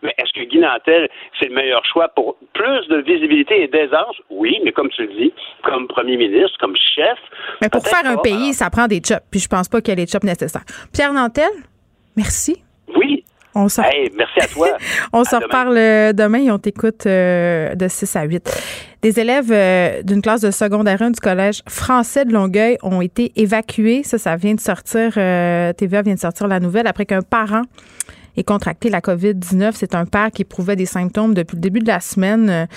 Mais 0.02 0.14
est-ce 0.18 0.34
que 0.34 0.45
Guy 0.45 0.60
Nantel, 0.60 1.10
c'est 1.39 1.47
le 1.47 1.56
meilleur 1.56 1.86
choix 1.86 2.10
pour 2.10 2.36
plus 2.54 2.86
de 2.89 2.97
visibilité 2.97 3.64
et 3.64 3.68
d'aisance? 3.70 4.18
Oui, 4.30 4.60
mais 4.66 4.74
comme 4.74 4.89
tu 4.89 5.04
le 5.04 5.14
dis, 5.14 5.34
comme 5.64 5.88
premier 5.88 6.18
ministre, 6.18 6.58
comme 6.60 6.76
chef. 6.76 7.18
Mais 7.62 7.70
pour 7.70 7.88
faire 7.88 8.06
un 8.06 8.18
pays, 8.18 8.52
ça 8.54 8.70
prend 8.70 8.88
des 8.88 8.99
chops, 8.99 9.24
puis 9.32 9.39
je 9.39 9.47
pense 9.47 9.70
pas 9.70 9.80
qu'il 9.80 9.91
y 9.91 9.93
ait 9.93 10.04
les 10.04 10.08
chops 10.08 10.26
nécessaires. 10.26 10.66
Pierre 10.91 11.14
Nantel, 11.14 11.52
merci. 12.22 12.63
Oui, 12.95 13.24
on 13.55 13.65
merci 13.65 14.39
à 14.39 14.47
toi. 14.47 14.78
on 15.13 15.24
se 15.24 15.36
reparle 15.36 15.76
euh, 15.78 16.13
demain 16.13 16.39
et 16.39 16.51
on 16.51 16.59
t'écoute 16.59 17.05
euh, 17.07 17.74
de 17.74 17.88
6 17.88 18.15
à 18.15 18.24
8. 18.24 18.49
Des 19.01 19.19
élèves 19.19 19.51
euh, 19.51 20.03
d'une 20.03 20.22
classe 20.22 20.41
de 20.41 20.51
secondaire 20.51 21.01
1 21.01 21.11
du 21.11 21.19
collège 21.19 21.63
français 21.67 22.26
de 22.26 22.32
Longueuil 22.32 22.78
ont 22.84 23.01
été 23.01 23.32
évacués. 23.36 24.03
Ça, 24.03 24.19
ça 24.19 24.36
vient 24.36 24.53
de 24.53 24.59
sortir, 24.59 25.13
TVA 25.13 26.03
vient 26.03 26.13
de 26.13 26.19
sortir 26.19 26.47
la 26.47 26.59
nouvelle 26.59 26.86
après 26.86 27.07
qu'un 27.07 27.24
parent 27.24 27.63
ait 28.38 28.43
contracté 28.43 28.89
la 28.89 28.99
COVID-19. 28.99 29.72
C'est 29.74 29.95
un 29.95 30.05
père 30.05 30.30
qui 30.32 30.43
éprouvait 30.43 30.76
des 30.76 30.86
symptômes 30.86 31.34
depuis 31.34 31.55
le 31.55 31.61
début 31.61 31.80
de 31.80 31.88
la 31.88 31.99
semaine 31.99 32.67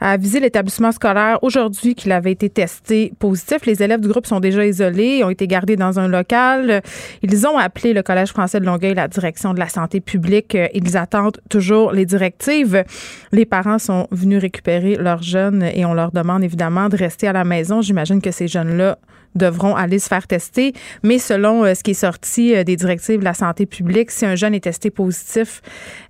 a 0.00 0.12
avisé 0.12 0.40
l'établissement 0.40 0.92
scolaire 0.92 1.38
aujourd'hui 1.42 1.94
qu'il 1.94 2.12
avait 2.12 2.32
été 2.32 2.48
testé 2.48 3.12
positif. 3.18 3.66
Les 3.66 3.82
élèves 3.82 4.00
du 4.00 4.08
groupe 4.08 4.26
sont 4.26 4.40
déjà 4.40 4.66
isolés, 4.66 5.24
ont 5.24 5.30
été 5.30 5.46
gardés 5.46 5.76
dans 5.76 5.98
un 5.98 6.08
local. 6.08 6.82
Ils 7.22 7.46
ont 7.46 7.58
appelé 7.58 7.92
le 7.92 8.02
Collège 8.02 8.30
français 8.30 8.60
de 8.60 8.66
Longueuil, 8.66 8.94
la 8.94 9.08
direction 9.08 9.54
de 9.54 9.58
la 9.58 9.68
santé 9.68 10.00
publique. 10.00 10.56
Ils 10.74 10.96
attendent 10.96 11.40
toujours 11.48 11.92
les 11.92 12.04
directives. 12.04 12.84
Les 13.32 13.46
parents 13.46 13.78
sont 13.78 14.06
venus 14.10 14.40
récupérer 14.40 14.96
leurs 14.96 15.22
jeunes 15.22 15.62
et 15.62 15.84
on 15.84 15.94
leur 15.94 16.12
demande 16.12 16.44
évidemment 16.44 16.88
de 16.88 16.96
rester 16.96 17.28
à 17.28 17.32
la 17.32 17.44
maison. 17.44 17.82
J'imagine 17.82 18.20
que 18.20 18.30
ces 18.30 18.48
jeunes-là 18.48 18.98
devront 19.36 19.76
aller 19.76 19.98
se 19.98 20.08
faire 20.08 20.26
tester. 20.26 20.72
Mais 21.02 21.18
selon 21.18 21.64
euh, 21.64 21.74
ce 21.74 21.82
qui 21.82 21.92
est 21.92 21.94
sorti 21.94 22.54
euh, 22.54 22.64
des 22.64 22.76
directives 22.76 23.20
de 23.20 23.24
la 23.24 23.34
santé 23.34 23.66
publique, 23.66 24.10
si 24.10 24.26
un 24.26 24.34
jeune 24.34 24.54
est 24.54 24.64
testé 24.64 24.90
positif 24.90 25.62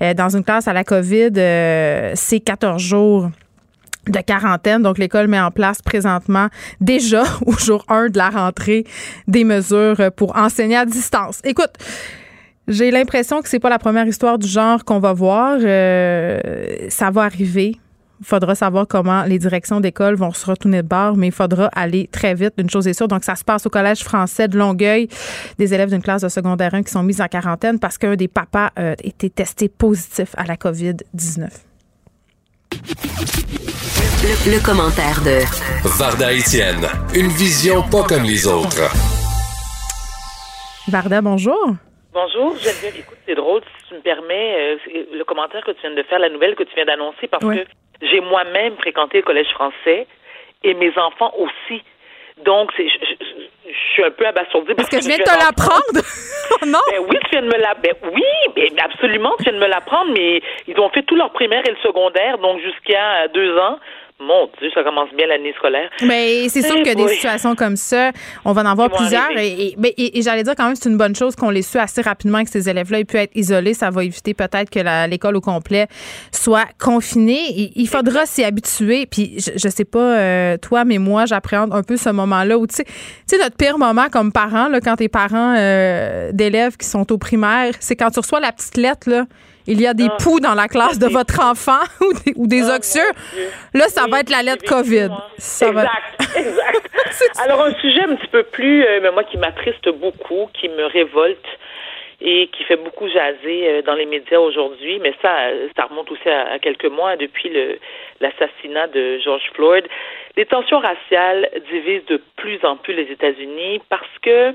euh, 0.03 0.15
dans 0.15 0.35
une 0.35 0.45
classe 0.45 0.69
à 0.69 0.73
la 0.73 0.85
COVID, 0.85 1.33
c'est 2.15 2.41
14 2.41 2.81
jours 2.81 3.31
de 4.07 4.21
quarantaine. 4.21 4.83
Donc, 4.83 4.99
l'école 4.99 5.29
met 5.29 5.41
en 5.41 5.51
place 5.51 5.83
présentement, 5.83 6.49
déjà 6.81 7.25
au 7.47 7.53
jour 7.53 7.85
1 7.89 8.09
de 8.09 8.19
la 8.19 8.31
rentrée, 8.31 8.85
des 9.27 9.45
mesures 9.45 10.11
pour 10.17 10.37
enseigner 10.37 10.77
à 10.77 10.85
distance. 10.85 11.41
Écoute, 11.45 11.73
j'ai 12.69 12.91
l'impression 12.91 13.43
que 13.43 13.49
c'est 13.49 13.61
pas 13.61 13.71
la 13.71 13.79
première 13.79 14.07
histoire 14.07 14.39
du 14.39 14.49
genre 14.49 14.85
qu'on 14.85 14.99
va 14.99 15.13
voir. 15.13 15.59
Euh, 15.61 16.39
ça 16.89 17.11
va 17.11 17.23
arriver. 17.23 17.77
Il 18.19 18.27
faudra 18.27 18.55
savoir 18.55 18.89
comment 18.89 19.25
les 19.25 19.39
directions 19.39 19.79
d'école 19.79 20.15
vont 20.15 20.33
se 20.33 20.47
retourner 20.47 20.83
de 20.83 20.89
bord, 20.89 21.17
mais 21.17 21.29
il 21.29 21.33
faudra 21.33 21.67
aller 21.75 22.09
très 22.11 22.35
vite. 22.35 22.55
Une 22.57 22.71
chose 22.71 22.89
est 22.89 22.95
sûre. 22.95 23.09
Donc, 23.09 23.25
ça 23.25 23.37
se 23.37 23.45
passe 23.45 23.67
au 23.67 23.71
Collège 23.71 24.03
français 24.03 24.49
de 24.49 24.59
Longueuil. 24.59 25.09
Des 25.59 25.75
élèves 25.75 25.91
d'une 25.91 26.03
classe 26.03 26.23
de 26.23 26.29
secondaire 26.29 26.75
1 26.75 26.83
qui 26.83 26.91
sont 26.91 27.03
mis 27.03 27.21
en 27.21 27.29
quarantaine 27.29 27.79
parce 27.79 27.99
qu'un 27.99 28.17
des 28.17 28.29
papas 28.29 28.71
a 28.75 28.93
été 29.05 29.29
testé 29.29 29.69
positif 29.69 30.31
à 30.37 30.45
la 30.45 30.57
COVID-19. 30.57 31.49
Le, 34.27 34.59
commentaire 34.65 35.23
de 35.23 35.39
Varda 35.99 36.33
Etienne, 36.35 36.83
une 37.15 37.29
vision 37.29 37.83
pas 37.89 38.03
comme 38.03 38.25
les 38.25 38.45
autres. 38.49 38.91
Varda, 40.89 41.21
bonjour. 41.21 41.69
Bonjour, 42.13 42.57
Geneviève. 42.59 42.97
Écoute, 42.99 43.19
c'est 43.25 43.37
drôle, 43.37 43.61
si 43.63 43.89
tu 43.89 43.95
me 43.95 44.01
permets, 44.01 44.75
euh, 44.95 45.05
le 45.15 45.23
commentaire 45.23 45.63
que 45.65 45.71
tu 45.71 45.81
viens 45.83 45.95
de 45.95 46.03
faire, 46.03 46.19
la 46.19 46.29
nouvelle 46.29 46.57
que 46.57 46.65
tu 46.65 46.75
viens 46.75 46.87
d'annoncer, 46.87 47.29
parce 47.31 47.45
que 47.45 47.65
j'ai 48.03 48.21
moi-même 48.21 48.75
fréquenté 48.79 49.19
le 49.19 49.23
collège 49.23 49.47
français 49.55 50.09
et 50.65 50.75
mes 50.75 50.91
enfants 50.99 51.33
aussi. 51.39 51.83
Donc, 52.45 52.71
c'est, 52.77 52.89
je, 52.89 52.99
je- 53.21 53.43
je 53.71 53.93
suis 53.95 54.05
un 54.05 54.11
peu 54.11 54.27
abasourdie. 54.27 54.75
Parce 54.75 54.89
que 54.89 55.01
je 55.01 55.07
viens 55.07 55.19
de 55.19 55.23
te 55.23 55.39
l'apprendre. 55.39 56.03
non? 56.67 56.81
Ben 56.91 56.99
oui, 57.09 57.17
tu 57.25 57.31
viens 57.31 57.43
de 57.43 57.47
me 57.47 57.59
la. 57.63 57.75
Ben 57.75 57.95
oui, 58.13 58.23
ben 58.57 58.71
absolument, 58.83 59.33
tu 59.39 59.45
viens 59.45 59.53
de 59.55 59.59
me 59.59 59.67
l'apprendre, 59.69 60.11
mais 60.13 60.43
ils 60.67 60.79
ont 60.81 60.89
fait 60.91 61.03
tout 61.05 61.15
leur 61.17 61.33
primaire 61.33 61.63
et 61.67 61.71
le 61.71 61.77
secondaire, 61.83 62.39
donc 62.39 62.61
jusqu'à 62.61 63.29
deux 63.29 63.57
ans. 63.59 63.79
Mon 64.19 64.49
Dieu, 64.59 64.71
ça 64.75 64.83
commence 64.83 65.11
bien 65.15 65.27
l'année 65.27 65.53
scolaire. 65.59 65.91
Mais 66.03 66.49
c'est 66.49 66.63
sûr 66.63 66.77
que 66.83 66.95
des 66.95 67.03
situations 67.17 67.55
comme 67.55 67.77
ça, 67.77 68.13
on 68.47 68.53
va 68.53 68.63
en 68.63 68.67
avoir 68.67 68.89
plusieurs. 68.91 69.31
Et, 69.37 69.49
et- 69.69 69.75
mais- 69.77 69.93
et- 69.99 70.19
et 70.19 70.23
j'allais 70.23 70.43
dire 70.43 70.55
quand 70.57 70.65
même, 70.65 70.75
c'est 70.75 70.89
une 70.89 70.97
bonne 70.97 71.15
chose 71.15 71.37
qu'on 71.37 71.51
les 71.51 71.61
su 71.61 71.77
assez 71.79 72.01
rapidement 72.01 72.43
que 72.43 72.49
ces 72.49 72.67
élèves-là 72.71 73.01
aient 73.01 73.05
pu 73.05 73.19
être 73.19 73.33
isolés. 73.35 73.75
Ça 73.75 73.91
va 73.91 74.05
éviter 74.05 74.33
peut-être 74.33 74.71
que 74.71 75.07
l'école 75.11 75.37
au 75.37 75.43
complet 75.43 75.87
soit 76.33 76.65
confinée. 76.83 77.71
Il, 77.77 77.87
faudra 77.89 78.25
s'y 78.25 78.43
habituer. 78.43 79.05
Puis 79.05 79.35
je, 79.39 79.51
je 79.55 79.69
sais 79.69 79.85
pas 79.85 79.99
euh, 80.19 80.57
toi, 80.57 80.85
mais 80.87 80.97
moi, 80.97 81.27
j'appréhende 81.27 81.75
un 81.75 81.83
peu 81.83 81.99
ce 81.99 82.09
moment-là 82.09 82.57
où 82.57 82.67
tu 82.67 82.77
sais, 82.77 82.85
tu 82.85 82.93
sais 83.27 83.39
notre 83.39 83.57
pire 83.59 83.77
moment 83.79 84.07
comme 84.11 84.33
parent, 84.33 84.69
là, 84.69 84.81
quand 84.81 84.97
t'es 84.97 85.09
parents 85.11 85.55
euh, 85.59 86.31
d'élèves 86.33 86.79
qui 86.79 86.87
sont 86.87 87.13
au 87.13 87.19
primaire, 87.19 87.75
c'est 87.81 87.97
quand 87.97 88.11
tu 88.11 88.21
reçois 88.21 88.41
la 88.41 88.53
petite 88.53 88.79
lettre 88.79 89.11
là. 89.11 89.25
Il 89.69 89.81
y 89.81 89.87
a 89.87 89.95
des 89.95 90.09
Ah. 90.11 90.17
poux 90.23 90.41
dans 90.41 90.55
la 90.55 90.69
classe 90.69 90.99
de 90.99 91.09
votre 91.09 91.41
enfant 91.45 91.81
ou 92.01 92.13
des, 92.13 92.33
ou 92.37 92.47
des 92.47 92.63
Ah. 92.63 92.75
Là, 93.75 93.89
ça 93.89 94.05
Oui, 94.05 94.11
va 94.11 94.21
être 94.21 94.31
la 94.31 94.43
lettre 94.43 94.65
COVID. 94.69 95.09
va- 95.73 95.83
exact, 95.83 96.37
exact. 96.37 96.91
Alors, 97.43 97.63
un 97.65 97.75
sujet 97.75 98.03
un 98.03 98.15
petit 98.17 98.29
peu 98.29 98.43
plus, 98.45 98.85
euh, 98.85 99.01
mais 99.03 99.11
moi, 99.11 99.25
qui 99.25 99.39
m'attriste 99.39 99.89
beaucoup, 99.91 100.49
qui 100.55 100.69
me 100.69 100.85
révolte 100.85 101.45
et 102.21 102.49
qui 102.49 102.65
fait 102.65 102.77
beaucoup 102.77 103.09
jaser 103.09 103.69
euh, 103.69 103.83
dans 103.83 103.95
les 103.95 104.07
médias 104.07 104.39
aujourd'hui, 104.39 104.99
mais 105.01 105.13
ça, 105.21 105.33
ça 105.77 105.85
remonte 105.85 106.11
aussi 106.11 106.29
à, 106.29 106.53
à 106.53 106.59
quelques 106.59 106.87
mois 106.87 107.17
depuis 107.17 107.51
l'assassinat 108.21 108.87
de 108.89 109.19
George 109.19 109.51
Floyd. 109.55 109.85
Les 110.37 110.47
tensions 110.47 110.79
raciales 110.79 111.49
divisent 111.71 112.07
de 112.07 112.23
plus 112.37 112.59
en 112.65 112.77
plus 112.77 112.95
les 112.95 113.11
États-Unis 113.13 113.81
parce 113.89 114.09
que 114.23 114.53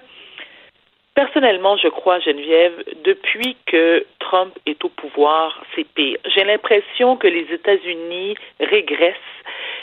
Personnellement, 1.14 1.76
je 1.76 1.90
crois, 1.90 2.20
Geneviève, 2.20 2.84
depuis 3.04 3.58
que 3.66 4.06
Trump 4.20 4.54
est 4.66 4.84
au 4.86 4.90
pouvoir, 4.90 5.62
c'est 5.76 5.86
pire. 5.86 6.18
J'ai 6.34 6.46
l'impression 6.46 7.18
que 7.18 7.28
les 7.28 7.46
États-Unis 7.52 8.36
régressent 8.62 9.18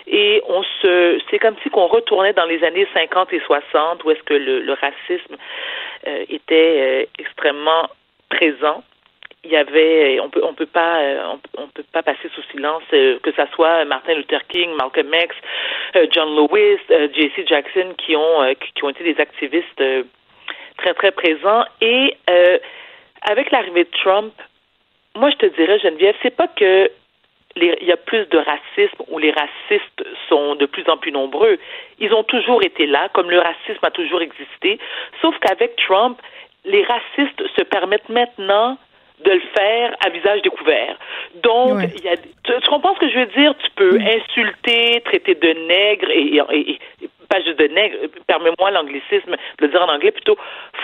et 0.07 0.43
on 0.49 0.63
se, 0.63 1.21
c'est 1.31 1.39
comme 1.39 1.57
si 1.63 1.69
qu'on 1.69 1.87
retournait 1.87 2.33
dans 2.33 2.47
les 2.47 2.65
années 2.65 2.89
50 2.95 3.33
et 3.35 3.41
60 3.41 4.05
où 4.05 4.11
est-ce 4.11 4.23
que 4.23 4.35
le, 4.35 4.73
racisme 4.73 5.37
euh, 6.07 6.25
était 6.31 7.05
euh, 7.05 7.07
extrêmement 7.19 7.89
présent. 8.31 8.83
Il 9.45 9.51
y 9.51 9.57
avait, 9.57 10.19
on 10.21 10.31
peut, 10.31 10.43
on 10.43 10.55
peut 10.55 10.67
pas, 10.67 11.01
euh, 11.01 11.35
on, 11.57 11.69
peut 11.69 11.85
pas 11.93 12.03
passer 12.03 12.29
sous 12.35 12.43
silence 12.51 12.83
euh, 12.93 13.19
que 13.23 13.33
ça 13.33 13.47
soit 13.55 13.85
Martin 13.85 14.15
Luther 14.15 14.47
King, 14.49 14.71
Malcolm 14.77 15.13
X, 15.15 15.35
euh, 15.97 16.07
John 16.11 16.35
Lewis, 16.35 16.81
euh, 16.91 17.09
J.C. 17.15 17.45
Jackson, 17.47 17.95
qui 17.99 18.17
ont, 18.17 18.43
euh, 18.43 18.55
qui, 18.55 18.85
ont 18.85 18.89
été 18.89 19.05
des 19.05 19.21
activistes 19.21 19.81
euh, 19.81 20.03
très 20.79 20.95
très 20.95 21.11
présents. 21.13 21.65
Et 21.81 22.17
euh, 22.31 22.59
avec 23.23 23.51
l'arrivée 23.51 23.85
de 23.85 23.91
Trump, 24.03 24.33
moi 25.15 25.31
je 25.31 25.37
te 25.37 25.47
dirais, 25.57 25.79
Geneviève, 25.81 26.15
c'est 26.23 26.35
pas 26.37 26.49
que 26.49 26.91
il 27.57 27.75
y 27.89 27.91
a 27.93 27.97
plus 27.97 28.25
de 28.27 28.39
racisme 28.39 29.03
ou 29.09 29.19
les 29.19 29.33
racistes 29.33 30.05
sont 30.29 30.55
de 30.55 30.67
plus 30.67 30.89
en 30.89 30.97
plus 30.97 31.11
nombreux. 31.11 31.59
Ils 31.99 32.13
ont 32.15 32.23
toujours 32.23 32.63
été 32.65 32.87
là, 32.87 33.09
comme 33.13 33.31
le 33.31 33.41
racisme 33.41 33.83
a 33.85 33.91
toujours 33.91 34.23
existé. 34.23 34.79
Sauf 35.21 35.37
qu'avec 35.41 35.75
Trump, 35.77 36.21
les 36.65 36.85
racistes 36.85 37.43
se 37.57 37.63
permettent 37.65 38.11
maintenant 38.11 38.79
de 39.25 39.33
le 39.33 39.43
faire 39.57 39.97
à 40.07 40.11
visage 40.11 40.43
découvert. 40.43 40.97
Donc, 41.43 41.79
Ouais. 41.79 41.91
il 41.97 42.05
y 42.05 42.09
a, 42.09 42.17
tu, 42.17 42.29
tu 42.45 42.69
comprends 42.71 42.95
ce 42.95 43.01
que 43.01 43.11
je 43.11 43.19
veux 43.19 43.27
dire? 43.27 43.53
Tu 43.59 43.71
peux 43.75 43.99
insulter, 44.01 45.01
traiter 45.05 45.35
de 45.35 45.53
nègre 45.67 46.11
et, 46.11 46.37
et- 46.57 46.71
et- 47.03 47.09
pas 47.29 47.41
juste 47.43 47.59
de 47.59 47.67
nègre, 47.67 47.97
permets-moi 48.27 48.71
l'anglicisme, 48.71 49.37
le 49.59 49.69
dire 49.69 49.83
en 49.83 49.89
anglais 49.89 50.11
plutôt 50.11 50.37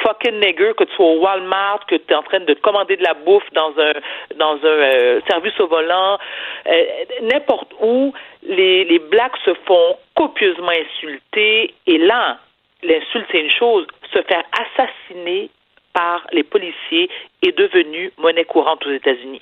fucking 0.02 0.40
nigger, 0.40 0.72
que 0.76 0.84
tu 0.84 0.94
sois 0.94 1.06
au 1.06 1.20
Walmart, 1.20 1.86
que 1.86 1.96
tu 1.96 2.12
es 2.12 2.14
en 2.14 2.22
train 2.22 2.40
de 2.40 2.54
commander 2.54 2.96
de 2.96 3.02
la 3.02 3.14
bouffe 3.14 3.50
dans 3.52 3.72
un 3.78 3.92
dans 4.36 4.56
un 4.56 4.66
euh, 4.66 5.20
service 5.28 5.58
au 5.60 5.66
volant, 5.66 6.18
euh, 6.66 6.84
n'importe 7.22 7.72
où, 7.80 8.12
les, 8.42 8.84
les 8.84 8.98
blacks 8.98 9.36
se 9.44 9.54
font 9.66 9.96
copieusement 10.14 10.72
insulter 10.72 11.74
et 11.86 11.98
là, 11.98 12.38
l'insulte 12.82 13.26
c'est 13.32 13.40
une 13.40 13.50
chose, 13.50 13.86
se 14.12 14.22
faire 14.22 14.44
assassiner 14.52 15.50
par 15.94 16.26
les 16.32 16.42
policiers 16.42 17.08
est 17.42 17.56
devenu 17.56 18.12
monnaie 18.18 18.44
courante 18.44 18.84
aux 18.86 18.90
États-Unis. 18.90 19.40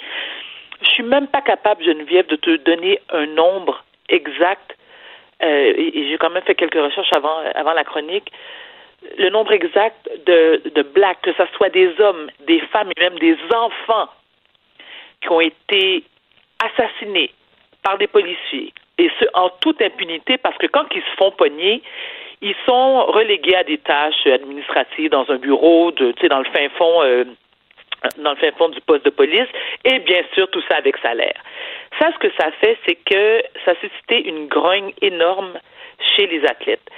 Je 0.82 0.88
suis 0.88 1.02
même 1.02 1.28
pas 1.28 1.40
capable, 1.40 1.82
Geneviève, 1.84 2.26
de 2.26 2.36
te 2.36 2.56
donner 2.56 3.00
un 3.10 3.26
nombre 3.26 3.84
exact. 4.08 4.76
Euh, 5.42 5.74
et 5.76 6.08
j'ai 6.08 6.18
quand 6.18 6.30
même 6.30 6.42
fait 6.42 6.54
quelques 6.54 6.74
recherches 6.74 7.12
avant, 7.14 7.38
avant 7.54 7.72
la 7.72 7.84
chronique. 7.84 8.32
Le 9.18 9.30
nombre 9.30 9.52
exact 9.52 10.08
de, 10.26 10.62
de 10.74 10.82
blacks, 10.82 11.20
que 11.22 11.32
ce 11.32 11.42
soit 11.56 11.70
des 11.70 11.92
hommes, 12.00 12.30
des 12.46 12.60
femmes 12.72 12.90
et 12.96 13.00
même 13.00 13.18
des 13.18 13.36
enfants 13.52 14.08
qui 15.20 15.28
ont 15.30 15.40
été 15.40 16.04
assassinés 16.64 17.32
par 17.82 17.98
des 17.98 18.06
policiers, 18.06 18.72
et 18.98 19.10
ce, 19.18 19.24
en 19.34 19.48
toute 19.60 19.82
impunité, 19.82 20.38
parce 20.38 20.56
que 20.58 20.66
quand 20.68 20.86
ils 20.94 21.02
se 21.02 21.16
font 21.16 21.32
pogner, 21.32 21.82
ils 22.40 22.54
sont 22.66 23.04
relégués 23.06 23.56
à 23.56 23.64
des 23.64 23.78
tâches 23.78 24.26
administratives 24.26 25.10
dans 25.10 25.28
un 25.30 25.36
bureau, 25.36 25.90
de, 25.92 26.14
dans 26.28 26.38
le 26.38 26.44
fin 26.44 26.68
fond, 26.70 27.02
euh, 27.02 27.24
dans 28.18 28.30
le 28.30 28.36
fin 28.36 28.52
fond 28.52 28.68
du 28.68 28.80
poste 28.80 29.04
de 29.04 29.10
police, 29.10 29.48
et 29.84 29.98
bien 30.00 30.22
sûr 30.34 30.48
tout 30.50 30.62
ça 30.68 30.76
avec 30.76 30.96
salaire. 30.98 31.40
Ça, 31.98 32.10
ce 32.12 32.18
que 32.18 32.32
ça 32.38 32.50
fait, 32.60 32.78
c'est 32.86 32.96
que 32.96 33.42
ça 33.64 33.72
a 33.72 33.74
suscité 33.76 34.28
une 34.28 34.48
grogne 34.48 34.92
énorme 35.02 35.58
chez 36.16 36.26
les 36.26 36.44
athlètes. 36.44 36.88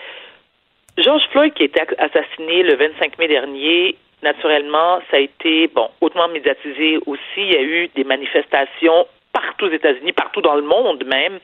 George 0.99 1.25
Floyd, 1.33 1.53
qui 1.55 1.63
a 1.63 1.67
été 1.67 1.81
assassiné 1.99 2.63
le 2.63 2.77
25 2.77 3.19
mai 3.19 3.29
dernier, 3.29 3.97
naturellement, 4.23 5.01
ça 5.11 5.17
a 5.17 5.21
été 5.21 5.67
bon 5.69 5.89
hautement 6.01 6.29
médiatisé 6.29 6.99
aussi. 7.07 7.21
Il 7.37 7.53
y 7.53 7.57
a 7.57 7.63
eu 7.63 7.89
des 7.89 8.05
manifestations 8.05 9.07
partout 9.33 9.67
aux 9.67 9.71
États-Unis, 9.71 10.13
partout 10.13 10.41
dans 10.41 10.55
le 10.55 10.63
monde 10.63 11.05
même, 11.05 11.41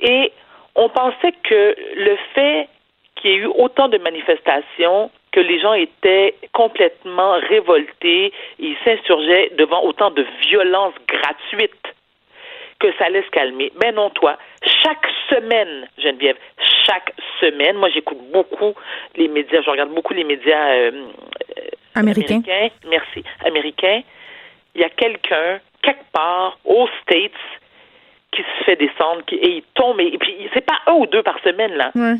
et 0.00 0.32
on 0.74 0.88
pensait 0.88 1.32
que 1.44 1.76
le 1.96 2.16
fait 2.34 2.68
qu'il 3.16 3.30
y 3.30 3.34
ait 3.34 3.36
eu 3.38 3.46
autant 3.46 3.88
de 3.88 3.98
manifestations, 3.98 5.10
que 5.32 5.40
les 5.40 5.60
gens 5.60 5.74
étaient 5.74 6.34
complètement 6.52 7.38
révoltés, 7.48 8.32
ils 8.58 8.76
s'insurgeaient 8.84 9.52
devant 9.56 9.82
autant 9.84 10.10
de 10.10 10.24
violences 10.48 10.94
gratuites 11.06 11.94
que 12.80 12.88
ça 12.98 13.04
allait 13.06 13.22
se 13.22 13.30
calmer. 13.30 13.70
Mais 13.80 13.92
non, 13.92 14.10
toi, 14.10 14.38
chaque 14.82 15.06
semaine, 15.28 15.86
Geneviève, 15.98 16.36
chaque 16.86 17.12
semaine, 17.40 17.76
moi 17.76 17.90
j'écoute 17.90 18.18
beaucoup 18.32 18.74
les 19.16 19.28
médias, 19.28 19.60
je 19.62 19.70
regarde 19.70 19.90
beaucoup 19.90 20.14
les 20.14 20.24
médias 20.24 20.72
euh, 20.72 20.90
euh, 20.90 21.62
Américain. 21.94 22.42
américains, 22.46 22.74
merci, 22.88 23.22
américains. 23.44 24.02
Il 24.74 24.80
y 24.80 24.84
a 24.84 24.88
quelqu'un, 24.88 25.60
quelque 25.82 26.10
part, 26.12 26.58
aux 26.64 26.88
States, 27.02 27.32
qui 28.32 28.42
se 28.42 28.64
fait 28.64 28.76
descendre, 28.76 29.24
qui, 29.26 29.34
et 29.36 29.56
il 29.56 29.62
tombe, 29.74 30.00
et, 30.00 30.06
et 30.06 30.18
puis 30.18 30.48
c'est 30.54 30.64
pas 30.64 30.78
un 30.86 30.92
ou 30.92 31.06
deux 31.06 31.22
par 31.22 31.38
semaine, 31.40 31.74
là. 31.74 31.90
Ouais. 31.94 32.14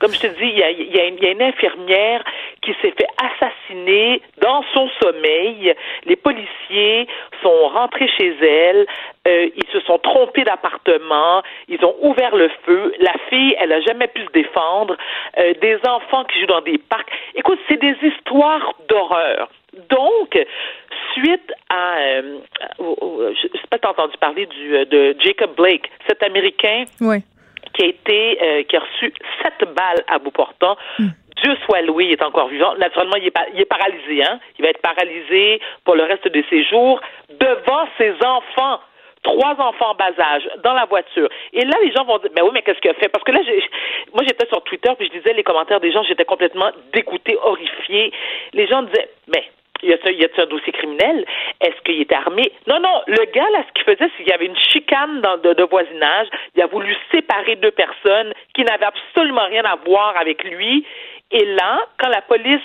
Comme 0.00 0.12
je 0.12 0.20
te 0.20 0.26
dis, 0.26 0.48
il 0.48 0.58
y 0.58 0.62
a, 0.62 0.70
y 0.70 0.98
a 0.98 1.08
y 1.08 1.26
a 1.26 1.32
une 1.32 1.42
infirmière 1.42 2.24
qui 2.62 2.72
s'est 2.80 2.92
fait 2.92 3.06
assassiner 3.22 4.22
dans 4.40 4.64
son 4.74 4.88
sommeil. 5.02 5.74
Les 6.06 6.16
policiers 6.16 7.06
sont 7.42 7.68
rentrés 7.68 8.08
chez 8.18 8.34
elle. 8.40 8.86
Euh, 9.28 9.48
ils 9.54 9.68
se 9.72 9.80
sont 9.80 9.98
trompés 9.98 10.44
d'appartement. 10.44 11.42
Ils 11.68 11.84
ont 11.84 11.94
ouvert 12.00 12.34
le 12.34 12.50
feu. 12.64 12.94
La 13.00 13.14
fille, 13.28 13.54
elle 13.60 13.72
a 13.72 13.80
jamais 13.82 14.08
pu 14.08 14.22
se 14.24 14.32
défendre. 14.32 14.96
Euh, 15.38 15.54
des 15.60 15.78
enfants 15.86 16.24
qui 16.24 16.40
jouent 16.40 16.46
dans 16.46 16.62
des 16.62 16.78
parcs. 16.78 17.10
Écoute, 17.34 17.58
c'est 17.68 17.80
des 17.80 17.96
histoires 18.02 18.74
d'horreur. 18.88 19.48
Donc, 19.88 20.36
suite 21.12 21.52
à, 21.68 21.98
euh, 21.98 22.38
je 22.78 23.58
sais 23.58 23.66
pas 23.70 23.78
t'as 23.78 23.90
entendu 23.90 24.16
parler 24.18 24.46
du, 24.46 24.76
euh, 24.76 24.84
de 24.84 25.16
Jacob 25.20 25.54
Blake, 25.56 25.90
cet 26.08 26.22
Américain? 26.22 26.84
Oui. 27.00 27.18
Qui 27.72 27.82
a 27.84 27.86
été 27.86 28.38
euh, 28.42 28.62
qui 28.64 28.76
a 28.76 28.80
reçu 28.80 29.12
sept 29.42 29.68
balles 29.74 30.04
à 30.08 30.18
bout 30.18 30.30
portant. 30.30 30.76
Dieu 31.42 31.56
soit 31.64 31.80
loué, 31.82 32.04
il 32.04 32.12
est 32.12 32.22
encore 32.22 32.48
vivant. 32.48 32.74
Naturellement, 32.74 33.16
il 33.16 33.26
est, 33.28 33.30
pa- 33.30 33.46
il 33.54 33.60
est 33.60 33.64
paralysé, 33.64 34.22
hein. 34.22 34.38
Il 34.58 34.62
va 34.64 34.70
être 34.70 34.82
paralysé 34.82 35.60
pour 35.84 35.94
le 35.94 36.02
reste 36.04 36.28
de 36.28 36.44
ses 36.50 36.64
jours 36.64 37.00
devant 37.30 37.88
ses 37.96 38.12
enfants. 38.24 38.80
Trois 39.22 39.52
enfants 39.58 39.90
en 39.90 39.94
bas 39.94 40.12
âge 40.18 40.48
dans 40.64 40.72
la 40.72 40.86
voiture. 40.86 41.28
Et 41.52 41.62
là, 41.64 41.76
les 41.82 41.92
gens 41.92 42.04
vont 42.04 42.16
dire, 42.18 42.30
ben 42.34 42.42
oui, 42.42 42.50
mais 42.54 42.62
qu'est-ce 42.62 42.78
qu'il 42.80 42.90
a 42.90 42.94
fait? 42.94 43.08
Parce 43.10 43.22
que 43.22 43.32
là, 43.32 43.40
moi, 44.14 44.22
j'étais 44.26 44.46
sur 44.48 44.62
Twitter, 44.64 44.90
puis 44.98 45.08
je 45.12 45.18
lisais 45.18 45.34
les 45.34 45.42
commentaires 45.42 45.78
des 45.80 45.92
gens, 45.92 46.02
j'étais 46.04 46.24
complètement 46.24 46.70
dégoûtée, 46.94 47.36
horrifiée. 47.42 48.12
Les 48.54 48.66
gens 48.66 48.80
disaient, 48.82 49.10
mais 49.28 49.44
y 49.82 49.92
a-t-il 49.92 50.18
y 50.20 50.24
a-t-il 50.24 50.42
un 50.42 50.46
dossier 50.46 50.72
criminel? 50.72 51.24
Est-ce 51.60 51.80
qu'il 51.82 52.00
était 52.00 52.14
armé? 52.14 52.52
Non, 52.66 52.80
non, 52.80 53.02
le 53.06 53.24
gars, 53.32 53.48
là, 53.52 53.64
ce 53.68 53.72
qu'il 53.74 53.84
faisait, 53.84 54.10
c'est 54.16 54.22
qu'il 54.22 54.28
y 54.28 54.32
avait 54.32 54.46
une 54.46 54.58
chicane 54.58 55.20
dans, 55.20 55.36
de, 55.38 55.52
de 55.54 55.62
voisinage. 55.64 56.28
Il 56.54 56.62
a 56.62 56.66
voulu 56.66 56.94
séparer 57.12 57.56
deux 57.56 57.70
personnes 57.70 58.32
qui 58.54 58.62
n'avaient 58.64 58.86
absolument 58.86 59.46
rien 59.46 59.64
à 59.64 59.76
voir 59.76 60.16
avec 60.18 60.44
lui. 60.44 60.84
Et 61.30 61.44
là, 61.44 61.80
quand 61.98 62.08
la 62.08 62.22
police 62.22 62.60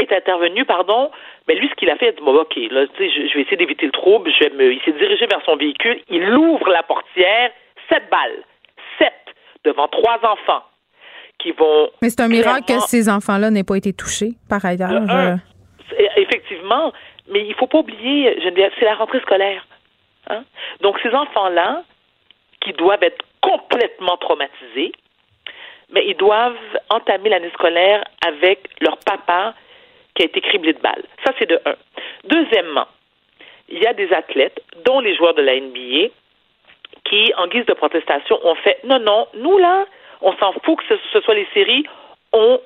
est 0.00 0.12
intervenu, 0.12 0.64
pardon, 0.64 1.10
mais 1.48 1.54
lui, 1.54 1.68
ce 1.68 1.74
qu'il 1.74 1.88
a 1.90 1.96
fait, 1.96 2.06
il 2.06 2.08
a 2.08 2.12
dit, 2.12 2.22
bon, 2.22 2.36
OK, 2.36 2.56
là, 2.70 2.86
tu 2.86 2.96
sais, 2.98 3.10
je, 3.10 3.28
je 3.28 3.34
vais 3.34 3.42
essayer 3.42 3.56
d'éviter 3.56 3.86
le 3.86 3.92
trouble. 3.92 4.30
Je 4.30 4.44
vais 4.44 4.50
me, 4.50 4.72
il 4.72 4.80
s'est 4.82 4.92
dirigé 4.92 5.26
vers 5.26 5.40
son 5.44 5.56
véhicule. 5.56 6.00
Il 6.10 6.28
ouvre 6.34 6.68
la 6.68 6.82
portière. 6.82 7.50
Sept 7.88 8.10
balles. 8.10 8.42
Sept. 8.98 9.12
Devant 9.64 9.88
trois 9.88 10.18
enfants 10.22 10.64
qui 11.38 11.52
vont. 11.52 11.90
Mais 12.02 12.10
c'est 12.10 12.20
un 12.20 12.28
miracle 12.28 12.64
que 12.66 12.80
ces 12.88 13.08
enfants-là 13.08 13.50
n'aient 13.50 13.64
pas 13.64 13.76
été 13.76 13.92
touchés, 13.92 14.32
par 14.48 14.64
ailleurs. 14.64 14.90
Un, 14.90 15.08
Euh, 15.08 15.36
c'est- 15.36 15.55
Effectivement, 16.28 16.92
mais 17.28 17.46
il 17.46 17.54
faut 17.54 17.66
pas 17.66 17.78
oublier, 17.78 18.38
c'est 18.78 18.84
la 18.84 18.94
rentrée 18.94 19.20
scolaire. 19.20 19.64
Hein? 20.28 20.44
Donc, 20.80 20.98
ces 21.02 21.14
enfants-là, 21.14 21.82
qui 22.60 22.72
doivent 22.72 23.02
être 23.02 23.24
complètement 23.40 24.16
traumatisés, 24.16 24.92
mais 25.90 26.04
ils 26.06 26.16
doivent 26.16 26.56
entamer 26.90 27.28
l'année 27.28 27.50
scolaire 27.50 28.02
avec 28.26 28.68
leur 28.80 28.98
papa 28.98 29.54
qui 30.14 30.22
a 30.22 30.26
été 30.26 30.40
criblé 30.40 30.72
de 30.72 30.80
balles. 30.80 31.04
Ça, 31.24 31.32
c'est 31.38 31.48
de 31.48 31.60
un. 31.64 31.76
Deuxièmement, 32.24 32.88
il 33.68 33.78
y 33.78 33.86
a 33.86 33.92
des 33.92 34.12
athlètes, 34.12 34.60
dont 34.84 35.00
les 35.00 35.14
joueurs 35.14 35.34
de 35.34 35.42
la 35.42 35.60
NBA, 35.60 36.08
qui, 37.04 37.32
en 37.36 37.46
guise 37.46 37.66
de 37.66 37.74
protestation, 37.74 38.38
ont 38.44 38.54
fait 38.56 38.80
non, 38.84 38.98
non, 38.98 39.28
nous 39.34 39.58
là, 39.58 39.86
on 40.22 40.32
s'en 40.38 40.52
fout 40.64 40.78
que 40.78 40.84
ce, 40.88 40.94
ce 41.12 41.20
soit 41.20 41.34
les 41.34 41.46
séries, 41.54 41.84
on 42.32 42.60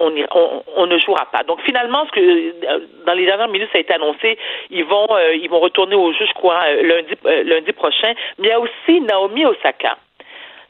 on, 0.00 0.10
ira- 0.16 0.28
on, 0.34 0.62
on 0.76 0.86
ne 0.86 0.98
jouera 0.98 1.26
pas. 1.30 1.42
Donc 1.44 1.60
finalement, 1.62 2.04
ce 2.06 2.10
que 2.12 2.20
euh, 2.20 2.80
dans 3.06 3.12
les 3.14 3.26
dernières 3.26 3.48
minutes, 3.48 3.68
ça 3.72 3.78
a 3.78 3.80
été 3.82 3.94
annoncé, 3.94 4.38
ils 4.70 4.84
vont 4.84 5.06
euh, 5.10 5.34
ils 5.34 5.48
vont 5.48 5.60
retourner 5.60 5.94
au 5.94 6.12
jeu, 6.12 6.26
je 6.26 6.32
crois, 6.34 6.60
euh, 6.68 6.82
lundi 6.82 7.14
euh, 7.26 7.42
lundi 7.44 7.72
prochain. 7.72 8.12
Mais 8.38 8.48
il 8.48 8.50
y 8.50 8.52
a 8.52 8.60
aussi 8.60 9.00
Naomi 9.02 9.46
Osaka, 9.46 9.96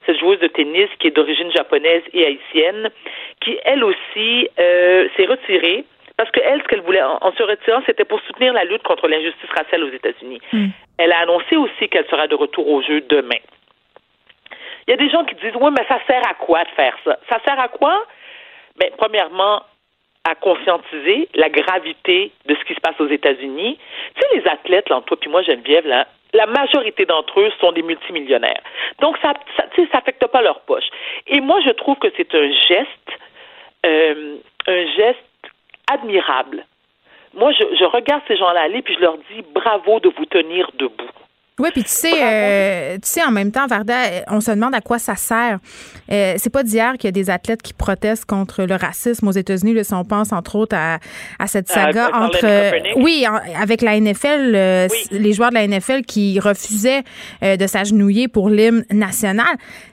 cette 0.06 0.18
joueuse 0.18 0.40
de 0.40 0.48
tennis 0.48 0.88
qui 0.98 1.08
est 1.08 1.12
d'origine 1.12 1.50
japonaise 1.52 2.02
et 2.12 2.26
haïtienne, 2.26 2.90
qui 3.40 3.56
elle 3.64 3.84
aussi 3.84 4.48
euh, 4.58 5.08
s'est 5.16 5.26
retirée 5.26 5.84
parce 6.16 6.30
que 6.32 6.40
elle, 6.44 6.60
ce 6.60 6.68
qu'elle 6.68 6.82
voulait 6.82 7.02
en, 7.02 7.16
en 7.22 7.32
se 7.32 7.42
retirant, 7.42 7.80
c'était 7.86 8.04
pour 8.04 8.20
soutenir 8.26 8.52
la 8.52 8.64
lutte 8.64 8.82
contre 8.82 9.08
l'injustice 9.08 9.48
raciale 9.56 9.84
aux 9.84 9.90
États-Unis. 9.92 10.40
Elle 10.98 11.12
a 11.12 11.20
annoncé 11.20 11.56
aussi 11.56 11.88
qu'elle 11.88 12.06
sera 12.08 12.26
de 12.26 12.34
retour 12.34 12.68
au 12.68 12.82
jeu 12.82 13.00
demain. 13.08 13.40
Il 14.86 14.90
y 14.90 14.94
a 14.94 14.96
des 14.96 15.08
gens 15.08 15.24
qui 15.24 15.34
disent 15.36 15.54
oui, 15.58 15.70
mais 15.70 15.86
ça 15.88 15.98
sert 16.06 16.20
à 16.28 16.34
quoi 16.34 16.62
de 16.64 16.68
faire 16.70 16.94
ça? 17.04 17.16
Ça 17.30 17.38
sert 17.46 17.58
à 17.58 17.68
quoi? 17.68 18.04
Mais 18.78 18.92
premièrement, 18.96 19.62
à 20.24 20.34
conscientiser 20.34 21.28
la 21.34 21.48
gravité 21.48 22.30
de 22.46 22.54
ce 22.54 22.64
qui 22.64 22.74
se 22.74 22.80
passe 22.80 23.00
aux 23.00 23.08
États-Unis. 23.08 23.78
Tu 24.14 24.20
sais, 24.20 24.40
les 24.40 24.48
athlètes, 24.48 24.88
là, 24.88 25.00
toi 25.06 25.16
puis 25.18 25.30
moi, 25.30 25.42
Geneviève, 25.42 25.86
là, 25.86 26.06
la 26.34 26.46
majorité 26.46 27.06
d'entre 27.06 27.40
eux 27.40 27.50
sont 27.60 27.72
des 27.72 27.82
multimillionnaires. 27.82 28.60
Donc, 29.00 29.16
ça, 29.22 29.32
ça, 29.56 29.64
tu 29.74 29.82
sais, 29.82 29.88
ça 29.90 29.98
affecte 29.98 30.24
pas 30.26 30.42
leur 30.42 30.60
poche. 30.60 30.84
Et 31.26 31.40
moi, 31.40 31.60
je 31.64 31.70
trouve 31.70 31.96
que 31.96 32.08
c'est 32.16 32.34
un 32.34 32.52
geste, 32.52 33.10
euh, 33.86 34.36
un 34.66 34.86
geste 34.94 35.18
admirable. 35.90 36.64
Moi, 37.34 37.52
je 37.52 37.84
regarde 37.84 38.22
ces 38.28 38.36
gens-là 38.36 38.60
aller, 38.60 38.82
puis 38.82 38.94
je 38.94 39.00
leur 39.00 39.16
dis 39.16 39.42
bravo 39.54 40.00
de 40.00 40.08
vous 40.08 40.26
tenir 40.26 40.70
debout. 40.74 41.10
Oui, 41.60 41.68
puis 41.72 41.84
tu 41.84 41.90
sais, 41.90 42.12
euh, 42.22 42.94
tu 42.96 43.08
sais, 43.08 43.22
en 43.22 43.30
même 43.30 43.52
temps, 43.52 43.66
Varda, 43.66 43.94
euh, 43.94 44.20
on 44.28 44.40
se 44.40 44.50
demande 44.50 44.74
à 44.74 44.80
quoi 44.80 44.98
ça 44.98 45.14
sert. 45.16 45.58
Euh, 46.10 46.34
c'est 46.38 46.50
pas 46.50 46.62
d'hier 46.62 46.94
qu'il 46.94 47.04
y 47.06 47.08
a 47.08 47.12
des 47.12 47.30
athlètes 47.30 47.62
qui 47.62 47.72
protestent 47.74 48.24
contre 48.24 48.64
le 48.64 48.74
racisme 48.74 49.28
aux 49.28 49.32
États-Unis. 49.32 49.84
Si 49.84 49.94
on 49.94 50.04
pense 50.04 50.32
entre 50.32 50.56
autres 50.56 50.74
à, 50.76 50.98
à 51.38 51.46
cette 51.46 51.68
saga 51.68 52.08
Euh, 52.08 52.18
entre, 52.26 52.98
oui, 53.00 53.26
en- 53.28 53.40
avec 53.60 53.82
la 53.82 53.96
NFL, 54.00 54.52
euh, 54.54 54.88
les 55.10 55.32
joueurs 55.32 55.50
de 55.50 55.54
la 55.54 55.64
NFL 55.68 56.02
qui 56.02 56.40
refusaient 56.40 57.02
euh, 57.42 57.56
de 57.56 57.66
s'agenouiller 57.66 58.26
pour 58.28 58.48
l'hymne 58.50 58.84
national. 58.90 59.46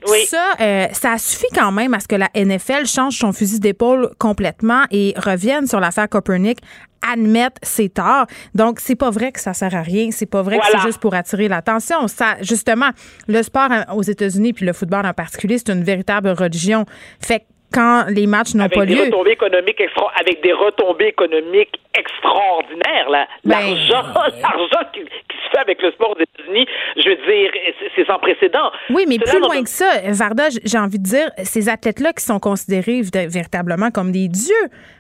Oui. 0.09 0.25
Ça, 0.27 0.43
euh, 0.61 0.87
ça 0.93 1.17
suffit 1.17 1.45
quand 1.53 1.71
même 1.71 1.93
à 1.93 1.99
ce 1.99 2.07
que 2.07 2.15
la 2.15 2.29
NFL 2.33 2.85
change 2.85 3.17
son 3.17 3.33
fusil 3.33 3.59
d'épaule 3.59 4.09
complètement 4.19 4.83
et 4.91 5.13
revienne 5.17 5.67
sur 5.67 5.79
l'affaire 5.79 6.09
Copernic 6.09 6.59
admettre 7.01 7.57
ses 7.63 7.89
torts. 7.89 8.25
Donc, 8.55 8.79
c'est 8.79 8.95
pas 8.95 9.09
vrai 9.09 9.31
que 9.31 9.39
ça 9.39 9.53
sert 9.53 9.73
à 9.75 9.81
rien. 9.81 10.09
C'est 10.11 10.29
pas 10.29 10.41
vrai 10.41 10.59
que 10.59 10.65
c'est 10.65 10.81
juste 10.81 10.99
pour 10.99 11.13
attirer 11.13 11.47
l'attention. 11.47 12.07
Ça, 12.07 12.35
justement, 12.41 12.89
le 13.27 13.41
sport 13.43 13.71
hein, 13.71 13.85
aux 13.93 14.03
États-Unis 14.03 14.53
puis 14.53 14.65
le 14.65 14.73
football 14.73 15.05
en 15.05 15.13
particulier, 15.13 15.57
c'est 15.57 15.71
une 15.71 15.83
véritable 15.83 16.29
religion. 16.29 16.85
Fait 17.21 17.39
que 17.39 17.45
quand 17.73 18.05
les 18.07 18.27
matchs 18.27 18.53
n'ont 18.55 18.69
pas 18.69 18.85
des 18.85 18.95
lieu, 18.95 19.03
retombées 19.03 19.31
économiques 19.31 19.81
extra 19.81 20.11
avec 20.19 20.41
des 20.41 20.53
retombées 20.53 21.07
économiques 21.07 21.79
extraordinaires 21.97 23.09
là 23.09 23.27
Ben, 23.43 23.59
l'argent 23.59 24.13
l'argent 24.41 24.89
qui, 24.93 25.01
qui 25.03 25.36
fait 25.49 25.59
avec 25.59 25.81
le 25.81 25.91
sport 25.91 26.11
aux 26.17 26.19
États-Unis 26.21 26.65
je 26.97 27.09
veux 27.09 27.15
dire 27.15 27.51
c'est- 27.95 28.05
sans 28.05 28.19
précédent 28.19 28.71
Oui, 28.89 29.05
mais 29.07 29.17
plus 29.19 29.39
loin 29.39 29.61
que 29.63 29.69
ça, 29.69 29.85
Varda, 30.11 30.45
j'ai 30.63 30.77
envie 30.77 30.99
de 30.99 31.03
dire, 31.03 31.29
ces 31.43 31.67
athlètes-là 31.69 32.13
qui 32.13 32.23
sont 32.23 32.39
considérés 32.39 33.01
véritablement 33.27 33.91
comme 33.91 34.11
des 34.11 34.27
dieux 34.27 34.53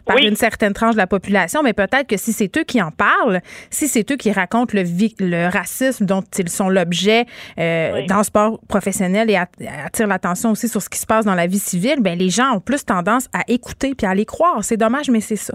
par 0.05 0.15
Oui. 0.17 0.27
une 0.27 0.35
certaine 0.35 0.73
tranche 0.73 0.93
de 0.93 0.99
la 0.99 1.07
population, 1.07 1.61
mais 1.63 1.73
peut-être 1.73 2.07
que 2.07 2.17
si 2.17 2.31
c'est 2.33 2.55
eux 2.57 2.63
qui 2.63 2.81
en 2.81 2.91
parlent, 2.91 3.39
si 3.69 3.87
c'est 3.87 4.09
eux 4.11 4.15
qui 4.15 4.31
racontent 4.31 4.73
le, 4.73 5.49
racisme 5.49 6.05
dont 6.05 6.23
ils 6.37 6.49
sont 6.49 6.69
l'objet 6.69 7.25
euh, 7.59 8.05
dans 8.07 8.17
le 8.17 8.23
sport 8.23 8.59
professionnel 8.67 9.29
et 9.29 9.35
at- 9.35 9.47
attirent 9.85 10.07
l'attention 10.07 10.51
aussi 10.51 10.67
sur 10.67 10.81
ce 10.81 10.89
qui 10.89 10.97
se 10.97 11.05
passe 11.05 11.25
dans 11.25 11.35
la 11.35 11.47
vie 11.47 11.59
civile, 11.59 11.97
ben 12.01 12.17
les 12.17 12.29
gens 12.29 12.55
ont 12.55 12.59
plus 12.61 12.83
tendance 12.85 13.27
à 13.33 13.41
écouter 13.47 13.93
puis 13.97 14.07
à 14.07 14.13
les 14.15 14.25
croire. 14.25 14.63
C'est 14.63 14.77
dommage, 14.77 15.09
mais 15.09 15.21
c'est 15.21 15.35
ça. 15.35 15.53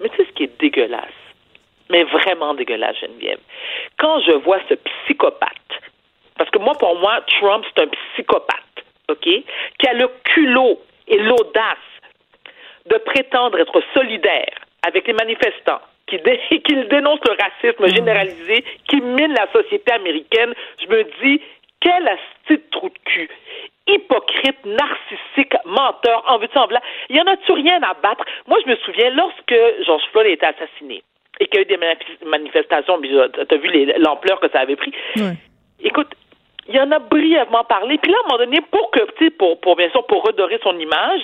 mais 0.00 0.08
tu 0.10 0.16
sais 0.16 0.24
ce 0.28 0.34
qui 0.34 0.44
est 0.44 0.60
dégueulasse? 0.60 1.04
Mais 1.90 2.04
vraiment 2.04 2.54
dégueulasse 2.54 2.96
Geneviève 3.00 3.38
quand 3.98 4.20
je 4.20 4.32
vois 4.32 4.60
ce 4.68 4.74
psychopathe 4.74 5.52
parce 6.36 6.50
que 6.50 6.58
moi 6.58 6.74
pour 6.78 6.98
moi 6.98 7.20
Trump 7.38 7.64
c'est 7.68 7.82
un 7.82 7.88
psychopathe 7.88 8.84
ok 9.08 9.24
qui 9.24 9.86
a 9.88 9.92
le 9.94 10.08
culot 10.24 10.80
et 11.06 11.18
l'audace 11.18 11.76
de 12.86 12.96
prétendre 12.98 13.58
être 13.58 13.82
solidaire 13.94 14.54
avec 14.86 15.06
les 15.06 15.12
manifestants, 15.12 15.80
qui, 16.06 16.18
dé- 16.18 16.40
dénonce 16.90 17.20
le 17.28 17.36
racisme 17.42 17.86
généralisé, 17.94 18.64
qui 18.88 19.00
mine 19.00 19.34
la 19.34 19.46
société 19.52 19.92
américaine, 19.92 20.54
je 20.80 20.86
me 20.86 21.02
dis, 21.22 21.42
quel 21.80 22.08
asti 22.08 22.56
de 22.56 22.62
trou 22.70 22.88
de 22.88 22.98
cul. 23.04 23.28
Hypocrite, 23.86 24.64
narcissique, 24.64 25.54
menteur, 25.66 26.22
en 26.28 26.38
veux-tu 26.38 26.56
en 26.56 26.64
voilà. 26.66 26.80
Il 27.10 27.16
y 27.16 27.20
en 27.20 27.26
a-tu 27.26 27.52
rien 27.52 27.82
à 27.82 27.94
battre? 27.94 28.24
Moi, 28.46 28.58
je 28.64 28.70
me 28.70 28.76
souviens, 28.76 29.10
lorsque 29.10 29.54
George 29.84 30.04
Floyd 30.12 30.26
a 30.26 30.30
été 30.30 30.46
assassiné 30.46 31.02
et 31.40 31.46
qu'il 31.46 31.56
y 31.56 31.58
a 31.58 31.62
eu 31.62 31.66
des 31.66 31.76
manif- 31.76 32.24
manifestations, 32.26 32.98
euh, 33.02 33.28
t'as 33.48 33.56
vu 33.56 33.68
les- 33.68 33.98
l'ampleur 33.98 34.40
que 34.40 34.48
ça 34.50 34.60
avait 34.60 34.76
pris, 34.76 34.92
écoute, 35.82 36.08
il 36.68 36.78
en 36.80 36.90
a 36.90 36.98
brièvement 36.98 37.64
parlé. 37.64 37.96
Puis 37.98 38.10
là, 38.10 38.18
à 38.18 38.24
un 38.26 38.28
moment 38.28 38.44
donné, 38.44 38.60
pour 38.70 38.90
que, 38.90 39.00
tu 39.18 39.30
pour, 39.30 39.58
pour 39.60 39.76
bien 39.76 39.90
sûr, 39.90 40.04
pour 40.06 40.22
redorer 40.24 40.58
son 40.62 40.78
image, 40.78 41.22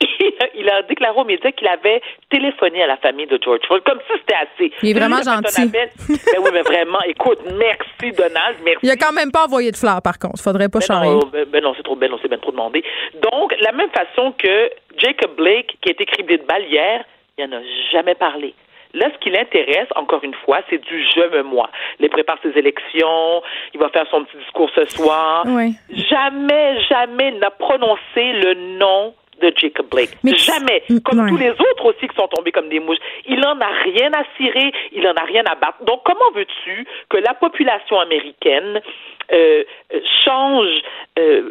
il 0.54 0.68
a 0.68 0.82
déclaré 0.82 1.18
aux 1.18 1.24
médias 1.24 1.50
qu'il 1.52 1.68
avait 1.68 2.02
téléphoné 2.30 2.82
à 2.82 2.86
la 2.86 2.96
famille 2.98 3.26
de 3.26 3.38
George 3.42 3.60
Floyd, 3.66 3.82
comme 3.84 3.98
si 4.06 4.18
c'était 4.18 4.34
assez. 4.34 4.72
Il 4.82 4.90
est 4.90 4.98
vraiment 4.98 5.16
Lui, 5.16 5.24
gentil. 5.24 5.68
ben 5.70 5.88
oui, 6.08 6.50
mais 6.52 6.62
vraiment, 6.62 7.00
écoute, 7.06 7.38
merci 7.56 8.12
Donald, 8.16 8.56
merci. 8.64 8.80
Il 8.82 8.90
a 8.90 8.96
quand 8.96 9.12
même 9.12 9.30
pas 9.30 9.44
envoyé 9.44 9.70
de 9.70 9.76
fleurs, 9.76 10.02
par 10.02 10.18
contre. 10.18 10.42
Faudrait 10.42 10.68
pas 10.68 10.80
Ben 10.80 10.86
changer. 10.86 11.08
non, 11.08 11.20
ben, 11.32 11.44
ben 11.48 11.62
non, 11.62 11.74
c'est 11.76 11.82
trop, 11.84 11.96
ben 11.96 12.10
non, 12.10 12.18
c'est 12.20 12.28
bien 12.28 12.38
trop 12.38 12.50
demandé. 12.50 12.82
Donc, 13.30 13.54
la 13.60 13.72
même 13.72 13.90
façon 13.90 14.32
que 14.32 14.70
Jacob 14.98 15.36
Blake, 15.36 15.76
qui 15.80 15.88
a 15.90 15.92
été 15.92 16.04
criblé 16.06 16.38
de 16.38 16.44
balles 16.44 16.64
hier, 16.68 17.04
il 17.38 17.46
n'en 17.46 17.58
a 17.58 17.62
jamais 17.92 18.14
parlé. 18.14 18.54
Là, 18.94 19.10
ce 19.12 19.18
qui 19.18 19.30
l'intéresse, 19.30 19.88
encore 19.96 20.22
une 20.24 20.34
fois, 20.44 20.60
c'est 20.70 20.78
du 20.82 21.04
je 21.14 21.20
me 21.36 21.42
moi. 21.42 21.68
Il 22.00 22.08
prépare 22.08 22.38
ses 22.42 22.56
élections, 22.58 23.42
il 23.74 23.80
va 23.80 23.88
faire 23.90 24.06
son 24.10 24.24
petit 24.24 24.36
discours 24.38 24.70
ce 24.74 24.84
soir. 24.86 25.44
Oui. 25.46 25.74
Jamais, 25.90 26.80
jamais 26.88 27.32
n'a 27.32 27.50
prononcé 27.50 28.32
le 28.32 28.54
nom 28.78 29.14
de 29.40 29.52
Jacob 29.56 29.86
Blake. 29.90 30.10
Mais- 30.22 30.34
jamais. 30.36 30.82
Mm, 30.88 30.98
Comme 31.00 31.18
ouais. 31.20 31.28
tous 31.28 31.36
les 31.36 31.50
autres 31.50 31.86
aussi 31.86 32.06
qui 32.06 32.14
sont 32.14 32.28
tombés 32.28 32.52
comme 32.52 32.68
des 32.68 32.78
mouches. 32.78 32.98
Il 33.26 33.44
en 33.44 33.58
a 33.60 33.66
rien 33.82 34.10
à 34.12 34.22
cirer, 34.36 34.72
il 34.92 35.06
en 35.08 35.14
a 35.14 35.24
rien 35.24 35.42
à 35.46 35.56
battre. 35.56 35.82
Donc, 35.84 36.02
comment 36.04 36.30
veux-tu 36.34 36.86
que 37.08 37.16
la 37.16 37.34
population 37.34 37.98
américaine 37.98 38.80
euh, 39.32 39.64
euh, 39.92 40.00
change 40.24 40.82
euh, 41.18 41.50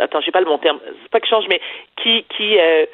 attends, 0.00 0.20
j'ai 0.20 0.30
pas 0.30 0.40
le 0.40 0.46
bon 0.46 0.58
terme. 0.58 0.78
C'est 1.02 1.10
pas 1.10 1.20
qu'il 1.20 1.28
change, 1.30 1.46
mais 1.48 1.60
qui 2.02 2.24
qui 2.36 2.58
euh, 2.58 2.86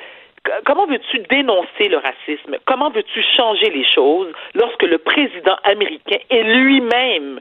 Comment 0.66 0.86
veux-tu 0.86 1.20
dénoncer 1.30 1.88
le 1.88 1.96
racisme? 1.96 2.56
Comment 2.66 2.90
veux-tu 2.90 3.22
changer 3.36 3.70
les 3.70 3.84
choses 3.94 4.32
lorsque 4.54 4.82
le 4.82 4.98
président 4.98 5.56
américain 5.64 6.18
est 6.28 6.42
lui-même 6.42 7.40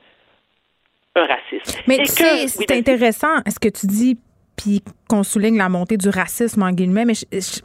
un 1.16 1.26
raciste? 1.26 1.84
Mais 1.88 1.98
tu 1.98 2.06
sais, 2.06 2.48
c'est 2.48 2.70
vas-y. 2.70 2.80
intéressant 2.80 3.42
ce 3.48 3.60
que 3.60 3.70
tu 3.70 3.88
dis, 3.88 4.18
puis 4.56 4.82
qu'on 5.10 5.24
souligne 5.24 5.58
la 5.58 5.70
montée 5.70 5.98
du 5.98 6.10
racisme, 6.10 6.64
en 6.64 6.72
guillemets, 6.72 7.06
mais 7.06 7.14
je, 7.14 7.26
je, 7.32 7.62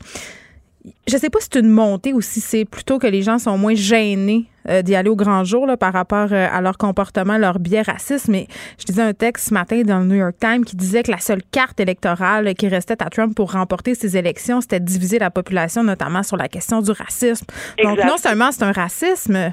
je 1.06 1.16
sais 1.16 1.30
pas 1.30 1.40
si 1.40 1.48
c'est 1.52 1.60
une 1.60 1.70
montée 1.70 2.12
ou 2.12 2.20
si 2.20 2.40
c'est 2.40 2.64
plutôt 2.64 2.98
que 2.98 3.06
les 3.06 3.22
gens 3.22 3.38
sont 3.38 3.58
moins 3.58 3.74
gênés 3.74 4.46
euh, 4.68 4.82
d'y 4.82 4.94
aller 4.94 5.08
au 5.08 5.16
grand 5.16 5.44
jour 5.44 5.66
là, 5.66 5.76
par 5.76 5.92
rapport 5.92 6.28
euh, 6.32 6.46
à 6.52 6.60
leur 6.60 6.76
comportement, 6.76 7.38
leur 7.38 7.58
biais 7.58 7.82
raciste. 7.82 8.28
Mais 8.28 8.46
je 8.78 8.84
disais 8.84 9.02
un 9.02 9.14
texte 9.14 9.48
ce 9.48 9.54
matin 9.54 9.82
dans 9.82 10.00
le 10.00 10.06
New 10.06 10.16
York 10.16 10.36
Times 10.38 10.64
qui 10.64 10.76
disait 10.76 11.02
que 11.02 11.10
la 11.10 11.18
seule 11.18 11.42
carte 11.50 11.80
électorale 11.80 12.54
qui 12.54 12.68
restait 12.68 13.02
à 13.02 13.10
Trump 13.10 13.34
pour 13.34 13.52
remporter 13.52 13.94
ses 13.94 14.16
élections, 14.16 14.60
c'était 14.60 14.80
de 14.80 14.84
diviser 14.84 15.18
la 15.18 15.30
population, 15.30 15.82
notamment 15.82 16.22
sur 16.22 16.36
la 16.36 16.48
question 16.48 16.82
du 16.82 16.90
racisme. 16.90 17.46
Donc 17.82 17.98
non 18.04 18.16
seulement 18.18 18.52
c'est 18.52 18.64
un 18.64 18.72
racisme, 18.72 19.52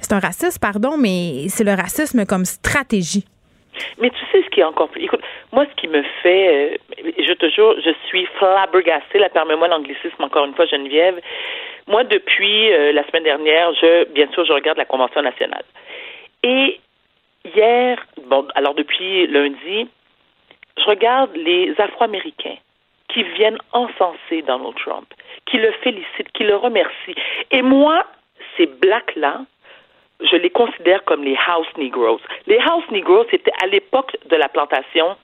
c'est 0.00 0.12
un 0.12 0.20
racisme, 0.20 0.58
pardon, 0.60 0.96
mais 0.96 1.46
c'est 1.48 1.64
le 1.64 1.74
racisme 1.74 2.24
comme 2.24 2.44
stratégie. 2.44 3.26
Mais 3.98 4.10
tu 4.10 4.20
sais 4.30 4.42
ce 4.42 4.50
qui 4.50 4.60
est 4.60 4.64
encore 4.64 4.88
plus. 4.88 5.02
Écoute, 5.04 5.22
moi, 5.52 5.66
ce 5.70 5.74
qui 5.80 5.88
me 5.88 6.02
fait. 6.22 6.78
euh, 6.98 7.10
je 7.18 7.32
te 7.32 7.48
jure, 7.48 7.74
je 7.80 7.90
suis 8.06 8.26
flabbergastée. 8.38 9.18
Là, 9.18 9.28
permets-moi 9.28 9.68
l'anglicisme 9.68 10.22
encore 10.22 10.44
une 10.44 10.54
fois, 10.54 10.66
Geneviève. 10.66 11.20
Moi, 11.86 12.04
depuis 12.04 12.72
euh, 12.72 12.92
la 12.92 13.06
semaine 13.08 13.24
dernière, 13.24 13.72
je, 13.74 14.04
bien 14.12 14.28
sûr, 14.32 14.44
je 14.44 14.52
regarde 14.52 14.78
la 14.78 14.84
Convention 14.84 15.22
nationale. 15.22 15.64
Et 16.42 16.80
hier, 17.54 17.98
bon, 18.24 18.46
alors 18.54 18.74
depuis 18.74 19.26
lundi, 19.26 19.88
je 20.78 20.84
regarde 20.84 21.34
les 21.34 21.74
Afro-Américains 21.78 22.56
qui 23.08 23.22
viennent 23.22 23.58
encenser 23.72 24.42
Donald 24.46 24.74
Trump, 24.76 25.06
qui 25.46 25.58
le 25.58 25.70
félicitent, 25.82 26.32
qui 26.32 26.44
le 26.44 26.56
remercient. 26.56 27.14
Et 27.50 27.62
moi, 27.62 28.06
ces 28.56 28.66
blacks-là, 28.66 29.42
je 30.30 30.36
les 30.36 30.50
considère 30.50 31.04
comme 31.04 31.24
les 31.24 31.36
house 31.46 31.66
Negroes. 31.76 32.20
Les 32.46 32.58
house 32.58 32.84
Negroes, 32.90 33.26
c'était 33.30 33.52
à 33.62 33.66
l'époque 33.66 34.16
de 34.28 34.36
la 34.36 34.48
plantation 34.48 35.16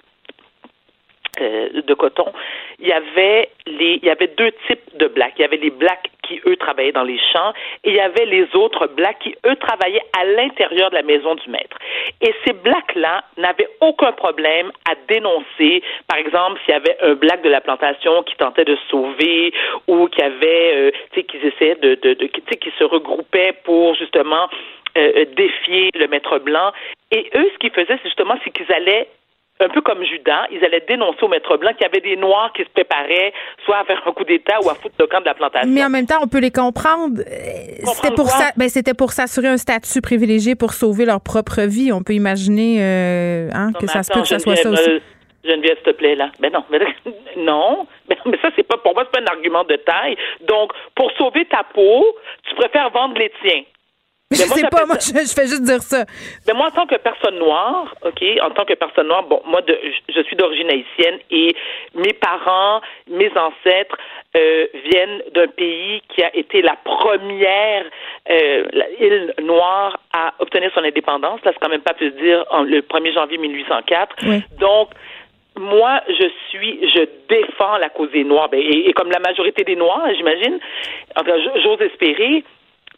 euh, 1.40 1.82
de 1.82 1.94
coton, 1.94 2.32
il 2.80 2.88
y 2.88 2.92
avait 2.92 3.50
les, 3.66 4.00
il 4.02 4.04
y 4.04 4.10
avait 4.10 4.28
deux 4.28 4.50
types 4.66 4.96
de 4.96 5.06
blacks. 5.06 5.34
Il 5.36 5.42
y 5.42 5.44
avait 5.44 5.56
les 5.56 5.70
blacks 5.70 6.10
qui 6.22 6.40
eux 6.46 6.56
travaillaient 6.56 6.92
dans 6.92 7.04
les 7.04 7.18
champs 7.32 7.52
et 7.84 7.90
il 7.90 7.94
y 7.94 8.00
avait 8.00 8.26
les 8.26 8.46
autres 8.54 8.86
blacks 8.88 9.18
qui 9.20 9.34
eux 9.46 9.56
travaillaient 9.56 10.04
à 10.18 10.24
l'intérieur 10.24 10.90
de 10.90 10.96
la 10.96 11.02
maison 11.02 11.34
du 11.36 11.48
maître. 11.48 11.76
Et 12.20 12.34
ces 12.44 12.52
blacks-là 12.52 13.24
n'avaient 13.36 13.68
aucun 13.80 14.12
problème 14.12 14.72
à 14.90 14.94
dénoncer, 15.08 15.82
par 16.08 16.18
exemple, 16.18 16.60
s'il 16.64 16.74
y 16.74 16.76
avait 16.76 16.96
un 17.02 17.14
black 17.14 17.42
de 17.42 17.50
la 17.50 17.60
plantation 17.60 18.22
qui 18.24 18.36
tentait 18.36 18.64
de 18.64 18.76
sauver 18.90 19.52
ou 19.86 20.08
qui 20.08 20.22
avait, 20.22 20.72
euh, 20.74 20.90
tu 21.12 21.20
sais, 21.20 21.26
qui 21.26 21.36
essayaient 21.38 21.76
de, 21.76 21.94
de, 21.94 22.14
de 22.14 22.26
tu 22.26 22.42
sais, 22.48 22.56
qui 22.56 22.72
se 22.78 22.84
regroupaient 22.84 23.54
pour 23.64 23.94
justement 23.94 24.48
euh, 24.98 25.24
défier 25.36 25.90
le 25.94 26.06
maître 26.08 26.38
blanc. 26.38 26.72
Et 27.10 27.30
eux, 27.34 27.50
ce 27.52 27.58
qu'ils 27.58 27.70
faisaient, 27.70 27.98
c'est 28.02 28.08
justement, 28.08 28.34
c'est 28.44 28.50
qu'ils 28.50 28.72
allaient 28.72 29.08
un 29.60 29.68
peu 29.68 29.80
comme 29.80 30.04
Judas, 30.04 30.46
ils 30.50 30.64
allaient 30.64 30.84
dénoncer 30.88 31.22
au 31.22 31.28
maître 31.28 31.56
blanc 31.56 31.72
qu'il 31.72 31.82
y 31.82 31.86
avait 31.86 32.00
des 32.00 32.16
Noirs 32.16 32.52
qui 32.54 32.62
se 32.62 32.68
préparaient 32.68 33.32
soit 33.64 33.78
à 33.78 33.84
faire 33.84 34.00
un 34.06 34.12
coup 34.12 34.24
d'État 34.24 34.58
ou 34.62 34.70
à 34.70 34.74
foutre 34.74 34.94
le 34.98 35.06
camp 35.06 35.20
de 35.20 35.24
la 35.26 35.34
plantation. 35.34 35.68
Mais 35.68 35.84
en 35.84 35.90
même 35.90 36.06
temps, 36.06 36.18
on 36.22 36.28
peut 36.28 36.38
les 36.38 36.50
comprendre. 36.50 37.22
C'était 37.84 38.14
pour 38.14 38.28
ça, 38.28 38.50
ben, 38.56 38.68
c'était 38.68 38.94
pour 38.94 39.12
s'assurer 39.12 39.48
un 39.48 39.56
statut 39.56 40.00
privilégié 40.00 40.54
pour 40.54 40.72
sauver 40.72 41.04
leur 41.04 41.20
propre 41.20 41.62
vie. 41.62 41.92
On 41.92 42.02
peut 42.02 42.12
imaginer 42.12 42.78
euh, 42.80 43.48
hein, 43.52 43.72
que 43.78 43.86
ça 43.86 44.02
se 44.02 44.12
peut 44.12 44.20
que 44.20 44.28
ce 44.28 44.38
soit 44.38 44.56
ça 44.56 44.70
aussi. 44.70 44.90
Euh, 44.90 45.00
Geneviève, 45.44 45.76
s'il 45.76 45.92
te 45.92 45.96
plaît, 45.96 46.14
là. 46.14 46.30
Ben 46.40 46.52
non, 46.52 46.64
mais, 46.70 46.78
non. 47.36 47.86
Mais, 48.08 48.16
ça, 48.42 48.50
c'est 48.54 48.66
pas 48.66 48.76
pour 48.76 48.94
moi, 48.94 49.04
c'est 49.06 49.20
pas 49.20 49.30
un 49.30 49.34
argument 49.34 49.64
de 49.64 49.76
taille. 49.76 50.16
Donc, 50.46 50.72
pour 50.94 51.10
sauver 51.12 51.46
ta 51.46 51.62
peau, 51.74 52.06
tu 52.48 52.54
préfères 52.54 52.90
vendre 52.90 53.18
les 53.18 53.32
tiens. 53.42 53.62
Je 54.30 54.42
sais 54.42 54.68
pas, 54.70 54.84
moi, 54.84 54.96
je, 55.00 55.32
fais 55.34 55.46
juste 55.46 55.62
dire 55.62 55.80
ça. 55.80 56.04
Mais 56.46 56.52
moi, 56.52 56.66
en 56.66 56.70
tant 56.70 56.86
que 56.86 56.96
personne 56.96 57.38
noire, 57.38 57.94
OK, 58.04 58.22
en 58.42 58.50
tant 58.50 58.66
que 58.66 58.74
personne 58.74 59.08
noire, 59.08 59.22
bon, 59.22 59.40
moi, 59.46 59.62
de, 59.62 59.74
je 60.14 60.20
suis 60.22 60.36
d'origine 60.36 60.68
haïtienne 60.68 61.18
et 61.30 61.56
mes 61.94 62.12
parents, 62.12 62.82
mes 63.08 63.30
ancêtres 63.30 63.96
euh, 64.36 64.66
viennent 64.84 65.22
d'un 65.34 65.46
pays 65.46 66.02
qui 66.14 66.22
a 66.22 66.36
été 66.36 66.60
la 66.60 66.76
première 66.84 67.86
euh, 68.30 68.64
île 69.00 69.32
noire 69.40 69.98
à 70.12 70.34
obtenir 70.40 70.70
son 70.74 70.84
indépendance. 70.84 71.42
Là, 71.44 71.52
c'est 71.54 71.60
quand 71.60 71.70
même 71.70 71.80
pas 71.80 71.94
plus 71.94 72.10
dire 72.10 72.44
en, 72.50 72.64
le 72.64 72.82
1er 72.82 73.14
janvier 73.14 73.38
1804. 73.38 74.16
Donc, 74.60 74.90
moi, 75.56 76.02
je 76.06 76.28
suis, 76.50 76.86
je 76.86 77.08
défends 77.30 77.78
la 77.78 77.88
cause 77.88 78.10
des 78.10 78.24
Noirs, 78.24 78.50
ben, 78.50 78.60
et, 78.60 78.90
et 78.90 78.92
comme 78.92 79.10
la 79.10 79.20
majorité 79.20 79.64
des 79.64 79.74
Noirs, 79.74 80.06
j'imagine, 80.14 80.58
enfin, 81.16 81.32
j'ose 81.64 81.80
espérer, 81.80 82.44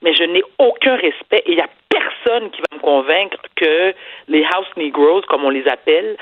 mais 0.02 0.14
je 0.14 0.24
n'ai 0.24 0.42
aucun 0.58 0.96
respect 0.96 1.42
et 1.46 1.52
il 1.52 1.56
n'y 1.56 1.62
a 1.62 1.68
personne 1.88 2.50
qui 2.50 2.60
va 2.60 2.76
me 2.76 2.80
convaincre 2.80 3.40
que 3.56 3.94
les 4.28 4.44
House 4.44 4.68
Negroes, 4.76 5.22
comme 5.22 5.44
on 5.44 5.50
les 5.50 5.66
appelle, 5.68 6.16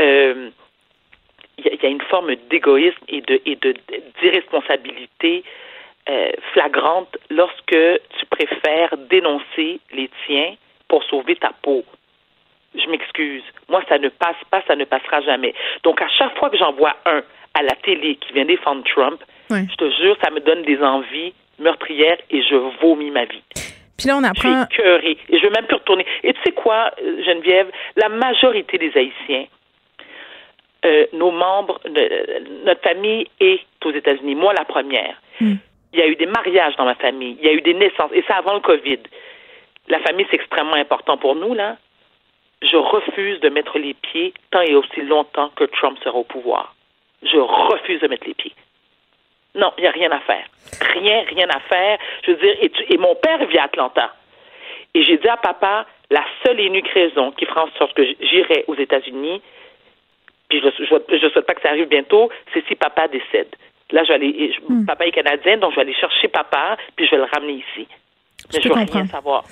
euh, 0.00 0.50
il 1.58 1.66
y, 1.66 1.86
a 1.86 1.88
une 1.88 2.02
forme 2.02 2.34
d'égoïsme 2.50 2.98
et 3.08 3.20
de 3.20 3.40
et 3.46 3.54
de 3.56 3.74
d'irresponsabilité 4.20 5.44
euh, 6.08 6.32
flagrante 6.52 7.16
lorsque 7.30 7.78
tu 8.18 8.26
préfères 8.28 8.96
dénoncer 9.08 9.80
les 9.92 10.10
tiens 10.26 10.54
pour 10.88 11.04
sauver 11.04 11.36
ta 11.36 11.52
peau. 11.62 11.84
Je 12.74 12.88
m'excuse. 12.90 13.44
Moi, 13.68 13.82
ça 13.88 13.98
ne 13.98 14.08
passe 14.08 14.36
pas, 14.50 14.62
ça 14.66 14.74
ne 14.74 14.84
passera 14.84 15.20
jamais. 15.20 15.54
Donc, 15.84 16.02
à 16.02 16.08
chaque 16.08 16.36
fois 16.38 16.50
que 16.50 16.56
j'en 16.56 16.72
vois 16.72 16.96
un 17.06 17.22
à 17.54 17.62
la 17.62 17.76
télé 17.76 18.16
qui 18.16 18.32
vient 18.32 18.44
défendre 18.44 18.82
Trump, 18.84 19.22
je 19.50 19.76
te 19.76 19.90
jure, 19.90 20.16
ça 20.24 20.30
me 20.30 20.40
donne 20.40 20.62
des 20.62 20.82
envies 20.82 21.32
meurtrière 21.58 22.18
et 22.30 22.42
je 22.42 22.54
vomis 22.80 23.10
ma 23.10 23.24
vie. 23.24 23.42
Puis 23.96 24.08
là, 24.08 24.16
on 24.16 24.24
apprend. 24.24 24.64
Je 24.70 24.74
suis 24.74 25.18
et 25.30 25.38
je 25.38 25.44
veux 25.44 25.52
même 25.52 25.66
plus 25.66 25.76
retourner. 25.76 26.04
Et 26.22 26.32
tu 26.32 26.40
sais 26.44 26.52
quoi, 26.52 26.90
Geneviève, 26.98 27.70
la 27.96 28.08
majorité 28.08 28.78
des 28.78 28.92
Haïtiens, 28.94 29.46
euh, 30.84 31.06
nos 31.12 31.30
membres, 31.30 31.80
notre 32.64 32.82
famille 32.82 33.26
est 33.40 33.60
aux 33.84 33.92
États-Unis. 33.92 34.34
Moi, 34.34 34.52
la 34.52 34.64
première. 34.64 35.20
Hmm. 35.40 35.54
Il 35.92 36.00
y 36.00 36.02
a 36.02 36.08
eu 36.08 36.16
des 36.16 36.26
mariages 36.26 36.74
dans 36.76 36.84
ma 36.84 36.96
famille. 36.96 37.36
Il 37.40 37.46
y 37.46 37.48
a 37.48 37.52
eu 37.52 37.60
des 37.60 37.74
naissances. 37.74 38.10
Et 38.12 38.24
ça 38.26 38.36
avant 38.36 38.54
le 38.54 38.60
COVID. 38.60 38.98
La 39.88 40.00
famille, 40.00 40.26
c'est 40.30 40.36
extrêmement 40.36 40.74
important 40.74 41.16
pour 41.16 41.36
nous, 41.36 41.54
là. 41.54 41.76
Je 42.62 42.76
refuse 42.76 43.40
de 43.40 43.48
mettre 43.48 43.78
les 43.78 43.94
pieds 43.94 44.32
tant 44.50 44.62
et 44.62 44.74
aussi 44.74 45.02
longtemps 45.02 45.50
que 45.54 45.64
Trump 45.64 45.98
sera 46.02 46.16
au 46.16 46.24
pouvoir. 46.24 46.74
Je 47.22 47.36
refuse 47.36 48.00
de 48.00 48.08
mettre 48.08 48.26
les 48.26 48.34
pieds. 48.34 48.54
Non, 49.54 49.72
il 49.78 49.82
n'y 49.82 49.88
a 49.88 49.92
rien 49.92 50.10
à 50.10 50.20
faire. 50.20 50.44
Rien, 50.94 51.24
rien 51.28 51.48
à 51.48 51.60
faire. 51.60 51.98
Je 52.24 52.32
veux 52.32 52.36
dire, 52.36 52.56
et, 52.60 52.94
et 52.94 52.98
mon 52.98 53.14
père 53.14 53.44
vit 53.46 53.58
à 53.58 53.64
Atlanta. 53.64 54.12
Et 54.94 55.02
j'ai 55.02 55.18
dit 55.18 55.28
à 55.28 55.36
papa, 55.36 55.86
la 56.10 56.24
seule 56.44 56.60
et 56.60 56.64
unique 56.64 56.88
raison 56.88 57.32
qui 57.32 57.46
fera 57.46 57.64
en 57.64 57.70
sorte 57.78 57.94
que 57.94 58.04
j'irai 58.04 58.64
aux 58.68 58.76
États-Unis, 58.76 59.42
puis 60.48 60.60
je 60.60 60.66
ne 60.66 61.30
souhaite 61.30 61.46
pas 61.46 61.54
que 61.54 61.62
ça 61.62 61.70
arrive 61.70 61.88
bientôt, 61.88 62.30
c'est 62.52 62.64
si 62.66 62.74
papa 62.74 63.08
décède. 63.08 63.48
Là, 63.90 64.02
je 64.04 64.08
vais 64.08 64.14
aller, 64.14 64.56
hmm. 64.68 64.86
papa 64.86 65.06
est 65.06 65.12
canadien, 65.12 65.58
donc 65.58 65.72
je 65.72 65.76
vais 65.76 65.82
aller 65.82 65.94
chercher 65.94 66.28
papa, 66.28 66.76
puis 66.96 67.06
je 67.06 67.12
vais 67.12 67.16
le 67.18 67.28
ramener 67.32 67.54
ici. 67.54 67.88
Mais 68.52 68.60
je, 68.60 68.68
ne 68.68 68.74
veux 68.74 68.80
rien 68.80 69.06
savoir. 69.06 69.44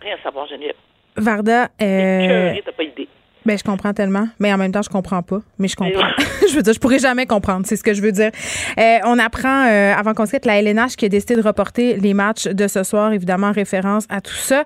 Rien 0.00 0.16
savoir, 0.22 0.46
Geneviève. 0.46 0.76
Varda, 1.16 1.68
euh... 1.80 2.54
t'as 2.64 2.72
pas 2.72 2.82
idée. 2.82 3.08
Ben, 3.46 3.56
je 3.56 3.62
comprends 3.62 3.94
tellement, 3.94 4.26
mais 4.40 4.52
en 4.52 4.58
même 4.58 4.72
temps, 4.72 4.82
je 4.82 4.88
comprends 4.88 5.22
pas. 5.22 5.40
Mais 5.60 5.68
je 5.68 5.76
comprends. 5.76 6.08
je 6.50 6.56
veux 6.56 6.62
dire, 6.62 6.72
je 6.72 6.80
pourrais 6.80 6.98
jamais 6.98 7.26
comprendre, 7.26 7.64
c'est 7.64 7.76
ce 7.76 7.84
que 7.84 7.94
je 7.94 8.02
veux 8.02 8.10
dire. 8.10 8.32
Euh, 8.76 8.98
on 9.04 9.20
apprend, 9.20 9.66
euh, 9.66 9.94
avant 9.94 10.14
qu'on 10.14 10.26
se 10.26 10.32
quitte, 10.32 10.46
la 10.46 10.60
LNH 10.60 10.96
qui 10.96 11.04
a 11.04 11.08
décidé 11.08 11.36
de 11.36 11.42
reporter 11.42 11.96
les 11.96 12.12
matchs 12.12 12.48
de 12.48 12.66
ce 12.66 12.82
soir, 12.82 13.12
évidemment, 13.12 13.46
en 13.46 13.52
référence 13.52 14.04
à 14.08 14.20
tout 14.20 14.34
ça. 14.34 14.64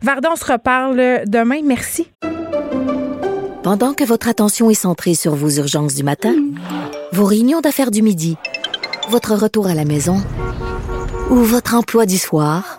Varda, 0.00 0.28
on 0.32 0.36
se 0.36 0.44
reparle 0.44 1.24
demain. 1.26 1.60
Merci. 1.64 2.08
Pendant 3.64 3.94
que 3.94 4.04
votre 4.04 4.28
attention 4.28 4.70
est 4.70 4.74
centrée 4.74 5.14
sur 5.14 5.34
vos 5.34 5.50
urgences 5.50 5.96
du 5.96 6.04
matin, 6.04 6.34
vos 7.12 7.24
réunions 7.24 7.60
d'affaires 7.60 7.90
du 7.90 8.02
midi, 8.02 8.36
votre 9.08 9.34
retour 9.34 9.66
à 9.66 9.74
la 9.74 9.84
maison 9.84 10.22
ou 11.30 11.36
votre 11.36 11.74
emploi 11.74 12.06
du 12.06 12.16
soir, 12.16 12.78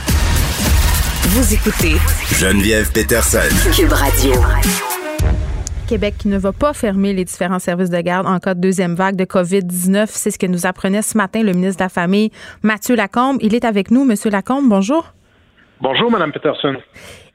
Vous 1.33 1.53
écoutez 1.53 1.95
Geneviève 2.37 2.91
Peterson. 2.91 3.39
Cube 3.73 3.93
Radio. 3.93 4.33
Québec 5.87 6.15
qui 6.19 6.27
ne 6.27 6.37
va 6.37 6.51
pas 6.51 6.73
fermer 6.73 7.13
les 7.13 7.23
différents 7.23 7.59
services 7.59 7.89
de 7.89 8.01
garde 8.01 8.27
en 8.27 8.37
cas 8.39 8.53
de 8.53 8.59
deuxième 8.59 8.95
vague 8.95 9.15
de 9.15 9.23
COVID-19. 9.23 10.07
C'est 10.09 10.31
ce 10.31 10.37
que 10.37 10.45
nous 10.45 10.65
apprenait 10.65 11.01
ce 11.01 11.15
matin 11.15 11.41
le 11.41 11.53
ministre 11.53 11.77
de 11.77 11.85
la 11.85 11.89
Famille, 11.89 12.31
Mathieu 12.63 12.97
Lacombe. 12.97 13.37
Il 13.39 13.55
est 13.55 13.63
avec 13.63 13.91
nous. 13.91 14.03
Monsieur 14.03 14.29
Lacombe, 14.29 14.67
bonjour. 14.67 15.13
Bonjour, 15.79 16.11
Madame 16.11 16.33
Peterson. 16.33 16.75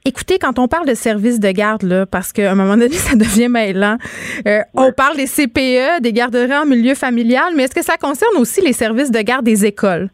Écoutez, 0.05 0.37
quand 0.37 0.59
on 0.59 0.67
parle 0.67 0.87
de 0.87 0.93
services 0.93 1.39
de 1.39 1.49
garde, 1.49 1.81
là, 1.81 2.05
parce 2.05 2.31
qu'à 2.31 2.51
un 2.51 2.55
moment 2.55 2.77
donné, 2.77 2.93
ça 2.93 3.15
devient 3.15 3.49
mêlant, 3.49 3.97
euh, 4.45 4.59
on 4.75 4.91
parle 4.91 5.17
des 5.17 5.25
CPE, 5.25 6.01
des 6.01 6.13
garderies 6.13 6.55
en 6.55 6.67
milieu 6.67 6.93
familial, 6.93 7.53
mais 7.55 7.63
est-ce 7.63 7.73
que 7.73 7.83
ça 7.83 7.97
concerne 7.97 8.37
aussi 8.37 8.61
les 8.61 8.73
services 8.73 9.09
de 9.09 9.21
garde 9.21 9.43
des 9.43 9.65
écoles? 9.65 10.11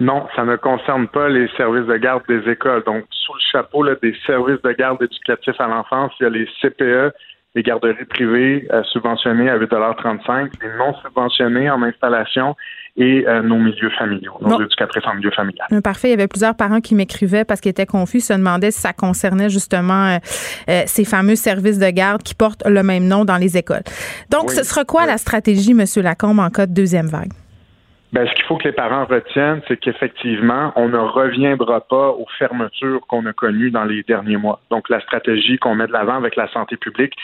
Non, 0.00 0.26
ça 0.34 0.44
ne 0.44 0.56
concerne 0.56 1.06
pas 1.08 1.28
les 1.28 1.48
services 1.56 1.86
de 1.86 1.96
garde 1.96 2.22
des 2.28 2.50
écoles. 2.50 2.82
Donc, 2.84 3.04
sous 3.10 3.34
le 3.34 3.40
chapeau 3.52 3.84
des 3.84 4.14
services 4.26 4.60
de 4.62 4.72
garde 4.72 5.02
éducatifs 5.02 5.60
à 5.60 5.68
l'enfance, 5.68 6.12
il 6.18 6.24
y 6.24 6.26
a 6.26 6.30
les 6.30 6.48
CPE, 6.60 7.14
les 7.54 7.62
garderies 7.62 8.04
privées 8.06 8.66
euh, 8.72 8.82
subventionnées 8.84 9.48
à 9.48 9.56
8,35 9.58 10.50
les 10.60 10.76
non 10.76 10.92
subventionnés 10.94 11.70
en 11.70 11.82
installation 11.82 12.56
et 12.96 13.24
euh, 13.26 13.42
nos 13.42 13.58
milieux 13.58 13.90
familiaux, 13.90 14.34
nos 14.40 14.60
éducatrices 14.60 15.06
en 15.06 15.14
milieu 15.14 15.30
familial. 15.30 15.66
Parfait. 15.82 16.08
Il 16.08 16.10
y 16.10 16.14
avait 16.14 16.28
plusieurs 16.28 16.56
parents 16.56 16.80
qui 16.80 16.94
m'écrivaient 16.94 17.44
parce 17.44 17.60
qu'ils 17.60 17.70
étaient 17.70 17.86
confus, 17.86 18.20
se 18.20 18.32
demandaient 18.32 18.70
si 18.70 18.80
ça 18.80 18.92
concernait 18.92 19.50
justement 19.50 20.18
euh, 20.68 20.82
ces 20.86 21.04
fameux 21.04 21.36
services 21.36 21.78
de 21.78 21.90
garde 21.90 22.22
qui 22.22 22.34
portent 22.34 22.66
le 22.66 22.82
même 22.82 23.06
nom 23.06 23.24
dans 23.24 23.36
les 23.36 23.56
écoles. 23.56 23.82
Donc, 24.30 24.50
ce 24.50 24.64
sera 24.64 24.84
quoi 24.84 25.06
la 25.06 25.18
stratégie, 25.18 25.72
M. 25.72 25.84
Lacombe, 26.02 26.40
en 26.40 26.50
cas 26.50 26.66
de 26.66 26.74
deuxième 26.74 27.06
vague? 27.06 27.32
Ben, 28.14 28.28
ce 28.28 28.34
qu'il 28.34 28.44
faut 28.44 28.56
que 28.56 28.68
les 28.68 28.72
parents 28.72 29.06
retiennent, 29.06 29.60
c'est 29.66 29.76
qu'effectivement, 29.76 30.72
on 30.76 30.88
ne 30.88 30.98
reviendra 30.98 31.80
pas 31.80 32.10
aux 32.10 32.28
fermetures 32.38 33.04
qu'on 33.08 33.26
a 33.26 33.32
connues 33.32 33.72
dans 33.72 33.82
les 33.82 34.04
derniers 34.04 34.36
mois. 34.36 34.60
Donc, 34.70 34.88
la 34.88 35.00
stratégie 35.00 35.58
qu'on 35.58 35.74
met 35.74 35.88
de 35.88 35.92
l'avant 35.92 36.14
avec 36.14 36.36
la 36.36 36.46
santé 36.52 36.76
publique, 36.76 37.14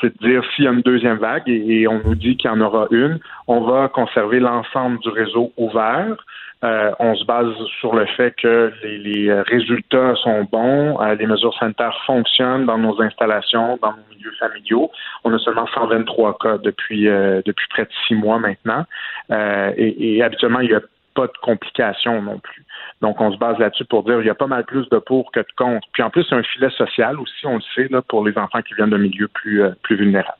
c'est 0.00 0.18
de 0.18 0.26
dire 0.26 0.42
s'il 0.56 0.64
y 0.64 0.68
a 0.68 0.70
une 0.70 0.80
deuxième 0.80 1.18
vague 1.18 1.42
et, 1.46 1.82
et 1.82 1.88
on 1.88 2.00
nous 2.02 2.14
dit 2.14 2.38
qu'il 2.38 2.50
y 2.50 2.54
en 2.54 2.62
aura 2.62 2.86
une, 2.90 3.20
on 3.48 3.60
va 3.60 3.88
conserver 3.88 4.40
l'ensemble 4.40 4.98
du 5.00 5.10
réseau 5.10 5.52
ouvert. 5.58 6.16
Euh, 6.62 6.90
on 6.98 7.14
se 7.14 7.24
base 7.24 7.54
sur 7.80 7.94
le 7.94 8.04
fait 8.04 8.34
que 8.36 8.70
les, 8.82 9.32
résultats 9.42 10.14
sont 10.16 10.44
bons, 10.44 11.00
euh, 11.00 11.14
les 11.14 11.26
mesures 11.26 11.56
sanitaires 11.58 11.98
fonctionnent 12.04 12.66
dans 12.66 12.76
nos 12.76 13.00
installations, 13.00 13.78
dans 13.80 13.92
nos 13.92 14.14
milieux 14.14 14.32
familiaux. 14.38 14.90
On 15.24 15.32
a 15.32 15.38
seulement 15.38 15.66
123 15.66 16.36
cas 16.38 16.58
depuis 16.58 17.08
euh, 17.08 17.40
depuis 17.46 17.66
près 17.70 17.84
de 17.84 17.90
six 18.06 18.14
mois 18.14 18.38
maintenant, 18.38 18.84
et, 19.30 20.22
habituellement 20.22 20.60
il 20.60 20.68
n'y 20.68 20.74
a 20.74 20.82
pas 21.14 21.26
de 21.26 21.32
complications 21.40 22.20
non 22.20 22.38
plus. 22.38 22.64
Donc 23.00 23.20
on 23.22 23.32
se 23.32 23.38
base 23.38 23.58
là-dessus 23.58 23.86
pour 23.86 24.04
dire 24.04 24.20
il 24.20 24.26
y 24.26 24.30
a 24.30 24.34
pas 24.34 24.46
mal 24.46 24.64
plus 24.64 24.86
de 24.90 24.98
pour 24.98 25.32
que 25.32 25.40
de 25.40 25.46
contre. 25.56 25.88
Puis 25.92 26.02
en 26.02 26.10
plus 26.10 26.24
c'est 26.28 26.34
un 26.34 26.42
filet 26.42 26.70
social 26.76 27.18
aussi, 27.18 27.46
on 27.46 27.56
le 27.56 27.62
sait 27.74 27.88
pour 28.06 28.26
les 28.26 28.36
enfants 28.36 28.60
qui 28.60 28.74
viennent 28.74 28.90
de 28.90 28.98
milieux 28.98 29.28
plus 29.28 29.62
plus 29.82 29.96
vulnérables. 29.96 30.36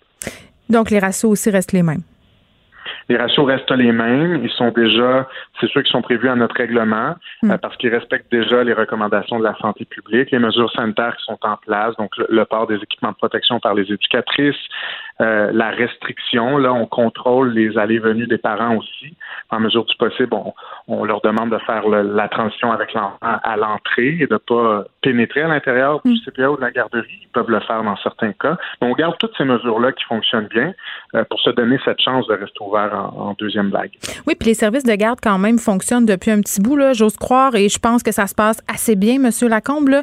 Donc 0.69 0.91
les 0.91 0.99
ratios 0.99 1.31
aussi 1.31 1.49
restent 1.51 1.73
les 1.73 1.83
mêmes. 1.83 2.03
Les 3.09 3.17
ratios 3.17 3.47
restent 3.47 3.71
les 3.71 3.93
mêmes. 3.93 4.41
Ils 4.43 4.51
sont 4.51 4.71
déjà, 4.71 5.29
c'est 5.61 5.71
ceux 5.71 5.83
qui 5.83 5.91
sont 5.91 6.03
prévus 6.03 6.29
à 6.29 6.37
notre 6.37 6.57
règlement, 6.57 7.15
hmm. 7.43 7.51
euh, 7.51 7.59
parce 7.59 7.77
qu'ils 7.77 7.95
respectent 7.95 8.31
déjà 8.31 8.63
les 8.65 8.73
recommandations 8.73 9.39
de 9.39 9.45
la 9.45 9.57
santé 9.59 9.85
publique, 9.85 10.31
les 10.31 10.39
mesures 10.39 10.71
sanitaires 10.73 11.17
qui 11.17 11.25
sont 11.25 11.39
en 11.43 11.57
place, 11.57 11.97
donc 11.97 12.17
le, 12.17 12.45
port 12.45 12.67
des 12.67 12.77
équipements 12.77 13.13
de 13.13 13.17
protection 13.17 13.61
par 13.61 13.75
les 13.75 13.83
éducatrices, 13.83 14.57
euh, 15.21 15.51
la 15.53 15.71
restriction. 15.71 16.59
Là, 16.59 16.73
on 16.73 16.87
contrôle 16.87 17.53
les 17.53 17.77
allées-venues 17.79 18.27
des 18.27 18.39
parents 18.39 18.77
aussi. 18.77 19.15
En 19.51 19.61
mesure 19.61 19.85
du 19.85 19.97
possible, 19.97 20.33
on, 20.33 20.55
on 20.89 21.05
leur 21.05 21.21
demande 21.21 21.51
de 21.51 21.59
faire 21.59 21.89
la 21.89 22.29
transition 22.29 22.73
avec 22.73 22.93
l'enfant 22.95 23.19
à 23.21 23.57
l'entrée 23.57 24.19
et 24.21 24.27
de 24.27 24.35
ne 24.35 24.39
pas 24.39 24.85
pénétrer 25.03 25.43
à 25.43 25.49
l'intérieur 25.49 26.01
du 26.05 26.13
hmm. 26.13 26.19
CPA 26.25 26.51
ou 26.51 26.57
de 26.57 26.61
la 26.61 26.71
garderie. 26.71 27.21
Ils 27.23 27.29
peuvent 27.29 27.51
le 27.51 27.61
faire 27.61 27.83
dans 27.83 27.97
certains 27.99 28.33
cas. 28.33 28.57
Mais 28.81 28.89
on 28.89 28.95
garde 28.95 29.17
toutes 29.19 29.37
ces 29.37 29.45
mesures-là 29.45 29.93
qui 29.93 30.05
fonctionnent 30.05 30.49
bien 30.49 30.73
euh, 31.15 31.25
pour 31.25 31.41
se 31.41 31.51
donner 31.51 31.79
cette 31.85 32.01
chance 32.01 32.27
de 32.27 32.35
rester 32.35 32.61
ouvert 32.61 32.95
en, 33.17 33.35
deuxième 33.39 33.71
vague. 33.71 33.93
Oui, 34.27 34.35
puis 34.39 34.49
les 34.49 34.55
services 34.55 34.85
de 34.85 34.95
garde 34.95 35.19
quand 35.23 35.39
même 35.39 35.59
fonctionnent 35.59 36.07
depuis 36.07 36.31
un 36.31 36.41
petit 36.41 36.61
bout, 36.61 36.77
là, 36.77 36.93
j'ose 36.93 37.17
croire, 37.17 37.55
et 37.55 37.69
je 37.69 37.79
pense 37.79 38.03
que 38.03 38.13
ça 38.13 38.27
se 38.27 38.35
passe 38.35 38.61
assez 38.73 38.97
bien, 38.97 39.19
Monsieur 39.19 39.49
Lacombe. 39.49 39.89
Là. 39.89 40.03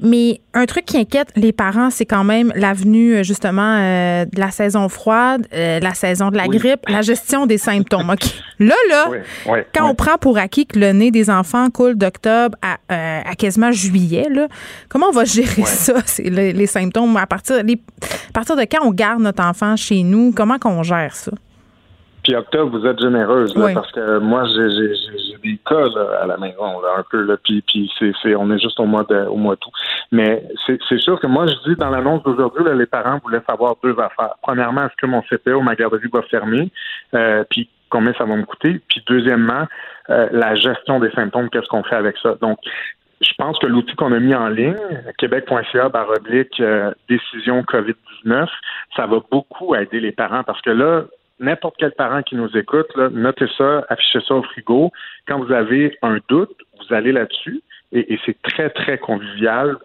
Mais 0.00 0.40
un 0.52 0.66
truc 0.66 0.84
qui 0.84 0.98
inquiète 0.98 1.32
les 1.36 1.52
parents, 1.52 1.90
c'est 1.90 2.06
quand 2.06 2.24
même 2.24 2.52
l'avenue 2.54 3.16
euh, 3.16 3.22
justement 3.22 3.78
euh, 3.78 4.24
de 4.24 4.40
la 4.40 4.50
saison 4.54 4.88
froide, 4.88 5.46
la 5.52 5.94
saison 5.94 6.30
de 6.30 6.36
la 6.36 6.48
grippe, 6.48 6.88
la 6.88 7.02
gestion 7.02 7.46
des 7.46 7.58
symptômes. 7.58 8.14
Là, 8.60 8.74
là, 8.88 9.10
quand 9.74 9.90
on 9.90 9.94
prend 9.96 10.16
pour 10.16 10.38
acquis 10.38 10.64
que 10.64 10.78
le 10.78 10.92
nez 10.92 11.10
des 11.10 11.28
enfants 11.28 11.70
coule 11.70 11.96
d'octobre 11.96 12.56
à, 12.62 12.76
à, 12.88 13.34
quasiment 13.34 13.72
juillet, 13.72 14.28
là, 14.30 14.46
comment 14.88 15.08
on 15.08 15.12
va 15.12 15.24
gérer 15.24 15.64
ça, 15.64 15.94
les, 16.18 16.52
les, 16.52 16.66
symptômes? 16.66 17.16
À 17.16 17.26
partir, 17.26 17.56
à 17.56 18.32
partir 18.32 18.56
de 18.56 18.62
quand 18.62 18.86
on 18.86 18.92
garde 18.92 19.20
notre 19.20 19.42
enfant 19.42 19.74
chez 19.76 20.04
nous? 20.04 20.32
Comment 20.32 20.58
qu'on 20.58 20.84
gère 20.84 21.16
ça? 21.16 21.32
Puis 22.24 22.34
octobre, 22.34 22.76
vous 22.76 22.86
êtes 22.86 22.98
généreuse 22.98 23.54
là, 23.54 23.68
parce 23.74 23.92
que 23.92 24.18
moi 24.18 24.44
j'ai 24.46 25.36
des 25.42 25.58
cas 25.58 25.88
là, 25.94 26.22
à 26.22 26.26
la 26.26 26.38
maison 26.38 26.80
là, 26.80 26.94
un 26.98 27.04
peu 27.10 27.22
là, 27.22 27.36
puis, 27.44 27.62
puis 27.62 27.92
c'est 27.98 28.34
on 28.34 28.50
est 28.50 28.58
juste 28.58 28.80
au 28.80 28.86
mois 28.86 29.04
de 29.04 29.26
au 29.26 29.36
mois 29.36 29.56
d'août. 29.56 29.72
Mais 30.10 30.42
c'est 30.66 30.98
sûr 30.98 31.20
que 31.20 31.26
moi 31.26 31.46
je 31.46 31.70
dis 31.70 31.76
dans 31.76 31.90
l'annonce 31.90 32.22
d'aujourd'hui 32.22 32.64
les 32.76 32.86
parents 32.86 33.20
voulaient 33.22 33.42
savoir 33.48 33.76
deux 33.82 33.92
affaires. 33.92 34.34
Premièrement, 34.42 34.86
est-ce 34.86 34.96
que 34.96 35.06
mon 35.06 35.22
CPO, 35.22 35.60
ma 35.60 35.74
garderie 35.74 36.08
va 36.12 36.22
fermer 36.22 36.70
euh, 37.14 37.44
Puis 37.50 37.68
combien 37.90 38.14
ça 38.14 38.24
va 38.24 38.36
me 38.36 38.44
coûter? 38.44 38.80
Puis 38.88 39.04
deuxièmement, 39.06 39.66
euh, 40.08 40.28
la 40.32 40.54
gestion 40.54 41.00
des 41.00 41.10
symptômes, 41.10 41.50
qu'est-ce 41.50 41.68
qu'on 41.68 41.84
fait 41.84 41.96
avec 41.96 42.16
ça? 42.22 42.36
Donc 42.40 42.58
je 43.20 43.32
pense 43.36 43.58
que 43.58 43.66
l'outil 43.66 43.94
qu'on 43.96 44.12
a 44.12 44.18
mis 44.18 44.34
en 44.34 44.48
ligne, 44.48 44.76
québec.ca 45.18 45.88
baroblique 45.88 46.60
euh, 46.60 46.92
décision 47.08 47.62
COVID-19, 47.62 48.46
ça 48.96 49.06
va 49.06 49.18
beaucoup 49.30 49.74
aider 49.74 50.00
les 50.00 50.12
parents 50.12 50.42
parce 50.42 50.60
que 50.62 50.70
là, 50.70 51.04
n'importe 51.38 51.76
quel 51.78 51.92
parent 51.92 52.22
qui 52.22 52.36
nous 52.36 52.56
écoute, 52.56 52.88
notez 52.96 53.46
ça, 53.58 53.84
affichez 53.88 54.20
ça 54.26 54.34
au 54.34 54.42
frigo. 54.42 54.92
Quand 55.26 55.38
vous 55.38 55.52
avez 55.52 55.96
un 56.02 56.18
doute, 56.28 56.56
vous 56.78 56.94
allez 56.94 57.12
là-dessus 57.12 57.62
et, 57.94 58.18
c'est 58.26 58.40
très, 58.42 58.70
très 58.70 58.98
convivial. 58.98 59.76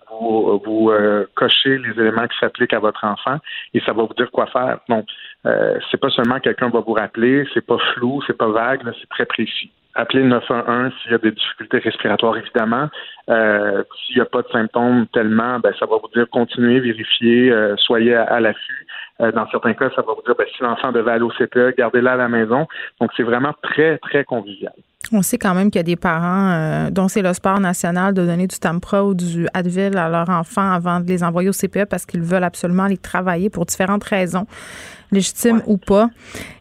Vous, 0.66 0.90
euh, 0.90 1.26
cochez 1.36 1.78
les 1.78 1.92
éléments 1.92 2.28
qui 2.28 2.38
s'appliquent 2.40 2.74
à 2.74 2.80
votre 2.80 3.04
enfant 3.06 3.38
et 3.74 3.80
ça 3.82 3.94
va 3.94 4.04
vous 4.04 4.14
dire 4.16 4.32
quoi 4.32 4.48
faire. 4.48 4.80
Donc, 4.90 5.06
euh, 5.46 5.78
c'est 5.90 6.00
pas 6.00 6.10
seulement 6.10 6.40
quelqu'un 6.40 6.70
va 6.70 6.80
vous 6.80 6.94
rappeler, 6.94 7.48
c'est 7.54 7.66
pas 7.66 7.78
flou, 7.94 8.22
c'est 8.26 8.38
pas 8.38 8.50
vague, 8.50 8.82
c'est 9.00 9.10
très 9.10 9.26
précis. 9.26 9.72
Appelez 9.96 10.24
le 10.24 10.30
911 10.30 10.92
s'il 11.02 11.12
y 11.12 11.16
a 11.16 11.18
des 11.18 11.32
difficultés 11.32 11.80
respiratoires, 11.80 12.38
évidemment. 12.38 12.90
Euh, 13.30 13.84
s'il 14.06 14.16
n'y 14.16 14.22
a 14.22 14.26
pas 14.26 14.42
de 14.42 14.48
symptômes 14.50 15.08
tellement, 15.08 15.60
ben, 15.60 15.74
ça 15.80 15.86
va 15.86 15.98
vous 15.98 16.10
dire 16.14 16.28
continuez, 16.30 16.80
vérifiez, 16.80 17.54
soyez 17.78 18.16
à 18.16 18.40
l'affût. 18.40 18.88
Euh, 19.22 19.32
dans 19.32 19.48
certains 19.50 19.74
cas, 19.74 19.90
ça 19.96 20.02
va 20.02 20.14
vous 20.14 20.22
dire 20.26 20.36
ben, 20.38 20.46
si 20.56 20.64
l'enfant 20.64 20.92
devait 20.92 21.12
aller 21.12 21.24
au 21.24 21.32
CPE, 21.32 21.76
gardez-la 21.78 22.14
à 22.14 22.16
la 22.16 22.30
maison. 22.30 22.68
Donc, 23.02 23.12
c'est 23.18 23.24
vraiment 23.24 23.54
très, 23.62 23.98
très 23.98 24.24
convivial. 24.24 24.74
On 25.12 25.22
sait 25.22 25.38
quand 25.38 25.54
même 25.56 25.72
qu'il 25.72 25.80
y 25.80 25.82
a 25.82 25.84
des 25.84 25.96
parents 25.96 26.52
euh, 26.52 26.90
dont 26.90 27.08
c'est 27.08 27.22
le 27.22 27.34
sport 27.34 27.60
national 27.60 28.14
de 28.14 28.26
donner 28.26 28.48
du 28.48 28.60
Tampra 28.60 29.04
ou 29.04 29.14
du 29.14 29.48
Advil 29.54 29.98
à 29.98 30.10
leurs 30.10 30.30
enfants 30.30 30.72
avant 30.72 31.00
de 31.00 31.08
les 31.08 31.24
envoyer 31.24 31.50
au 31.50 31.54
CPE 31.54 31.86
parce 31.86 32.06
qu'ils 32.06 32.22
veulent 32.22 32.44
absolument 32.44 32.86
les 32.86 32.98
travailler 32.98 33.50
pour 33.50 33.66
différentes 33.66 34.04
raisons, 34.04 34.46
légitimes 35.12 35.62
ou 35.66 35.78
pas. 35.78 36.10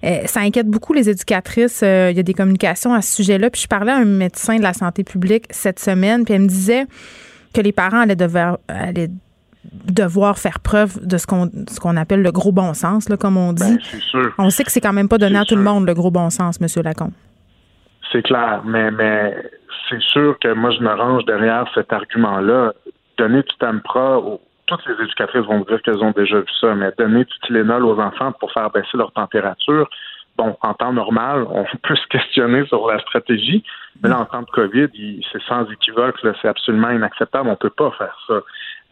Euh, 0.04 0.22
ça 0.26 0.40
inquiète 0.40 0.68
beaucoup 0.68 0.92
les 0.92 1.10
éducatrices. 1.10 1.82
il 1.82 2.16
y 2.16 2.20
a 2.20 2.22
des 2.22 2.34
communications 2.34 2.94
à 2.94 3.02
ce 3.02 3.16
sujet-là. 3.16 3.50
Puis 3.50 3.62
je 3.62 3.68
parlais 3.68 3.92
à 3.92 3.96
un 3.96 4.04
médecin 4.04 4.56
de 4.56 4.62
la 4.62 4.72
santé 4.72 5.04
publique 5.04 5.44
cette 5.50 5.78
semaine, 5.78 6.24
puis 6.24 6.34
elle 6.34 6.42
me 6.42 6.48
disait 6.48 6.86
que 7.52 7.60
les 7.60 7.72
parents 7.72 8.00
allaient 8.00 8.16
devoir, 8.16 8.58
allaient 8.68 9.10
devoir 9.72 10.38
faire 10.38 10.60
preuve 10.60 11.06
de 11.06 11.16
ce 11.18 11.26
qu'on 11.26 11.50
ce 11.68 11.80
qu'on 11.80 11.96
appelle 11.96 12.22
le 12.22 12.32
gros 12.32 12.52
bon 12.52 12.74
sens, 12.74 13.08
là, 13.08 13.16
comme 13.16 13.36
on 13.36 13.52
dit. 13.52 13.78
Ben, 14.12 14.32
on 14.38 14.50
sait 14.50 14.64
que 14.64 14.72
c'est 14.72 14.80
quand 14.80 14.92
même 14.92 15.08
pas 15.08 15.18
donné 15.18 15.38
à 15.38 15.44
tout 15.44 15.56
le 15.56 15.62
monde 15.62 15.86
le 15.86 15.94
gros 15.94 16.10
bon 16.10 16.30
sens, 16.30 16.60
Monsieur 16.60 16.82
Lacombe. 16.82 17.12
C'est 18.12 18.22
clair, 18.22 18.62
mais 18.64 18.90
mais 18.90 19.36
c'est 19.88 20.00
sûr 20.00 20.38
que 20.40 20.52
moi 20.52 20.70
je 20.70 20.80
me 20.80 20.92
range 20.92 21.24
derrière 21.24 21.66
cet 21.74 21.92
argument-là. 21.92 22.72
Donner 23.18 23.42
du 23.42 23.56
Tampra, 23.58 24.20
toutes 24.66 24.86
les 24.86 25.04
éducatrices 25.04 25.44
vont 25.46 25.60
dire 25.60 25.82
qu'elles 25.82 26.02
ont 26.02 26.12
déjà 26.12 26.38
vu 26.38 26.52
ça, 26.60 26.74
mais 26.74 26.92
donner 26.96 27.24
du 27.24 27.38
Tylenol 27.46 27.84
aux 27.84 27.98
enfants 27.98 28.32
pour 28.32 28.52
faire 28.52 28.70
baisser 28.70 28.96
leur 28.96 29.10
température, 29.12 29.88
bon, 30.36 30.56
en 30.62 30.74
temps 30.74 30.92
normal, 30.92 31.46
on 31.50 31.64
peut 31.82 31.96
se 31.96 32.06
questionner 32.06 32.64
sur 32.66 32.86
la 32.86 33.00
stratégie, 33.00 33.64
mais 34.02 34.08
là, 34.08 34.20
en 34.20 34.24
temps 34.24 34.42
de 34.42 34.50
COVID, 34.50 34.88
c'est 35.32 35.42
sans 35.42 35.68
équivoque, 35.70 36.16
c'est 36.22 36.48
absolument 36.48 36.90
inacceptable, 36.90 37.48
on 37.48 37.56
peut 37.56 37.70
pas 37.70 37.90
faire 37.98 38.16
ça. 38.28 38.40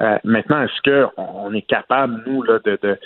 Euh, 0.03 0.19
maintenant, 0.25 0.63
est-ce 0.63 0.83
qu'on 0.83 1.55
est 1.55 1.63
capable, 1.63 2.23
nous, 2.27 2.43
là, 2.43 2.59
de, 2.65 2.99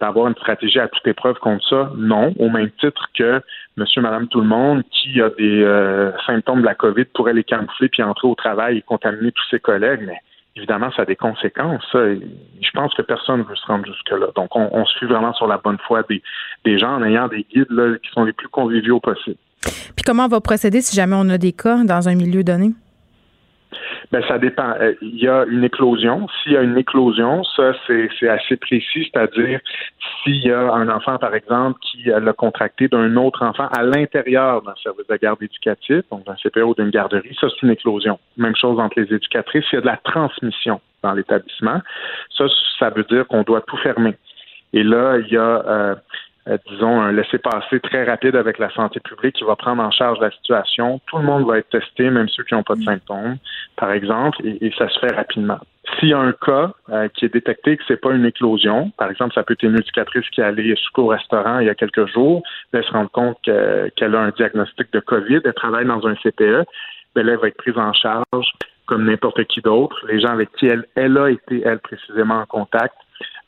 d'avoir 0.00 0.28
une 0.28 0.36
stratégie 0.36 0.78
à 0.78 0.88
toute 0.88 1.06
épreuve 1.06 1.36
contre 1.38 1.66
ça? 1.68 1.92
Non, 1.96 2.32
au 2.38 2.48
même 2.48 2.70
titre 2.80 3.08
que 3.16 3.42
monsieur, 3.76 4.00
madame, 4.02 4.28
tout 4.28 4.40
le 4.40 4.46
monde 4.46 4.82
qui 4.90 5.20
a 5.20 5.30
des 5.30 5.62
euh, 5.62 6.12
symptômes 6.26 6.60
de 6.60 6.66
la 6.66 6.74
COVID 6.74 7.06
pourrait 7.06 7.32
les 7.32 7.44
camoufler 7.44 7.88
puis 7.88 8.02
entrer 8.02 8.28
au 8.28 8.34
travail 8.34 8.78
et 8.78 8.82
contaminer 8.82 9.32
tous 9.32 9.44
ses 9.50 9.60
collègues, 9.60 10.02
mais 10.06 10.18
évidemment, 10.56 10.90
ça 10.92 11.02
a 11.02 11.04
des 11.04 11.16
conséquences. 11.16 11.86
je 11.92 12.70
pense 12.74 12.94
que 12.94 13.02
personne 13.02 13.40
ne 13.40 13.44
veut 13.44 13.56
se 13.56 13.66
rendre 13.66 13.86
jusque-là. 13.86 14.28
Donc, 14.34 14.54
on, 14.56 14.68
on 14.72 14.84
suit 14.86 15.06
vraiment 15.06 15.32
sur 15.34 15.46
la 15.46 15.58
bonne 15.58 15.78
foi 15.86 16.02
des, 16.08 16.22
des 16.64 16.78
gens 16.78 16.96
en 16.96 17.04
ayant 17.04 17.28
des 17.28 17.46
guides 17.52 17.70
là, 17.70 17.96
qui 18.02 18.10
sont 18.10 18.24
les 18.24 18.32
plus 18.32 18.48
conviviaux 18.48 19.00
possibles. 19.00 19.38
Puis 19.62 20.04
comment 20.04 20.24
on 20.24 20.28
va 20.28 20.40
procéder 20.40 20.80
si 20.80 20.94
jamais 20.94 21.16
on 21.16 21.28
a 21.30 21.38
des 21.38 21.52
cas 21.52 21.82
dans 21.84 22.08
un 22.08 22.14
milieu 22.14 22.44
donné? 22.44 22.72
Ben 24.12 24.22
ça 24.26 24.38
dépend. 24.38 24.74
Euh, 24.80 24.94
il 25.02 25.16
y 25.16 25.28
a 25.28 25.44
une 25.44 25.64
éclosion. 25.64 26.26
S'il 26.42 26.52
y 26.52 26.56
a 26.56 26.62
une 26.62 26.78
éclosion, 26.78 27.44
ça 27.44 27.72
c'est 27.86 28.28
assez 28.28 28.56
précis, 28.56 29.10
c'est-à-dire 29.12 29.60
s'il 30.22 30.44
y 30.44 30.50
a 30.50 30.72
un 30.72 30.88
enfant, 30.88 31.18
par 31.18 31.34
exemple, 31.34 31.78
qui 31.80 32.04
l'a 32.04 32.32
contracté 32.32 32.88
d'un 32.88 33.16
autre 33.16 33.44
enfant 33.44 33.68
à 33.76 33.82
l'intérieur 33.82 34.62
d'un 34.62 34.74
service 34.82 35.06
de 35.06 35.16
garde 35.16 35.42
éducatif, 35.42 36.02
donc 36.10 36.24
d'un 36.24 36.36
CPO 36.42 36.70
ou 36.70 36.74
d'une 36.74 36.90
garderie, 36.90 37.36
ça 37.40 37.48
c'est 37.48 37.66
une 37.66 37.72
éclosion. 37.72 38.18
Même 38.36 38.56
chose 38.56 38.78
entre 38.78 39.00
les 39.00 39.12
éducatrices. 39.14 39.64
S'il 39.66 39.76
y 39.76 39.78
a 39.78 39.82
de 39.82 39.86
la 39.86 39.98
transmission 39.98 40.80
dans 41.02 41.12
l'établissement, 41.12 41.80
ça, 42.36 42.44
ça 42.78 42.90
veut 42.90 43.04
dire 43.04 43.26
qu'on 43.26 43.42
doit 43.42 43.60
tout 43.62 43.76
fermer. 43.78 44.16
Et 44.72 44.82
là, 44.82 45.18
il 45.18 45.32
y 45.32 45.36
a 45.36 45.40
euh, 45.40 45.62
euh, 45.68 45.94
disons, 46.70 47.00
un 47.00 47.12
laisser-passer 47.12 47.80
très 47.80 48.04
rapide 48.04 48.36
avec 48.36 48.58
la 48.58 48.70
santé 48.70 49.00
publique 49.00 49.36
qui 49.36 49.44
va 49.44 49.56
prendre 49.56 49.82
en 49.82 49.90
charge 49.90 50.18
la 50.20 50.30
situation. 50.30 51.00
Tout 51.06 51.18
le 51.18 51.24
monde 51.24 51.46
va 51.46 51.58
être 51.58 51.68
testé, 51.68 52.08
même 52.10 52.28
ceux 52.28 52.44
qui 52.44 52.54
n'ont 52.54 52.62
pas 52.62 52.74
de 52.74 52.82
symptômes, 52.82 53.36
par 53.76 53.92
exemple, 53.92 54.38
et, 54.44 54.72
ça 54.78 54.88
se 54.88 54.98
fait 54.98 55.14
rapidement. 55.14 55.58
S'il 55.98 56.08
y 56.08 56.14
a 56.14 56.18
un 56.18 56.32
cas 56.32 56.72
euh, 56.90 57.08
qui 57.08 57.24
est 57.24 57.32
détecté 57.32 57.76
que 57.76 57.82
c'est 57.88 58.00
pas 58.00 58.12
une 58.12 58.24
éclosion, 58.24 58.90
par 58.96 59.10
exemple, 59.10 59.34
ça 59.34 59.42
peut 59.42 59.54
être 59.54 59.62
une 59.62 59.78
éducatrice 59.78 60.28
qui 60.30 60.40
est 60.40 60.44
allée 60.44 60.74
au 60.96 61.06
restaurant 61.06 61.58
il 61.58 61.66
y 61.66 61.70
a 61.70 61.74
quelques 61.74 62.06
jours, 62.06 62.42
elle 62.72 62.84
se 62.84 62.92
rend 62.92 63.06
compte 63.08 63.38
qu'elle 63.42 64.14
a 64.14 64.20
un 64.20 64.30
diagnostic 64.30 64.92
de 64.92 65.00
COVID, 65.00 65.40
elle 65.44 65.54
travaille 65.54 65.86
dans 65.86 66.06
un 66.06 66.14
CPE, 66.16 66.64
ben 67.14 67.26
là, 67.26 67.32
elle 67.32 67.38
va 67.38 67.48
être 67.48 67.56
prise 67.56 67.78
en 67.78 67.92
charge 67.92 68.52
comme 68.86 69.04
n'importe 69.04 69.44
qui 69.44 69.60
d'autre. 69.60 69.96
Les 70.08 70.20
gens 70.20 70.30
avec 70.30 70.50
qui 70.52 70.66
elle, 70.66 70.86
elle 70.94 71.16
a 71.18 71.30
été, 71.30 71.62
elle, 71.64 71.78
précisément 71.78 72.40
en 72.40 72.46
contact, 72.46 72.94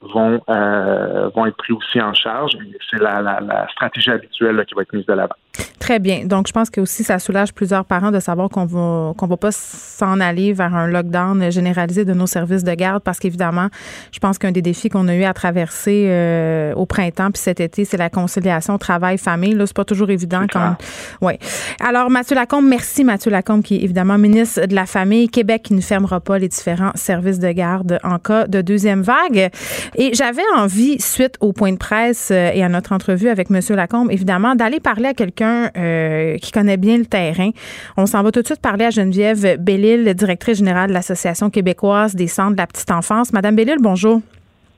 vont, 0.03 0.41
euh, 0.49 1.29
vont 1.35 1.47
être 1.47 1.57
pris 1.57 1.73
aussi 1.73 2.01
en 2.01 2.15
charge. 2.15 2.53
C'est 2.91 3.01
la, 3.01 3.21
la, 3.21 3.67
stratégie 3.73 4.11
habituelle 4.11 4.65
qui 4.67 4.75
va 4.75 4.83
être 4.83 4.93
mise 4.93 5.07
de 5.07 5.13
l'avant. 5.13 5.35
Très 5.79 5.99
bien. 5.99 6.25
Donc, 6.25 6.47
je 6.47 6.53
pense 6.53 6.71
que 6.71 6.81
aussi 6.81 7.05
ça 7.05 7.19
soulage 7.19 7.53
plusieurs 7.53 7.85
parents 7.85 8.11
de 8.11 8.21
savoir 8.21 8.49
qu'on 8.49 8.65
va 8.65 9.13
qu'on 9.17 9.27
va 9.27 9.37
pas 9.37 9.51
s'en 9.51 10.21
aller 10.21 10.53
vers 10.53 10.75
un 10.75 10.87
lockdown 10.87 11.51
généralisé 11.51 12.05
de 12.05 12.15
nos 12.15 12.27
services 12.27 12.65
de 12.65 12.73
garde 12.73 13.03
parce 13.03 13.19
qu'évidemment, 13.19 13.69
je 14.13 14.19
pense 14.21 14.39
qu'un 14.39 14.53
des 14.53 14.63
défis 14.63 14.89
qu'on 14.89 15.09
a 15.09 15.15
eu 15.15 15.25
à 15.25 15.35
traverser 15.35 16.07
euh, 16.09 16.73
au 16.75 16.87
printemps 16.87 17.31
puis 17.31 17.43
cet 17.43 17.61
été, 17.61 17.85
c'est 17.85 17.97
la 17.97 18.09
conciliation 18.09 18.79
travail-famille. 18.79 19.55
Là, 19.55 19.67
c'est 19.67 19.77
pas 19.77 19.85
toujours 19.85 20.11
évident 20.11 20.47
quand. 20.51 20.77
Ouais. 21.21 21.39
Alors, 21.81 22.09
Mathieu 22.11 22.37
Lacombe, 22.37 22.67
merci 22.67 23.05
Mathieu 23.05 23.31
Lacombe 23.31 23.63
qui 23.63 23.77
est 23.77 23.83
évidemment 23.83 24.19
ministre 24.19 24.67
de 24.67 24.75
la 24.75 24.87
Famille. 24.87 25.29
Québec 25.29 25.63
qui 25.65 25.75
ne 25.75 25.81
fermera 25.81 26.21
pas 26.21 26.39
les 26.39 26.49
différents 26.49 26.93
services 26.95 27.39
de 27.39 27.51
garde 27.51 27.99
en 28.05 28.19
cas 28.19 28.47
de 28.47 28.61
deuxième 28.61 29.03
vague. 29.03 29.51
Et 29.97 30.13
j'avais 30.15 30.43
envie, 30.57 31.01
suite 31.01 31.37
au 31.41 31.53
point 31.53 31.73
de 31.73 31.79
presse 31.79 32.31
euh, 32.31 32.51
et 32.55 32.63
à 32.63 32.69
notre 32.69 32.93
entrevue 32.93 33.29
avec 33.29 33.51
Monsieur 33.51 33.75
Lacombe, 33.75 34.11
évidemment, 34.11 34.55
d'aller 34.55 34.81
parler 34.81 35.09
à 35.09 35.15
quelqu'un 35.15 35.71
euh, 35.77 36.37
qui 36.39 36.53
connaît 36.53 36.77
bien 36.77 36.99
le 36.99 37.07
terrain. 37.07 37.51
On 37.97 38.07
s'en 38.07 38.23
va 38.23 38.31
tout 38.31 38.41
de 38.41 38.47
suite 38.47 38.61
parler 38.61 38.85
à 38.85 38.91
Geneviève 38.91 39.57
Bellil, 39.59 40.15
directrice 40.15 40.59
générale 40.59 40.89
de 40.89 40.95
l'Association 40.95 41.51
québécoise 41.51 42.15
des 42.15 42.29
centres 42.29 42.53
de 42.53 42.59
la 42.59 42.67
petite 42.67 42.91
enfance. 42.91 43.33
Madame 43.33 43.57
Bellil, 43.57 43.77
bonjour. 43.81 44.21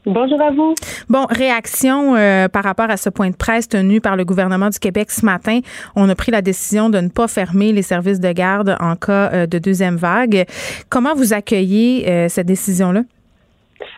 Bonjour 0.04 0.42
à 0.42 0.50
vous. 0.50 0.74
Bon, 1.08 1.26
réaction 1.30 2.16
euh, 2.16 2.48
par 2.48 2.64
rapport 2.64 2.90
à 2.90 2.96
ce 2.96 3.08
point 3.08 3.30
de 3.30 3.36
presse 3.36 3.68
tenu 3.68 4.00
par 4.00 4.16
le 4.16 4.24
gouvernement 4.24 4.68
du 4.68 4.80
Québec 4.80 5.12
ce 5.12 5.24
matin. 5.24 5.60
On 5.94 6.08
a 6.08 6.14
pris 6.16 6.32
la 6.32 6.42
décision 6.42 6.90
de 6.90 6.98
ne 6.98 7.08
pas 7.08 7.28
fermer 7.28 7.72
les 7.72 7.82
services 7.82 8.18
de 8.18 8.32
garde 8.32 8.76
en 8.80 8.96
cas 8.96 9.30
euh, 9.32 9.46
de 9.46 9.58
deuxième 9.58 9.96
vague. 9.96 10.44
Comment 10.88 11.14
vous 11.14 11.32
accueillez 11.32 12.28
cette 12.28 12.46
décision-là? 12.46 13.02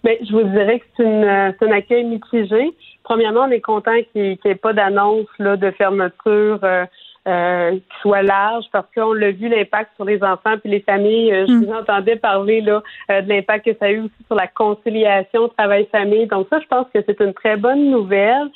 Bien, 0.02 0.14
je 0.20 0.32
vous 0.32 0.42
dirais 0.42 0.80
que 0.80 0.84
c'est 0.96 1.66
un 1.66 1.72
accueil 1.72 2.04
mitigé. 2.04 2.74
Premièrement, 3.02 3.42
on 3.42 3.50
est 3.50 3.60
content 3.60 3.96
qu'il 4.12 4.38
n'y 4.44 4.50
ait 4.50 4.54
pas 4.54 4.72
d'annonce 4.72 5.26
de 5.38 5.70
fermeture 5.72 6.58
euh, 6.62 6.84
euh, 7.28 7.72
qui 7.72 8.00
soit 8.00 8.22
large 8.22 8.64
parce 8.72 8.86
qu'on 8.94 9.12
l'a 9.12 9.30
vu 9.30 9.48
l'impact 9.48 9.90
sur 9.96 10.04
les 10.04 10.22
enfants 10.22 10.56
puis 10.58 10.70
les 10.70 10.80
familles. 10.80 11.32
Euh, 11.32 11.46
je 11.46 11.52
mm. 11.52 11.64
vous 11.64 11.72
entendais 11.72 12.16
parler 12.16 12.60
là 12.60 12.82
de 13.08 13.28
l'impact 13.28 13.66
que 13.66 13.78
ça 13.78 13.86
a 13.86 13.90
eu 13.90 14.00
aussi 14.00 14.24
sur 14.26 14.36
la 14.36 14.46
conciliation 14.46 15.48
travail-famille. 15.48 16.26
Donc 16.26 16.46
ça, 16.50 16.60
je 16.60 16.66
pense 16.66 16.86
que 16.94 17.00
c'est 17.06 17.20
une 17.20 17.34
très 17.34 17.56
bonne 17.56 17.90
nouvelle. 17.90 18.48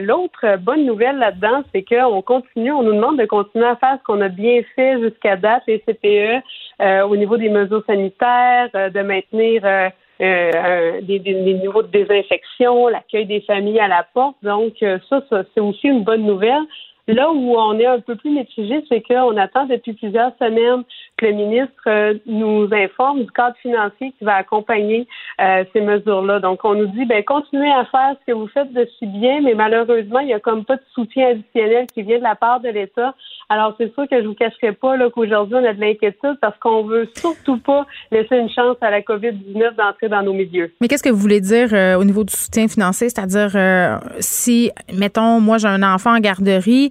L'autre 0.00 0.56
bonne 0.60 0.86
nouvelle 0.86 1.18
là-dedans, 1.18 1.62
c'est 1.74 1.82
qu'on 1.82 2.22
continue, 2.22 2.72
on 2.72 2.84
nous 2.84 2.94
demande 2.94 3.18
de 3.18 3.26
continuer 3.26 3.66
à 3.66 3.76
faire 3.76 3.98
ce 3.98 4.04
qu'on 4.04 4.20
a 4.22 4.28
bien 4.28 4.62
fait 4.74 4.98
jusqu'à 5.00 5.36
date, 5.36 5.62
les 5.66 5.80
CPE, 5.80 6.42
au 7.06 7.16
niveau 7.16 7.36
des 7.36 7.50
mesures 7.50 7.84
sanitaires, 7.86 8.70
de 8.72 9.02
maintenir 9.02 9.62
euh, 10.24 11.00
des, 11.02 11.18
des, 11.18 11.34
niveaux 11.34 11.82
de 11.82 11.88
désinfection, 11.88 12.88
l'accueil 12.88 13.26
des 13.26 13.40
familles 13.42 13.80
à 13.80 13.88
la 13.88 14.06
porte. 14.14 14.36
Donc, 14.42 14.82
euh, 14.82 14.98
ça, 15.08 15.22
ça 15.28 15.42
c'est 15.54 15.60
aussi 15.60 15.88
une 15.88 16.04
bonne 16.04 16.24
nouvelle. 16.24 16.62
Là 17.06 17.30
où 17.30 17.54
on 17.56 17.78
est 17.78 17.86
un 17.86 18.00
peu 18.00 18.16
plus 18.16 18.30
mitigé, 18.30 18.82
c'est 18.88 19.02
qu'on 19.02 19.36
attend 19.36 19.66
depuis 19.66 19.92
plusieurs 19.92 20.32
semaines 20.38 20.84
que 21.18 21.26
le 21.26 21.32
ministre 21.32 21.82
euh, 21.86 22.14
nous 22.26 22.66
informe 22.72 23.24
du 23.24 23.30
cadre 23.30 23.56
financier 23.60 24.14
qui 24.18 24.24
va 24.24 24.36
accompagner 24.36 25.06
euh, 25.40 25.64
ces 25.74 25.82
mesures-là. 25.82 26.40
Donc, 26.40 26.64
on 26.64 26.74
nous 26.74 26.86
dit, 26.86 27.04
ben 27.04 27.22
continuez 27.22 27.70
à 27.70 27.84
faire 27.84 28.16
ce 28.20 28.32
que 28.32 28.36
vous 28.36 28.48
faites 28.48 28.72
de 28.72 28.88
si 28.98 29.06
bien, 29.06 29.42
mais 29.42 29.54
malheureusement, 29.54 30.20
il 30.20 30.28
n'y 30.28 30.32
a 30.32 30.40
comme 30.40 30.64
pas 30.64 30.76
de 30.76 30.82
soutien 30.94 31.28
additionnel 31.28 31.86
qui 31.92 32.02
vient 32.02 32.18
de 32.18 32.22
la 32.22 32.36
part 32.36 32.60
de 32.60 32.70
l'État. 32.70 33.14
Alors, 33.50 33.74
c'est 33.78 33.92
sûr 33.92 34.08
que 34.08 34.22
je 34.22 34.26
vous 34.26 34.34
cacherai 34.34 34.72
pas 34.72 34.96
qu'aujourd'hui, 35.10 35.56
on 35.56 35.64
a 35.64 35.74
de 35.74 35.80
l'inquiétude 35.80 36.38
parce 36.40 36.58
qu'on 36.58 36.84
veut 36.84 37.08
surtout 37.14 37.58
pas 37.58 37.86
laisser 38.10 38.36
une 38.36 38.48
chance 38.48 38.76
à 38.80 38.90
la 38.90 39.02
COVID-19 39.02 39.74
d'entrer 39.76 40.08
dans 40.08 40.22
nos 40.22 40.32
milieux. 40.32 40.72
Mais 40.80 40.88
qu'est-ce 40.88 41.02
que 41.02 41.10
vous 41.10 41.18
voulez 41.18 41.42
dire 41.42 41.68
euh, 41.74 41.96
au 41.96 42.04
niveau 42.04 42.24
du 42.24 42.34
soutien 42.34 42.66
financier? 42.66 43.10
C'est-à-dire, 43.10 44.00
si, 44.20 44.70
mettons, 44.92 45.40
moi, 45.40 45.58
j'ai 45.58 45.68
un 45.68 45.82
enfant 45.82 46.16
en 46.16 46.20
garderie, 46.20 46.90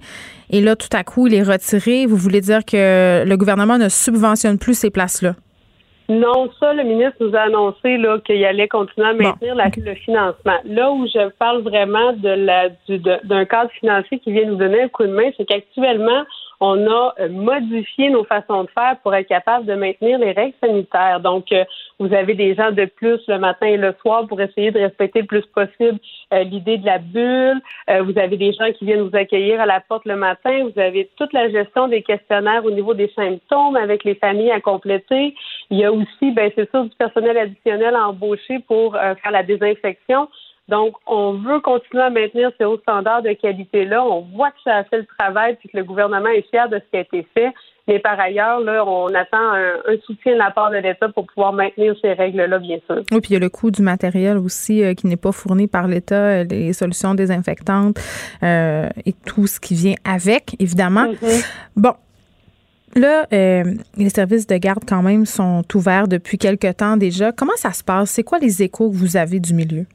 et 0.50 0.62
là, 0.62 0.76
tout 0.76 0.90
à 0.94 1.04
coup, 1.04 1.28
il 1.28 1.34
est 1.34 1.44
retiré. 1.44 2.06
Vous 2.06 2.18
voulez 2.18 2.42
dire 2.42 2.66
que 2.66 3.24
le 3.26 3.36
gouvernement 3.38 3.78
ne 3.78 3.90
subventionne 3.90 4.58
plus 4.58 4.78
ces 4.78 4.90
places-là? 4.90 5.36
Non, 6.10 6.50
ça, 6.60 6.74
le 6.74 6.84
ministre 6.84 7.16
nous 7.22 7.34
a 7.34 7.42
annoncé 7.42 7.98
qu'il 8.26 8.46
allait 8.46 8.68
continuer 8.68 9.08
à 9.08 9.14
maintenir 9.14 9.56
le 9.56 9.96
financement. 9.96 10.58
Là 10.66 10.92
où 10.92 11.08
je 11.08 11.30
parle 11.40 11.62
vraiment 11.62 12.12
de 12.14 12.30
la 12.30 12.70
d'un 13.24 13.46
cadre 13.46 13.72
financier 13.80 14.20
qui 14.20 14.34
vient 14.34 14.46
nous 14.46 14.58
donner 14.58 14.82
un 14.82 14.90
coup 14.90 15.04
de 15.04 15.14
main, 15.14 15.32
c'est 15.38 15.46
qu'actuellement, 15.46 16.24
on 16.66 16.88
a 16.88 17.14
euh, 17.20 17.28
modifié 17.28 18.10
nos 18.10 18.24
façons 18.24 18.64
de 18.64 18.70
faire 18.70 18.96
pour 19.04 19.14
être 19.14 19.28
capable 19.28 19.66
de 19.66 19.74
maintenir 19.74 20.18
les 20.18 20.32
règles 20.32 20.56
sanitaires. 20.64 21.20
Donc, 21.20 21.52
euh, 21.52 21.66
vous 22.00 22.14
avez 22.14 22.36
des 22.36 22.56
gens 22.56 22.72
de 22.72 22.86
plus 22.86 23.20
le 23.28 23.38
matin 23.38 23.66
et 23.66 23.76
le 23.76 23.94
soir 24.00 24.26
pour 24.28 24.40
essayer 24.40 24.72
de 24.72 24.80
respecter 24.80 25.20
le 25.20 25.28
plus 25.28 25.46
possible 25.48 26.00
euh, 26.34 26.44
l'idée 26.44 26.78
de 26.78 26.86
la 26.86 27.00
bulle. 27.00 27.62
vous 28.06 28.18
avez 28.18 28.38
des 28.38 28.54
gens 28.54 28.72
qui 28.72 28.86
viennent 28.86 29.02
vous 29.02 29.16
accueillir 29.16 29.60
à 29.60 29.66
la 29.66 29.82
porte 29.82 30.06
le 30.06 30.16
matin. 30.16 30.64
Vous 30.64 30.80
avez 30.80 31.10
toute 31.18 31.34
la 31.34 31.50
gestion 31.50 31.90
des 31.90 32.02
questionnaires 32.02 32.64
au 32.64 32.72
niveau 32.72 32.94
des 32.94 33.12
symptômes 33.14 33.76
avec 33.76 34.06
les 34.06 34.16
familles 34.16 34.52
à 34.52 34.62
compléter. 34.62 35.36
Il 35.70 35.78
y 35.78 35.84
a 35.84 35.92
aussi, 35.92 36.32
ben 36.32 36.50
c'est 36.56 36.70
sûr, 36.72 36.86
du 36.86 36.96
personnel 36.96 37.38
additionnel 37.38 37.94
embauché 37.98 38.60
pour 38.60 38.94
faire 38.94 39.32
la 39.32 39.44
désinfection. 39.44 40.30
Donc, 40.70 40.96
on 41.08 41.34
veut 41.34 41.60
continuer 41.60 42.04
à 42.04 42.10
maintenir 42.10 42.52
ces 42.58 42.64
hauts 42.64 42.80
standards 42.80 43.22
de 43.22 43.34
qualité-là. 43.34 44.04
On 44.04 44.22
voit 44.22 44.52
que 44.52 44.62
ça 44.64 44.78
a 44.78 44.84
fait 44.86 45.00
le 45.00 45.08
travail 45.20 45.58
puis 45.60 45.70
que 45.70 45.78
le 45.78 45.84
gouvernement 45.84 46.30
est 46.30 46.50
fier 46.50 46.70
de 46.70 46.78
ce 46.78 46.90
qui 46.90 46.98
a 46.98 47.02
été 47.02 47.28
fait. 47.34 47.54
Mais 47.88 48.00
par 48.00 48.18
ailleurs, 48.18 48.62
là, 48.62 48.86
on 48.88 49.14
attend 49.14 49.52
un, 49.54 49.98
soutien 50.06 50.34
de 50.34 50.38
la 50.38 50.52
part 50.52 50.72
de 50.72 50.78
l'État 50.78 51.10
pour 51.10 51.28
pouvoir 51.28 51.52
maintenir 51.52 51.94
ces 52.02 52.14
règles-là, 52.14 52.60
bien 52.60 52.78
sûr. 52.88 53.04
Oui, 53.12 53.20
puis 53.20 53.32
il 53.32 53.34
y 53.34 53.36
a 53.36 53.40
le 53.40 53.50
coût 53.50 53.72
du 53.72 53.82
matériel 53.82 54.38
aussi 54.38 54.82
euh, 54.82 54.94
qui 54.94 55.08
n'est 55.08 55.18
pas 55.18 55.34
fourni 55.34 55.68
par 55.68 55.88
l'État, 55.88 56.16
euh, 56.16 56.44
les 56.46 56.72
solutions 56.72 57.14
désinfectantes 57.14 57.98
euh, 58.42 58.88
et 59.06 59.12
tout 59.12 59.48
ce 59.48 59.60
qui 59.60 59.76
vient 59.76 59.96
avec, 60.06 60.56
évidemment. 60.60 61.06
Mm-hmm. 61.06 61.46
Bon, 61.76 61.94
Là, 62.96 63.26
les 63.32 64.10
services 64.10 64.46
de 64.46 64.56
garde 64.58 64.84
quand 64.88 65.02
même 65.02 65.26
sont 65.26 65.64
ouverts 65.74 66.08
depuis 66.08 66.38
quelque 66.38 66.72
temps 66.72 66.96
déjà. 66.96 67.32
Comment 67.32 67.56
ça 67.56 67.72
se 67.72 67.84
passe? 67.84 68.12
C'est 68.12 68.22
quoi 68.22 68.38
les 68.38 68.62
échos 68.62 68.92
que 68.92 68.96
vous 68.96 69.18
avez 69.18 69.40
du 69.40 69.56
milieu? 69.56 69.88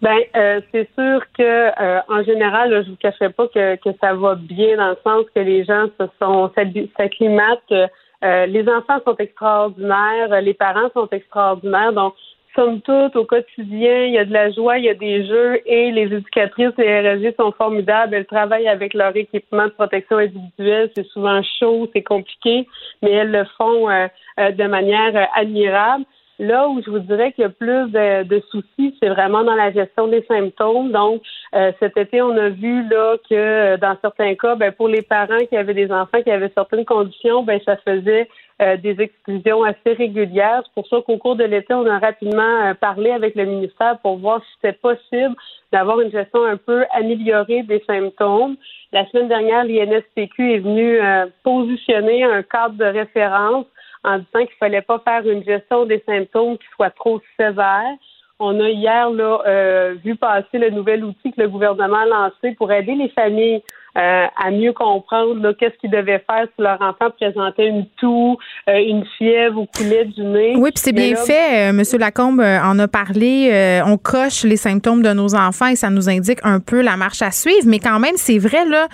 Ben, 0.00 0.18
euh, 0.36 0.60
c'est 0.70 0.88
sûr 0.94 1.22
que 1.36 1.42
euh, 1.42 2.00
en 2.08 2.22
général, 2.22 2.84
je 2.84 2.90
vous 2.90 2.96
cacherai 2.96 3.30
pas 3.30 3.48
que, 3.48 3.74
que 3.76 3.90
ça 4.00 4.14
va 4.14 4.36
bien 4.36 4.76
dans 4.76 4.90
le 4.90 4.98
sens 5.02 5.24
que 5.34 5.40
les 5.40 5.64
gens 5.64 5.86
se 5.98 6.06
sont 6.20 6.52
s'acclimatent. 6.96 7.90
Euh, 8.24 8.46
les 8.46 8.68
enfants 8.68 9.00
sont 9.04 9.16
extraordinaires, 9.16 10.40
les 10.40 10.54
parents 10.54 10.90
sont 10.94 11.08
extraordinaires. 11.10 11.92
Donc, 11.92 12.14
somme 12.54 12.80
toute, 12.80 13.16
au 13.16 13.24
quotidien, 13.24 14.04
il 14.04 14.12
y 14.12 14.18
a 14.18 14.24
de 14.24 14.32
la 14.32 14.52
joie, 14.52 14.78
il 14.78 14.84
y 14.84 14.88
a 14.88 14.94
des 14.94 15.26
jeux 15.26 15.60
et 15.66 15.90
les 15.90 16.12
éducatrices, 16.14 16.76
les 16.78 17.00
RSG 17.00 17.34
sont 17.36 17.52
formidables. 17.52 18.14
Elles 18.14 18.26
travaillent 18.26 18.68
avec 18.68 18.94
leur 18.94 19.16
équipement 19.16 19.64
de 19.64 19.70
protection 19.70 20.18
individuelle. 20.18 20.90
C'est 20.94 21.06
souvent 21.06 21.42
chaud, 21.58 21.88
c'est 21.92 22.04
compliqué, 22.04 22.68
mais 23.02 23.10
elles 23.10 23.32
le 23.32 23.44
font 23.56 23.88
de 23.88 24.66
manière 24.66 25.28
admirable. 25.34 26.04
Là 26.40 26.68
où 26.68 26.80
je 26.80 26.88
vous 26.88 27.00
dirais 27.00 27.32
qu'il 27.32 27.42
y 27.42 27.46
a 27.46 27.50
plus 27.50 27.90
de, 27.90 28.42
soucis, 28.50 28.96
c'est 29.00 29.08
vraiment 29.08 29.42
dans 29.42 29.56
la 29.56 29.72
gestion 29.72 30.06
des 30.06 30.24
symptômes. 30.28 30.92
Donc, 30.92 31.20
euh, 31.54 31.72
cet 31.80 31.96
été, 31.96 32.22
on 32.22 32.30
a 32.36 32.48
vu 32.48 32.88
là 32.88 33.16
que 33.28 33.34
euh, 33.34 33.76
dans 33.76 33.96
certains 34.00 34.36
cas, 34.36 34.54
ben, 34.54 34.70
pour 34.70 34.86
les 34.86 35.02
parents 35.02 35.44
qui 35.48 35.56
avaient 35.56 35.74
des 35.74 35.90
enfants 35.90 36.22
qui 36.22 36.30
avaient 36.30 36.52
certaines 36.54 36.84
conditions, 36.84 37.42
ben, 37.42 37.60
ça 37.64 37.76
faisait 37.78 38.28
euh, 38.62 38.76
des 38.76 39.00
exclusions 39.00 39.64
assez 39.64 39.94
régulières. 39.94 40.62
C'est 40.64 40.74
pour 40.74 40.86
ça 40.86 40.98
qu'au 41.04 41.16
cours 41.16 41.34
de 41.34 41.42
l'été, 41.42 41.74
on 41.74 41.86
a 41.86 41.98
rapidement 41.98 42.72
parlé 42.80 43.10
avec 43.10 43.34
le 43.34 43.44
ministère 43.44 43.98
pour 43.98 44.18
voir 44.18 44.40
si 44.40 44.48
c'était 44.60 44.78
possible 44.78 45.34
d'avoir 45.72 46.00
une 46.00 46.12
gestion 46.12 46.44
un 46.44 46.56
peu 46.56 46.84
améliorée 46.92 47.64
des 47.64 47.82
symptômes. 47.84 48.56
La 48.92 49.04
semaine 49.08 49.28
dernière, 49.28 49.64
l'INSPQ 49.64 50.54
est 50.54 50.58
venu 50.60 51.00
positionner 51.42 52.22
un 52.22 52.42
cadre 52.42 52.76
de 52.76 52.84
référence 52.84 53.66
en 54.08 54.18
disant 54.18 54.46
qu'il 54.46 54.56
fallait 54.58 54.82
pas 54.82 54.98
faire 55.00 55.28
une 55.28 55.44
gestion 55.44 55.84
des 55.84 56.02
symptômes 56.06 56.56
qui 56.56 56.66
soit 56.74 56.90
trop 56.90 57.20
sévère. 57.38 57.92
On 58.40 58.58
a 58.60 58.70
hier 58.70 59.10
là, 59.10 59.42
euh, 59.46 59.96
vu 60.02 60.16
passer 60.16 60.58
le 60.58 60.70
nouvel 60.70 61.04
outil 61.04 61.32
que 61.32 61.42
le 61.42 61.48
gouvernement 61.48 61.98
a 61.98 62.06
lancé 62.06 62.54
pour 62.54 62.72
aider 62.72 62.94
les 62.94 63.10
familles 63.10 63.62
euh, 63.96 64.26
à 64.36 64.50
mieux 64.50 64.72
comprendre 64.72 65.52
qu'est-ce 65.52 65.76
qu'ils 65.78 65.90
devaient 65.90 66.22
faire 66.26 66.44
si 66.44 66.62
leur 66.62 66.80
enfant 66.80 67.10
présentait 67.16 67.66
une 67.66 67.86
toux, 67.98 68.36
euh, 68.68 68.76
une 68.76 69.04
fièvre 69.16 69.60
ou 69.60 69.66
coulait 69.66 70.04
du 70.04 70.22
nez. 70.22 70.54
Oui, 70.56 70.70
puis 70.70 70.82
c'est 70.82 70.92
bien 70.92 71.16
fait. 71.16 71.70
Euh, 71.70 71.72
Monsieur 71.72 71.98
Lacombe 71.98 72.40
en 72.40 72.78
a 72.78 72.86
parlé. 72.88 73.82
on 73.86 73.96
coche 73.96 74.44
les 74.44 74.56
symptômes 74.56 75.02
de 75.02 75.12
nos 75.12 75.34
enfants 75.34 75.68
et 75.68 75.76
ça 75.76 75.90
nous 75.90 76.08
indique 76.08 76.38
un 76.44 76.60
peu 76.60 76.82
la 76.82 76.96
marche 76.96 77.22
à 77.22 77.30
suivre. 77.30 77.66
Mais 77.66 77.78
quand 77.78 77.98
même, 77.98 78.16
c'est 78.16 78.38
vrai, 78.38 78.64
là. 78.66 78.88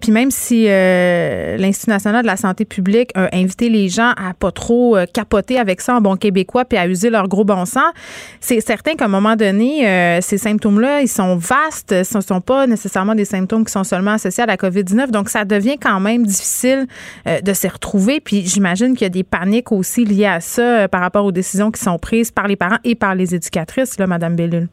puis 0.00 0.10
même 0.10 0.30
si 0.30 0.64
l'Institut 0.66 1.90
national 1.90 2.22
de 2.22 2.26
la 2.26 2.36
santé 2.36 2.64
publique 2.64 3.10
a 3.14 3.28
invité 3.32 3.68
les 3.68 3.88
gens 3.88 4.10
à 4.16 4.34
pas 4.38 4.52
trop 4.52 4.96
capoter 5.12 5.58
avec 5.58 5.80
ça 5.80 5.96
en 5.96 6.00
bon 6.00 6.16
québécois 6.16 6.64
puis 6.64 6.78
à 6.78 6.86
user 6.86 7.10
leur 7.10 7.28
gros 7.28 7.44
bon 7.44 7.64
sens, 7.64 7.92
c'est 8.40 8.60
certain 8.60 8.94
qu'à 8.94 9.04
un 9.04 9.08
moment 9.08 9.36
donné, 9.36 10.20
ces 10.20 10.38
symptômes-là, 10.38 11.02
ils 11.02 11.08
sont 11.08 11.36
vastes. 11.36 12.02
Ce 12.04 12.16
ne 12.16 12.22
sont 12.22 12.40
pas 12.40 12.66
nécessairement 12.66 13.14
des 13.14 13.24
symptômes 13.24 13.64
qui 13.64 13.72
sont 13.72 13.84
seulement 13.84 14.18
à 14.38 14.46
la 14.46 14.56
COVID-19. 14.56 15.10
Donc, 15.10 15.28
ça 15.28 15.44
devient 15.44 15.78
quand 15.78 16.00
même 16.00 16.24
difficile 16.24 16.86
euh, 17.26 17.40
de 17.40 17.52
s'y 17.52 17.68
retrouver. 17.68 18.20
Puis, 18.20 18.42
j'imagine 18.46 18.94
qu'il 18.94 19.02
y 19.02 19.06
a 19.06 19.10
des 19.10 19.24
paniques 19.24 19.72
aussi 19.72 20.04
liées 20.04 20.26
à 20.26 20.40
ça 20.40 20.62
euh, 20.62 20.88
par 20.88 21.00
rapport 21.00 21.24
aux 21.24 21.32
décisions 21.32 21.70
qui 21.70 21.80
sont 21.80 21.98
prises 21.98 22.30
par 22.30 22.46
les 22.46 22.56
parents 22.56 22.78
et 22.84 22.94
par 22.94 23.14
les 23.14 23.34
éducatrices, 23.34 23.98
là, 23.98 24.06
Madame 24.06 24.36
Bellul. 24.36 24.68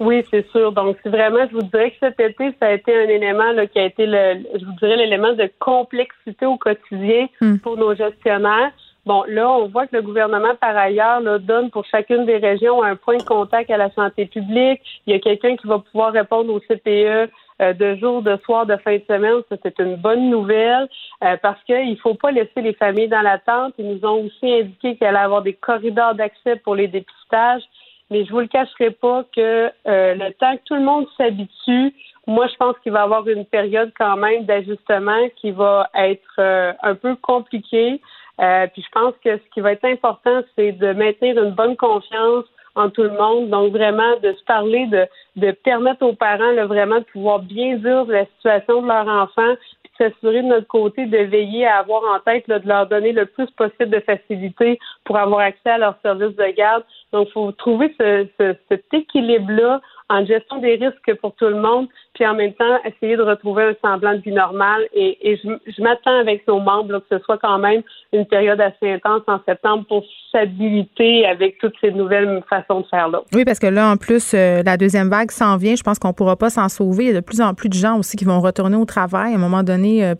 Oui, 0.00 0.24
c'est 0.30 0.48
sûr. 0.50 0.72
Donc, 0.72 0.96
c'est 1.02 1.08
vraiment, 1.08 1.46
je 1.50 1.56
vous 1.56 1.62
dirais 1.62 1.90
que 1.90 1.96
cet 2.00 2.20
été, 2.20 2.54
ça 2.60 2.66
a 2.66 2.72
été 2.72 2.94
un 2.94 3.08
élément 3.08 3.50
là, 3.52 3.66
qui 3.66 3.78
a 3.80 3.84
été, 3.84 4.06
le, 4.06 4.44
je 4.54 4.64
vous 4.64 4.72
dirais, 4.80 4.96
l'élément 4.96 5.32
de 5.32 5.50
complexité 5.58 6.46
au 6.46 6.56
quotidien 6.56 7.28
Hmm. 7.40 7.56
pour 7.58 7.76
nos 7.76 7.94
gestionnaires. 7.94 8.72
Bon, 9.06 9.24
là, 9.28 9.50
on 9.50 9.68
voit 9.68 9.86
que 9.86 9.96
le 9.96 10.02
gouvernement, 10.02 10.54
par 10.60 10.76
ailleurs, 10.76 11.20
là, 11.20 11.38
donne 11.38 11.70
pour 11.70 11.84
chacune 11.86 12.26
des 12.26 12.36
régions 12.36 12.82
un 12.82 12.96
point 12.96 13.16
de 13.16 13.22
contact 13.22 13.70
à 13.70 13.76
la 13.76 13.90
santé 13.92 14.26
publique. 14.26 14.80
Il 15.06 15.14
y 15.14 15.16
a 15.16 15.20
quelqu'un 15.20 15.56
qui 15.56 15.66
va 15.66 15.78
pouvoir 15.78 16.12
répondre 16.12 16.52
au 16.52 16.60
CPE 16.60 17.30
de 17.60 17.96
jour, 17.96 18.22
de 18.22 18.36
soir, 18.44 18.66
de 18.66 18.76
fin 18.76 18.96
de 18.96 19.02
semaine. 19.08 19.42
Ça, 19.48 19.56
c'est 19.62 19.78
une 19.78 19.96
bonne 19.96 20.30
nouvelle 20.30 20.88
euh, 21.24 21.36
parce 21.42 21.62
qu'il 21.64 21.90
ne 21.90 21.96
faut 21.96 22.14
pas 22.14 22.30
laisser 22.30 22.60
les 22.62 22.74
familles 22.74 23.08
dans 23.08 23.22
l'attente. 23.22 23.74
Ils 23.78 23.88
nous 23.88 24.04
ont 24.04 24.26
aussi 24.26 24.52
indiqué 24.52 24.96
qu'il 24.96 25.06
allait 25.06 25.18
avoir 25.18 25.42
des 25.42 25.54
corridors 25.54 26.14
d'accès 26.14 26.56
pour 26.56 26.74
les 26.74 26.88
dépistages. 26.88 27.62
Mais 28.10 28.24
je 28.24 28.30
vous 28.30 28.40
le 28.40 28.46
cacherai 28.46 28.90
pas 28.90 29.24
que 29.36 29.70
euh, 29.86 30.14
le 30.14 30.32
temps 30.34 30.56
que 30.56 30.62
tout 30.64 30.74
le 30.74 30.82
monde 30.82 31.06
s'habitue, 31.16 31.94
moi, 32.26 32.46
je 32.46 32.56
pense 32.56 32.76
qu'il 32.82 32.92
va 32.92 33.00
y 33.00 33.02
avoir 33.02 33.26
une 33.28 33.44
période 33.44 33.92
quand 33.98 34.16
même 34.16 34.44
d'ajustement 34.44 35.28
qui 35.36 35.50
va 35.50 35.88
être 35.94 36.38
euh, 36.38 36.72
un 36.82 36.94
peu 36.94 37.16
compliquée. 37.16 38.00
Euh, 38.40 38.66
puis 38.68 38.82
je 38.82 38.88
pense 38.92 39.14
que 39.24 39.36
ce 39.36 39.42
qui 39.52 39.60
va 39.60 39.72
être 39.72 39.84
important, 39.84 40.42
c'est 40.54 40.72
de 40.72 40.92
maintenir 40.92 41.42
une 41.42 41.52
bonne 41.52 41.76
confiance 41.76 42.44
en 42.78 42.90
tout 42.90 43.02
le 43.02 43.10
monde. 43.10 43.50
Donc 43.50 43.72
vraiment 43.72 44.16
de 44.22 44.32
se 44.32 44.44
parler, 44.44 44.86
de, 44.86 45.06
de 45.36 45.50
permettre 45.50 46.04
aux 46.04 46.14
parents 46.14 46.52
là, 46.52 46.66
vraiment 46.66 46.98
de 46.98 47.04
pouvoir 47.04 47.40
bien 47.40 47.76
dire 47.76 48.04
la 48.06 48.24
situation 48.36 48.82
de 48.82 48.88
leur 48.88 49.06
enfant, 49.06 49.54
puis 49.82 49.92
de 49.98 50.10
s'assurer 50.10 50.42
de 50.42 50.48
notre 50.48 50.66
côté 50.66 51.06
de 51.06 51.18
veiller 51.18 51.66
à 51.66 51.78
avoir 51.78 52.02
en 52.14 52.20
tête 52.20 52.46
là, 52.48 52.58
de 52.58 52.68
leur 52.68 52.86
donner 52.86 53.12
le 53.12 53.26
plus 53.26 53.50
possible 53.52 53.90
de 53.90 54.00
facilité 54.00 54.78
pour 55.04 55.18
avoir 55.18 55.40
accès 55.40 55.70
à 55.70 55.78
leurs 55.78 55.98
services 56.02 56.36
de 56.36 56.54
garde. 56.56 56.84
Donc, 57.12 57.28
il 57.28 57.32
faut 57.32 57.52
trouver 57.52 57.94
ce, 57.98 58.26
ce, 58.38 58.54
cet 58.68 58.84
équilibre-là 58.92 59.80
en 60.10 60.24
gestion 60.24 60.58
des 60.58 60.76
risques 60.76 61.20
pour 61.20 61.34
tout 61.34 61.46
le 61.46 61.60
monde, 61.60 61.88
puis 62.14 62.26
en 62.26 62.34
même 62.34 62.54
temps 62.54 62.78
essayer 62.84 63.16
de 63.16 63.22
retrouver 63.22 63.64
un 63.64 63.74
semblant 63.82 64.14
de 64.14 64.20
vie 64.20 64.32
normale. 64.32 64.82
Et, 64.94 65.38
je, 65.42 65.82
m'attends 65.82 66.18
avec 66.18 66.46
nos 66.48 66.60
membres 66.60 66.98
que 66.98 67.16
ce 67.16 67.24
soit 67.24 67.38
quand 67.38 67.58
même 67.58 67.82
une 68.12 68.26
période 68.26 68.60
assez 68.60 68.92
intense 68.92 69.22
en 69.26 69.38
septembre 69.46 69.84
pour 69.86 70.04
s'habiliter 70.32 71.26
avec 71.26 71.58
toutes 71.58 71.74
ces 71.80 71.90
nouvelles 71.90 72.42
façons 72.48 72.80
de 72.80 72.86
faire 72.86 73.08
là. 73.08 73.20
Oui, 73.34 73.44
parce 73.44 73.58
que 73.58 73.66
là, 73.66 73.90
en 73.90 73.96
plus, 73.96 74.32
euh, 74.34 74.62
la 74.64 74.76
deuxième 74.76 75.08
vague 75.08 75.30
s'en 75.30 75.56
vient. 75.56 75.76
Je 75.76 75.82
pense 75.82 75.98
qu'on 75.98 76.08
ne 76.08 76.14
pourra 76.14 76.36
pas 76.36 76.50
s'en 76.50 76.68
sauver. 76.68 77.04
Il 77.04 77.08
y 77.08 77.10
a 77.10 77.14
de 77.14 77.20
plus 77.20 77.40
en 77.40 77.54
plus 77.54 77.68
de 77.68 77.74
gens 77.74 77.98
aussi 77.98 78.16
qui 78.16 78.24
vont 78.24 78.40
retourner 78.40 78.76
au 78.76 78.84
travail. 78.84 79.32
À 79.32 79.36
un 79.36 79.40
moment 79.40 79.62
donné, 79.62 80.04
euh, 80.04 80.14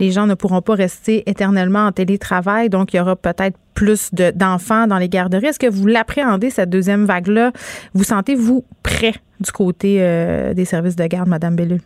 les 0.00 0.10
gens 0.10 0.26
ne 0.26 0.34
pourront 0.34 0.62
pas 0.62 0.74
rester 0.74 1.22
éternellement 1.28 1.86
en 1.86 1.92
télétravail. 1.92 2.68
Donc, 2.68 2.92
il 2.92 2.96
y 2.96 3.00
aura 3.00 3.16
peut-être 3.16 3.56
plus 3.74 4.12
de- 4.14 4.30
d'enfants 4.34 4.86
dans 4.86 4.98
les 4.98 5.08
garderies. 5.08 5.46
Est-ce 5.46 5.58
que 5.58 5.70
vous 5.70 5.86
l'appréhendez, 5.86 6.50
cette 6.50 6.70
deuxième 6.70 7.04
vague-là? 7.04 7.52
Vous 7.94 8.04
sentez-vous 8.04 8.64
prêt 8.82 9.14
du 9.40 9.50
côté 9.52 9.98
euh, 10.00 10.54
des 10.54 10.64
services 10.64 10.96
de 10.96 11.06
garde, 11.06 11.28
Madame 11.28 11.56
Bellul? 11.56 11.80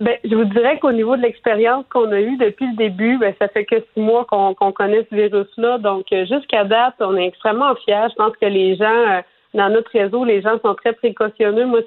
Ben, 0.00 0.16
je 0.24 0.34
vous 0.34 0.44
dirais 0.46 0.78
qu'au 0.80 0.90
niveau 0.90 1.16
de 1.16 1.22
l'expérience 1.22 1.84
qu'on 1.92 2.10
a 2.10 2.20
eue 2.20 2.36
depuis 2.36 2.66
le 2.66 2.76
début, 2.76 3.18
ben, 3.18 3.32
ça 3.38 3.46
fait 3.48 3.64
que 3.64 3.76
six 3.94 4.00
mois 4.00 4.24
qu'on 4.28 4.52
qu'on 4.52 4.72
connaît 4.72 5.06
ce 5.08 5.14
virus-là. 5.14 5.78
Donc, 5.78 6.06
euh, 6.12 6.26
jusqu'à 6.26 6.64
date, 6.64 6.94
on 6.98 7.16
est 7.16 7.26
extrêmement 7.26 7.72
fiers. 7.84 8.08
Je 8.10 8.16
pense 8.16 8.32
que 8.40 8.46
les 8.46 8.74
gens, 8.74 8.84
euh, 8.84 9.20
dans 9.54 9.68
notre 9.68 9.92
réseau, 9.92 10.24
les 10.24 10.42
gens 10.42 10.58
sont 10.64 10.74
très 10.74 10.92
précautionneux. 10.92 11.66
Moi, 11.66 11.80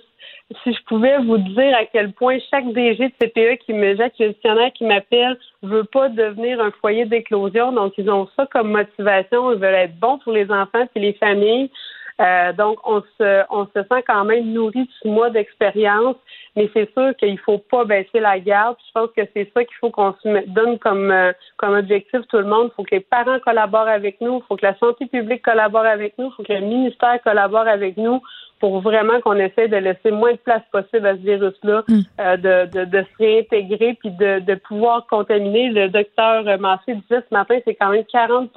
si- 0.63 0.73
je 0.73 0.83
pouvais 0.85 1.17
vous 1.19 1.37
dire 1.37 1.75
à 1.75 1.85
quel 1.85 2.13
point 2.13 2.37
chaque 2.49 2.71
DG 2.73 3.07
de 3.09 3.13
CPE 3.19 3.57
qui 3.65 3.73
me 3.73 3.95
jette, 3.95 4.13
gestionnaire 4.17 4.71
qui 4.73 4.85
m'appelle, 4.85 5.37
veut 5.63 5.83
pas 5.85 6.09
devenir 6.09 6.61
un 6.61 6.71
foyer 6.81 7.05
d'éclosion. 7.05 7.71
Donc, 7.71 7.93
ils 7.97 8.09
ont 8.09 8.27
ça 8.35 8.45
comme 8.47 8.71
motivation. 8.71 9.51
Ils 9.51 9.59
veulent 9.59 9.73
être 9.75 9.99
bons 9.99 10.19
pour 10.19 10.33
les 10.33 10.49
enfants 10.51 10.87
et 10.95 10.99
les 10.99 11.13
familles. 11.13 11.71
Euh, 12.21 12.53
donc, 12.53 12.79
on 12.85 13.01
se, 13.17 13.43
on 13.49 13.65
se 13.65 13.83
sent 13.83 14.03
quand 14.07 14.23
même 14.23 14.45
nourri 14.53 14.85
de 14.85 14.91
six 15.01 15.09
mois 15.09 15.29
d'expérience, 15.29 16.15
mais 16.55 16.69
c'est 16.73 16.91
sûr 16.93 17.15
qu'il 17.17 17.37
faut 17.39 17.57
pas 17.57 17.83
baisser 17.83 18.19
la 18.21 18.39
garde. 18.39 18.77
Je 18.87 18.91
pense 18.93 19.09
que 19.15 19.21
c'est 19.33 19.51
ça 19.53 19.65
qu'il 19.65 19.75
faut 19.81 19.89
qu'on 19.89 20.13
se 20.23 20.47
donne 20.47 20.79
comme, 20.79 21.11
euh, 21.11 21.33
comme 21.57 21.75
objectif 21.75 22.21
tout 22.29 22.37
le 22.37 22.45
monde. 22.45 22.69
Il 22.71 22.75
faut 22.75 22.83
que 22.83 22.95
les 22.95 23.01
parents 23.01 23.39
collaborent 23.39 23.89
avec 23.89 24.21
nous, 24.21 24.37
il 24.37 24.47
faut 24.47 24.55
que 24.55 24.65
la 24.65 24.77
santé 24.77 25.07
publique 25.07 25.41
collabore 25.41 25.85
avec 25.85 26.17
nous, 26.17 26.27
il 26.27 26.33
faut 26.35 26.43
que 26.43 26.53
le 26.53 26.61
ministère 26.61 27.21
collabore 27.21 27.67
avec 27.67 27.97
nous 27.97 28.21
pour 28.61 28.79
vraiment 28.79 29.19
qu'on 29.19 29.35
essaie 29.35 29.67
de 29.67 29.75
laisser 29.75 30.11
moins 30.11 30.31
de 30.31 30.37
place 30.37 30.63
possible 30.71 31.05
à 31.05 31.15
ce 31.15 31.21
virus-là, 31.21 31.83
euh, 31.89 32.37
de, 32.37 32.71
de, 32.71 32.85
de 32.85 33.03
se 33.03 33.17
réintégrer 33.23 33.97
puis 33.99 34.11
de, 34.11 34.39
de 34.39 34.55
pouvoir 34.55 35.05
contaminer. 35.07 35.69
Le 35.69 35.89
docteur 35.89 36.43
Massé 36.59 36.95
disait 36.95 37.23
ce 37.29 37.33
matin, 37.33 37.59
c'est 37.65 37.75
quand 37.75 37.89
même 37.89 38.05
40 38.05 38.51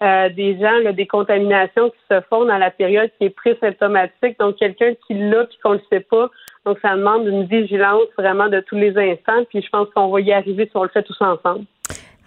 euh, 0.00 0.28
des 0.28 0.56
gens, 0.60 0.78
là, 0.84 0.92
des 0.92 1.08
contaminations 1.08 1.90
qui 1.90 1.98
se 2.08 2.20
font 2.30 2.44
dans 2.44 2.56
la 2.56 2.70
période 2.70 3.10
qui 3.18 3.24
est 3.24 3.30
pré-symptomatique. 3.30 4.38
Donc, 4.38 4.56
quelqu'un 4.56 4.92
qui 5.06 5.14
l'a 5.14 5.44
puis 5.44 5.58
qu'on 5.62 5.72
ne 5.72 5.78
le 5.78 5.82
sait 5.90 6.06
pas. 6.08 6.30
Donc, 6.64 6.78
ça 6.82 6.94
demande 6.94 7.26
une 7.26 7.44
vigilance 7.46 8.06
vraiment 8.16 8.48
de 8.48 8.60
tous 8.60 8.76
les 8.76 8.96
instants. 8.96 9.44
Puis, 9.48 9.60
je 9.60 9.68
pense 9.70 9.88
qu'on 9.94 10.08
va 10.08 10.20
y 10.20 10.32
arriver 10.32 10.66
si 10.66 10.76
on 10.76 10.84
le 10.84 10.88
fait 10.90 11.02
tous 11.02 11.20
ensemble. 11.20 11.64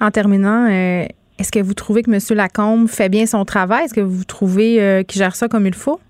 En 0.02 0.12
terminant, 0.12 0.66
euh, 0.70 1.06
est-ce 1.40 1.52
que 1.52 1.60
vous 1.60 1.74
trouvez 1.74 2.04
que 2.04 2.12
M. 2.12 2.20
Lacombe 2.38 2.90
fait 2.90 3.08
bien 3.08 3.26
son 3.26 3.46
travail? 3.46 3.86
Est-ce 3.86 3.94
que 3.94 4.02
vous 4.02 4.26
trouvez 4.26 4.82
euh, 4.82 5.04
qu'il 5.04 5.20
gère 5.20 5.36
ça 5.36 5.48
comme 5.48 5.66
il 5.66 5.74
faut? 5.74 6.02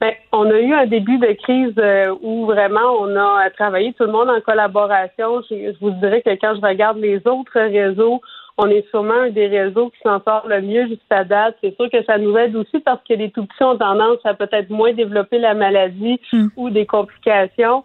Ben, 0.00 0.12
on 0.32 0.50
a 0.50 0.58
eu 0.58 0.72
un 0.74 0.86
début 0.86 1.18
de 1.18 1.32
crise 1.34 1.74
où 2.20 2.46
vraiment 2.46 2.98
on 3.00 3.14
a 3.16 3.48
travaillé 3.50 3.92
tout 3.92 4.04
le 4.04 4.10
monde 4.10 4.28
en 4.28 4.40
collaboration. 4.40 5.40
Je, 5.48 5.72
je 5.72 5.78
vous 5.80 5.90
dirais 5.92 6.20
que 6.20 6.30
quand 6.30 6.56
je 6.56 6.60
regarde 6.60 6.98
les 6.98 7.18
autres 7.26 7.60
réseaux, 7.60 8.20
on 8.56 8.68
est 8.68 8.88
sûrement 8.90 9.14
un 9.14 9.30
des 9.30 9.48
réseaux 9.48 9.90
qui 9.90 9.98
s'en 10.02 10.22
sort 10.22 10.46
le 10.46 10.60
mieux 10.62 10.86
jusqu'à 10.86 11.24
date. 11.24 11.56
C'est 11.60 11.74
sûr 11.74 11.90
que 11.90 12.04
ça 12.04 12.18
nous 12.18 12.36
aide 12.36 12.54
aussi 12.54 12.78
parce 12.80 13.00
que 13.08 13.14
les 13.14 13.30
tout 13.30 13.46
petits 13.46 13.64
ont 13.64 13.76
tendance 13.76 14.18
à 14.24 14.34
peut-être 14.34 14.70
moins 14.70 14.92
développer 14.92 15.38
la 15.38 15.54
maladie 15.54 16.20
ou 16.56 16.70
des 16.70 16.86
complications. 16.86 17.84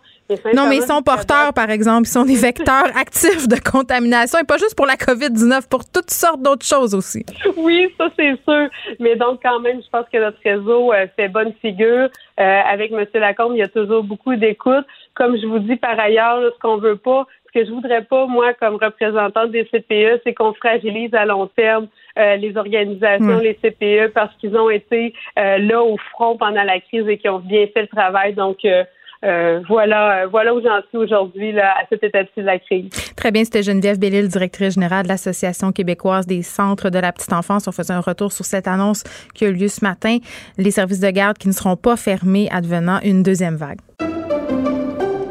Non, 0.53 0.67
mais 0.67 0.77
ils 0.77 0.83
sont 0.83 1.01
porteurs, 1.01 1.53
par 1.53 1.71
exemple. 1.71 2.03
Ils 2.03 2.11
sont 2.11 2.25
des 2.25 2.35
vecteurs 2.35 2.85
actifs 2.95 3.47
de 3.47 3.55
contamination 3.59 4.37
et 4.39 4.43
pas 4.43 4.57
juste 4.57 4.75
pour 4.75 4.85
la 4.85 4.95
COVID-19, 4.95 5.67
pour 5.67 5.89
toutes 5.89 6.11
sortes 6.11 6.41
d'autres 6.41 6.65
choses 6.65 6.93
aussi. 6.93 7.25
Oui, 7.57 7.87
ça 7.97 8.09
c'est 8.15 8.35
sûr. 8.47 8.69
Mais 8.99 9.15
donc 9.15 9.39
quand 9.43 9.59
même, 9.59 9.81
je 9.81 9.89
pense 9.89 10.05
que 10.11 10.19
notre 10.19 10.37
réseau 10.43 10.93
euh, 10.93 11.07
fait 11.15 11.29
bonne 11.29 11.53
figure. 11.61 12.09
Euh, 12.39 12.61
avec 12.71 12.91
M. 12.91 13.05
Lacombe, 13.15 13.53
il 13.55 13.59
y 13.59 13.63
a 13.63 13.67
toujours 13.67 14.03
beaucoup 14.03 14.35
d'écoute. 14.35 14.85
Comme 15.15 15.35
je 15.35 15.45
vous 15.45 15.59
dis 15.59 15.75
par 15.75 15.99
ailleurs, 15.99 16.39
là, 16.39 16.49
ce 16.53 16.59
qu'on 16.59 16.77
veut 16.77 16.95
pas, 16.95 17.25
ce 17.49 17.59
que 17.59 17.65
je 17.65 17.71
voudrais 17.71 18.03
pas, 18.03 18.27
moi, 18.27 18.53
comme 18.53 18.75
représentante 18.75 19.51
des 19.51 19.65
CPE, 19.65 20.21
c'est 20.23 20.33
qu'on 20.33 20.53
fragilise 20.53 21.13
à 21.13 21.25
long 21.25 21.47
terme 21.47 21.87
euh, 22.17 22.35
les 22.35 22.55
organisations, 22.55 23.39
les 23.39 23.55
CPE, 23.55 24.13
parce 24.13 24.33
qu'ils 24.35 24.55
ont 24.55 24.69
été 24.69 25.13
euh, 25.37 25.57
là 25.57 25.81
au 25.81 25.97
front 26.11 26.37
pendant 26.37 26.63
la 26.63 26.79
crise 26.79 27.07
et 27.07 27.17
qui 27.17 27.29
ont 27.29 27.39
bien 27.39 27.65
fait 27.73 27.81
le 27.81 27.87
travail. 27.87 28.33
Donc 28.33 28.57
euh, 28.65 28.83
euh, 29.25 29.61
voilà, 29.67 30.23
euh, 30.23 30.27
voilà 30.27 30.53
où 30.53 30.61
j'en 30.61 30.79
suis 30.89 30.97
aujourd'hui 30.97 31.51
là, 31.51 31.73
à 31.77 31.85
cette 31.89 32.03
étape 32.03 32.27
de 32.37 32.41
la 32.41 32.57
crise. 32.57 32.89
Très 33.17 33.31
bien, 33.31 33.43
c'était 33.43 33.63
Geneviève 33.63 33.99
Bellil, 33.99 34.29
directrice 34.29 34.75
générale 34.75 35.03
de 35.03 35.09
l'Association 35.09 35.71
québécoise 35.71 36.25
des 36.25 36.41
centres 36.41 36.89
de 36.89 36.99
la 36.99 37.11
petite 37.11 37.33
enfance. 37.33 37.67
On 37.67 37.71
faisait 37.71 37.93
un 37.93 37.99
retour 37.99 38.31
sur 38.31 38.45
cette 38.45 38.67
annonce 38.67 39.03
qui 39.33 39.45
a 39.45 39.49
eu 39.49 39.53
lieu 39.53 39.67
ce 39.67 39.83
matin. 39.83 40.19
Les 40.57 40.71
services 40.71 41.01
de 41.01 41.09
garde 41.09 41.37
qui 41.37 41.49
ne 41.49 41.53
seront 41.53 41.75
pas 41.75 41.97
fermés 41.97 42.47
advenant 42.51 42.99
une 43.03 43.21
deuxième 43.23 43.55
vague. 43.55 43.79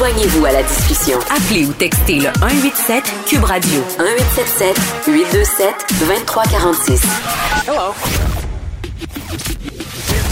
Joignez-vous 0.00 0.46
à 0.46 0.52
la 0.52 0.62
discussion. 0.62 1.18
Appelez 1.28 1.66
ou 1.66 1.74
textez 1.74 2.20
le 2.20 2.30
187 2.40 3.04
Cube 3.26 3.44
Radio 3.44 3.82
1877 3.98 4.74
827 5.06 5.74
2346. 6.00 7.02
Hello. 7.68 7.92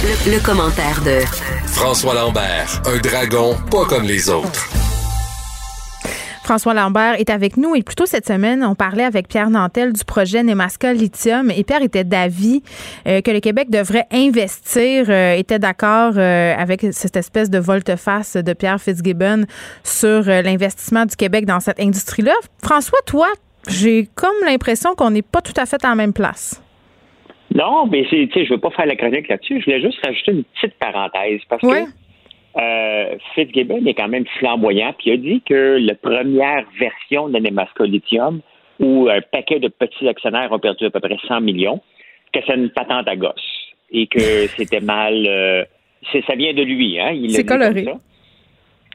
Le, 0.02 0.32
le 0.32 0.40
commentaire 0.40 1.02
de 1.02 1.20
François 1.66 2.14
Lambert, 2.14 2.80
un 2.86 2.96
dragon 2.96 3.58
pas 3.70 3.84
comme 3.84 4.04
les 4.04 4.30
autres. 4.30 4.70
François 6.48 6.72
Lambert 6.72 7.20
est 7.20 7.28
avec 7.28 7.58
nous 7.58 7.74
et 7.74 7.82
plus 7.82 7.94
tôt 7.94 8.06
cette 8.06 8.26
semaine, 8.26 8.64
on 8.64 8.74
parlait 8.74 9.04
avec 9.04 9.28
Pierre 9.28 9.50
Nantel 9.50 9.92
du 9.92 10.02
projet 10.02 10.42
Nemaska 10.42 10.94
Lithium 10.94 11.50
et 11.50 11.62
Pierre 11.62 11.82
était 11.82 12.04
d'avis 12.04 12.62
euh, 13.06 13.20
que 13.20 13.30
le 13.30 13.40
Québec 13.40 13.68
devrait 13.68 14.06
investir, 14.10 15.10
euh, 15.10 15.34
était 15.34 15.58
d'accord 15.58 16.14
euh, 16.16 16.54
avec 16.56 16.86
cette 16.92 17.16
espèce 17.16 17.50
de 17.50 17.58
volte-face 17.58 18.38
de 18.38 18.52
Pierre 18.54 18.80
Fitzgibbon 18.80 19.44
sur 19.84 20.22
l'investissement 20.22 21.04
du 21.04 21.16
Québec 21.16 21.44
dans 21.44 21.60
cette 21.60 21.80
industrie-là. 21.80 22.32
François, 22.64 23.00
toi, 23.04 23.26
j'ai 23.68 24.08
comme 24.14 24.30
l'impression 24.46 24.94
qu'on 24.94 25.10
n'est 25.10 25.20
pas 25.20 25.42
tout 25.42 25.60
à 25.60 25.66
fait 25.66 25.84
à 25.84 25.90
la 25.90 25.96
même 25.96 26.14
place. 26.14 26.64
Non, 27.54 27.86
mais 27.88 28.04
je 28.04 28.48
veux 28.48 28.58
pas 28.58 28.70
faire 28.70 28.86
la 28.86 28.96
chronique 28.96 29.28
là-dessus. 29.28 29.60
Je 29.60 29.66
voulais 29.66 29.82
juste 29.82 29.98
rajouter 30.02 30.32
une 30.32 30.44
petite 30.44 30.78
parenthèse 30.78 31.42
parce 31.46 31.60
que 31.60 31.90
euh, 32.58 33.16
Fitzgibbon 33.34 33.86
est 33.86 33.94
quand 33.94 34.08
même 34.08 34.26
flamboyant, 34.38 34.92
puis 34.98 35.10
il 35.10 35.12
a 35.12 35.16
dit 35.16 35.42
que 35.42 35.78
la 35.80 35.94
première 35.94 36.64
version 36.78 37.28
de 37.28 37.38
Nemaska 37.38 37.84
Lithium, 37.84 38.40
où 38.80 39.08
un 39.08 39.20
paquet 39.20 39.60
de 39.60 39.68
petits 39.68 40.08
actionnaires 40.08 40.50
ont 40.52 40.58
perdu 40.58 40.86
à 40.86 40.90
peu 40.90 41.00
près 41.00 41.16
100 41.26 41.40
millions, 41.40 41.80
que 42.32 42.40
c'est 42.46 42.54
une 42.54 42.70
patente 42.70 43.08
à 43.08 43.16
gosse 43.16 43.34
et 43.90 44.06
que 44.06 44.18
c'était 44.56 44.80
mal. 44.80 45.26
euh, 45.26 45.64
ça 46.26 46.34
vient 46.34 46.52
de 46.54 46.62
lui, 46.62 46.98
hein? 46.98 47.16
C'est 47.28 47.44
comme 47.44 47.60
coloré. 47.60 47.84
ça. 47.84 47.98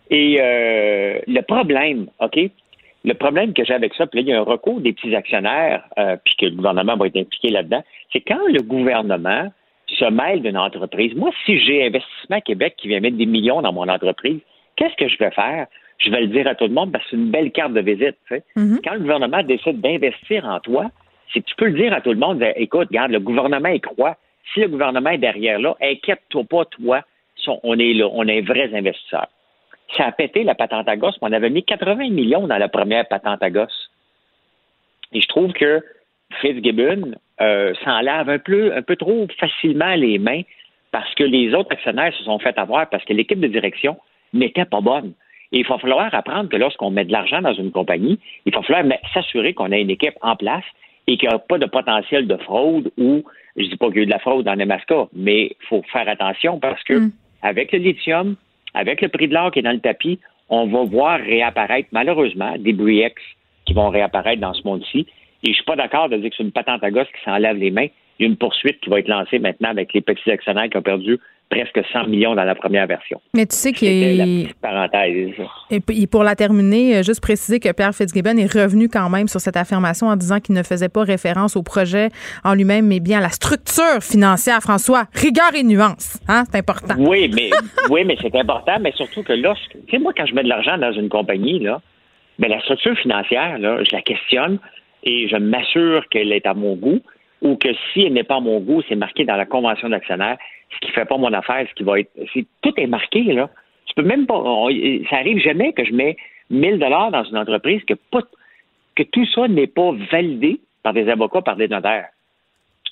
Et 0.09 0.37
euh, 0.39 1.19
le 1.27 1.41
problème, 1.41 2.07
OK? 2.19 2.39
Le 3.05 3.13
problème 3.15 3.53
que 3.53 3.65
j'ai 3.65 3.73
avec 3.73 3.93
ça, 3.95 4.07
puis 4.07 4.19
là, 4.19 4.25
il 4.25 4.29
y 4.29 4.33
a 4.33 4.39
un 4.39 4.43
recours 4.43 4.79
des 4.79 4.93
petits 4.93 5.13
actionnaires, 5.15 5.83
euh, 5.97 6.15
puis 6.23 6.35
que 6.37 6.45
le 6.45 6.55
gouvernement 6.55 6.95
va 6.95 7.07
être 7.07 7.17
impliqué 7.17 7.49
là-dedans, 7.49 7.83
c'est 8.11 8.21
quand 8.21 8.47
le 8.47 8.61
gouvernement 8.61 9.51
se 9.93 10.05
mêle 10.05 10.41
d'une 10.41 10.57
entreprise. 10.57 11.13
Moi, 11.15 11.31
si 11.45 11.59
j'ai 11.59 11.85
Investissement 11.85 12.41
Québec 12.41 12.75
qui 12.77 12.87
vient 12.87 12.99
mettre 12.99 13.17
des 13.17 13.25
millions 13.25 13.61
dans 13.61 13.73
mon 13.73 13.87
entreprise, 13.87 14.39
qu'est-ce 14.75 14.95
que 14.95 15.07
je 15.07 15.17
vais 15.17 15.31
faire? 15.31 15.67
Je 15.99 16.09
vais 16.09 16.21
le 16.21 16.27
dire 16.27 16.47
à 16.47 16.55
tout 16.55 16.65
le 16.65 16.73
monde 16.73 16.91
parce 16.91 17.03
que 17.05 17.11
c'est 17.11 17.17
une 17.17 17.31
belle 17.31 17.51
carte 17.51 17.73
de 17.73 17.81
visite. 17.81 18.17
tu 18.27 18.35
sais. 18.35 18.43
Quand 18.83 18.93
le 18.93 18.99
gouvernement 18.99 19.43
décide 19.43 19.79
d'investir 19.81 20.45
en 20.45 20.59
toi, 20.59 20.89
c'est 21.33 21.41
que 21.41 21.45
tu 21.45 21.55
peux 21.55 21.67
le 21.67 21.79
dire 21.79 21.93
à 21.93 22.01
tout 22.01 22.11
le 22.11 22.17
monde, 22.17 22.43
écoute, 22.55 22.89
regarde, 22.89 23.11
le 23.11 23.19
gouvernement 23.19 23.69
y 23.69 23.79
croit. 23.79 24.17
Si 24.53 24.59
le 24.59 24.67
gouvernement 24.67 25.11
est 25.11 25.17
derrière 25.17 25.59
là, 25.59 25.75
inquiète-toi 25.81 26.43
pas, 26.43 26.65
toi, 26.65 27.01
on 27.63 27.77
est 27.79 27.93
là, 27.93 28.07
on 28.11 28.27
est 28.27 28.41
vrais 28.41 28.73
investisseurs. 28.73 29.27
Ça 29.97 30.05
a 30.05 30.11
pété 30.11 30.43
la 30.43 30.55
patente 30.55 30.87
à 30.87 30.95
gosse, 30.95 31.15
mais 31.21 31.29
on 31.29 31.33
avait 31.33 31.49
mis 31.49 31.63
80 31.63 32.09
millions 32.09 32.47
dans 32.47 32.57
la 32.57 32.67
première 32.67 33.07
patente 33.07 33.41
à 33.41 33.49
gosse. 33.49 33.89
Et 35.13 35.21
je 35.21 35.27
trouve 35.27 35.53
que 35.53 35.81
Fitzgibbon 36.41 37.15
euh, 37.43 37.73
s'en 37.83 38.01
lave 38.01 38.29
un 38.29 38.39
peu, 38.39 38.73
un 38.75 38.81
peu 38.81 38.95
trop 38.95 39.27
facilement 39.39 39.95
les 39.95 40.17
mains 40.17 40.41
parce 40.91 41.13
que 41.15 41.23
les 41.23 41.53
autres 41.53 41.71
actionnaires 41.71 42.13
se 42.13 42.23
sont 42.23 42.39
fait 42.39 42.57
avoir 42.57 42.89
parce 42.89 43.03
que 43.03 43.13
l'équipe 43.13 43.39
de 43.39 43.47
direction 43.47 43.97
n'était 44.33 44.65
pas 44.65 44.81
bonne. 44.81 45.13
Et 45.51 45.59
il 45.59 45.67
va 45.67 45.77
falloir 45.77 46.13
apprendre 46.13 46.49
que 46.49 46.57
lorsqu'on 46.57 46.91
met 46.91 47.05
de 47.05 47.11
l'argent 47.11 47.41
dans 47.41 47.53
une 47.53 47.71
compagnie, 47.71 48.19
il 48.45 48.53
va 48.53 48.61
falloir 48.61 48.99
s'assurer 49.13 49.53
qu'on 49.53 49.71
a 49.71 49.77
une 49.77 49.89
équipe 49.89 50.15
en 50.21 50.35
place 50.35 50.63
et 51.07 51.17
qu'il 51.17 51.29
n'y 51.29 51.35
a 51.35 51.39
pas 51.39 51.57
de 51.57 51.65
potentiel 51.65 52.27
de 52.27 52.37
fraude 52.37 52.91
ou, 52.97 53.23
je 53.57 53.63
dis 53.63 53.75
pas 53.75 53.87
qu'il 53.87 53.97
y 53.97 53.99
a 53.99 54.03
eu 54.03 54.05
de 54.05 54.11
la 54.11 54.19
fraude 54.19 54.45
dans 54.45 54.55
Nemaska, 54.55 55.07
mais 55.13 55.55
il 55.59 55.65
faut 55.67 55.83
faire 55.91 56.07
attention 56.07 56.59
parce 56.59 56.81
que 56.83 57.09
avec 57.41 57.71
le 57.71 57.79
lithium, 57.79 58.35
avec 58.73 59.01
le 59.01 59.09
prix 59.09 59.27
de 59.27 59.33
l'or 59.33 59.51
qui 59.51 59.59
est 59.59 59.63
dans 59.63 59.71
le 59.71 59.79
tapis, 59.79 60.19
on 60.49 60.67
va 60.67 60.83
voir 60.83 61.19
réapparaître 61.19 61.89
malheureusement 61.91 62.55
des 62.57 62.73
BRIEX 62.73 63.21
qui 63.65 63.73
vont 63.73 63.89
réapparaître 63.89 64.41
dans 64.41 64.53
ce 64.53 64.63
monde-ci. 64.63 65.05
Et 65.43 65.49
je 65.49 65.53
suis 65.53 65.65
pas 65.65 65.75
d'accord 65.75 66.09
de 66.09 66.17
dire 66.17 66.29
que 66.29 66.35
c'est 66.37 66.43
une 66.43 66.51
patente 66.51 66.83
à 66.83 66.91
gosse 66.91 67.07
qui 67.07 67.23
s'en 67.23 67.37
lave 67.37 67.57
les 67.57 67.71
mains. 67.71 67.87
Il 68.19 68.23
y 68.23 68.25
a 68.25 68.29
une 68.29 68.37
poursuite 68.37 68.79
qui 68.79 68.89
va 68.89 68.99
être 68.99 69.07
lancée 69.07 69.39
maintenant 69.39 69.69
avec 69.69 69.93
les 69.93 70.01
petits 70.01 70.31
actionnaires 70.31 70.69
qui 70.69 70.77
ont 70.77 70.83
perdu 70.83 71.19
presque 71.49 71.81
100 71.91 72.07
millions 72.07 72.35
dans 72.35 72.43
la 72.43 72.55
première 72.55 72.87
version. 72.87 73.21
Mais 73.35 73.45
tu 73.45 73.55
sais 73.55 73.71
la 73.71 73.77
qu'il 73.77 74.43
petite 74.43 74.59
parenthèse. 74.59 75.31
Et 75.69 76.07
pour 76.07 76.23
la 76.23 76.35
terminer, 76.35 76.97
euh, 76.97 77.03
juste 77.03 77.21
préciser 77.21 77.59
que 77.59 77.71
Pierre 77.71 77.93
Fitzgibbon 77.93 78.37
est 78.37 78.51
revenu 78.51 78.89
quand 78.89 79.09
même 79.09 79.27
sur 79.27 79.39
cette 79.39 79.57
affirmation 79.57 80.07
en 80.07 80.15
disant 80.15 80.39
qu'il 80.39 80.55
ne 80.55 80.63
faisait 80.63 80.89
pas 80.89 81.03
référence 81.03 81.55
au 81.55 81.63
projet 81.63 82.09
en 82.43 82.53
lui-même, 82.55 82.87
mais 82.87 82.99
bien 82.99 83.19
à 83.19 83.21
la 83.21 83.29
structure 83.29 84.01
financière, 84.01 84.61
François. 84.61 85.05
Rigueur 85.13 85.53
et 85.55 85.63
nuance, 85.63 86.19
hein, 86.27 86.43
c'est 86.49 86.57
important. 86.57 86.95
Oui, 86.97 87.29
mais 87.35 87.49
oui, 87.89 88.03
mais 88.05 88.15
c'est 88.21 88.35
important, 88.35 88.77
mais 88.79 88.91
surtout 88.93 89.23
que 89.23 89.33
lorsque, 89.33 89.71
tu 89.71 89.91
sais, 89.91 89.99
moi, 89.99 90.13
quand 90.15 90.25
je 90.25 90.33
mets 90.33 90.43
de 90.43 90.49
l'argent 90.49 90.77
dans 90.77 90.93
une 90.93 91.09
compagnie, 91.09 91.59
là, 91.59 91.81
ben, 92.39 92.49
la 92.49 92.59
structure 92.61 92.97
financière, 92.97 93.59
là, 93.59 93.83
je 93.83 93.95
la 93.95 94.01
questionne 94.01 94.59
et 95.03 95.27
je 95.27 95.35
m'assure 95.35 96.07
qu'elle 96.09 96.31
est 96.31 96.45
à 96.45 96.53
mon 96.53 96.75
goût 96.75 97.01
ou 97.41 97.57
que 97.57 97.69
si 97.91 98.03
elle 98.03 98.13
n'est 98.13 98.23
pas 98.23 98.37
à 98.37 98.39
mon 98.39 98.59
goût, 98.59 98.81
c'est 98.87 98.95
marqué 98.95 99.25
dans 99.25 99.35
la 99.35 99.45
convention 99.45 99.89
d'actionnaire, 99.89 100.37
ce 100.73 100.79
qui 100.79 100.91
fait 100.91 101.05
pas 101.05 101.17
mon 101.17 101.33
affaire, 101.33 101.67
ce 101.69 101.75
qui 101.75 101.83
va 101.83 101.99
être, 101.99 102.11
tout 102.61 102.73
est 102.77 102.87
marqué, 102.87 103.21
là. 103.23 103.49
Tu 103.85 103.93
peux 103.95 104.07
même 104.07 104.25
pas, 104.25 104.41
ça 105.09 105.17
arrive 105.17 105.39
jamais 105.39 105.73
que 105.73 105.83
je 105.83 105.93
mets 105.93 106.15
1000 106.49 106.79
dollars 106.79 107.11
dans 107.11 107.23
une 107.25 107.37
entreprise 107.37 107.81
que 107.85 109.03
tout 109.03 109.25
ça 109.35 109.47
n'est 109.47 109.67
pas 109.67 109.91
validé 110.11 110.61
par 110.83 110.93
des 110.93 111.09
avocats, 111.09 111.41
par 111.41 111.57
des 111.57 111.67
notaires. 111.67 112.07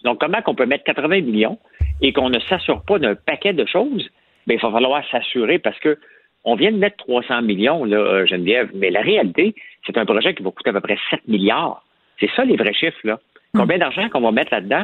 Donc, 0.04 0.20
comment 0.20 0.42
qu'on 0.42 0.56
peut 0.56 0.66
mettre 0.66 0.84
80 0.84 1.22
millions 1.22 1.60
et 2.02 2.12
qu'on 2.12 2.30
ne 2.30 2.40
s'assure 2.40 2.84
pas 2.84 3.00
d'un 3.00 3.16
paquet 3.16 3.54
de 3.54 3.66
choses? 3.66 4.10
Bien, 4.48 4.58
il 4.58 4.62
va 4.62 4.72
falloir 4.72 5.04
s'assurer 5.10 5.60
parce 5.60 5.80
que 5.80 5.98
on 6.44 6.56
vient 6.56 6.72
de 6.72 6.78
mettre 6.78 6.98
300 6.98 7.44
millions, 7.44 7.86
là, 7.86 7.98
euh, 7.98 8.26
Geneviève, 8.26 8.72
mais 8.74 8.90
la 8.90 9.02
réalité, 9.02 9.54
c'est 9.86 9.98
un 9.98 10.06
projet 10.06 10.34
qui 10.34 10.42
va 10.42 10.50
coûter 10.50 10.72
à 10.72 10.74
peu 10.74 10.82
près 10.82 10.98
7 11.12 11.28
milliards. 11.28 11.84
C'est 12.22 12.30
ça 12.36 12.46
les 12.46 12.56
vrais 12.56 12.74
chiffres, 12.74 13.00
là. 13.04 13.20
Combien 13.54 13.78
d'argent 13.80 14.08
qu'on 14.10 14.22
va 14.22 14.32
mettre 14.32 14.54
là-dedans? 14.54 14.84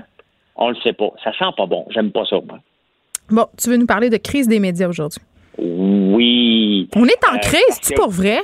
On 0.57 0.69
le 0.69 0.75
sait 0.83 0.91
pas. 0.91 1.11
Ça 1.23 1.31
sent 1.31 1.53
pas 1.55 1.65
bon. 1.67 1.85
J'aime 1.91 2.11
pas 2.11 2.25
ça, 2.25 2.37
moi. 2.45 2.59
Bon, 3.29 3.45
tu 3.61 3.69
veux 3.69 3.77
nous 3.77 3.85
parler 3.85 4.09
de 4.09 4.17
crise 4.17 4.47
des 4.49 4.59
médias 4.59 4.89
aujourd'hui? 4.89 5.21
Oui. 5.57 6.89
On 6.95 7.05
est 7.05 7.25
en 7.29 7.35
Euh, 7.35 7.39
crise, 7.39 7.79
c'est 7.81 7.93
que- 7.95 8.01
pour 8.01 8.09
vrai? 8.09 8.39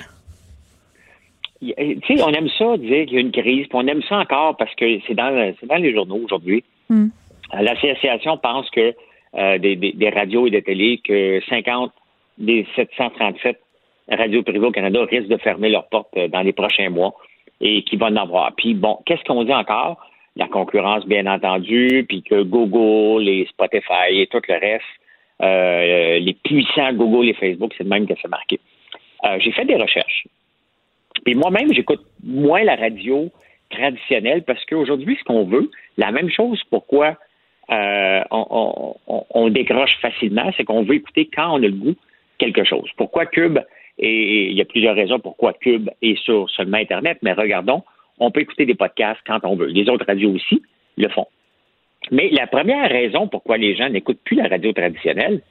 Tu 1.61 1.73
sais, 2.07 2.21
on 2.21 2.29
aime 2.33 2.49
ça 2.57 2.77
dire 2.77 3.05
qu'il 3.05 3.13
y 3.13 3.17
a 3.17 3.21
une 3.21 3.31
crise, 3.31 3.67
puis 3.67 3.69
on 3.73 3.87
aime 3.87 4.01
ça 4.09 4.17
encore 4.19 4.57
parce 4.57 4.73
que 4.75 4.85
c'est 5.07 5.13
dans, 5.13 5.29
le- 5.29 5.55
c'est 5.59 5.65
dans 5.67 5.77
les 5.77 5.93
journaux 5.93 6.19
aujourd'hui. 6.25 6.63
Hmm. 6.89 7.07
Euh, 7.53 7.61
L'association 7.61 8.37
pense 8.37 8.69
que 8.69 8.93
euh, 9.35 9.57
des, 9.57 9.75
des- 9.77 9.93
des 9.93 10.09
radios 10.09 10.45
et 10.47 10.51
des 10.51 10.61
télés, 10.61 10.99
que 11.03 11.41
50 11.49 11.91
des 12.37 12.67
737 12.75 13.59
radios 14.11 14.43
privées 14.43 14.67
au 14.67 14.71
Canada 14.71 14.99
risquent 15.09 15.29
de 15.29 15.37
fermer 15.37 15.69
leurs 15.69 15.87
portes 15.87 16.13
dans 16.31 16.41
les 16.41 16.51
prochains 16.53 16.89
mois 16.89 17.13
et 17.61 17.83
qu'il 17.83 17.99
va 17.99 18.07
en 18.07 18.15
avoir. 18.15 18.53
Puis 18.55 18.73
bon, 18.73 18.99
qu'est-ce 19.05 19.23
qu'on 19.23 19.43
dit 19.43 19.53
encore? 19.53 19.97
La 20.35 20.47
concurrence, 20.47 21.05
bien 21.05 21.27
entendu, 21.27 22.05
puis 22.07 22.23
que 22.23 22.41
Google 22.41 23.27
et 23.29 23.45
Spotify 23.49 24.09
et 24.11 24.27
tout 24.27 24.41
le 24.47 24.55
reste, 24.59 24.83
euh, 25.41 26.19
les 26.19 26.33
puissants 26.43 26.93
Google 26.93 27.29
et 27.29 27.33
Facebook, 27.33 27.73
c'est 27.77 27.83
le 27.83 27.89
même 27.89 28.07
que 28.07 28.13
c'est 28.21 28.27
marqué. 28.29 28.59
Euh, 29.25 29.37
J'ai 29.39 29.51
fait 29.51 29.65
des 29.65 29.75
recherches. 29.75 30.27
Puis 31.23 31.35
moi-même, 31.35 31.71
j'écoute 31.73 32.01
moins 32.23 32.63
la 32.63 32.75
radio 32.75 33.29
traditionnelle 33.69 34.43
parce 34.43 34.63
qu'aujourd'hui, 34.65 35.15
ce 35.19 35.23
qu'on 35.23 35.45
veut, 35.45 35.69
la 35.97 36.11
même 36.11 36.29
chose 36.29 36.61
pourquoi 36.69 37.15
euh, 37.71 38.21
on- 38.31 38.95
on 39.29 39.49
décroche 39.49 39.97
facilement, 40.01 40.51
c'est 40.57 40.65
qu'on 40.65 40.83
veut 40.83 40.95
écouter 40.95 41.29
quand 41.33 41.53
on 41.53 41.57
a 41.57 41.67
le 41.67 41.71
goût 41.71 41.95
quelque 42.37 42.63
chose. 42.65 42.89
Pourquoi 42.97 43.25
Cube 43.25 43.57
et 43.97 44.49
il 44.49 44.53
y 44.53 44.61
a 44.61 44.65
plusieurs 44.65 44.95
raisons 44.95 45.19
pourquoi 45.19 45.53
Cube 45.53 45.89
est 46.01 46.17
sur 46.23 46.49
seulement 46.49 46.77
Internet, 46.77 47.19
mais 47.21 47.33
regardons, 47.33 47.83
on 48.19 48.31
peut 48.31 48.41
écouter 48.41 48.65
des 48.65 48.75
podcasts 48.75 49.21
quand 49.25 49.39
on 49.43 49.55
veut. 49.55 49.67
Les 49.67 49.89
autres 49.89 50.05
radios 50.05 50.31
aussi 50.31 50.61
le 50.97 51.09
font. 51.09 51.27
Mais 52.11 52.29
la 52.29 52.47
première 52.47 52.89
raison 52.89 53.27
pourquoi 53.27 53.57
les 53.57 53.75
gens 53.75 53.89
n'écoutent 53.89 54.21
plus 54.23 54.35
la 54.35 54.47
radio 54.47 54.73
traditionnelle, 54.73 55.41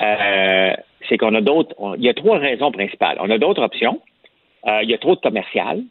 euh, 0.00 0.74
c'est 1.08 1.18
qu'on 1.18 1.34
a 1.34 1.40
d'autres. 1.40 1.74
Il 1.96 2.04
y 2.04 2.08
a 2.08 2.14
trois 2.14 2.38
raisons 2.38 2.70
principales. 2.70 3.18
On 3.20 3.30
a 3.30 3.38
d'autres 3.38 3.62
options. 3.62 4.00
Euh, 4.66 4.80
il 4.82 4.90
y 4.90 4.94
a 4.94 4.98
trop 4.98 5.14
de 5.14 5.20
commercial 5.20 5.82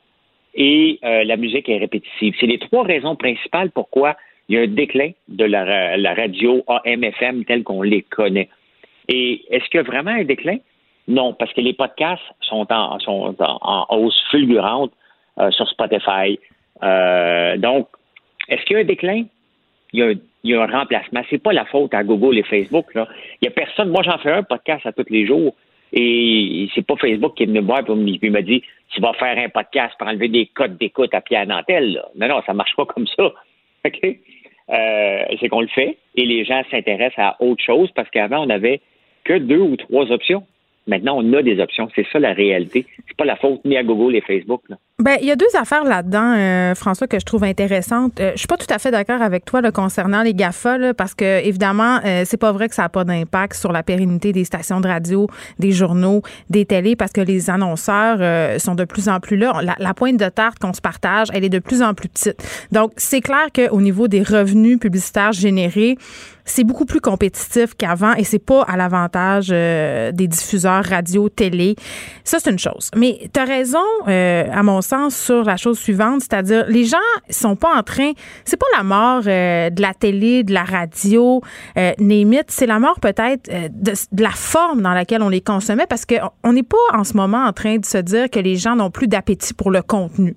et 0.54 1.00
euh, 1.04 1.24
la 1.24 1.38
musique 1.38 1.70
est 1.70 1.78
répétitive. 1.78 2.36
C'est 2.40 2.46
les 2.46 2.60
trois 2.60 2.84
raisons 2.84 3.16
principales 3.16 3.72
pourquoi 3.72 4.16
il 4.48 4.56
y 4.56 4.60
a 4.60 4.62
un 4.62 4.68
déclin 4.68 5.12
de 5.28 5.46
la, 5.46 5.98
la 5.98 6.14
radio 6.14 6.64
AM/FM 6.68 7.46
telle 7.46 7.64
qu'on 7.64 7.82
les 7.82 8.04
connaît. 8.04 8.50
Et 9.08 9.44
est-ce 9.50 9.66
qu'il 9.70 9.80
y 9.80 9.82
a 9.82 9.84
vraiment 9.84 10.12
un 10.12 10.24
déclin? 10.24 10.58
Non, 11.10 11.34
parce 11.34 11.52
que 11.54 11.62
les 11.62 11.74
podcasts 11.74 12.22
sont 12.42 12.68
en, 12.72 13.86
hausse 13.90 14.22
fulgurante 14.30 14.92
euh, 15.40 15.50
sur 15.52 15.68
Spotify. 15.68 16.40
Euh, 16.84 17.58
donc, 17.58 17.88
est-ce 18.48 18.64
qu'il 18.66 18.76
y 18.76 18.80
a 18.80 18.84
un 18.84 18.86
déclin? 18.86 19.24
Il 19.92 20.00
y 20.00 20.04
a, 20.04 20.06
un- 20.08 20.14
il 20.44 20.52
y 20.52 20.54
a 20.54 20.62
un 20.62 20.68
remplacement. 20.68 21.22
C'est 21.30 21.42
pas 21.42 21.52
la 21.52 21.66
faute 21.66 21.94
à 21.96 22.04
Google 22.04 22.38
et 22.38 22.44
Facebook. 22.44 22.86
Il 22.96 23.06
y 23.42 23.48
a 23.48 23.52
personne. 23.52 23.90
Moi, 23.90 24.04
j'en 24.04 24.20
fais 24.20 24.32
un 24.32 24.44
podcast 24.44 24.86
à 24.86 24.92
tous 24.94 25.10
les 25.10 25.26
jours. 25.26 25.56
Et 25.92 26.70
c'est 26.76 26.86
pas 26.86 26.96
Facebook 26.98 27.36
qui 27.36 27.44
est 27.44 27.46
venu 27.48 27.62
me 27.62 27.66
voir 27.66 27.80
et 27.80 27.92
me 27.96 28.30
m'a 28.30 28.42
dit 28.44 28.62
Tu 28.94 29.02
vas 29.02 29.14
faire 29.14 29.36
un 29.36 29.50
podcast 29.50 29.96
pour 29.98 30.08
enlever 30.08 30.28
des 30.28 30.46
codes 30.46 30.78
d'écoute 30.78 31.12
à 31.16 31.22
Pierre 31.22 31.48
Nantel. 31.48 31.94
Là. 31.94 32.06
Non, 32.16 32.28
non, 32.28 32.44
ça 32.46 32.54
marche 32.54 32.76
pas 32.76 32.86
comme 32.86 33.08
ça. 33.08 33.24
OK? 33.86 34.00
Euh, 34.04 35.24
c'est 35.40 35.50
qu'on 35.50 35.62
le 35.62 35.68
fait 35.68 35.98
et 36.16 36.26
les 36.26 36.46
gens 36.46 36.62
s'intéressent 36.70 37.18
à 37.18 37.36
autre 37.40 37.64
chose 37.64 37.90
parce 37.96 38.08
qu'avant, 38.12 38.44
on 38.44 38.46
n'avait 38.46 38.82
que 39.24 39.40
deux 39.40 39.60
ou 39.60 39.76
trois 39.78 40.12
options. 40.12 40.44
Maintenant, 40.88 41.18
on 41.18 41.34
a 41.34 41.42
des 41.42 41.60
options. 41.60 41.90
C'est 41.96 42.08
ça 42.12 42.20
la 42.20 42.34
réalité. 42.34 42.86
C'est 43.08 43.18
pas 43.18 43.26
la 43.26 43.36
faute 43.36 43.64
ni 43.66 43.78
à 43.78 43.84
Google 43.84 44.16
et 44.16 44.22
Facebook. 44.22 44.62
Là. 44.70 44.78
Ben, 45.00 45.18
il 45.22 45.28
y 45.28 45.32
a 45.32 45.38
deux 45.38 45.48
affaires 45.58 45.86
là-dedans, 45.86 46.34
euh, 46.36 46.76
François, 46.76 47.08
que 47.08 47.18
je 47.18 47.24
trouve 47.24 47.46
intéressantes. 47.46 48.20
Euh, 48.20 48.32
je 48.34 48.40
suis 48.40 48.48
pas 48.48 48.58
tout 48.58 48.68
à 48.70 48.80
fait 48.80 48.92
d'accord 48.92 49.22
avec 49.22 49.46
toi 49.46 49.62
là, 49.62 49.72
concernant 49.72 50.24
les 50.24 50.34
GAFA, 50.34 50.78
là, 50.78 50.94
parce 50.94 51.14
que 51.14 51.42
évidemment, 51.46 52.02
euh, 52.04 52.24
c'est 52.26 52.36
pas 52.36 52.52
vrai 52.52 52.68
que 52.68 52.76
ça 52.76 52.82
n'a 52.82 52.90
pas 52.90 53.06
d'impact 53.06 53.56
sur 53.56 53.72
la 53.72 53.82
pérennité 53.82 54.34
des 54.34 54.44
stations 54.44 54.82
de 54.82 54.90
radio, 54.90 55.30
des 55.58 55.72
journaux, 55.72 56.22
des 56.50 56.66
télés, 56.66 56.98
parce 56.98 57.14
que 57.14 57.22
les 57.22 57.50
annonceurs 57.50 58.18
euh, 58.20 58.60
sont 58.60 58.76
de 58.76 58.84
plus 58.84 59.08
en 59.08 59.22
plus 59.22 59.38
là. 59.38 59.62
La, 59.64 59.76
la 59.80 59.94
pointe 59.94 60.18
de 60.18 60.28
tarte 60.28 60.60
qu'on 60.60 60.74
se 60.74 60.82
partage, 60.82 61.30
elle 61.34 61.46
est 61.46 61.50
de 61.50 61.60
plus 61.60 61.82
en 61.82 61.94
plus 61.94 62.10
petite. 62.10 62.44
Donc, 62.74 62.92
c'est 62.98 63.22
clair 63.22 63.48
qu'au 63.56 63.80
niveau 63.80 64.10
des 64.10 64.22
revenus 64.22 64.80
publicitaires 64.80 65.32
générés, 65.32 65.98
c'est 66.50 66.64
beaucoup 66.64 66.86
plus 66.86 67.00
compétitif 67.00 67.76
qu'avant 67.76 68.14
et 68.16 68.24
c'est 68.24 68.40
pas 68.40 68.64
à 68.64 68.76
l'avantage 68.76 69.50
euh, 69.52 70.12
des 70.12 70.28
diffuseurs 70.28 70.84
radio, 70.84 71.30
télé. 71.30 71.76
Ça, 72.24 72.40
c'est 72.40 72.50
une 72.50 72.60
chose. 72.60 72.90
Mais 72.96 73.30
tu 73.32 73.40
as 73.40 73.46
raison, 73.46 73.78
euh, 74.08 74.46
à 74.52 74.64
mon 74.64 74.82
sens 74.90 75.16
sur 75.16 75.44
la 75.44 75.58
chose 75.58 75.80
suivante, 75.80 76.22
c'est-à-dire 76.22 76.66
les 76.68 76.86
gens 76.86 76.98
sont 77.30 77.56
pas 77.56 77.76
en 77.76 77.84
train, 77.84 78.12
c'est 78.46 78.58
pas 78.58 78.66
la 78.78 78.84
mort 78.84 79.24
euh, 79.28 79.70
de 79.70 79.82
la 79.82 79.94
télé, 79.94 80.44
de 80.44 80.54
la 80.54 80.64
radio, 80.64 81.42
euh, 81.78 81.92
c'est 82.48 82.66
la 82.66 82.80
mort 82.80 83.00
peut-être 83.00 83.50
euh, 83.52 83.70
de, 83.72 83.94
de, 84.12 84.24
la 84.24 84.32
forme 84.32 84.82
dans 84.82 84.94
laquelle 84.94 85.22
on 85.22 85.30
les 85.30 85.42
consommait 85.42 85.88
parce 85.88 86.06
qu'on 86.06 86.54
n'est 86.54 86.64
pas 86.64 86.78
en 86.94 87.04
ce 87.04 87.14
moment 87.14 87.46
en 87.46 87.54
train 87.54 87.78
de 87.78 87.86
se 87.86 87.98
dire 87.98 88.30
que 88.30 88.40
les 88.40 88.56
gens 88.56 88.76
n'ont 88.76 88.92
plus 88.92 89.08
d'appétit 89.08 89.54
pour 89.54 89.72
le 89.72 89.82
contenu. 89.82 90.36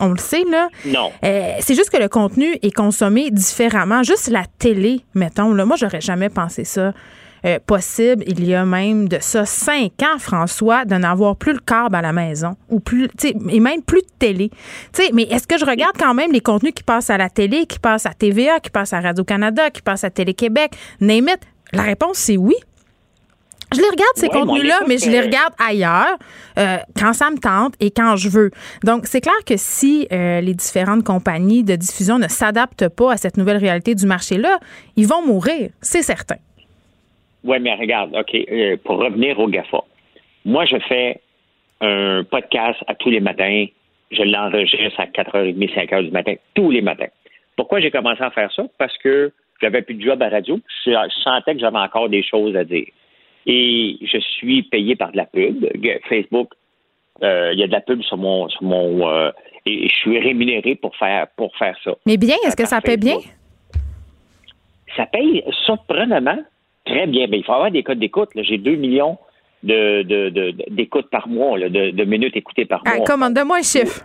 On 0.00 0.08
le 0.08 0.18
sait, 0.18 0.44
là. 0.50 0.68
Non. 0.86 1.12
Euh, 1.24 1.52
c'est 1.60 1.74
juste 1.74 1.90
que 1.90 1.98
le 1.98 2.08
contenu 2.08 2.56
est 2.62 2.74
consommé 2.74 3.30
différemment. 3.30 4.02
Juste 4.02 4.30
la 4.30 4.44
télé, 4.58 5.02
mettons. 5.14 5.52
Là, 5.52 5.66
moi, 5.66 5.76
j'aurais 5.78 6.00
jamais 6.00 6.30
pensé 6.30 6.64
ça. 6.64 6.94
Euh, 7.44 7.58
possible, 7.64 8.24
il 8.26 8.44
y 8.44 8.54
a 8.54 8.64
même 8.64 9.08
de 9.08 9.18
ça 9.20 9.46
cinq 9.46 10.02
ans, 10.02 10.18
François, 10.18 10.84
de 10.84 10.94
n'avoir 10.94 11.36
plus 11.36 11.52
le 11.52 11.60
câble 11.60 11.96
à 11.96 12.02
la 12.02 12.12
maison 12.12 12.56
ou 12.68 12.80
plus, 12.80 13.08
et 13.24 13.60
même 13.60 13.82
plus 13.82 14.02
de 14.02 14.10
télé. 14.18 14.50
sais, 14.92 15.10
mais 15.12 15.22
est-ce 15.22 15.46
que 15.46 15.58
je 15.58 15.64
regarde 15.64 15.96
quand 15.98 16.14
même 16.14 16.32
les 16.32 16.40
contenus 16.40 16.72
qui 16.74 16.82
passent 16.82 17.10
à 17.10 17.16
la 17.16 17.30
télé, 17.30 17.66
qui 17.66 17.78
passent 17.78 18.06
à 18.06 18.12
TVA, 18.12 18.60
qui 18.60 18.70
passent 18.70 18.92
à 18.92 19.00
Radio-Canada, 19.00 19.70
qui 19.70 19.82
passent 19.82 20.04
à 20.04 20.10
Télé-Québec, 20.10 20.72
name 21.00 21.28
it? 21.28 21.40
La 21.72 21.82
réponse, 21.82 22.18
c'est 22.18 22.36
oui. 22.36 22.56
Je 23.72 23.78
les 23.78 23.88
regarde, 23.88 24.12
ces 24.16 24.28
contenus-là, 24.28 24.80
mais 24.88 24.98
je 24.98 25.08
les 25.08 25.20
regarde 25.20 25.52
ailleurs 25.64 26.18
euh, 26.58 26.78
quand 26.98 27.12
ça 27.12 27.30
me 27.30 27.38
tente 27.38 27.74
et 27.78 27.92
quand 27.92 28.16
je 28.16 28.28
veux. 28.28 28.50
Donc, 28.82 29.06
c'est 29.06 29.20
clair 29.20 29.32
que 29.46 29.54
si 29.56 30.08
euh, 30.10 30.40
les 30.40 30.54
différentes 30.54 31.04
compagnies 31.04 31.62
de 31.62 31.76
diffusion 31.76 32.18
ne 32.18 32.26
s'adaptent 32.26 32.88
pas 32.88 33.12
à 33.12 33.16
cette 33.16 33.36
nouvelle 33.36 33.58
réalité 33.58 33.94
du 33.94 34.06
marché-là, 34.06 34.58
ils 34.96 35.06
vont 35.06 35.24
mourir, 35.24 35.70
c'est 35.80 36.02
certain. 36.02 36.36
Oui, 37.44 37.58
mais 37.60 37.74
regarde, 37.74 38.14
OK, 38.14 38.34
euh, 38.34 38.76
pour 38.84 38.98
revenir 38.98 39.38
au 39.38 39.48
GAFA, 39.48 39.82
moi, 40.44 40.64
je 40.64 40.78
fais 40.88 41.20
un 41.80 42.24
podcast 42.24 42.78
à 42.86 42.94
tous 42.94 43.10
les 43.10 43.20
matins. 43.20 43.66
Je 44.10 44.22
l'enregistre 44.22 45.00
à 45.00 45.06
4h30, 45.06 45.74
5h 45.74 46.04
du 46.04 46.10
matin, 46.10 46.34
tous 46.54 46.70
les 46.70 46.82
matins. 46.82 47.08
Pourquoi 47.56 47.80
j'ai 47.80 47.90
commencé 47.90 48.22
à 48.22 48.30
faire 48.30 48.52
ça? 48.52 48.64
Parce 48.78 48.96
que 48.98 49.32
j'avais 49.60 49.82
plus 49.82 49.94
de 49.94 50.02
job 50.02 50.22
à 50.22 50.28
radio. 50.28 50.58
Je, 50.84 50.92
sentais 51.22 51.54
que 51.54 51.60
j'avais 51.60 51.78
encore 51.78 52.08
des 52.08 52.22
choses 52.22 52.56
à 52.56 52.64
dire. 52.64 52.86
Et 53.46 53.96
je 54.02 54.18
suis 54.18 54.62
payé 54.64 54.96
par 54.96 55.12
de 55.12 55.16
la 55.16 55.26
pub. 55.26 55.66
Facebook, 56.08 56.52
euh, 57.22 57.50
il 57.52 57.58
y 57.58 57.62
a 57.62 57.66
de 57.66 57.72
la 57.72 57.80
pub 57.80 58.02
sur 58.02 58.16
mon, 58.16 58.48
sur 58.48 58.62
mon 58.62 59.08
euh, 59.08 59.30
et 59.66 59.88
je 59.88 59.94
suis 59.94 60.18
rémunéré 60.18 60.74
pour 60.74 60.96
faire 60.96 61.26
pour 61.36 61.54
faire 61.56 61.76
ça. 61.84 61.92
Mais 62.06 62.16
bien, 62.16 62.36
est-ce 62.46 62.56
que 62.56 62.66
ça 62.66 62.80
paye 62.80 62.96
bien? 62.96 63.18
Ça 64.96 65.06
paye 65.06 65.44
surprenamment 65.64 66.38
Très 66.84 67.06
bien. 67.06 67.26
Mais 67.28 67.38
il 67.38 67.44
faut 67.44 67.52
avoir 67.52 67.70
des 67.70 67.82
codes 67.82 67.98
d'écoute. 67.98 68.30
J'ai 68.34 68.58
2 68.58 68.76
millions 68.76 69.18
de, 69.62 70.70
d'écoutes 70.70 71.10
par 71.10 71.28
mois, 71.28 71.58
de, 71.58 72.04
minutes 72.04 72.36
écoutées 72.36 72.64
par 72.64 72.82
ah, 72.86 72.96
mois. 72.96 73.06
Commande-moi 73.06 73.58
un 73.58 73.62
chiffre. 73.62 74.02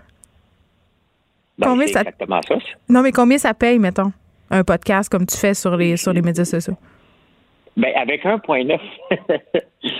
Ben, 1.58 1.68
combien 1.68 1.88
ça... 1.88 2.02
exactement 2.02 2.42
ça. 2.42 2.56
Non, 2.90 3.02
mais 3.02 3.12
combien 3.12 3.38
ça 3.38 3.54
paye, 3.54 3.80
mettons, 3.80 4.12
un 4.52 4.64
podcast 4.64 5.10
comme 5.10 5.26
tu 5.26 5.38
fais 5.38 5.54
sur 5.54 5.78
les, 5.78 5.96
sur 5.96 6.12
les 6.12 6.22
médias 6.22 6.44
sociaux? 6.44 6.76
Ben, 7.78 7.94
avec 7.96 8.24
1,9. 8.24 8.80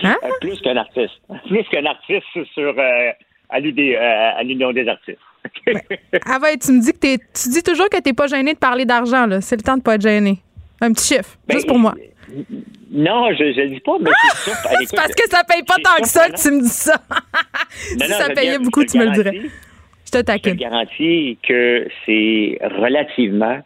hein? 0.02 0.16
Plus 0.40 0.60
qu'un 0.60 0.76
artiste. 0.76 1.14
Plus 1.46 1.64
qu'un 1.70 1.84
artiste 1.86 2.26
sur 2.54 2.74
euh, 2.78 3.10
à 3.48 3.60
l'Union 3.60 4.72
des 4.72 4.88
artistes. 4.88 5.18
ben, 5.66 5.80
ah 6.26 6.38
ouais, 6.42 6.56
tu 6.58 6.72
me 6.72 6.80
dis 6.80 6.92
que 6.92 6.98
t'es, 6.98 7.18
tu 7.18 7.48
dis 7.50 7.62
toujours 7.62 7.88
que 7.88 7.96
tu 7.96 8.08
n'es 8.10 8.14
pas 8.14 8.26
gêné 8.26 8.54
de 8.54 8.58
parler 8.58 8.84
d'argent, 8.84 9.26
là. 9.26 9.40
C'est 9.40 9.56
le 9.56 9.62
temps 9.62 9.76
de 9.76 9.82
pas 9.82 9.94
être 9.94 10.02
gêné. 10.02 10.38
Un 10.80 10.92
petit 10.92 11.14
chiffre, 11.14 11.36
ben, 11.46 11.54
juste 11.54 11.66
pour 11.66 11.78
moi. 11.78 11.94
Non, 12.90 13.32
je 13.32 13.44
ne 13.44 13.62
le 13.62 13.68
dis 13.68 13.80
pas, 13.80 13.96
mais 14.00 14.10
c'est 14.34 14.50
c'est 14.86 14.96
parce 14.96 15.14
que 15.14 15.28
ça 15.28 15.42
paye 15.44 15.62
pas 15.62 15.76
tant 15.76 16.02
que 16.02 16.08
ça 16.08 16.28
que 16.28 16.40
tu 16.40 16.50
me 16.50 16.62
dis 16.62 16.68
ça. 16.68 16.94
si 17.70 17.98
ça 17.98 18.28
payait 18.34 18.58
beaucoup, 18.58 18.84
tu 18.84 18.98
me 18.98 19.06
le 19.06 19.12
dirais. 19.12 19.40
Je 20.06 20.10
te 20.10 20.22
taquine. 20.22 20.52
Je 20.52 20.56
te 20.56 20.62
garantis 20.62 21.38
que 21.42 21.88
c'est 22.04 22.58
relativement, 22.62 23.58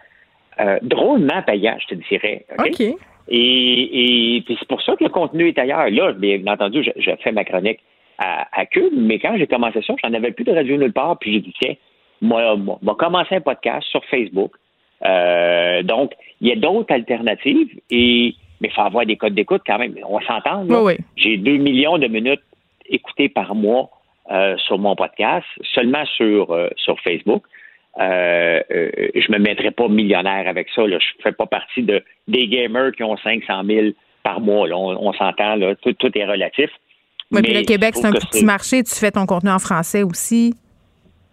euh, 0.60 0.78
drôlement 0.82 1.42
payant, 1.42 1.76
je 1.80 1.94
te 1.94 2.08
dirais. 2.08 2.46
OK? 2.58 2.80
Et, 2.80 4.36
et 4.36 4.44
c'est 4.48 4.68
pour 4.68 4.82
ça 4.82 4.96
que 4.96 5.04
le 5.04 5.10
contenu 5.10 5.48
est 5.48 5.58
ailleurs. 5.58 5.88
Là, 5.90 6.12
bien 6.12 6.40
entendu, 6.46 6.82
je, 6.82 7.10
fais 7.22 7.32
ma 7.32 7.44
chronique 7.44 7.78
à, 8.18 8.48
à 8.52 8.66
Cube, 8.66 8.92
mais 8.96 9.18
quand 9.18 9.36
j'ai 9.36 9.46
commencé 9.46 9.80
ça, 9.86 9.94
j'en 10.02 10.12
avais 10.12 10.32
plus 10.32 10.44
de 10.44 10.52
radio 10.52 10.76
nulle 10.76 10.92
part, 10.92 11.18
puis 11.18 11.34
j'ai 11.34 11.40
dit, 11.40 11.54
tiens, 11.60 11.74
moi, 12.20 12.56
moi, 12.56 12.78
moi 12.82 12.96
commencer 12.96 13.36
un 13.36 13.40
podcast 13.40 13.86
sur 13.88 14.04
Facebook. 14.06 14.52
Euh, 15.04 15.82
donc, 15.82 16.12
il 16.40 16.48
y 16.48 16.52
a 16.52 16.56
d'autres 16.56 16.92
alternatives 16.92 17.80
et 17.90 18.34
mais 18.60 18.68
il 18.68 18.74
faut 18.74 18.82
avoir 18.82 19.06
des 19.06 19.16
codes 19.16 19.34
d'écoute 19.34 19.62
quand 19.66 19.78
même. 19.78 19.94
On 20.06 20.20
s'entend. 20.20 20.64
Oui, 20.68 20.96
J'ai 21.16 21.36
2 21.36 21.56
millions 21.56 21.98
de 21.98 22.06
minutes 22.06 22.42
écoutées 22.86 23.28
par 23.28 23.54
mois 23.54 23.90
euh, 24.30 24.56
sur 24.58 24.78
mon 24.78 24.94
podcast, 24.94 25.46
seulement 25.74 26.04
sur, 26.16 26.52
euh, 26.52 26.68
sur 26.76 26.98
Facebook. 27.00 27.42
Euh, 27.98 28.60
euh, 28.70 28.90
je 29.14 29.32
me 29.32 29.38
mettrai 29.38 29.70
pas 29.70 29.88
millionnaire 29.88 30.46
avec 30.46 30.68
ça. 30.74 30.86
Là. 30.86 30.98
Je 30.98 31.22
fais 31.22 31.32
pas 31.32 31.46
partie 31.46 31.82
de 31.82 32.02
des 32.28 32.46
gamers 32.46 32.92
qui 32.92 33.02
ont 33.02 33.16
500 33.16 33.62
000 33.64 33.86
par 34.22 34.40
mois. 34.40 34.68
On, 34.70 35.12
s'entend, 35.14 35.56
là. 35.56 35.74
Tout, 35.76 35.92
tout, 35.94 36.16
est 36.16 36.24
relatif. 36.24 36.70
Oui, 37.32 37.42
puis 37.42 37.54
le 37.54 37.62
Québec, 37.62 37.94
c'est 37.94 38.06
un 38.06 38.12
petit 38.12 38.44
marché. 38.44 38.82
Tu 38.82 38.94
fais 38.94 39.10
ton 39.10 39.26
contenu 39.26 39.50
en 39.50 39.58
français 39.58 40.02
aussi. 40.02 40.54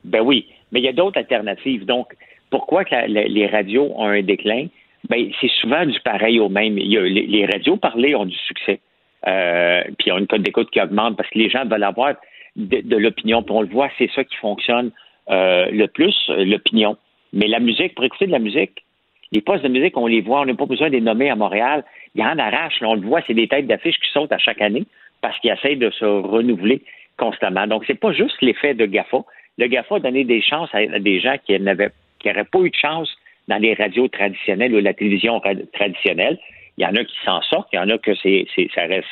Ben 0.04 0.22
oui, 0.22 0.48
mais 0.72 0.80
il 0.80 0.84
y 0.84 0.88
a 0.88 0.94
d'autres 0.94 1.18
alternatives. 1.18 1.86
Donc, 1.86 2.14
pourquoi 2.50 2.86
que 2.86 2.96
les 3.08 3.48
radios 3.48 3.92
ont 3.96 4.06
un 4.06 4.22
déclin? 4.22 4.68
Ben, 5.10 5.30
c'est 5.40 5.52
souvent 5.62 5.86
du 5.86 6.00
pareil 6.02 6.40
au 6.40 6.50
même. 6.50 6.76
les, 6.76 7.46
radios 7.46 7.78
parlées 7.78 8.16
ont 8.16 8.26
du 8.26 8.36
succès. 8.36 8.80
Euh, 9.28 9.84
puis 9.98 10.12
ont 10.12 10.18
une 10.20 10.28
cote 10.28 10.42
d'écoute 10.42 10.70
qui 10.70 10.80
augmente 10.80 11.18
parce 11.18 11.30
que 11.30 11.40
les 11.40 11.50
gens 11.50 11.66
veulent 11.66 11.84
avoir 11.84 12.14
de, 12.56 12.96
l'opinion. 12.98 13.42
Puis 13.44 13.54
on 13.56 13.62
le 13.62 13.68
voit, 13.68 13.90
c'est 13.98 14.10
ça 14.12 14.24
qui 14.24 14.36
fonctionne 14.38 14.92
euh, 15.30 15.70
le 15.72 15.88
plus, 15.88 16.16
l'opinion. 16.30 16.98
Mais 17.34 17.48
la 17.48 17.60
musique, 17.60 17.96
pour 17.96 18.06
écouter 18.06 18.28
de 18.28 18.32
la 18.32 18.40
musique, 18.40 18.84
les 19.32 19.42
postes 19.42 19.64
de 19.64 19.70
musique, 19.70 19.98
on 19.98 20.08
les 20.08 20.22
voit, 20.22 20.42
on 20.42 20.46
n'a 20.46 20.54
pas 20.54 20.66
besoin 20.66 20.88
de 20.88 20.94
les 20.94 21.02
nommer 21.02 21.30
à 21.30 21.36
Montréal. 21.36 21.84
Il 22.16 22.22
y 22.22 22.24
en 22.26 22.38
arrache, 22.38 22.76
on 22.82 22.96
le 22.96 23.02
voit, 23.02 23.22
c'est 23.28 23.34
des 23.34 23.48
têtes 23.48 23.68
d'affiches 23.68 24.00
qui 24.00 24.10
sautent 24.12 24.32
à 24.32 24.38
chaque 24.38 24.62
année 24.62 24.86
parce 25.22 25.38
qu'ils 25.40 25.52
essayent 25.52 25.78
de 25.78 25.90
se 25.90 26.06
renouveler 26.06 26.82
constamment. 27.18 27.68
Donc, 27.68 27.84
c'est 27.88 28.00
pas 28.00 28.14
juste 28.14 28.42
l'effet 28.42 28.74
de 28.74 28.86
GAFA. 28.86 29.18
Le 29.58 29.68
GAFA 29.68 29.96
a 29.96 30.00
donné 30.00 30.24
des 30.24 30.42
chances 30.42 30.70
à, 30.74 31.00
des 31.00 31.20
gens 31.20 31.36
qui 31.46 31.60
n'avaient 31.60 31.92
qui 32.20 32.30
n'auraient 32.30 32.46
pas 32.46 32.60
eu 32.60 32.70
de 32.70 32.76
chance 32.76 33.16
dans 33.48 33.58
les 33.58 33.74
radios 33.74 34.08
traditionnelles 34.08 34.74
ou 34.74 34.80
la 34.80 34.94
télévision 34.94 35.42
traditionnelle. 35.74 36.38
Il 36.78 36.84
y 36.84 36.86
en 36.86 36.96
a 36.96 37.04
qui 37.04 37.16
s'en 37.26 37.42
sortent, 37.42 37.70
il 37.74 37.78
y 37.78 37.80
en 37.80 37.90
a 37.90 37.98
que 37.98 38.14
c'est, 38.22 38.46
ça 38.76 38.82
reste 38.82 39.08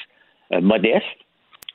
euh, 0.53 0.62
modeste. 0.62 1.06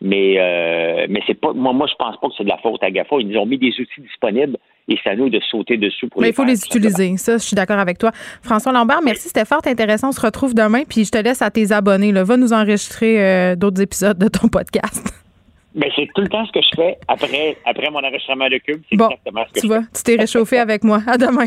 Mais 0.02 0.36
euh, 0.38 1.06
mais 1.10 1.20
c'est 1.26 1.38
pas 1.38 1.52
moi 1.52 1.74
moi 1.74 1.86
je 1.86 1.94
pense 1.96 2.18
pas 2.18 2.28
que 2.28 2.32
c'est 2.38 2.44
de 2.44 2.48
la 2.48 2.56
faute 2.56 2.82
à 2.82 2.90
GAFA. 2.90 3.16
Ils 3.20 3.28
nous 3.28 3.38
ont 3.38 3.44
mis 3.44 3.58
des 3.58 3.68
outils 3.78 4.00
disponibles 4.00 4.56
et 4.88 4.98
c'est 5.02 5.10
à 5.10 5.16
nous 5.16 5.28
de 5.28 5.38
sauter 5.40 5.76
dessus 5.76 6.08
pour 6.08 6.22
mais 6.22 6.30
il 6.30 6.34
faut 6.34 6.44
les 6.44 6.64
utiliser. 6.64 7.16
Ça, 7.18 7.34
je 7.34 7.42
suis 7.42 7.54
d'accord 7.54 7.78
avec 7.78 7.98
toi. 7.98 8.10
François 8.42 8.72
Lambert, 8.72 9.00
merci, 9.04 9.28
c'était 9.28 9.44
fort 9.44 9.60
intéressant. 9.66 10.08
On 10.08 10.12
se 10.12 10.20
retrouve 10.20 10.54
demain, 10.54 10.84
puis 10.88 11.04
je 11.04 11.10
te 11.10 11.18
laisse 11.18 11.42
à 11.42 11.50
tes 11.50 11.70
abonnés. 11.70 12.12
Là. 12.12 12.24
Va 12.24 12.38
nous 12.38 12.54
enregistrer 12.54 13.22
euh, 13.22 13.56
d'autres 13.56 13.82
épisodes 13.82 14.18
de 14.18 14.28
ton 14.28 14.48
podcast. 14.48 15.14
Mais 15.74 15.82
ben, 15.86 15.92
c'est 15.96 16.08
tout 16.14 16.22
le 16.22 16.28
temps 16.28 16.46
ce 16.46 16.52
que 16.52 16.60
je 16.62 16.74
fais 16.74 16.96
après, 17.06 17.58
après 17.66 17.90
mon 17.90 17.98
enregistrement 17.98 18.48
de 18.48 18.56
cube. 18.56 18.82
C'est 18.88 18.96
bon, 18.96 19.08
exactement 19.10 19.44
ce 19.48 19.52
que 19.52 19.60
tu 19.60 19.66
je 19.66 19.72
vois, 19.72 19.82
Tu 19.94 20.02
t'es 20.02 20.16
réchauffé 20.16 20.58
avec 20.58 20.82
moi. 20.82 21.00
À 21.06 21.18
demain. 21.18 21.46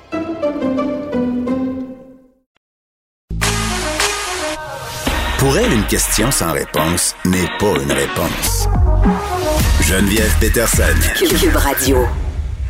Pour 5.41 5.57
elle, 5.57 5.73
une 5.73 5.87
question 5.87 6.29
sans 6.29 6.51
réponse 6.51 7.15
n'est 7.25 7.47
pas 7.57 7.73
une 7.81 7.91
réponse. 7.91 8.67
Geneviève 9.81 10.31
Peterson. 10.39 10.83
Cube 11.17 11.55
Radio. 11.55 11.97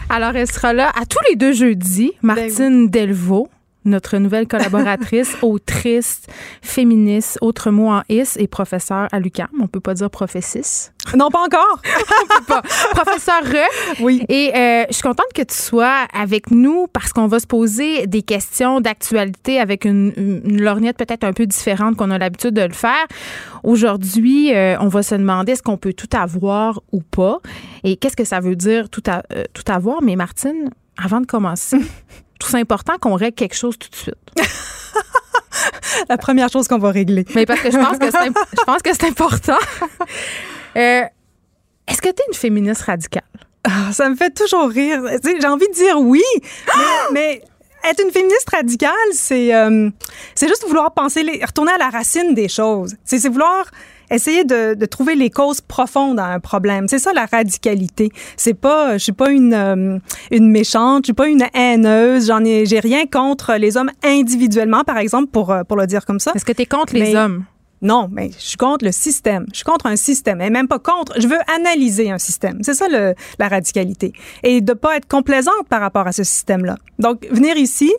Alors, 0.08 0.38
elle 0.38 0.50
sera 0.50 0.72
là 0.72 0.90
à 0.96 1.06
tous 1.06 1.20
les 1.30 1.36
deux 1.36 1.52
jeudis, 1.52 2.14
Martine 2.22 2.90
Delvaux 2.90 3.50
notre 3.86 4.18
nouvelle 4.18 4.48
collaboratrice, 4.48 5.36
autrice, 5.42 6.22
féministe, 6.62 7.38
autre 7.42 7.72
mot 7.72 7.90
en 7.90 8.02
is, 8.10 8.38
et 8.38 8.48
professeur 8.48 9.08
à 9.12 9.20
l'UQAM. 9.20 9.50
On 9.60 9.68
peut 9.68 9.80
pas 9.80 9.94
dire 9.94 10.10
professis. 10.10 10.92
Non, 11.16 11.30
pas 11.30 11.44
encore. 11.44 11.82
On 12.22 12.28
peut 12.28 12.46
pas. 12.46 12.62
Professeur 12.94 13.42
Oui. 14.02 14.24
Et 14.30 14.52
euh, 14.56 14.86
je 14.90 14.94
suis 14.94 15.04
contente 15.04 15.34
que 15.34 15.42
tu 15.42 15.56
sois 15.56 16.06
avec 16.14 16.52
nous 16.52 16.88
parce 16.94 17.12
qu'on 17.12 17.28
va 17.28 17.40
se 17.40 17.48
poser 17.48 18.06
des 18.06 18.22
questions 18.22 18.82
d'actualité 18.82 19.60
avec 19.60 19.86
une, 19.86 20.14
une 20.16 20.62
lorgnette 20.62 20.98
peut-être 20.98 21.24
un 21.24 21.34
peu 21.34 21.46
différente 21.46 21.96
qu'on 21.96 22.12
a 22.12 22.18
l'habitude 22.18 22.54
de 22.54 22.62
le 22.62 22.74
faire. 22.74 23.06
Aujourd'hui, 23.64 24.54
euh, 24.54 24.78
on 24.80 24.88
va 24.88 25.04
se 25.04 25.16
demander 25.16 25.54
est-ce 25.54 25.64
qu'on 25.64 25.78
peut 25.78 25.94
tout 25.94 26.10
avoir 26.14 26.82
ou 26.92 27.02
pas 27.02 27.40
et 27.84 27.96
qu'est-ce 27.96 28.16
que 28.16 28.24
ça 28.24 28.40
veut 28.40 28.56
dire 28.56 28.90
tout, 28.90 29.04
à, 29.08 29.24
euh, 29.34 29.44
tout 29.54 29.70
avoir? 29.72 30.02
Mais 30.02 30.16
Martine, 30.16 30.70
avant 30.98 31.22
de 31.22 31.26
commencer, 31.26 31.78
trouve 32.42 32.52
ça 32.52 32.58
important 32.58 32.98
qu'on 33.00 33.16
règle 33.16 33.36
quelque 33.36 33.56
chose 33.56 33.78
tout 33.78 33.90
de 33.90 33.96
suite. 33.96 34.16
La 36.10 36.18
première 36.18 36.50
chose 36.50 36.68
qu'on 36.68 36.78
va 36.78 36.92
régler. 36.92 37.26
Mais 37.36 37.46
parce 37.46 37.62
que 37.62 37.72
je 37.72 37.78
pense 37.78 37.98
que 37.98 38.10
c'est, 38.12 38.18
imp- 38.18 38.38
je 38.58 38.64
pense 38.64 38.82
que 38.82 38.94
c'est 38.94 39.06
important. 39.06 39.58
Euh, 40.78 41.02
est-ce 41.86 42.02
que 42.02 42.08
tu 42.08 42.22
es 42.22 42.26
une 42.30 42.34
féministe 42.34 42.84
radicale? 42.84 43.26
Ah, 43.66 43.92
ça 43.92 44.08
me 44.08 44.16
fait 44.16 44.34
toujours 44.34 44.70
rire. 44.70 45.02
J'ai 45.22 45.48
envie 45.48 45.68
de 45.68 45.74
dire 45.74 46.00
oui, 46.00 46.24
mais, 46.34 46.84
mais 47.12 47.42
être 47.90 48.02
une 48.02 48.12
féministe 48.12 48.50
radicale, 48.50 48.92
c'est 49.12 49.54
euh, 49.54 49.90
c'est 50.34 50.48
juste 50.48 50.66
vouloir 50.66 50.94
penser, 50.94 51.24
les, 51.24 51.44
retourner 51.44 51.74
à 51.74 51.78
la 51.78 51.90
racine 51.90 52.34
des 52.34 52.48
choses. 52.48 52.96
C'est 53.04 53.20
c'est 53.20 53.28
vouloir 53.28 53.66
essayer 54.12 54.44
de, 54.44 54.74
de 54.74 54.86
trouver 54.86 55.16
les 55.16 55.30
causes 55.30 55.62
profondes 55.62 56.20
à 56.20 56.28
un 56.28 56.40
problème. 56.40 56.88
C'est 56.88 57.00
ça 57.00 57.14
la 57.14 57.26
radicalité. 57.26 58.12
C'est 58.38 58.54
pas, 58.54 58.94
je 58.94 59.04
suis 59.04 59.12
pas 59.12 59.32
une 59.32 59.54
euh, 59.54 59.98
une 60.30 60.50
méchante, 60.50 61.04
je 61.04 61.08
suis 61.08 61.14
pas 61.14 61.28
une 61.28 61.46
haineuse. 61.54 62.28
J'en 62.28 62.44
ai, 62.44 62.66
j'ai 62.66 62.80
rien 62.80 63.06
contre 63.06 63.56
les 63.56 63.78
hommes 63.78 63.92
individuellement, 64.04 64.84
par 64.84 64.98
exemple, 64.98 65.30
pour 65.32 65.52
euh, 65.52 65.64
pour 65.64 65.78
le 65.78 65.88
dire 65.88 66.06
comme 66.06 66.20
ça. 66.20 66.32
Est-ce 66.36 66.46
que 66.46 66.54
tu 66.54 66.64
es 66.64 66.66
contre 66.66 66.94
les 66.94 67.16
hommes? 67.16 67.46
Non, 67.84 68.08
mais 68.12 68.30
je 68.38 68.46
suis 68.50 68.58
contre 68.58 68.86
le 68.86 68.92
système. 68.92 69.48
Je 69.52 69.56
suis 69.58 69.64
contre 69.66 69.88
un 69.88 69.96
système. 69.96 70.40
Et 70.40 70.52
même 70.52 70.68
pas 70.68 70.78
contre. 70.78 71.20
Je 71.20 71.28
veux 71.28 71.40
analyser 71.52 72.12
un 72.12 72.20
système. 72.20 72.60
C'est 72.62 72.76
ça 72.76 72.88
le, 72.88 73.16
la 73.40 73.48
radicalité. 73.48 74.14
Et 74.44 74.62
de 74.62 74.74
pas 74.74 74.98
être 74.98 75.08
complaisante 75.08 75.68
par 75.68 75.82
rapport 75.82 76.06
à 76.06 76.12
ce 76.12 76.24
système-là. 76.24 76.78
Donc, 77.00 77.28
venir 77.32 77.58
ici, 77.58 77.92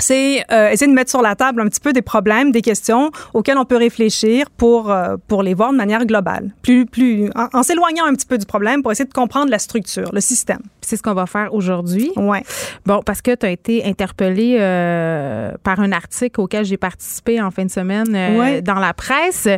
c'est 0.00 0.44
euh, 0.52 0.70
essayer 0.70 0.90
de 0.90 0.94
mettre 0.94 1.10
sur 1.10 1.22
la 1.22 1.34
table 1.34 1.60
un 1.60 1.66
petit 1.66 1.80
peu 1.80 1.92
des 1.92 2.02
problèmes, 2.02 2.52
des 2.52 2.62
questions 2.62 3.10
auxquelles 3.34 3.58
on 3.58 3.64
peut 3.64 3.76
réfléchir 3.76 4.50
pour 4.56 4.90
euh, 4.90 5.16
pour 5.28 5.42
les 5.42 5.54
voir 5.54 5.72
de 5.72 5.76
manière 5.76 6.04
globale, 6.06 6.50
plus 6.62 6.86
plus 6.86 7.30
en, 7.34 7.48
en 7.52 7.62
s'éloignant 7.62 8.04
un 8.06 8.14
petit 8.14 8.26
peu 8.26 8.38
du 8.38 8.46
problème 8.46 8.82
pour 8.82 8.92
essayer 8.92 9.08
de 9.08 9.12
comprendre 9.12 9.50
la 9.50 9.58
structure, 9.58 10.10
le 10.12 10.20
système. 10.20 10.60
C'est 10.80 10.96
ce 10.96 11.02
qu'on 11.02 11.14
va 11.14 11.26
faire 11.26 11.54
aujourd'hui. 11.54 12.10
Ouais. 12.16 12.42
Bon, 12.86 13.02
parce 13.04 13.22
que 13.22 13.34
tu 13.34 13.46
as 13.46 13.50
été 13.50 13.84
interpellé 13.84 14.56
euh, 14.58 15.52
par 15.62 15.80
un 15.80 15.92
article 15.92 16.40
auquel 16.40 16.64
j'ai 16.64 16.76
participé 16.76 17.40
en 17.40 17.50
fin 17.50 17.64
de 17.64 17.70
semaine 17.70 18.14
euh, 18.14 18.38
Ouais. 18.38 18.62
dans 18.62 18.74
la 18.78 18.94
presse 18.94 19.48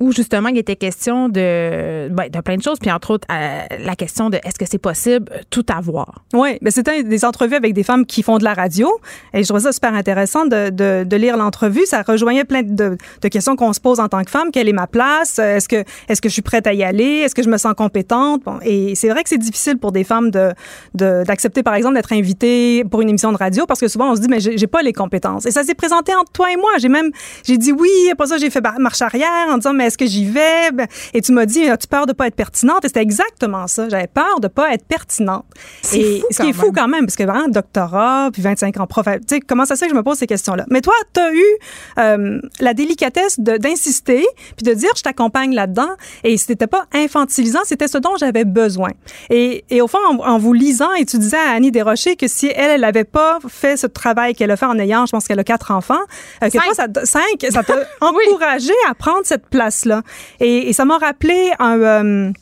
où 0.00 0.12
justement 0.12 0.48
il 0.48 0.58
était 0.58 0.76
question 0.76 1.28
de, 1.28 2.08
ben, 2.08 2.28
de 2.30 2.40
plein 2.40 2.56
de 2.56 2.62
choses, 2.62 2.78
puis 2.78 2.90
entre 2.90 3.12
autres 3.12 3.28
euh, 3.30 3.60
la 3.78 3.94
question 3.94 4.30
de 4.30 4.38
est-ce 4.38 4.58
que 4.58 4.64
c'est 4.68 4.78
possible 4.78 5.30
euh, 5.30 5.40
tout 5.50 5.66
avoir? 5.68 6.24
Oui, 6.32 6.58
mais 6.62 6.70
c'était 6.70 7.02
des 7.02 7.24
entrevues 7.24 7.54
avec 7.54 7.74
des 7.74 7.82
femmes 7.82 8.06
qui 8.06 8.22
font 8.22 8.38
de 8.38 8.44
la 8.44 8.54
radio. 8.54 8.88
Et 9.34 9.42
je 9.42 9.48
trouvais 9.48 9.60
ça 9.60 9.72
super 9.72 9.94
intéressant 9.94 10.46
de, 10.46 10.70
de, 10.70 11.04
de 11.04 11.16
lire 11.16 11.36
l'entrevue. 11.36 11.84
Ça 11.84 12.02
rejoignait 12.02 12.44
plein 12.44 12.62
de, 12.62 12.96
de 13.20 13.28
questions 13.28 13.56
qu'on 13.56 13.74
se 13.74 13.80
pose 13.80 14.00
en 14.00 14.08
tant 14.08 14.24
que 14.24 14.30
femme. 14.30 14.50
Quelle 14.50 14.68
est 14.68 14.72
ma 14.72 14.86
place? 14.86 15.38
Est-ce 15.38 15.68
que, 15.68 15.84
est-ce 16.08 16.22
que 16.22 16.28
je 16.28 16.32
suis 16.32 16.42
prête 16.42 16.66
à 16.66 16.72
y 16.72 16.82
aller? 16.82 17.18
Est-ce 17.18 17.34
que 17.34 17.42
je 17.42 17.50
me 17.50 17.58
sens 17.58 17.74
compétente? 17.76 18.42
Bon, 18.44 18.58
et 18.62 18.94
c'est 18.94 19.10
vrai 19.10 19.22
que 19.22 19.28
c'est 19.28 19.38
difficile 19.38 19.76
pour 19.76 19.92
des 19.92 20.04
femmes 20.04 20.30
de, 20.30 20.54
d'accepter, 20.94 21.62
par 21.62 21.74
exemple, 21.74 21.96
d'être 21.96 22.12
invitées 22.12 22.84
pour 22.90 23.02
une 23.02 23.10
émission 23.10 23.32
de 23.32 23.36
radio 23.36 23.66
parce 23.66 23.80
que 23.80 23.88
souvent 23.88 24.12
on 24.12 24.16
se 24.16 24.22
dit, 24.22 24.28
mais 24.28 24.40
j'ai, 24.40 24.66
pas 24.66 24.82
les 24.82 24.92
compétences. 24.92 25.46
Et 25.46 25.50
ça 25.50 25.62
s'est 25.62 25.74
présenté 25.74 26.14
entre 26.14 26.32
toi 26.32 26.50
et 26.50 26.56
moi. 26.56 26.70
J'ai 26.78 26.88
même, 26.88 27.10
j'ai 27.44 27.58
dit 27.58 27.72
oui. 27.72 27.90
Après 28.12 28.28
ça, 28.28 28.38
j'ai 28.38 28.48
fait 28.48 28.64
marche 28.78 29.02
arrière 29.02 29.48
en 29.50 29.56
disant, 29.56 29.74
mais 29.74 29.89
est-ce 29.90 29.98
que 29.98 30.06
j'y 30.06 30.24
vais? 30.24 30.70
Ben, 30.72 30.86
Et 31.12 31.20
tu 31.20 31.32
m'as 31.32 31.46
dit, 31.46 31.68
as-tu 31.68 31.88
peur 31.88 32.06
de 32.06 32.12
pas 32.12 32.28
être 32.28 32.36
pertinente? 32.36 32.84
Et 32.84 32.88
c'était 32.88 33.02
exactement 33.02 33.66
ça. 33.66 33.88
J'avais 33.88 34.06
peur 34.06 34.40
de 34.40 34.48
pas 34.48 34.72
être 34.72 34.84
pertinente. 34.86 35.44
C'est 35.82 35.98
Et 35.98 36.20
fou 36.20 36.26
ce 36.30 36.42
qui 36.42 36.48
est 36.50 36.52
fou 36.52 36.72
quand 36.72 36.88
même, 36.88 37.06
parce 37.06 37.16
que 37.16 37.24
vraiment, 37.24 37.48
doctorat, 37.48 38.30
puis 38.32 38.42
25 38.42 38.78
ans 38.78 38.86
prof, 38.86 39.06
tu 39.06 39.20
sais, 39.26 39.40
comment 39.40 39.64
ça 39.64 39.74
se 39.74 39.80
fait 39.80 39.86
que 39.86 39.92
je 39.92 39.96
me 39.96 40.02
pose 40.02 40.18
ces 40.18 40.26
questions-là? 40.26 40.64
Mais 40.70 40.80
toi, 40.80 40.94
tu 41.12 41.20
as 41.20 41.32
eu 41.32 41.44
euh, 41.98 42.40
la 42.60 42.74
délicatesse 42.74 43.40
d'insister, 43.40 44.24
puis 44.56 44.64
de 44.64 44.74
dire, 44.74 44.90
je 44.96 45.02
t'accompagne 45.02 45.54
là-dedans, 45.54 45.90
et 46.24 46.36
c'était 46.36 46.66
pas 46.66 46.86
infantilisant, 46.94 47.60
c'était 47.64 47.88
ce 47.88 47.98
dont 47.98 48.16
j'avais 48.18 48.44
besoin. 48.44 48.90
Et, 49.28 49.64
et 49.70 49.80
au 49.80 49.88
fond, 49.88 49.98
en, 50.08 50.16
en 50.18 50.38
vous 50.38 50.52
lisant, 50.52 50.92
et 50.94 51.04
tu 51.04 51.18
disais 51.18 51.36
à 51.36 51.50
Annie 51.50 51.72
Desrochers 51.72 52.16
que 52.16 52.28
si 52.28 52.46
elle, 52.46 52.70
elle 52.70 52.84
avait 52.84 53.04
pas 53.04 53.38
fait 53.48 53.76
ce 53.76 53.86
travail 53.86 54.34
qu'elle 54.34 54.50
a 54.50 54.56
fait 54.56 54.66
en 54.66 54.78
ayant, 54.78 55.06
je 55.06 55.12
pense 55.12 55.26
qu'elle 55.26 55.38
a 55.38 55.44
quatre 55.44 55.70
enfants, 55.70 56.00
euh, 56.42 56.48
que 56.48 56.58
toi, 56.58 56.74
ça, 56.74 56.86
cinq, 57.04 57.46
ça 57.50 57.62
t'a 57.62 57.74
encouragé 58.00 58.72
à 58.88 58.94
prendre 58.94 59.22
cette 59.24 59.46
Et, 60.40 60.72
ça 60.72 60.84
m'a 60.84 60.98
rappelé 60.98 61.50
un... 61.58 61.80
euh, 61.80 62.32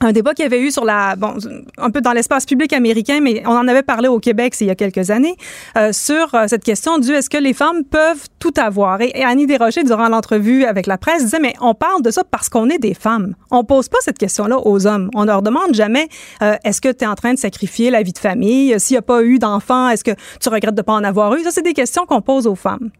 un 0.00 0.12
débat 0.12 0.34
qu'il 0.34 0.42
y 0.42 0.46
avait 0.46 0.60
eu 0.60 0.70
sur 0.70 0.84
la 0.84 1.16
bon 1.16 1.36
un 1.78 1.90
peu 1.90 2.00
dans 2.00 2.12
l'espace 2.12 2.44
public 2.44 2.72
américain 2.72 3.20
mais 3.22 3.42
on 3.46 3.56
en 3.56 3.66
avait 3.66 3.82
parlé 3.82 4.08
au 4.08 4.18
Québec 4.18 4.54
il 4.60 4.66
y 4.66 4.70
a 4.70 4.74
quelques 4.74 5.10
années 5.10 5.36
euh, 5.76 5.92
sur 5.92 6.34
euh, 6.34 6.46
cette 6.48 6.64
question 6.64 6.98
du 6.98 7.12
est-ce 7.12 7.30
que 7.30 7.38
les 7.38 7.54
femmes 7.54 7.82
peuvent 7.84 8.26
tout 8.38 8.52
avoir? 8.56 9.00
Et, 9.00 9.24
Annie 9.24 9.46
Desrochers 9.46 9.84
durant 9.84 10.08
l'entrevue 10.08 10.64
avec 10.64 10.86
la 10.86 10.98
presse 10.98 11.24
disait 11.24 11.38
mais 11.40 11.54
on 11.60 11.74
parle 11.74 12.02
de 12.02 12.10
ça 12.10 12.24
parce 12.24 12.48
qu'on 12.48 12.68
est 12.68 12.78
des 12.78 12.94
femmes. 12.94 13.34
On 13.50 13.64
pose 13.64 13.88
pas 13.88 13.98
cette 14.02 14.18
question-là 14.18 14.58
aux 14.58 14.86
hommes. 14.86 15.10
On 15.14 15.24
leur 15.24 15.40
demande 15.42 15.72
jamais 15.72 16.08
est-ce 16.40 16.80
que 16.80 16.92
tu 16.92 17.04
es 17.04 17.06
en 17.06 17.14
train 17.14 17.32
de 17.32 17.38
sacrifier 17.38 17.90
la 17.90 18.02
vie 18.02 18.12
de 18.12 18.18
famille? 18.18 18.78
S'il 18.78 18.94
n'y 18.94 18.98
a 18.98 19.02
pas 19.02 19.22
eu 19.22 19.38
d'enfants 19.38 19.88
est-ce 19.88 20.04
que 20.04 20.12
tu 20.40 20.48
regrettes 20.48 20.74
de 20.74 20.82
pas 20.82 20.92
en 20.92 21.04
avoir 21.04 21.34
eu? 21.36 21.42
Ça 21.42 21.50
c'est 21.50 21.62
des 21.62 21.72
questions 21.72 22.04
qu'on 22.06 22.20
pose 22.20 22.46
aux 22.46 22.54
femmes 22.54 22.90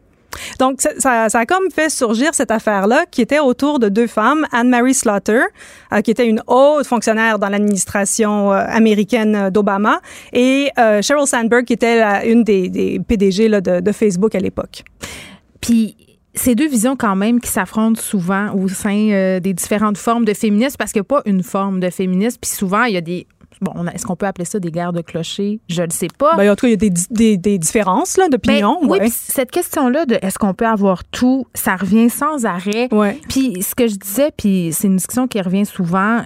donc, 0.59 0.81
ça, 0.81 1.29
ça, 1.29 1.39
a 1.39 1.47
comme 1.47 1.71
fait 1.75 1.91
surgir 1.91 2.35
cette 2.35 2.51
affaire-là 2.51 3.05
qui 3.11 3.23
était 3.23 3.39
autour 3.39 3.79
de 3.79 3.89
deux 3.89 4.07
femmes, 4.07 4.47
Anne-Marie 4.53 4.95
Slaughter, 4.95 5.43
euh, 5.93 6.01
qui 6.01 6.11
était 6.11 6.27
une 6.27 6.43
haute 6.47 6.87
fonctionnaire 6.87 7.39
dans 7.39 7.49
l'administration 7.49 8.53
euh, 8.53 8.65
américaine 8.69 9.51
d'Obama, 9.51 10.01
et 10.33 10.71
euh, 10.79 11.03
Sheryl 11.03 11.27
Sandberg, 11.27 11.65
qui 11.65 11.73
était 11.73 12.03
une 12.31 12.45
des, 12.45 13.01
PDG 13.07 13.49
de, 13.49 13.93
Facebook 13.93 14.35
à 14.35 14.41
l'époque. 14.41 14.83
Puis 15.61 15.97
ces 16.37 16.55
deux 16.55 16.69
visions 16.69 16.97
quand 16.97 17.17
même 17.17 17.41
qui 17.41 17.51
s'affrontent 17.51 18.01
souvent 18.01 18.55
au 18.55 18.69
sein 18.69 19.11
euh, 19.11 19.41
des 19.41 19.55
différentes 19.55 19.97
formes 19.97 20.25
de 20.25 20.35
féminisme 20.35 20.77
parce 20.79 20.93
qu'il 20.93 21.01
n'y 21.01 21.07
a 21.07 21.09
pas 21.09 21.23
une 21.25 21.43
forme 21.43 21.81
de 21.81 21.91
féminisme. 21.91 22.39
Puis 22.41 22.51
souvent, 22.51 22.85
il 22.85 22.95
y 22.95 22.97
a 22.97 23.01
des... 23.01 23.27
Bon, 23.61 23.87
est-ce 23.87 24.05
qu'on 24.05 24.17
peut 24.17 24.27
appeler 24.27 24.45
ça 24.45 24.61
des 24.61 24.71
guerres 24.71 24.93
de 24.93 25.01
clochers? 25.01 25.61
Je 25.69 25.83
ne 25.83 25.91
sais 25.91 26.09
pas. 26.19 26.37
Ben, 26.37 26.51
en 26.51 26.55
tout 26.57 26.67
cas, 26.67 26.69
il 26.69 26.73
y 26.73 26.75
a 26.75 26.77
des, 26.77 26.91
des, 27.11 27.37
des 27.39 27.59
différences 27.59 28.17
là, 28.19 28.29
d'opinion. 28.29 28.79
Ben, 28.83 28.87
oui, 28.89 28.91
ouais. 28.99 29.01
puis 29.01 29.11
cette 29.11 29.51
question-là 29.51 30.05
de 30.07 30.19
est-ce 30.21 30.39
qu'on 30.39 30.53
peut 30.55 30.67
avoir 30.67 31.05
tout, 31.05 31.47
ça 31.55 31.77
revient 31.77 32.11
sans 32.11 32.45
arrêt. 32.45 32.89
Ouais. 32.93 33.19
Puis 33.29 33.63
ce 33.63 33.75
que 33.75 33.89
je 33.89 33.97
disais, 33.97 34.31
puis 34.37 34.71
c'est 34.73 34.89
une 34.89 34.97
discussion 34.97 35.27
qui 35.27 35.41
revient 35.41 35.65
souvent. 35.67 36.23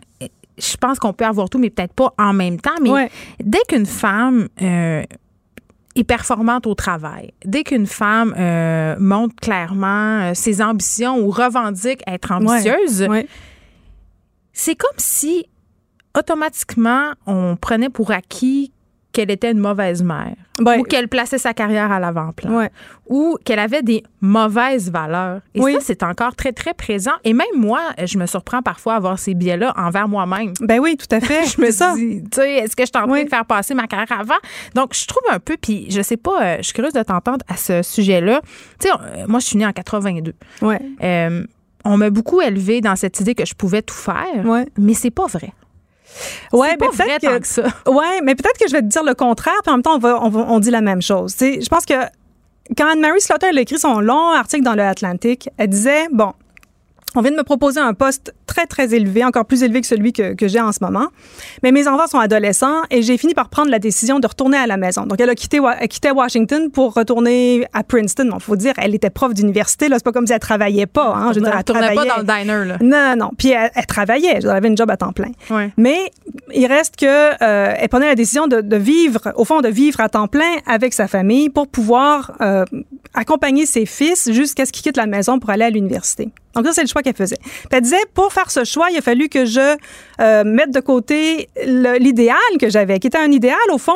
Je 0.58 0.76
pense 0.76 0.98
qu'on 0.98 1.12
peut 1.12 1.24
avoir 1.24 1.48
tout, 1.48 1.58
mais 1.58 1.70
peut-être 1.70 1.94
pas 1.94 2.12
en 2.18 2.32
même 2.32 2.60
temps. 2.60 2.70
Mais 2.82 2.90
Ouais. 2.90 3.10
dès 3.42 3.60
qu'une 3.68 3.86
femme 3.86 4.48
euh, 4.60 5.02
est 5.94 6.04
performante 6.04 6.66
au 6.66 6.74
travail, 6.74 7.32
dès 7.44 7.62
qu'une 7.62 7.86
femme 7.86 8.34
euh, 8.38 8.96
montre 8.98 9.34
clairement 9.40 10.20
euh, 10.20 10.34
ses 10.34 10.60
ambitions 10.60 11.18
ou 11.18 11.30
revendique 11.30 12.00
être 12.06 12.32
ambitieuse, 12.32 13.02
Ouais. 13.08 13.26
c'est 14.52 14.74
comme 14.74 14.90
si 14.98 15.46
automatiquement 16.18 17.12
on 17.26 17.56
prenait 17.56 17.88
pour 17.90 18.10
acquis 18.10 18.72
qu'elle 19.12 19.32
était 19.32 19.50
une 19.50 19.58
mauvaise 19.58 20.04
mère 20.04 20.36
Ben, 20.60 20.78
ou 20.78 20.84
qu'elle 20.84 21.08
plaçait 21.08 21.38
sa 21.38 21.52
carrière 21.52 21.90
à 21.90 21.98
l'avant-plan 21.98 22.58
Ouais. 22.58 22.70
ou 23.08 23.36
qu'elle 23.44 23.58
avait 23.58 23.82
des 23.82 24.04
mauvaises 24.20 24.88
valeurs. 24.88 25.40
Et 25.56 25.60
Oui. 25.60 25.72
ça, 25.74 25.78
c'est 25.82 26.02
encore 26.04 26.36
très, 26.36 26.52
très 26.52 26.74
présent. 26.74 27.10
Et 27.24 27.32
même 27.32 27.46
moi, 27.56 27.80
je 28.04 28.16
me 28.18 28.26
surprends 28.26 28.62
parfois 28.62 28.92
à 28.92 28.96
avoir 28.98 29.18
ces 29.18 29.34
biais-là 29.34 29.74
envers 29.76 30.06
moi-même. 30.06 30.52
Ben 30.60 30.78
oui, 30.78 30.96
tout 30.96 31.12
à 31.12 31.18
fait. 31.20 31.44
Je 31.44 31.60
me 31.60 31.72
ça. 31.72 31.94
dis, 31.96 32.22
tu 32.22 32.36
sais, 32.36 32.52
est-ce 32.58 32.76
que 32.76 32.84
je 32.84 32.90
suis 32.94 33.02
en 33.02 33.08
train 33.08 33.12
Oui. 33.18 33.24
de 33.24 33.28
faire 33.28 33.44
passer 33.46 33.74
ma 33.74 33.88
carrière 33.88 34.12
avant? 34.20 34.38
Donc, 34.76 34.94
je 34.94 35.04
trouve 35.08 35.24
un 35.32 35.40
peu, 35.40 35.56
puis 35.60 35.90
je 35.90 36.02
sais 36.02 36.16
pas, 36.16 36.40
euh, 36.40 36.56
je 36.58 36.62
suis 36.62 36.72
curieuse 36.72 36.92
de 36.92 37.02
t'entendre 37.02 37.44
à 37.48 37.56
ce 37.56 37.82
sujet-là. 37.82 38.42
Tu 38.78 38.86
sais, 38.86 38.94
euh, 38.94 39.24
moi, 39.26 39.40
je 39.40 39.46
suis 39.46 39.56
née 39.58 39.66
en 39.66 39.72
82. 39.72 40.34
Ouais. 40.62 40.78
Euh, 41.02 41.44
on 41.84 41.96
m'a 41.96 42.10
beaucoup 42.10 42.40
élevée 42.42 42.80
dans 42.80 42.94
cette 42.94 43.18
idée 43.18 43.34
que 43.34 43.44
je 43.44 43.54
pouvais 43.54 43.82
tout 43.82 43.94
faire, 43.94 44.44
Ouais. 44.44 44.66
mais 44.78 44.94
c'est 44.94 45.10
pas 45.10 45.26
vrai. 45.26 45.52
Ouais, 46.52 46.76
mais 46.80 46.88
peut-être 46.88 47.20
que, 47.20 47.38
que 47.38 47.46
ça. 47.46 47.62
Ouais, 47.90 48.20
mais 48.22 48.34
peut-être 48.34 48.58
que 48.58 48.66
je 48.68 48.72
vais 48.72 48.82
te 48.82 48.86
dire 48.86 49.04
le 49.04 49.14
contraire, 49.14 49.54
puis 49.62 49.70
en 49.72 49.76
même 49.76 49.82
temps, 49.82 49.94
on, 49.94 49.98
va, 49.98 50.18
on, 50.22 50.28
va- 50.28 50.46
on 50.48 50.58
dit 50.60 50.70
la 50.70 50.80
même 50.80 51.02
chose. 51.02 51.32
Tu 51.36 51.54
sais, 51.54 51.60
je 51.60 51.68
pense 51.68 51.84
que 51.86 51.94
quand 52.76 52.88
Anne-Marie 52.92 53.20
Slaughter 53.20 53.46
a 53.56 53.60
écrit 53.60 53.78
son 53.78 54.00
long 54.00 54.30
article 54.30 54.62
dans 54.64 54.74
le 54.74 54.82
Atlantic, 54.82 55.48
elle 55.56 55.68
disait, 55.68 56.06
bon, 56.12 56.32
on 57.16 57.22
vient 57.22 57.30
de 57.32 57.36
me 57.36 57.42
proposer 57.42 57.80
un 57.80 57.92
poste 57.94 58.34
très, 58.46 58.66
très 58.66 58.94
élevé, 58.94 59.24
encore 59.24 59.44
plus 59.44 59.62
élevé 59.62 59.80
que 59.80 59.86
celui 59.86 60.12
que, 60.12 60.34
que 60.34 60.46
j'ai 60.48 60.60
en 60.60 60.72
ce 60.72 60.78
moment. 60.82 61.08
Mais 61.62 61.72
mes 61.72 61.88
enfants 61.88 62.06
sont 62.06 62.18
adolescents 62.18 62.82
et 62.90 63.02
j'ai 63.02 63.16
fini 63.18 63.34
par 63.34 63.48
prendre 63.48 63.70
la 63.70 63.78
décision 63.78 64.20
de 64.20 64.26
retourner 64.26 64.56
à 64.58 64.66
la 64.66 64.76
maison. 64.76 65.06
Donc, 65.06 65.20
elle 65.20 65.30
a 65.30 65.34
quitté, 65.34 65.58
Wa- 65.60 65.76
elle 65.80 65.88
quittait 65.88 66.10
Washington 66.12 66.70
pour 66.70 66.94
retourner 66.94 67.66
à 67.72 67.82
Princeton. 67.82 68.26
Bon, 68.30 68.38
faut 68.38 68.56
dire, 68.56 68.74
elle 68.78 68.94
était 68.94 69.10
prof 69.10 69.34
d'université, 69.34 69.88
là. 69.88 69.96
C'est 69.98 70.04
pas 70.04 70.12
comme 70.12 70.26
si 70.26 70.32
elle 70.32 70.38
travaillait 70.40 70.86
pas, 70.86 71.12
hein. 71.14 71.32
Je 71.32 71.40
veux 71.40 71.44
dire, 71.44 71.52
Elle 71.52 71.58
elle 71.58 71.64
tournait 71.64 71.94
pas 71.94 72.04
dans 72.04 72.16
le 72.18 72.24
diner, 72.24 72.64
là. 72.66 72.76
Non, 72.80 73.16
non, 73.16 73.24
non. 73.26 73.30
Puis 73.36 73.50
elle, 73.50 73.70
elle 73.74 73.86
travaillait. 73.86 74.34
Elle 74.36 74.48
avait 74.50 74.68
une 74.68 74.76
job 74.76 74.90
à 74.90 74.96
temps 74.96 75.12
plein. 75.12 75.30
Ouais. 75.50 75.70
Mais 75.76 75.98
il 76.54 76.66
reste 76.66 76.96
que 76.96 77.06
euh, 77.06 77.74
elle 77.76 77.88
prenait 77.88 78.06
la 78.08 78.14
décision 78.14 78.46
de, 78.46 78.60
de 78.60 78.76
vivre, 78.76 79.32
au 79.36 79.44
fond, 79.44 79.60
de 79.60 79.68
vivre 79.68 80.00
à 80.00 80.08
temps 80.08 80.28
plein 80.28 80.56
avec 80.66 80.92
sa 80.94 81.08
famille 81.08 81.48
pour 81.50 81.66
pouvoir 81.68 82.32
euh, 82.40 82.64
accompagner 83.14 83.66
ses 83.66 83.86
fils 83.86 84.30
jusqu'à 84.32 84.66
ce 84.66 84.72
qu'ils 84.72 84.82
quittent 84.82 84.96
la 84.96 85.06
maison 85.06 85.38
pour 85.38 85.50
aller 85.50 85.64
à 85.64 85.70
l'université. 85.70 86.28
Donc 86.54 86.66
ça, 86.66 86.72
c'est 86.72 86.82
le 86.82 86.88
choix 86.88 87.02
qu'elle 87.02 87.14
faisait. 87.16 87.38
Puis 87.40 87.68
elle 87.72 87.82
disait, 87.82 87.96
pour 88.14 88.32
faire 88.32 88.50
ce 88.50 88.64
choix, 88.64 88.88
il 88.90 88.98
a 88.98 89.00
fallu 89.00 89.28
que 89.28 89.44
je 89.44 89.76
euh, 90.20 90.44
mette 90.44 90.72
de 90.74 90.80
côté 90.80 91.48
l'idéal 91.98 92.36
que 92.60 92.68
j'avais, 92.68 92.98
qui 92.98 93.06
était 93.06 93.18
un 93.18 93.30
idéal, 93.30 93.56
au 93.72 93.78
fond, 93.78 93.94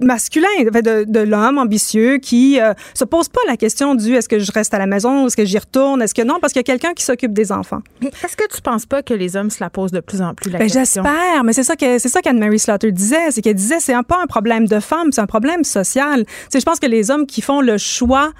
masculin, 0.00 0.46
de, 0.64 1.04
de 1.04 1.20
l'homme 1.20 1.58
ambitieux 1.58 2.18
qui 2.18 2.60
euh, 2.60 2.72
se 2.94 3.04
pose 3.04 3.28
pas 3.28 3.40
la 3.46 3.56
question 3.56 3.94
du 3.94 4.14
est-ce 4.14 4.28
que 4.28 4.38
je 4.38 4.50
reste 4.52 4.72
à 4.74 4.78
la 4.78 4.86
maison, 4.86 5.26
est-ce 5.26 5.36
que 5.36 5.44
j'y 5.44 5.58
retourne, 5.58 6.02
est-ce 6.02 6.14
que 6.14 6.22
non, 6.22 6.38
parce 6.40 6.52
qu'il 6.52 6.60
y 6.60 6.64
a 6.64 6.64
quelqu'un 6.64 6.92
qui 6.94 7.04
s'occupe 7.04 7.32
des 7.32 7.52
enfants. 7.52 7.80
Est-ce 8.02 8.36
que 8.36 8.44
tu 8.54 8.60
penses 8.62 8.86
pas 8.86 9.02
que 9.02 9.14
les 9.14 9.36
hommes 9.36 9.50
se 9.50 9.62
la 9.62 9.70
posent 9.70 9.92
de 9.92 10.00
plus 10.00 10.22
en 10.22 10.34
plus 10.34 10.50
la 10.50 10.58
Ben, 10.58 10.64
question? 10.70 11.02
j'espère, 11.02 11.44
mais 11.44 11.52
c'est 11.52 11.64
ça 11.64 11.76
que 11.76 11.98
c'est 11.98 12.08
ça 12.08 12.22
qu'Anne-Mary 12.22 12.58
Slaughter 12.58 12.92
disait, 12.92 13.30
c'est 13.30 13.42
qu'elle 13.42 13.54
disait 13.54 13.80
c'est 13.80 13.94
pas 14.06 14.20
un 14.22 14.26
problème 14.26 14.66
de 14.66 14.78
femme, 14.80 15.10
c'est 15.12 15.20
un 15.20 15.26
problème 15.26 15.64
social. 15.64 16.24
Tu 16.26 16.32
sais, 16.50 16.60
je 16.60 16.64
pense 16.64 16.78
que 16.78 16.86
les 16.86 17.10
hommes 17.10 17.26
qui 17.26 17.42
font 17.42 17.60
le 17.60 17.78
choix 17.78 18.30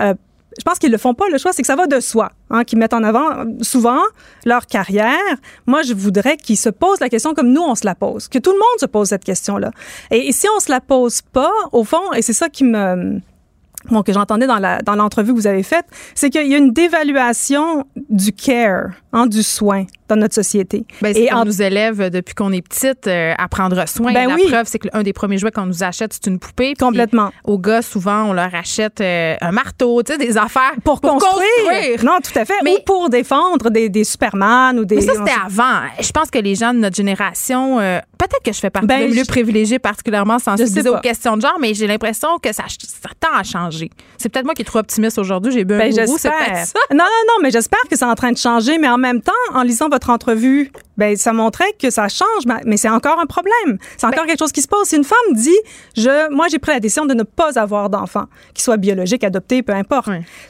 euh, 0.00 0.14
je 0.58 0.64
pense 0.64 0.78
qu'ils 0.78 0.90
le 0.90 0.98
font 0.98 1.14
pas 1.14 1.28
le 1.30 1.38
choix, 1.38 1.52
c'est 1.52 1.62
que 1.62 1.66
ça 1.66 1.76
va 1.76 1.86
de 1.86 2.00
soi, 2.00 2.32
hein, 2.50 2.64
qu'ils 2.64 2.78
mettent 2.78 2.94
en 2.94 3.04
avant 3.04 3.44
souvent 3.60 4.00
leur 4.44 4.66
carrière. 4.66 5.36
Moi, 5.66 5.82
je 5.82 5.94
voudrais 5.94 6.36
qu'ils 6.36 6.56
se 6.56 6.68
posent 6.68 7.00
la 7.00 7.08
question 7.08 7.34
comme 7.34 7.52
nous 7.52 7.62
on 7.62 7.74
se 7.74 7.84
la 7.84 7.94
pose, 7.94 8.28
que 8.28 8.38
tout 8.38 8.52
le 8.52 8.56
monde 8.56 8.80
se 8.80 8.86
pose 8.86 9.08
cette 9.08 9.24
question-là. 9.24 9.70
Et, 10.10 10.28
et 10.28 10.32
si 10.32 10.46
on 10.56 10.60
se 10.60 10.70
la 10.70 10.80
pose 10.80 11.20
pas, 11.20 11.52
au 11.72 11.84
fond, 11.84 12.12
et 12.14 12.22
c'est 12.22 12.32
ça 12.32 12.48
qui 12.48 12.64
me 12.64 13.20
bon, 13.90 14.02
que 14.02 14.12
j'entendais 14.12 14.46
dans 14.46 14.58
la 14.58 14.80
dans 14.82 14.94
l'entrevue 14.94 15.32
que 15.32 15.38
vous 15.38 15.46
avez 15.46 15.62
faite, 15.62 15.86
c'est 16.14 16.30
qu'il 16.30 16.46
y 16.46 16.54
a 16.54 16.58
une 16.58 16.72
dévaluation 16.72 17.84
du 18.08 18.32
care, 18.32 18.90
hein, 19.12 19.26
du 19.26 19.42
soin 19.42 19.84
dans 20.08 20.16
notre 20.16 20.34
société. 20.34 20.84
Ben, 21.02 21.16
et 21.16 21.32
en- 21.32 21.44
nous 21.44 21.62
élève 21.62 22.10
depuis 22.10 22.34
qu'on 22.34 22.52
est 22.52 22.62
petite 22.62 23.06
euh, 23.06 23.34
à 23.38 23.48
prendre 23.48 23.86
soin. 23.88 24.12
Ben 24.12 24.28
la 24.28 24.34
oui. 24.34 24.44
preuve, 24.48 24.66
c'est 24.66 24.78
que 24.78 24.88
l'un 24.92 25.02
des 25.02 25.12
premiers 25.12 25.38
jouets 25.38 25.50
qu'on 25.50 25.66
nous 25.66 25.82
achète, 25.82 26.12
c'est 26.12 26.26
une 26.28 26.38
poupée. 26.38 26.74
Complètement. 26.78 27.30
Aux 27.44 27.58
gars, 27.58 27.82
souvent, 27.82 28.24
on 28.24 28.32
leur 28.32 28.54
achète 28.54 29.00
euh, 29.00 29.34
un 29.40 29.52
marteau, 29.52 30.02
tu 30.02 30.12
sais, 30.12 30.18
des 30.18 30.36
affaires 30.38 30.72
pour, 30.84 31.00
construire. 31.00 32.04
Non, 32.04 32.18
tout 32.22 32.38
à 32.38 32.44
fait. 32.44 32.54
Mais- 32.64 32.74
ou 32.74 32.78
pour 32.84 33.08
défendre 33.10 33.70
des, 33.70 33.88
des 33.88 34.04
Superman 34.04 34.78
ou 34.78 34.84
des. 34.84 34.96
Mais 34.96 35.00
ça, 35.02 35.12
c'était 35.14 35.30
avant. 35.44 35.80
Je 36.00 36.10
pense 36.10 36.30
que 36.30 36.38
les 36.38 36.54
gens 36.54 36.72
de 36.72 36.78
notre 36.78 36.96
génération, 36.96 37.80
euh, 37.80 37.98
peut-être 38.18 38.42
que 38.44 38.52
je 38.52 38.58
fais 38.60 38.70
partie 38.70 38.86
Ben, 38.86 39.00
d'un 39.00 39.06
milieu 39.08 39.22
je- 39.24 39.28
privilégié 39.28 39.78
particulièrement 39.78 40.38
sensibilisé 40.38 40.82
pas. 40.90 40.98
aux 40.98 41.00
questions 41.00 41.36
de 41.36 41.42
genre, 41.42 41.58
mais 41.60 41.74
j'ai 41.74 41.86
l'impression 41.86 42.38
que 42.42 42.52
ça, 42.52 42.64
ça 42.68 43.10
tend 43.20 43.34
à 43.36 43.42
changer. 43.42 43.90
C'est 44.18 44.28
peut-être 44.28 44.44
moi 44.44 44.54
qui 44.54 44.62
est 44.62 44.66
trop 44.66 44.78
optimiste 44.78 45.18
aujourd'hui. 45.18 45.52
J'ai 45.52 45.64
bu 45.64 45.74
un 45.74 45.78
Ben, 45.78 45.90
gourou, 45.90 46.18
c'est 46.18 46.28
j'espère. 46.28 46.46
peut-être 46.52 46.66
ça. 46.66 46.78
Non, 46.92 46.98
non, 46.98 47.04
non, 47.28 47.42
mais 47.42 47.50
j'espère 47.50 47.80
que 47.90 47.96
c'est 47.96 48.04
en 48.04 48.14
train 48.14 48.32
de 48.32 48.38
changer. 48.38 48.78
Mais 48.78 48.88
en 48.88 48.98
même 48.98 49.20
temps, 49.20 49.32
en 49.54 49.62
lisant 49.62 49.88
votre 49.96 50.10
entrevue, 50.10 50.70
ben, 50.98 51.16
ça 51.16 51.32
montrait 51.32 51.72
que 51.80 51.88
ça 51.90 52.06
change, 52.08 52.44
mais- 52.66 52.76
c'est 52.76 52.88
encore 52.90 53.18
un 53.18 53.24
problème. 53.26 53.78
C'est 53.96 54.06
encore 54.06 54.26
quelque 54.26 54.38
chose 54.38 54.52
qui 54.52 54.60
se 54.62 54.68
pose. 54.68 54.86
Si 54.86 54.96
une 54.96 55.04
femme 55.04 55.32
dit, 55.32 55.56
je, 55.96 56.30
moi, 56.34 56.46
j'ai 56.50 56.58
pris 56.58 56.72
la 56.72 56.80
décision 56.80 57.06
de 57.06 57.14
ne 57.14 57.22
pas 57.22 57.58
avoir 57.58 57.88
d'enfant, 57.88 58.24
qu'il 58.54 58.62
soit 58.62 58.76
biologique, 58.76 59.24
adopté, 59.24 59.62
peu 59.62 59.72
importe. 59.72 60.08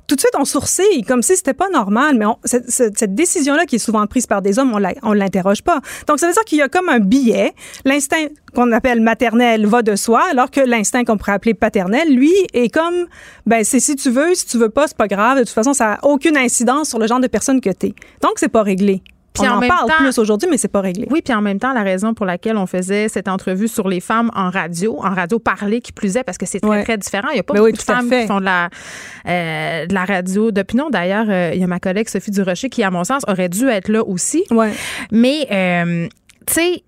Tout 0.08 0.14
de 0.16 0.20
suite, 0.20 0.34
on 0.38 0.44
sourcille 0.44 1.02
comme 1.06 1.22
si 1.22 1.36
c'était 1.36 1.54
pas 1.54 1.68
normal. 1.68 2.16
Mais 2.18 2.26
on- 2.26 2.38
cette, 2.44 2.68
cette- 2.70 2.98
cette 2.98 3.14
décision-là 3.14 3.66
qui 3.66 3.76
est 3.76 3.84
souvent 3.88 4.04
prise 4.08 4.26
par 4.26 4.42
des 4.42 4.58
hommes, 4.58 4.76
on 5.02 5.12
l'interroge 5.12 5.62
pas. 5.62 5.80
Donc, 6.08 6.18
ça 6.18 6.26
veut 6.26 6.32
dire 6.32 6.44
qu'il 6.44 6.58
y 6.58 6.62
a 6.62 6.68
comme 6.68 6.88
un 6.88 6.98
billet. 6.98 7.52
L'instinct 7.84 8.26
qu'on 8.54 8.72
appelle 8.72 9.00
maternel 9.00 9.66
va 9.66 9.82
de 9.82 9.94
soi, 9.96 10.22
alors 10.30 10.50
que 10.50 10.60
l'instinct 10.60 11.04
qu'on 11.04 11.16
pourrait 11.18 11.32
appeler 11.32 11.54
paternel, 11.54 12.12
lui, 12.14 12.32
est 12.52 12.68
comme, 12.72 13.06
ben, 13.46 13.62
c'est 13.64 13.80
si 13.80 13.94
tu 13.96 14.10
veux, 14.10 14.34
si 14.34 14.46
tu 14.46 14.58
veux 14.58 14.70
pas, 14.70 14.86
c'est 14.88 14.96
pas 14.96 15.08
grave. 15.08 15.38
De 15.38 15.44
toute 15.44 15.50
façon, 15.54 15.72
ça 15.74 15.94
a 15.94 16.06
aucune 16.06 16.36
incidence 16.36 16.88
sur 16.88 16.98
le 16.98 17.06
genre 17.06 17.20
de 17.20 17.26
personne 17.28 17.60
que 17.60 17.70
t'es. 17.70 17.94
Donc, 18.22 18.32
c'est 18.36 18.48
pas 18.48 18.62
réglé. 18.62 19.02
Puis 19.40 19.48
on 19.48 19.52
en 19.52 19.56
en, 19.56 19.60
même 19.60 19.68
parle 19.68 19.88
temps- 19.88 19.96
plus 19.98 20.18
aujourd'hui, 20.18 20.48
mais 20.50 20.56
c'est 20.58 20.68
pas 20.68 20.80
réglé. 20.80 21.06
Oui, 21.10 21.22
puis 21.22 21.32
en 21.34 21.40
même 21.42 21.58
temps, 21.58 21.72
la 21.72 21.82
raison 21.82 22.14
pour 22.14 22.26
laquelle 22.26 22.56
on 22.56 22.66
faisait 22.66 23.08
cette 23.08 23.28
entrevue 23.28 23.68
sur 23.68 23.88
les 23.88 24.00
femmes 24.00 24.30
en 24.34 24.50
radio, 24.50 24.98
en 25.02 25.14
radio 25.14 25.38
parlée 25.38 25.80
qui 25.80 25.92
plus 25.92 26.16
est, 26.16 26.24
parce 26.24 26.38
que 26.38 26.46
c'est 26.46 26.60
très, 26.60 26.70
Ouais. 26.70 26.82
très 26.84 26.98
différent. 26.98 27.28
Il 27.30 27.34
n'y 27.34 27.40
a 27.40 27.42
pas 27.42 27.54
Ben 27.54 27.60
beaucoup 27.60 27.72
oui, 27.72 27.78
de 27.78 27.82
femmes 27.82 28.10
qui 28.10 28.26
font 28.26 28.40
de 28.40 28.44
la, 28.44 28.68
euh, 29.28 29.86
de 29.86 29.94
la 29.94 30.04
radio 30.04 30.50
d'opinion. 30.50 30.90
D'ailleurs, 30.90 31.26
euh, 31.28 31.50
il 31.54 31.60
y 31.60 31.64
a 31.64 31.66
ma 31.66 31.78
collègue 31.80 32.08
Sophie 32.08 32.30
Durocher 32.30 32.68
qui, 32.68 32.82
à 32.82 32.90
mon 32.90 33.04
sens, 33.04 33.22
aurait 33.28 33.48
dû 33.48 33.68
être 33.68 33.88
là 33.88 34.02
aussi. 34.04 34.44
Ouais. 34.50 34.72
Mais, 35.12 35.46
euh, 35.50 36.08
tu 36.46 36.54
sais, 36.54 36.82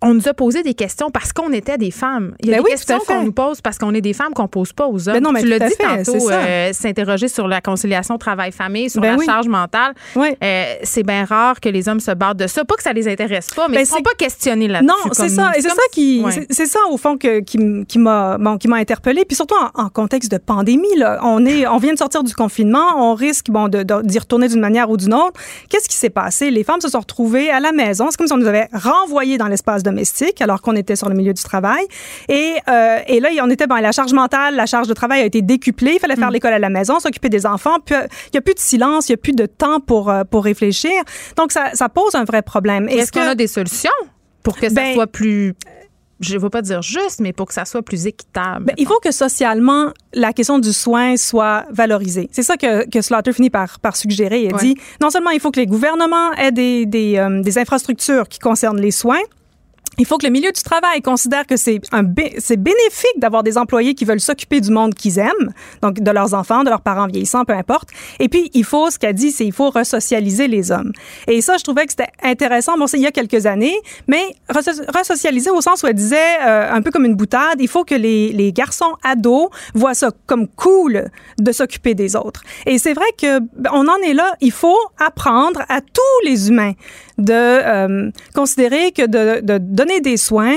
on 0.00 0.14
nous 0.14 0.28
a 0.28 0.34
posé 0.34 0.62
des 0.62 0.74
questions 0.74 1.10
parce 1.10 1.32
qu'on 1.32 1.52
était 1.52 1.76
des 1.76 1.90
femmes. 1.90 2.34
Il 2.40 2.46
y 2.46 2.50
a 2.50 2.56
Ben 2.56 2.62
des 2.62 2.64
oui, 2.66 2.70
questions 2.70 3.00
qu'on 3.04 3.22
nous 3.24 3.32
pose 3.32 3.60
parce 3.60 3.78
qu'on 3.78 3.92
est 3.94 4.00
des 4.00 4.12
femmes 4.12 4.32
qu'on 4.32 4.46
pose 4.46 4.72
pas 4.72 4.86
aux 4.86 5.08
hommes. 5.08 5.14
Ben 5.16 5.22
non, 5.22 5.32
mais 5.32 5.40
tu 5.42 5.48
l'as 5.48 5.58
dit 5.58 5.74
fait, 5.74 6.04
tantôt, 6.04 6.30
euh, 6.30 6.72
s'interroger 6.72 7.26
sur 7.26 7.48
la 7.48 7.60
conciliation 7.60 8.16
travail-famille, 8.16 8.90
sur 8.90 9.00
Ben 9.00 9.12
la 9.12 9.16
oui. 9.18 9.26
charge 9.26 9.48
mentale. 9.48 9.94
Oui. 10.14 10.28
Euh, 10.42 10.74
c'est 10.84 11.02
bien 11.02 11.24
rare 11.24 11.58
que 11.60 11.68
les 11.68 11.88
hommes 11.88 11.98
se 11.98 12.12
battent 12.12 12.36
de 12.36 12.46
ça. 12.46 12.64
Pas 12.64 12.76
que 12.76 12.82
ça 12.84 12.92
les 12.92 13.08
intéresse 13.08 13.48
pas, 13.54 13.66
mais 13.68 13.74
Ben, 13.74 13.80
ils 13.80 13.90
ne 13.90 13.96
sont 13.96 14.02
pas 14.02 14.14
questionnés 14.16 14.68
là-dessus. 14.68 14.86
Non, 14.86 15.10
c'est 15.12 15.28
ça. 15.30 15.50
Et 15.56 15.62
c'est 15.62 15.68
ça 15.68 15.82
qui, 15.92 16.22
Ouais. 16.24 16.46
c'est- 16.50 16.66
ça 16.66 16.78
au 16.90 16.96
fond 16.96 17.16
que, 17.16 17.40
qui, 17.40 17.98
m'a, 17.98 18.38
bon, 18.38 18.56
qui 18.56 18.68
m'a 18.68 18.76
interpellée. 18.76 19.24
Puis 19.24 19.34
surtout 19.34 19.56
en, 19.74 19.82
en 19.84 19.88
contexte 19.88 20.30
de 20.30 20.38
pandémie, 20.38 20.96
là, 20.96 21.18
on 21.24 21.44
est, 21.44 21.66
on 21.66 21.78
vient 21.78 21.92
de 21.92 21.98
sortir 21.98 22.22
du 22.22 22.34
confinement, 22.34 22.94
on 22.98 23.14
risque, 23.14 23.46
bon, 23.50 23.66
de, 23.68 23.82
de- 23.82 24.02
d'y 24.02 24.18
retourner 24.20 24.46
d'une 24.48 24.60
manière 24.60 24.90
ou 24.90 24.96
d'une 24.96 25.14
autre. 25.14 25.40
Qu'est-ce 25.68 25.88
qui 25.88 25.96
s'est 25.96 26.08
passé? 26.10 26.50
Les 26.52 26.62
femmes 26.62 26.80
se 26.80 26.88
sont 26.88 27.00
retrouvées 27.00 27.50
à 27.50 27.58
la 27.58 27.72
maison. 27.72 28.06
C'est 28.10 28.16
comme 28.16 28.26
si 28.28 28.32
on 28.32 28.36
nous 28.38 28.46
avait 28.46 28.68
renvoyés 28.72 29.38
dans 29.38 29.48
l'espace 29.48 29.82
domestique 29.90 30.40
alors 30.40 30.60
qu'on 30.62 30.76
était 30.76 30.96
sur 30.96 31.08
le 31.08 31.14
milieu 31.14 31.32
du 31.32 31.42
travail. 31.42 31.84
Et, 32.28 32.54
euh, 32.68 32.98
et 33.06 33.20
là, 33.20 33.28
on 33.42 33.50
était, 33.50 33.66
bon, 33.66 33.76
la 33.76 33.92
charge 33.92 34.12
mentale, 34.12 34.54
la 34.56 34.66
charge 34.66 34.88
de 34.88 34.94
travail 34.94 35.20
a 35.22 35.24
été 35.24 35.40
décuplée. 35.42 35.92
Il 35.96 36.00
fallait 36.00 36.14
Mm. 36.16 36.20
faire 36.24 36.30
l'école 36.30 36.52
à 36.52 36.58
la 36.58 36.70
maison, 36.70 36.98
s'occuper 37.00 37.28
des 37.28 37.44
enfants. 37.46 37.78
Puis, 37.84 37.94
euh, 37.94 38.06
il 38.32 38.34
y 38.36 38.38
a 38.38 38.42
plus 38.42 38.54
de 38.54 38.60
silence, 38.60 39.08
il 39.08 39.12
y 39.12 39.14
a 39.14 39.18
plus 39.18 39.32
de 39.34 39.46
temps 39.46 39.80
pour 39.80 40.10
euh, 40.10 40.24
pour 40.30 40.44
réfléchir. 40.44 40.90
Donc 41.36 41.52
ça, 41.52 41.70
ça 41.74 41.88
pose 41.88 42.14
un 42.14 42.24
vrai 42.24 42.42
problème. 42.42 42.88
Est-ce 42.88 43.12
qu'on 43.12 43.20
a 43.22 43.34
des 43.34 43.46
solutions 43.46 43.90
pour 44.42 44.56
que 44.56 44.68
ça 44.68 44.74
Ben, 44.74 44.94
soit 44.94 45.06
plus, 45.06 45.54
je 46.20 46.34
ne 46.34 46.40
veux 46.40 46.50
pas 46.50 46.62
dire 46.62 46.82
juste, 46.82 47.20
mais 47.20 47.32
pour 47.32 47.46
que 47.46 47.54
ça 47.54 47.64
soit 47.64 47.82
plus 47.82 48.06
équitable? 48.06 48.64
Ben, 48.66 48.74
il 48.78 48.86
faut 48.86 48.98
que 49.02 49.12
socialement, 49.12 49.92
la 50.14 50.32
question 50.32 50.58
du 50.58 50.72
soin 50.72 51.16
soit 51.16 51.64
valorisée. 51.70 52.28
C'est 52.32 52.42
ça 52.42 52.56
que, 52.56 52.88
que 52.88 53.00
Slaughter 53.00 53.32
finit 53.32 53.50
par, 53.50 53.78
par 53.80 53.94
suggérer. 53.96 54.42
Il 54.42 54.52
Ouais. 54.54 54.60
dit, 54.60 54.74
non 55.00 55.10
seulement 55.10 55.30
il 55.30 55.40
faut 55.40 55.50
que 55.50 55.60
les 55.60 55.66
gouvernements 55.66 56.32
aient 56.34 56.52
des, 56.52 56.86
des, 56.86 57.16
euh, 57.18 57.40
des 57.42 57.58
infrastructures 57.58 58.26
qui 58.28 58.38
concernent 58.40 58.80
les 58.80 58.90
soins, 58.90 59.20
il 59.98 60.06
faut 60.06 60.18
que 60.18 60.26
le 60.26 60.32
milieu 60.32 60.52
du 60.52 60.62
travail 60.62 61.02
considère 61.02 61.46
que 61.46 61.56
c'est 61.56 61.80
un 61.92 62.04
c'est 62.38 62.56
bénéfique 62.56 63.18
d'avoir 63.18 63.42
des 63.42 63.58
employés 63.58 63.94
qui 63.94 64.04
veulent 64.04 64.20
s'occuper 64.20 64.60
du 64.60 64.70
monde 64.70 64.94
qu'ils 64.94 65.18
aiment, 65.18 65.52
donc 65.82 66.00
de 66.00 66.10
leurs 66.10 66.34
enfants, 66.34 66.62
de 66.64 66.70
leurs 66.70 66.80
parents 66.80 67.06
vieillissants, 67.06 67.44
peu 67.44 67.52
importe. 67.52 67.88
Et 68.18 68.28
puis 68.28 68.50
il 68.54 68.64
faut, 68.64 68.90
ce 68.90 68.98
qu'elle 68.98 69.14
dit, 69.14 69.30
c'est 69.30 69.44
il 69.44 69.52
faut 69.52 69.70
resocialiser 69.70 70.48
les 70.48 70.70
hommes. 70.70 70.92
Et 71.26 71.40
ça, 71.40 71.56
je 71.56 71.64
trouvais 71.64 71.86
que 71.86 71.92
c'était 71.92 72.12
intéressant. 72.22 72.76
Bon, 72.78 72.86
c'est 72.86 72.96
il 72.96 73.02
y 73.02 73.06
a 73.06 73.12
quelques 73.12 73.46
années, 73.46 73.76
mais 74.06 74.22
reso- 74.50 74.84
resocialiser 74.96 75.50
au 75.50 75.60
sens 75.60 75.82
où 75.82 75.86
elle 75.86 75.94
disait 75.94 76.16
euh, 76.46 76.72
un 76.72 76.82
peu 76.82 76.90
comme 76.90 77.04
une 77.04 77.14
boutade, 77.16 77.60
il 77.60 77.68
faut 77.68 77.84
que 77.84 77.94
les, 77.94 78.32
les 78.32 78.52
garçons 78.52 78.94
ados 79.02 79.48
voient 79.74 79.94
ça 79.94 80.10
comme 80.26 80.48
cool 80.48 81.10
de 81.38 81.52
s'occuper 81.52 81.94
des 81.94 82.16
autres. 82.16 82.42
Et 82.66 82.78
c'est 82.78 82.94
vrai 82.94 83.06
que 83.20 83.40
ben, 83.40 83.70
on 83.72 83.88
en 83.88 83.96
est 83.98 84.14
là. 84.14 84.34
Il 84.40 84.52
faut 84.52 84.78
apprendre 84.98 85.62
à 85.68 85.80
tous 85.80 86.24
les 86.24 86.48
humains 86.48 86.72
de 87.18 87.32
euh, 87.32 88.10
considérer 88.34 88.92
que 88.92 89.06
de, 89.06 89.40
de 89.44 89.58
donner 89.58 90.00
des 90.00 90.16
soins, 90.16 90.56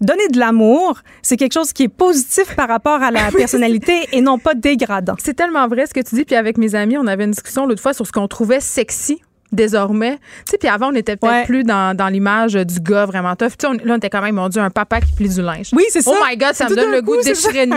donner 0.00 0.28
de 0.28 0.38
l'amour, 0.38 0.98
c'est 1.22 1.36
quelque 1.36 1.54
chose 1.54 1.72
qui 1.72 1.84
est 1.84 1.88
positif 1.88 2.54
par 2.54 2.68
rapport 2.68 3.02
à 3.02 3.10
la 3.10 3.30
personnalité 3.36 3.94
et 4.12 4.20
non 4.20 4.38
pas 4.38 4.54
dégradant. 4.54 5.14
C'est 5.18 5.34
tellement 5.34 5.66
vrai 5.68 5.86
ce 5.86 5.94
que 5.94 6.00
tu 6.00 6.14
dis. 6.16 6.24
Puis 6.24 6.36
avec 6.36 6.58
mes 6.58 6.74
amis, 6.74 6.96
on 6.98 7.06
avait 7.06 7.24
une 7.24 7.30
discussion 7.30 7.66
l'autre 7.66 7.82
fois 7.82 7.94
sur 7.94 8.06
ce 8.06 8.12
qu'on 8.12 8.28
trouvait 8.28 8.60
sexy 8.60 9.20
désormais. 9.52 10.16
Tu 10.46 10.52
sais, 10.52 10.58
puis 10.58 10.68
avant, 10.68 10.88
on 10.92 10.94
était 10.94 11.16
peut-être 11.16 11.32
Ouais. 11.32 11.44
plus 11.44 11.62
dans, 11.62 11.94
dans 11.94 12.08
l'image 12.08 12.54
du 12.54 12.80
gars 12.80 13.04
vraiment 13.04 13.36
tough. 13.36 13.50
Tu 13.50 13.56
sais, 13.60 13.66
on- 13.66 13.72
là, 13.86 13.94
on 13.94 13.96
était 13.98 14.08
quand 14.08 14.22
même, 14.22 14.34
mon 14.36 14.48
Dieu, 14.48 14.62
un 14.62 14.70
papa 14.70 15.00
qui 15.02 15.12
plie 15.12 15.28
du 15.28 15.42
linge. 15.42 15.68
Oui, 15.74 15.84
c'est 15.90 16.00
Oh 16.06 16.14
ça. 16.18 16.26
my 16.26 16.36
God, 16.38 16.54
ça 16.54 16.68
me 16.70 16.74
donne 16.74 16.90
le 16.90 17.02
goût 17.02 17.16
de 17.18 17.22
déchirer 17.22 17.66
le. 17.66 17.76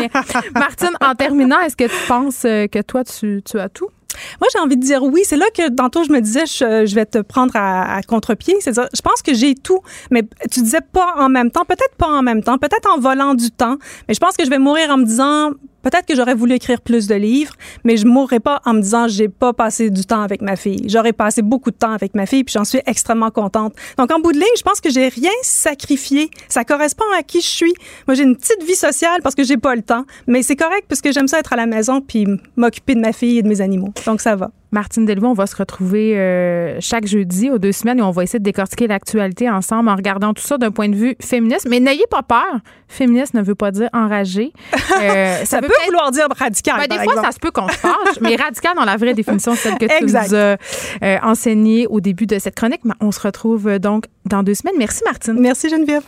Martine, 0.58 0.92
en 1.02 1.14
terminant, 1.16 1.60
est-ce 1.60 1.76
que 1.76 1.84
tu 1.84 2.08
penses 2.08 2.44
euh, 2.46 2.68
que 2.68 2.82
toi, 2.82 3.04
tu, 3.04 3.42
tu 3.44 3.60
as 3.60 3.68
tout? 3.70 3.90
Moi, 4.40 4.48
j'ai 4.54 4.60
envie 4.60 4.78
de 4.78 4.82
dire 4.82 5.04
oui. 5.04 5.22
C'est 5.24 5.38
là 5.38 5.46
que 5.56 5.70
tantôt, 5.70 6.04
je 6.04 6.12
me 6.12 6.22
disais, 6.22 6.46
je, 6.46 6.96
vais 6.96 7.06
te 7.06 7.20
prendre 7.20 7.56
à, 7.56 7.96
à 7.96 8.02
contre-pied. 8.04 8.56
C'est-à-dire, 8.60 8.90
je 8.94 9.02
pense 9.02 9.22
que 9.22 9.34
j'ai 9.34 9.56
tout. 9.56 9.82
Mais 10.12 10.24
tu 10.52 10.62
disais 10.62 10.82
pas 10.82 11.16
en 11.18 11.30
même 11.30 11.52
temps. 11.52 11.66
Peut-être 11.66 11.96
pas 11.98 12.08
en 12.08 12.22
même 12.22 12.44
temps. 12.44 12.58
Peut-être 12.58 12.90
en 12.94 13.00
volant 13.00 13.34
du 13.34 13.52
temps. 13.52 13.78
Mais 14.08 14.14
je 14.14 14.20
pense 14.20 14.38
que 14.38 14.46
je 14.46 14.50
vais 14.50 14.60
mourir 14.60 14.90
en 14.90 14.98
me 14.98 15.06
disant, 15.06 15.52
peut-être 15.86 16.08
que 16.08 16.16
j'aurais 16.16 16.34
voulu 16.34 16.56
écrire 16.56 16.82
plus 16.82 17.08
de 17.08 17.16
livres, 17.16 17.54
mais 17.84 17.96
je 17.96 18.08
mourrai 18.08 18.40
pas 18.40 18.60
en 18.66 18.74
me 18.74 18.82
disant, 18.82 19.08
j'ai 19.08 19.30
pas 19.30 19.54
passé 19.54 19.92
du 19.92 20.04
temps 20.04 20.22
avec 20.22 20.42
ma 20.42 20.56
fille. 20.56 20.84
J'aurais 20.88 21.14
passé 21.14 21.44
beaucoup 21.44 21.70
de 21.70 21.78
temps 21.78 21.92
avec 21.92 22.16
ma 22.16 22.26
fille, 22.26 22.44
puis 22.44 22.54
j'en 22.54 22.66
suis 22.66 22.82
extrêmement 22.88 23.30
contente. 23.30 23.76
Donc, 23.98 24.12
en 24.12 24.20
bout 24.20 24.32
de 24.32 24.38
ligne, 24.38 24.58
je 24.58 24.64
pense 24.64 24.82
que 24.82 24.90
j'ai 24.90 25.08
rien 25.08 25.32
sacrifié. 25.44 26.32
Ça 26.50 26.64
correspond 26.64 27.06
à 27.18 27.22
qui 27.22 27.40
je 27.40 27.48
suis. 27.48 27.74
Moi, 28.08 28.16
j'ai 28.16 28.24
une 28.24 28.36
petite 28.36 28.64
vie 28.64 28.76
sociale 28.76 29.22
parce 29.22 29.36
que 29.36 29.44
j'ai 29.44 29.58
pas 29.58 29.76
le 29.76 29.84
temps. 29.84 30.06
Mais 30.28 30.42
c'est 30.42 30.56
correct 30.56 30.86
parce 30.90 31.02
que 31.02 31.12
j'aime 31.12 31.28
ça 31.28 31.40
être 31.40 31.54
à 31.54 31.56
la 31.56 31.68
maison 31.68 32.02
puis 32.02 32.26
m'occuper 32.56 32.96
de 32.96 33.02
ma 33.02 33.14
fille 33.14 33.38
et 33.38 33.44
de 33.44 33.48
mes 33.48 33.62
animaux. 33.62 33.94
Donc, 34.08 34.22
ça 34.22 34.36
va. 34.36 34.52
Martine 34.72 35.06
Delvaux, 35.06 35.28
on 35.28 35.34
va 35.34 35.48
se 35.48 35.56
retrouver 35.56 36.18
euh, 36.18 36.78
chaque 36.82 37.06
jeudi 37.08 37.50
aux 37.50 37.58
deux 37.60 37.72
semaines 37.72 38.00
et 38.00 38.02
on 38.02 38.12
va 38.12 38.24
essayer 38.24 38.40
de 38.40 38.44
décortiquer 38.44 38.88
l'actualité 38.88 39.50
ensemble 39.50 39.90
en 39.90 39.96
regardant 39.96 40.34
tout 40.34 40.42
ça 40.44 40.58
d'un 40.58 40.72
point 40.72 40.90
de 40.90 40.96
vue 40.96 41.16
féministe. 41.22 41.68
Mais 41.70 41.80
n'ayez 41.80 42.06
pas 42.10 42.24
peur. 42.24 42.60
Féministe 42.88 43.34
ne 43.34 43.42
veut 43.42 43.56
pas 43.56 43.72
dire 43.72 43.90
enragé. 43.94 44.52
Euh, 45.02 45.44
Ça, 45.44 45.60
peut 45.62 45.68
vouloir 45.86 46.12
dire 46.12 46.28
radical. 46.38 46.76
Ben, 46.78 46.84
des 46.84 46.96
par 46.96 47.04
fois, 47.04 47.14
exemple. 47.14 47.28
ça 47.28 47.32
se 47.34 47.40
peut 47.40 47.52
qu'on 47.52 47.68
se 47.68 47.74
fâche, 47.76 48.20
mais 48.22 48.36
radical 48.38 48.76
dans 48.76 48.86
la 48.86 48.96
vraie 48.96 49.14
définition, 49.14 49.54
celle 49.56 49.78
que 49.78 49.86
tu 49.86 50.04
Exact. 50.04 50.30
nous 50.30 50.36
as 50.36 50.58
euh, 51.04 51.18
enseignée 51.22 51.86
au 51.88 52.00
début 52.00 52.26
de 52.28 52.40
cette 52.40 52.56
chronique. 52.56 52.82
Mais 52.86 52.94
On 53.02 53.12
se 53.12 53.20
retrouve 53.20 53.68
euh, 53.68 53.78
donc 53.80 54.06
dans 54.26 54.42
deux 54.42 54.54
semaines. 54.54 54.76
Merci, 54.78 55.02
Martine. 55.06 55.38
Merci, 55.40 55.68
Geneviève. 55.70 56.04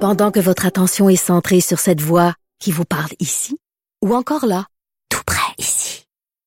Pendant 0.00 0.30
que 0.30 0.40
votre 0.40 0.66
attention 0.66 1.08
est 1.08 1.16
centrée 1.16 1.60
sur 1.60 1.78
cette 1.80 2.00
voix 2.00 2.34
qui 2.60 2.70
vous 2.70 2.84
parle 2.84 3.10
ici, 3.18 3.58
ou 4.02 4.14
encore 4.14 4.46
là, 4.46 4.66
tout 5.10 5.22
près 5.26 5.41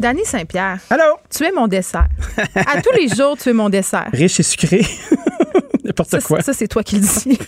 Dany 0.00 0.24
Saint-Pierre. 0.24 0.78
Allô? 0.88 1.02
Tu 1.28 1.44
es 1.44 1.52
mon 1.52 1.66
dessert. 1.68 2.08
à 2.54 2.80
tous 2.80 2.92
les 2.96 3.08
jours, 3.08 3.36
tu 3.36 3.50
es 3.50 3.52
mon 3.52 3.68
dessert. 3.68 4.08
Riche 4.12 4.40
et 4.40 4.42
sucré. 4.42 4.80
N'importe 5.84 6.20
quoi. 6.22 6.40
Ça, 6.40 6.52
c'est 6.52 6.68
toi 6.68 6.82
qui 6.82 6.96
le 6.96 7.02
dis. 7.02 7.38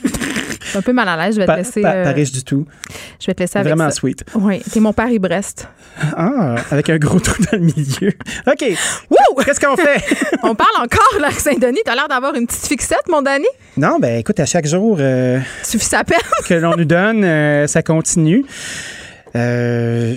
Je 0.60 0.66
suis 0.68 0.78
un 0.78 0.82
peu 0.82 0.92
mal 0.92 1.08
à 1.08 1.16
l'aise. 1.16 1.34
Je 1.36 1.40
vais 1.40 1.46
Pas, 1.46 1.54
te 1.54 1.58
laisser. 1.58 1.80
pas- 1.80 1.92
euh, 1.94 2.04
pas 2.04 2.12
riche 2.12 2.32
du 2.32 2.44
tout. 2.44 2.66
Je 3.20 3.26
vais 3.26 3.34
te 3.34 3.40
laisser 3.42 3.58
avec 3.58 3.68
Vraiment 3.72 3.88
ça. 3.90 3.96
sweet. 3.96 4.24
Oui, 4.34 4.60
t'es 4.70 4.80
mon 4.80 4.92
Paris-Brest. 4.92 5.68
Ah, 6.16 6.56
avec 6.70 6.90
un 6.90 6.98
gros 6.98 7.20
trou 7.20 7.42
dans 7.50 7.58
le 7.58 7.64
milieu. 7.64 8.12
OK. 8.46 8.58
Qu'est-ce 9.44 9.60
qu'on 9.60 9.76
fait? 9.76 10.02
On 10.42 10.54
parle 10.54 10.76
encore, 10.78 11.20
là, 11.20 11.30
Saint-Denis. 11.30 11.80
T'as 11.84 11.94
l'air 11.94 12.08
d'avoir 12.08 12.34
une 12.34 12.46
petite 12.46 12.66
fixette, 12.66 13.08
mon 13.08 13.22
Dany. 13.22 13.46
Non, 13.76 13.98
ben 13.98 14.18
écoute, 14.18 14.38
à 14.40 14.46
chaque 14.46 14.66
jour 14.66 14.96
euh, 15.00 15.38
Suffit 15.62 15.84
sa 15.86 16.04
peine? 16.04 16.18
que 16.46 16.54
l'on 16.54 16.76
nous 16.76 16.84
donne, 16.84 17.24
euh, 17.24 17.66
ça 17.66 17.82
continue. 17.82 18.44
Euh, 19.36 20.14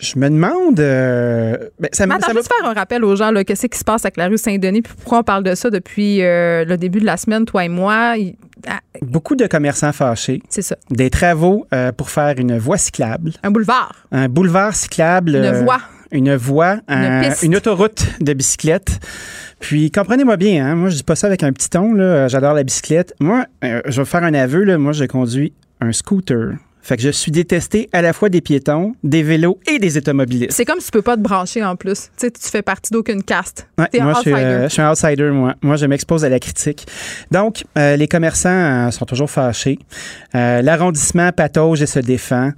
je- 0.00 0.18
me 0.18 0.28
demande. 0.28 0.80
euh, 0.80 1.56
ben, 1.78 1.88
ça, 1.92 2.06
me- 2.06 2.14
attends, 2.14 2.32
juste 2.32 2.48
faire 2.52 2.68
un 2.68 2.74
rappel 2.74 3.04
aux 3.04 3.14
gens, 3.16 3.32
qu'est-ce 3.46 3.66
qui 3.66 3.78
se 3.78 3.84
passe 3.84 4.04
avec 4.04 4.16
la 4.16 4.26
rue 4.28 4.38
Saint-Denis, 4.38 4.82
puis 4.82 4.92
pourquoi 4.96 5.18
on 5.18 5.22
parle 5.22 5.44
de 5.44 5.54
ça 5.54 5.70
depuis 5.70 6.22
euh, 6.22 6.64
le 6.64 6.76
début 6.76 7.00
de 7.00 7.06
la 7.06 7.16
semaine, 7.16 7.44
toi 7.44 7.64
et 7.64 7.68
moi? 7.68 8.14
Il- 8.18 8.36
ah, 8.68 8.80
beaucoup 9.02 9.36
de 9.36 9.46
commerçants 9.46 9.92
fâchés. 9.92 10.42
C'est 10.48 10.62
ça. 10.62 10.76
Des 10.90 11.08
travaux 11.10 11.66
euh, 11.72 11.92
pour 11.92 12.10
faire 12.10 12.34
une 12.38 12.58
voie 12.58 12.76
cyclable. 12.78 13.32
Un 13.42 13.50
boulevard. 13.50 14.06
Un 14.12 14.28
boulevard 14.28 14.74
cyclable. 14.74 15.36
Une 15.36 15.44
euh, 15.44 15.62
voie. 15.62 15.80
Une 16.12 16.34
voie. 16.34 16.76
un- 16.88 17.20
piste. 17.28 17.42
une 17.44 17.54
autoroute 17.56 18.04
de 18.20 18.32
bicyclette. 18.32 18.98
Puis, 19.60 19.90
comprenez-moi 19.90 20.36
bien, 20.36 20.66
hein, 20.66 20.74
moi, 20.74 20.88
je 20.88 20.96
dis 20.96 21.02
pas 21.04 21.14
ça 21.14 21.26
avec 21.28 21.42
un 21.42 21.52
petit 21.52 21.70
ton. 21.70 21.94
J'adore 22.28 22.54
la 22.54 22.62
bicyclette. 22.64 23.14
Moi, 23.20 23.44
euh, 23.64 23.80
je 23.86 24.00
vais 24.02 24.04
faire 24.06 24.24
un 24.24 24.34
aveu. 24.34 24.64
Là, 24.64 24.76
moi, 24.78 24.92
je 24.92 25.04
conduis 25.04 25.52
un 25.80 25.92
scooter. 25.92 26.54
Fait 26.82 26.96
que 26.96 27.02
je 27.02 27.10
suis 27.10 27.30
détesté 27.30 27.88
à 27.92 28.00
la 28.00 28.12
fois 28.12 28.28
des 28.30 28.40
piétons, 28.40 28.94
des 29.04 29.22
vélos 29.22 29.58
et 29.70 29.78
des 29.78 29.98
automobilistes. 29.98 30.52
C'est 30.52 30.64
comme 30.64 30.80
si 30.80 30.86
tu 30.86 30.92
peux 30.92 31.02
pas 31.02 31.16
te 31.16 31.20
brancher 31.22 31.62
en 31.62 31.76
plus. 31.76 32.04
Tu 32.16 32.26
sais, 32.26 32.30
tu 32.30 32.48
fais 32.48 32.62
partie 32.62 32.90
d'aucune 32.92 33.22
caste. 33.22 33.66
Ouais, 33.78 33.86
T'es 33.92 34.00
un 34.00 34.04
moi, 34.04 34.14
je 34.14 34.20
suis, 34.20 34.32
outsider. 34.32 34.46
euh, 34.46 34.62
je 34.64 34.72
suis 34.72 34.82
un 34.82 34.90
outsider, 34.90 35.30
moi. 35.30 35.54
Moi, 35.62 35.76
je 35.76 35.86
m'expose 35.86 36.24
à 36.24 36.28
la 36.30 36.38
critique. 36.40 36.86
Donc, 37.30 37.64
euh, 37.76 37.96
les 37.96 38.08
commerçants 38.08 38.48
euh, 38.48 38.90
sont 38.90 39.04
toujours 39.04 39.30
fâchés. 39.30 39.78
L'arrondissement 40.32 41.32
patauge 41.32 41.82
et 41.82 41.86
se 41.86 41.98
défend. 41.98 42.52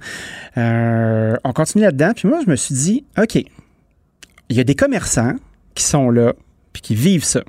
On 0.55 1.53
continue 1.53 1.83
là-dedans. 1.83 2.11
Puis 2.15 2.27
moi, 2.27 2.39
je 2.45 2.49
me 2.49 2.55
suis 2.55 2.75
dit, 2.75 3.05
OK, 3.21 3.35
il 3.35 4.57
y 4.57 4.59
a 4.59 4.63
des 4.63 4.75
commerçants 4.75 5.33
qui 5.75 5.83
sont 5.83 6.09
là 6.09 6.33
puis 6.71 6.81
qui 6.81 6.95
vivent 6.95 7.23
ça. 7.23 7.43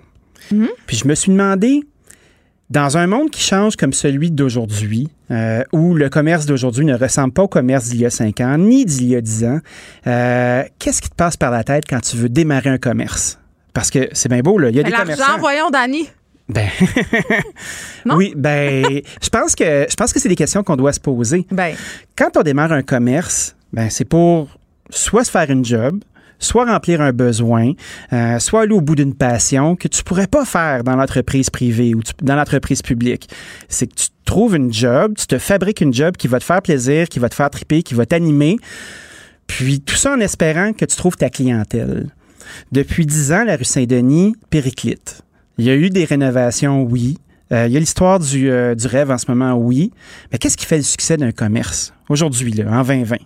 Mhm. 0.51 0.69
Puis 0.87 0.97
je 0.97 1.09
me 1.09 1.15
suis 1.15 1.31
demandé, 1.33 1.81
dans 2.75 2.97
un 2.97 3.07
monde 3.07 3.31
qui 3.31 3.41
change 3.41 3.77
comme 3.77 3.93
celui 3.93 4.33
d'aujourd'hui, 4.33 5.09
euh, 5.31 5.63
où 5.73 5.95
le 5.95 6.09
commerce 6.11 6.45
d'aujourd'hui 6.45 6.85
ne 6.85 6.97
ressemble 6.97 7.33
pas 7.33 7.45
au 7.45 7.49
commerce 7.49 7.89
d'il 7.89 8.01
y 8.01 8.05
a 8.05 8.11
cinq 8.11 8.41
ans, 8.41 8.59
ni 8.59 8.85
d'il 8.85 9.07
y 9.07 9.17
a 9.17 9.21
dix 9.21 9.45
ans, 9.45 9.61
euh, 10.09 10.65
qu'est-ce 10.81 11.01
qui 11.01 11.09
te 11.09 11.15
passe 11.15 11.37
par 11.37 11.53
la 11.53 11.63
tête 11.63 11.85
quand 11.89 12.01
tu 12.01 12.17
veux 12.17 12.29
démarrer 12.29 12.71
un 12.71 12.79
commerce? 12.79 13.39
Parce 13.73 13.91
que 13.91 14.09
c'est 14.13 14.29
bien 14.29 14.41
beau, 14.41 14.59
là. 14.59 14.71
Il 14.71 14.77
y 14.77 14.81
a 14.81 14.83
Mais 14.83 14.91
des 14.91 14.97
commerçants. 14.97 15.39
voyons, 15.39 15.71
Dani. 15.71 16.09
Ben, 16.49 16.69
oui, 18.07 18.35
ben, 18.37 18.85
je 19.23 19.29
pense 19.31 19.55
que 19.55 19.87
je 19.89 19.95
pense 19.95 20.13
que 20.13 20.21
c'est 20.21 20.29
des 20.29 20.37
questions 20.37 20.63
qu'on 20.63 20.77
doit 20.77 20.93
se 20.93 21.01
poser. 21.01 21.47
Ben. 21.51 21.75
Quand 22.19 22.37
on 22.37 22.43
démarre 22.43 22.73
un 22.73 22.83
commerce, 22.83 23.57
ben 23.73 23.89
c'est 23.89 24.05
pour 24.05 24.49
soit 24.91 25.25
se 25.25 25.31
faire 25.31 25.49
une 25.51 25.65
job, 25.65 26.03
soit 26.39 26.65
remplir 26.67 27.01
un 27.01 27.13
besoin, 27.13 27.73
euh, 28.13 28.39
soit 28.39 28.63
aller 28.63 28.75
au 28.75 28.81
bout 28.81 28.95
d'une 28.95 29.15
passion 29.15 29.77
que 29.77 29.89
tu 29.89 30.03
pourrais 30.03 30.27
pas 30.27 30.45
faire 30.45 30.85
dans 30.85 30.97
l'entreprise 30.97 31.51
privée 31.51 31.95
ou 31.95 32.01
dans 32.23 32.37
l'entreprise 32.37 32.83
publique. 32.83 33.29
C'est 33.69 33.87
que 33.87 33.95
tu 33.95 34.09
trouves 34.25 34.57
une 34.57 34.73
job, 34.73 35.15
tu 35.17 35.27
te 35.27 35.39
fabriques 35.39 35.81
une 35.81 35.93
job 35.93 36.17
qui 36.17 36.29
va 36.29 36.39
te 36.39 36.45
faire 36.45 36.63
plaisir, 36.63 37.09
qui 37.09 37.19
va 37.19 37.29
te 37.29 37.35
faire 37.35 37.51
triper, 37.51 37.83
qui 37.83 37.95
va 37.95 38.07
t'animer. 38.07 38.57
Puis 39.47 39.81
tout 39.81 39.97
ça 39.97 40.13
en 40.13 40.21
espérant 40.21 40.73
que 40.73 40.85
tu 40.85 40.97
trouves 40.97 41.17
ta 41.17 41.31
clientèle. 41.31 42.09
Depuis 42.73 43.07
dix 43.07 43.33
ans, 43.33 43.45
la 43.45 43.57
rue 43.57 43.65
Saint-Denis 43.65 44.35
périclite. 44.51 45.23
Il 45.59 45.65
y 45.65 45.71
a 45.71 45.75
eu 45.75 45.91
des 45.91 46.05
rénovations, 46.05 46.83
oui. 46.83 47.19
Euh, 47.53 47.67
il 47.67 47.73
y 47.73 47.77
a 47.77 47.81
l'histoire 47.81 48.19
du, 48.19 48.51
euh, 48.51 48.75
du 48.75 48.87
rêve 48.87 49.11
en 49.11 49.19
ce 49.19 49.31
moment, 49.31 49.55
oui. 49.55 49.93
Mais 50.33 50.39
qu'est-ce 50.39 50.57
qui 50.57 50.67
fait 50.67 50.79
le 50.79 50.83
succès 50.83 51.17
d'un 51.17 51.33
commerce 51.33 51.93
aujourd'hui, 52.09 52.55
en 52.67 52.83
2020? 52.83 53.17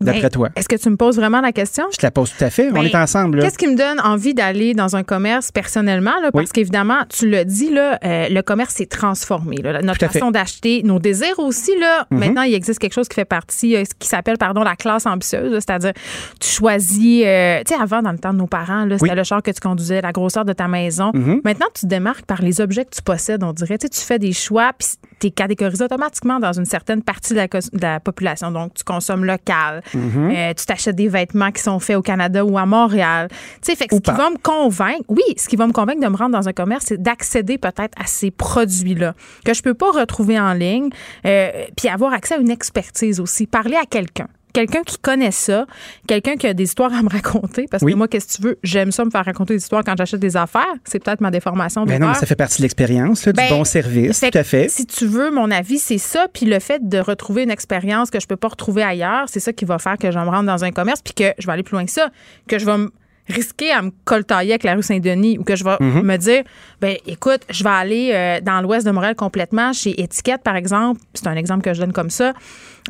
D'après 0.00 0.30
toi? 0.30 0.48
Est-ce 0.56 0.68
que 0.68 0.76
tu 0.76 0.88
me 0.90 0.96
poses 0.96 1.16
vraiment 1.16 1.40
la 1.40 1.52
question? 1.52 1.84
Je 1.92 1.96
te 1.96 2.06
la 2.06 2.10
pose 2.10 2.32
tout 2.36 2.44
à 2.44 2.50
fait. 2.50 2.70
On 2.72 2.82
est 2.82 2.94
ensemble. 2.94 3.40
Qu'est-ce 3.40 3.58
qui 3.58 3.66
me 3.66 3.76
donne 3.76 4.00
envie 4.00 4.32
d'aller 4.34 4.74
dans 4.74 4.94
un 4.96 5.02
commerce 5.02 5.50
personnellement? 5.50 6.12
Là, 6.22 6.30
parce 6.32 6.44
Oui. 6.46 6.50
qu'évidemment, 6.52 7.00
tu 7.08 7.28
l'as 7.28 7.44
dit, 7.44 7.70
là, 7.70 7.98
euh, 8.04 8.28
le 8.28 8.40
commerce 8.42 8.74
s'est 8.74 8.86
transformé. 8.86 9.56
là. 9.56 9.82
Notre 9.82 10.06
façon 10.06 10.30
d'acheter, 10.30 10.82
nos 10.84 10.98
désirs 10.98 11.38
aussi. 11.38 11.72
Là, 11.78 12.06
Mhm. 12.10 12.18
Maintenant, 12.18 12.42
il 12.42 12.54
existe 12.54 12.78
quelque 12.78 12.92
chose 12.94 13.08
qui 13.08 13.14
fait 13.14 13.24
partie, 13.24 13.76
euh, 13.76 13.82
qui 13.98 14.08
s'appelle 14.08 14.38
pardon, 14.38 14.62
la 14.62 14.76
classe 14.76 15.06
ambitieuse. 15.06 15.52
C'est-à-dire, 15.54 15.92
tu 16.40 16.48
choisis. 16.48 17.24
euh, 17.26 17.62
tu 17.66 17.74
sais, 17.74 17.80
avant, 17.80 18.02
dans 18.02 18.12
le 18.12 18.18
temps 18.18 18.32
de 18.32 18.38
nos 18.38 18.46
parents, 18.46 18.84
là, 18.84 18.98
c'était 18.98 19.10
Oui. 19.10 19.16
le 19.16 19.24
char 19.24 19.42
que 19.42 19.50
tu 19.50 19.60
conduisais, 19.60 20.00
la 20.00 20.12
grosseur 20.12 20.44
de 20.44 20.52
ta 20.52 20.68
maison. 20.68 21.10
Mhm. 21.14 21.40
Maintenant, 21.44 21.66
tu 21.74 21.82
te 21.82 21.86
démarques 21.86 22.24
par 22.26 22.42
les 22.42 22.60
objets 22.60 22.84
que 22.84 22.94
tu 22.94 23.02
possèdes, 23.02 23.42
on 23.42 23.52
dirait. 23.52 23.78
Tu 23.78 23.88
fais 23.92 24.18
des 24.18 24.32
choix, 24.32 24.72
puis 24.78 24.88
tu 25.20 25.26
es 25.28 25.30
catégorisé 25.30 25.84
automatiquement 25.84 26.38
dans 26.38 26.52
une 26.52 26.64
certaine 26.64 27.02
partie 27.02 27.32
de 27.34 27.38
la, 27.38 27.46
de 27.48 27.58
la 27.80 28.00
population. 28.00 28.50
Donc, 28.50 28.74
tu 28.74 28.84
consommes 28.84 29.24
local. 29.24 29.82
Mhm. 29.94 30.30
Euh, 30.30 30.54
tu 30.54 30.66
t'achètes 30.66 30.96
des 30.96 31.08
vêtements 31.08 31.50
qui 31.50 31.62
sont 31.62 31.78
faits 31.78 31.96
au 31.96 32.02
Canada 32.02 32.44
ou 32.44 32.58
à 32.58 32.66
Montréal. 32.66 33.28
Tu 33.30 33.36
sais, 33.62 33.76
fait 33.76 33.88
que 33.88 33.94
Ou 33.94 33.98
ce 33.98 34.10
qui 34.10 34.16
va 34.16 34.30
me 34.30 34.38
convaincre, 34.38 35.04
oui, 35.08 35.22
ce 35.36 35.48
qui 35.48 35.56
va 35.56 35.66
me 35.66 35.72
convaincre 35.72 36.00
de 36.00 36.08
me 36.08 36.16
rendre 36.16 36.32
dans 36.32 36.48
un 36.48 36.52
commerce, 36.52 36.86
c'est 36.88 37.02
d'accéder 37.02 37.58
peut-être 37.58 37.94
à 38.00 38.06
ces 38.06 38.30
produits-là 38.30 39.14
que 39.44 39.54
je 39.54 39.62
peux 39.62 39.74
pas 39.74 39.90
retrouver 39.90 40.38
en 40.38 40.52
ligne, 40.52 40.90
euh, 41.26 41.50
puis 41.76 41.88
avoir 41.88 42.12
accès 42.12 42.34
à 42.34 42.38
une 42.38 42.50
expertise 42.50 43.20
aussi, 43.20 43.46
parler 43.46 43.76
à 43.76 43.86
quelqu'un. 43.86 44.28
Quelqu'un 44.58 44.82
qui 44.82 44.98
connaît 44.98 45.30
ça, 45.30 45.66
quelqu'un 46.08 46.34
qui 46.34 46.48
a 46.48 46.52
des 46.52 46.64
histoires 46.64 46.92
à 46.92 47.00
me 47.04 47.08
raconter, 47.08 47.66
parce 47.70 47.84
Oui. 47.84 47.92
que 47.92 47.96
moi, 47.96 48.08
qu'est-ce 48.08 48.26
que 48.38 48.42
tu 48.42 48.48
veux? 48.48 48.58
J'aime 48.64 48.90
ça 48.90 49.04
me 49.04 49.10
faire 49.10 49.24
raconter 49.24 49.54
des 49.54 49.62
histoires 49.62 49.84
quand 49.84 49.94
j'achète 49.96 50.18
des 50.18 50.36
affaires. 50.36 50.66
C'est 50.84 50.98
peut-être 50.98 51.20
ma 51.20 51.30
déformation 51.30 51.84
de 51.84 51.88
Ben 51.90 52.00
non, 52.00 52.08
mais 52.08 52.14
ça 52.14 52.26
fait 52.26 52.34
partie 52.34 52.56
de 52.56 52.62
l'expérience, 52.62 53.22
du 53.24 53.32
Ben, 53.34 53.48
bon 53.50 53.62
service, 53.62 54.18
tout 54.18 54.36
à 54.36 54.42
fait. 54.42 54.68
Si 54.68 54.84
tu 54.84 55.06
veux, 55.06 55.30
mon 55.30 55.52
avis, 55.52 55.78
c'est 55.78 55.98
ça. 55.98 56.26
Puis 56.32 56.44
le 56.44 56.58
fait 56.58 56.88
de 56.88 56.98
retrouver 56.98 57.44
une 57.44 57.52
expérience 57.52 58.10
que 58.10 58.18
je 58.18 58.26
peux 58.26 58.34
pas 58.34 58.48
retrouver 58.48 58.82
ailleurs, 58.82 59.26
c'est 59.28 59.38
ça 59.38 59.52
qui 59.52 59.64
va 59.64 59.78
faire 59.78 59.96
que 59.96 60.10
je 60.10 60.18
vais 60.18 60.24
me 60.24 60.30
rendre 60.30 60.46
dans 60.46 60.64
un 60.64 60.72
commerce 60.72 61.02
puis 61.02 61.14
que 61.14 61.32
je 61.38 61.46
vais 61.46 61.52
aller 61.52 61.62
plus 61.62 61.74
loin 61.74 61.84
que 61.84 61.92
ça, 61.92 62.10
que 62.48 62.58
je 62.58 62.66
vais 62.66 62.78
me 62.78 62.90
risquer 63.28 63.70
à 63.72 63.82
me 63.82 63.90
coltailler 64.04 64.52
avec 64.52 64.62
la 64.64 64.74
rue 64.74 64.82
Saint-Denis 64.82 65.38
ou 65.38 65.44
que 65.44 65.56
je 65.56 65.64
vais 65.64 65.76
Mhm. 65.80 66.02
me 66.02 66.16
dire 66.16 66.42
ben 66.80 66.96
écoute 67.06 67.42
je 67.50 67.62
vais 67.64 67.70
aller 67.70 68.10
euh, 68.14 68.40
dans 68.40 68.60
l'ouest 68.60 68.86
de 68.86 68.90
Montréal 68.90 69.14
complètement 69.14 69.72
chez 69.72 70.00
Étiquette 70.00 70.42
par 70.42 70.56
exemple 70.56 71.00
c'est 71.14 71.26
un 71.26 71.36
exemple 71.36 71.62
que 71.62 71.74
je 71.74 71.80
donne 71.80 71.92
comme 71.92 72.10
ça 72.10 72.32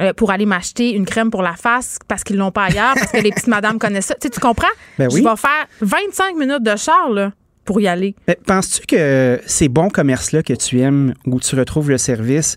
euh, 0.01 0.13
pour 0.13 0.31
aller 0.31 0.47
m'acheter 0.47 0.93
une 0.95 1.05
crème 1.07 1.31
pour 1.31 1.43
la 1.43 1.55
face 1.55 1.99
parce 2.09 2.23
qu'ils 2.25 2.37
l'ont 2.37 2.53
pas 2.53 2.65
ailleurs 2.65 2.95
parce 2.95 3.13
que 3.13 3.19
les 3.19 3.31
petites 3.31 3.49
madames 3.49 3.79
connaissent 3.79 4.07
ça 4.07 4.15
tu 4.15 4.29
sais, 4.29 4.31
tu 4.31 4.41
comprends? 4.41 4.67
Ben 4.99 5.09
oui. 5.11 5.23
je 5.23 5.29
vais 5.29 5.37
faire 5.37 5.67
25 5.81 6.37
minutes 6.37 6.63
de 6.63 6.77
char 6.77 7.11
là, 7.11 7.33
pour 7.65 7.81
y 7.81 7.89
aller 7.89 8.15
Ben, 8.27 8.37
Penses-tu 8.47 8.87
que 8.87 9.41
ces 9.47 9.69
bons 9.69 9.89
commerces-là 9.91 10.43
que 10.43 10.53
tu 10.55 10.81
aimes, 10.81 11.15
où 11.27 11.39
tu 11.41 11.55
retrouves 11.57 11.91
le 11.91 11.99
service, 11.99 12.57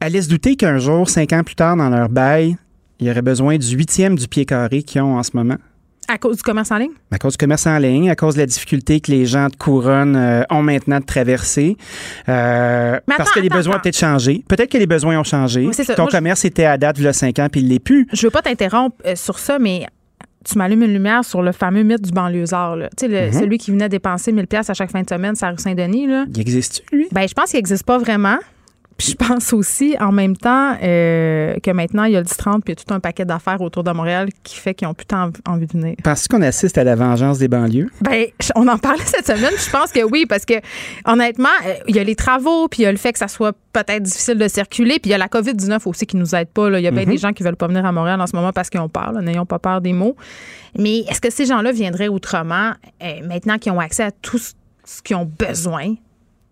allaient 0.00 0.22
se 0.22 0.28
douter 0.28 0.56
qu'un 0.56 0.78
jour, 0.78 1.08
cinq 1.08 1.32
ans 1.32 1.42
plus 1.42 1.54
tard, 1.54 1.76
dans 1.76 1.88
leur 1.88 2.08
bail, 2.08 2.56
il 3.00 3.06
y 3.06 3.10
aurait 3.10 3.22
besoin 3.22 3.56
du 3.58 3.66
huitième 3.76 4.16
du 4.16 4.28
pied 4.28 4.44
carré 4.44 4.82
qu'ils 4.84 5.00
ont 5.02 5.16
en 5.16 5.22
ce 5.22 5.30
moment? 5.34 5.56
À 6.08 6.18
cause 6.18 6.36
du 6.38 6.42
commerce 6.42 6.70
en 6.70 6.76
ligne? 6.78 6.92
À 7.10 7.18
cause 7.18 7.32
du 7.32 7.38
commerce 7.38 7.66
en 7.66 7.78
ligne, 7.78 8.10
à 8.10 8.16
cause 8.16 8.34
de 8.34 8.40
la 8.40 8.46
difficulté 8.46 9.00
que 9.00 9.10
les 9.10 9.24
gens 9.26 9.48
de 9.48 9.56
couronne 9.56 10.16
euh, 10.16 10.42
ont 10.50 10.62
maintenant 10.62 10.98
de 11.00 11.04
traverser. 11.04 11.76
Euh, 12.28 12.98
parce 13.06 13.30
que 13.32 13.40
les 13.40 13.46
attends, 13.46 13.56
besoins 13.56 13.76
ont 13.76 13.80
peut-être 13.80 13.96
changé. 13.98 14.44
Peut-être 14.48 14.70
que 14.70 14.78
les 14.78 14.86
besoins 14.86 15.18
ont 15.18 15.24
changé. 15.24 15.66
Oui, 15.66 15.74
ça. 15.74 15.84
Ton 15.94 16.02
Moi, 16.02 16.10
je- 16.12 16.16
commerce 16.16 16.44
était 16.44 16.64
à 16.64 16.76
date, 16.76 16.96
il 16.98 17.04
y 17.04 17.08
a 17.08 17.12
cinq 17.12 17.38
ans, 17.38 17.48
puis 17.50 17.60
il 17.60 17.68
l'est 17.68 17.78
plus. 17.78 18.06
je 18.12 18.26
veux 18.26 18.30
pas 18.30 18.42
t'interrompre 18.42 18.96
euh, 19.06 19.14
sur 19.16 19.38
ça, 19.38 19.58
mais 19.58 19.86
tu 20.44 20.58
m'allumes 20.58 20.82
une 20.82 20.92
lumière 20.92 21.24
sur 21.24 21.40
le 21.40 21.52
fameux 21.52 21.82
mythe 21.84 22.02
du 22.02 22.10
banlieusard. 22.10 22.76
là. 22.76 22.88
Tu 22.96 23.06
sais, 23.06 23.08
le- 23.08 23.30
Mhm. 23.32 23.40
celui 23.40 23.58
qui 23.58 23.70
venait 23.70 23.88
dépenser 23.88 24.32
1000 24.32 24.46
pièces 24.48 24.68
à 24.70 24.74
chaque 24.74 24.90
fin 24.90 25.02
de 25.02 25.08
semaine 25.08 25.34
la 25.40 25.50
rue 25.50 25.58
Saint-Denis. 25.58 26.08
Il 26.34 26.40
existe 26.40 26.82
lui? 26.92 27.06
Ben, 27.12 27.26
je 27.28 27.32
pense 27.34 27.50
qu'il 27.50 27.58
n'existe 27.58 27.84
pas 27.84 27.98
vraiment. 27.98 28.38
Puis 29.02 29.16
je 29.20 29.26
pense 29.26 29.52
aussi, 29.52 29.96
en 29.98 30.12
même 30.12 30.36
temps, 30.36 30.76
euh, 30.80 31.54
que 31.60 31.72
maintenant, 31.72 32.04
il 32.04 32.12
y 32.12 32.16
a 32.16 32.20
le 32.20 32.24
10-30 32.24 32.60
puis 32.62 32.62
il 32.66 32.68
y 32.68 32.72
a 32.72 32.84
tout 32.84 32.94
un 32.94 33.00
paquet 33.00 33.24
d'affaires 33.24 33.60
autour 33.60 33.82
de 33.82 33.90
Montréal 33.90 34.28
qui 34.44 34.56
fait 34.56 34.74
qu'ils 34.74 34.86
n'ont 34.86 34.94
plus 34.94 35.06
tant 35.06 35.30
envie 35.48 35.66
de 35.66 35.72
venir. 35.72 35.96
Penses-tu 36.04 36.28
qu'on 36.28 36.42
assiste 36.42 36.78
à 36.78 36.84
la 36.84 36.94
vengeance 36.94 37.38
des 37.38 37.48
banlieues? 37.48 37.90
Ben, 38.00 38.26
on 38.54 38.68
en 38.68 38.78
parlait 38.78 39.02
cette 39.04 39.26
semaine. 39.26 39.50
Je 39.58 39.70
pense 39.70 39.90
que 39.90 40.04
oui, 40.04 40.24
parce 40.26 40.44
que 40.44 40.54
honnêtement, 41.04 41.48
euh, 41.66 41.74
il 41.88 41.96
y 41.96 41.98
a 41.98 42.04
les 42.04 42.14
travaux, 42.14 42.68
puis 42.68 42.82
il 42.82 42.84
y 42.84 42.86
a 42.86 42.92
le 42.92 42.98
fait 42.98 43.12
que 43.12 43.18
ça 43.18 43.26
soit 43.26 43.56
peut-être 43.72 44.04
difficile 44.04 44.38
de 44.38 44.46
circuler, 44.46 45.00
puis 45.00 45.08
il 45.08 45.10
y 45.10 45.14
a 45.14 45.18
la 45.18 45.26
COVID-19 45.26 45.80
aussi 45.88 46.06
qui 46.06 46.16
nous 46.16 46.34
aide 46.36 46.48
pas. 46.48 46.70
là. 46.70 46.78
Il 46.78 46.84
y 46.84 46.86
a 46.86 46.92
bien 46.92 47.02
Mhm. 47.04 47.10
des 47.10 47.18
gens 47.18 47.32
qui 47.32 47.42
veulent 47.42 47.56
pas 47.56 47.66
venir 47.66 47.84
à 47.84 47.90
Montréal 47.90 48.20
en 48.20 48.26
ce 48.28 48.36
moment 48.36 48.52
parce 48.52 48.70
qu'ils 48.70 48.78
ont 48.80 48.88
peur. 48.88 49.12
N'ayons 49.20 49.46
pas 49.46 49.58
peur 49.58 49.80
des 49.80 49.92
mots. 49.94 50.14
Mais 50.78 50.98
est-ce 51.00 51.20
que 51.20 51.30
ces 51.30 51.46
gens-là 51.46 51.72
viendraient 51.72 52.06
autrement 52.08 52.70
euh, 53.02 53.06
maintenant 53.26 53.58
qu'ils 53.58 53.72
ont 53.72 53.80
accès 53.80 54.04
à 54.04 54.12
tout 54.12 54.38
ce 54.38 55.02
qu'ils 55.02 55.16
ont 55.16 55.28
besoin 55.38 55.94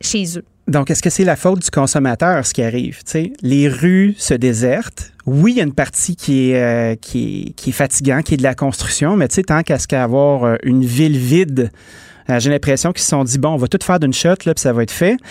chez 0.00 0.24
eux? 0.36 0.44
Donc, 0.68 0.90
est-ce 0.90 1.02
que 1.02 1.10
c'est 1.10 1.24
la 1.24 1.36
faute 1.36 1.62
du 1.62 1.70
consommateur, 1.70 2.46
ce 2.46 2.54
qui 2.54 2.62
arrive? 2.62 2.98
Tu 2.98 3.10
sais, 3.10 3.32
les 3.42 3.68
rues 3.68 4.14
se 4.18 4.34
désertent. 4.34 5.12
Oui, 5.26 5.52
il 5.52 5.58
y 5.58 5.60
a 5.60 5.64
une 5.64 5.74
partie 5.74 6.16
qui 6.16 6.50
est, 6.50 6.62
euh, 6.62 6.94
qui 6.94 7.48
est, 7.48 7.50
qui 7.52 7.72
qui 8.22 8.34
est 8.34 8.36
de 8.36 8.42
la 8.42 8.54
construction, 8.54 9.16
mais 9.16 9.28
tant 9.28 9.62
qu'à 9.62 9.78
ce 9.78 9.88
qu'avoir 9.88 10.44
euh, 10.44 10.56
une 10.62 10.84
ville 10.84 11.18
vide, 11.18 11.70
j'ai 12.38 12.50
l'impression 12.50 12.92
qu'ils 12.92 13.02
se 13.02 13.08
sont 13.08 13.24
dit, 13.24 13.38
bon, 13.38 13.50
on 13.50 13.56
va 13.56 13.66
tout 13.68 13.78
faire 13.82 13.98
d'une 14.00 14.12
shot, 14.12 14.28
là, 14.46 14.54
puis 14.54 14.60
ça 14.60 14.72
va 14.72 14.82
être 14.82 14.90
fait. 14.90 15.16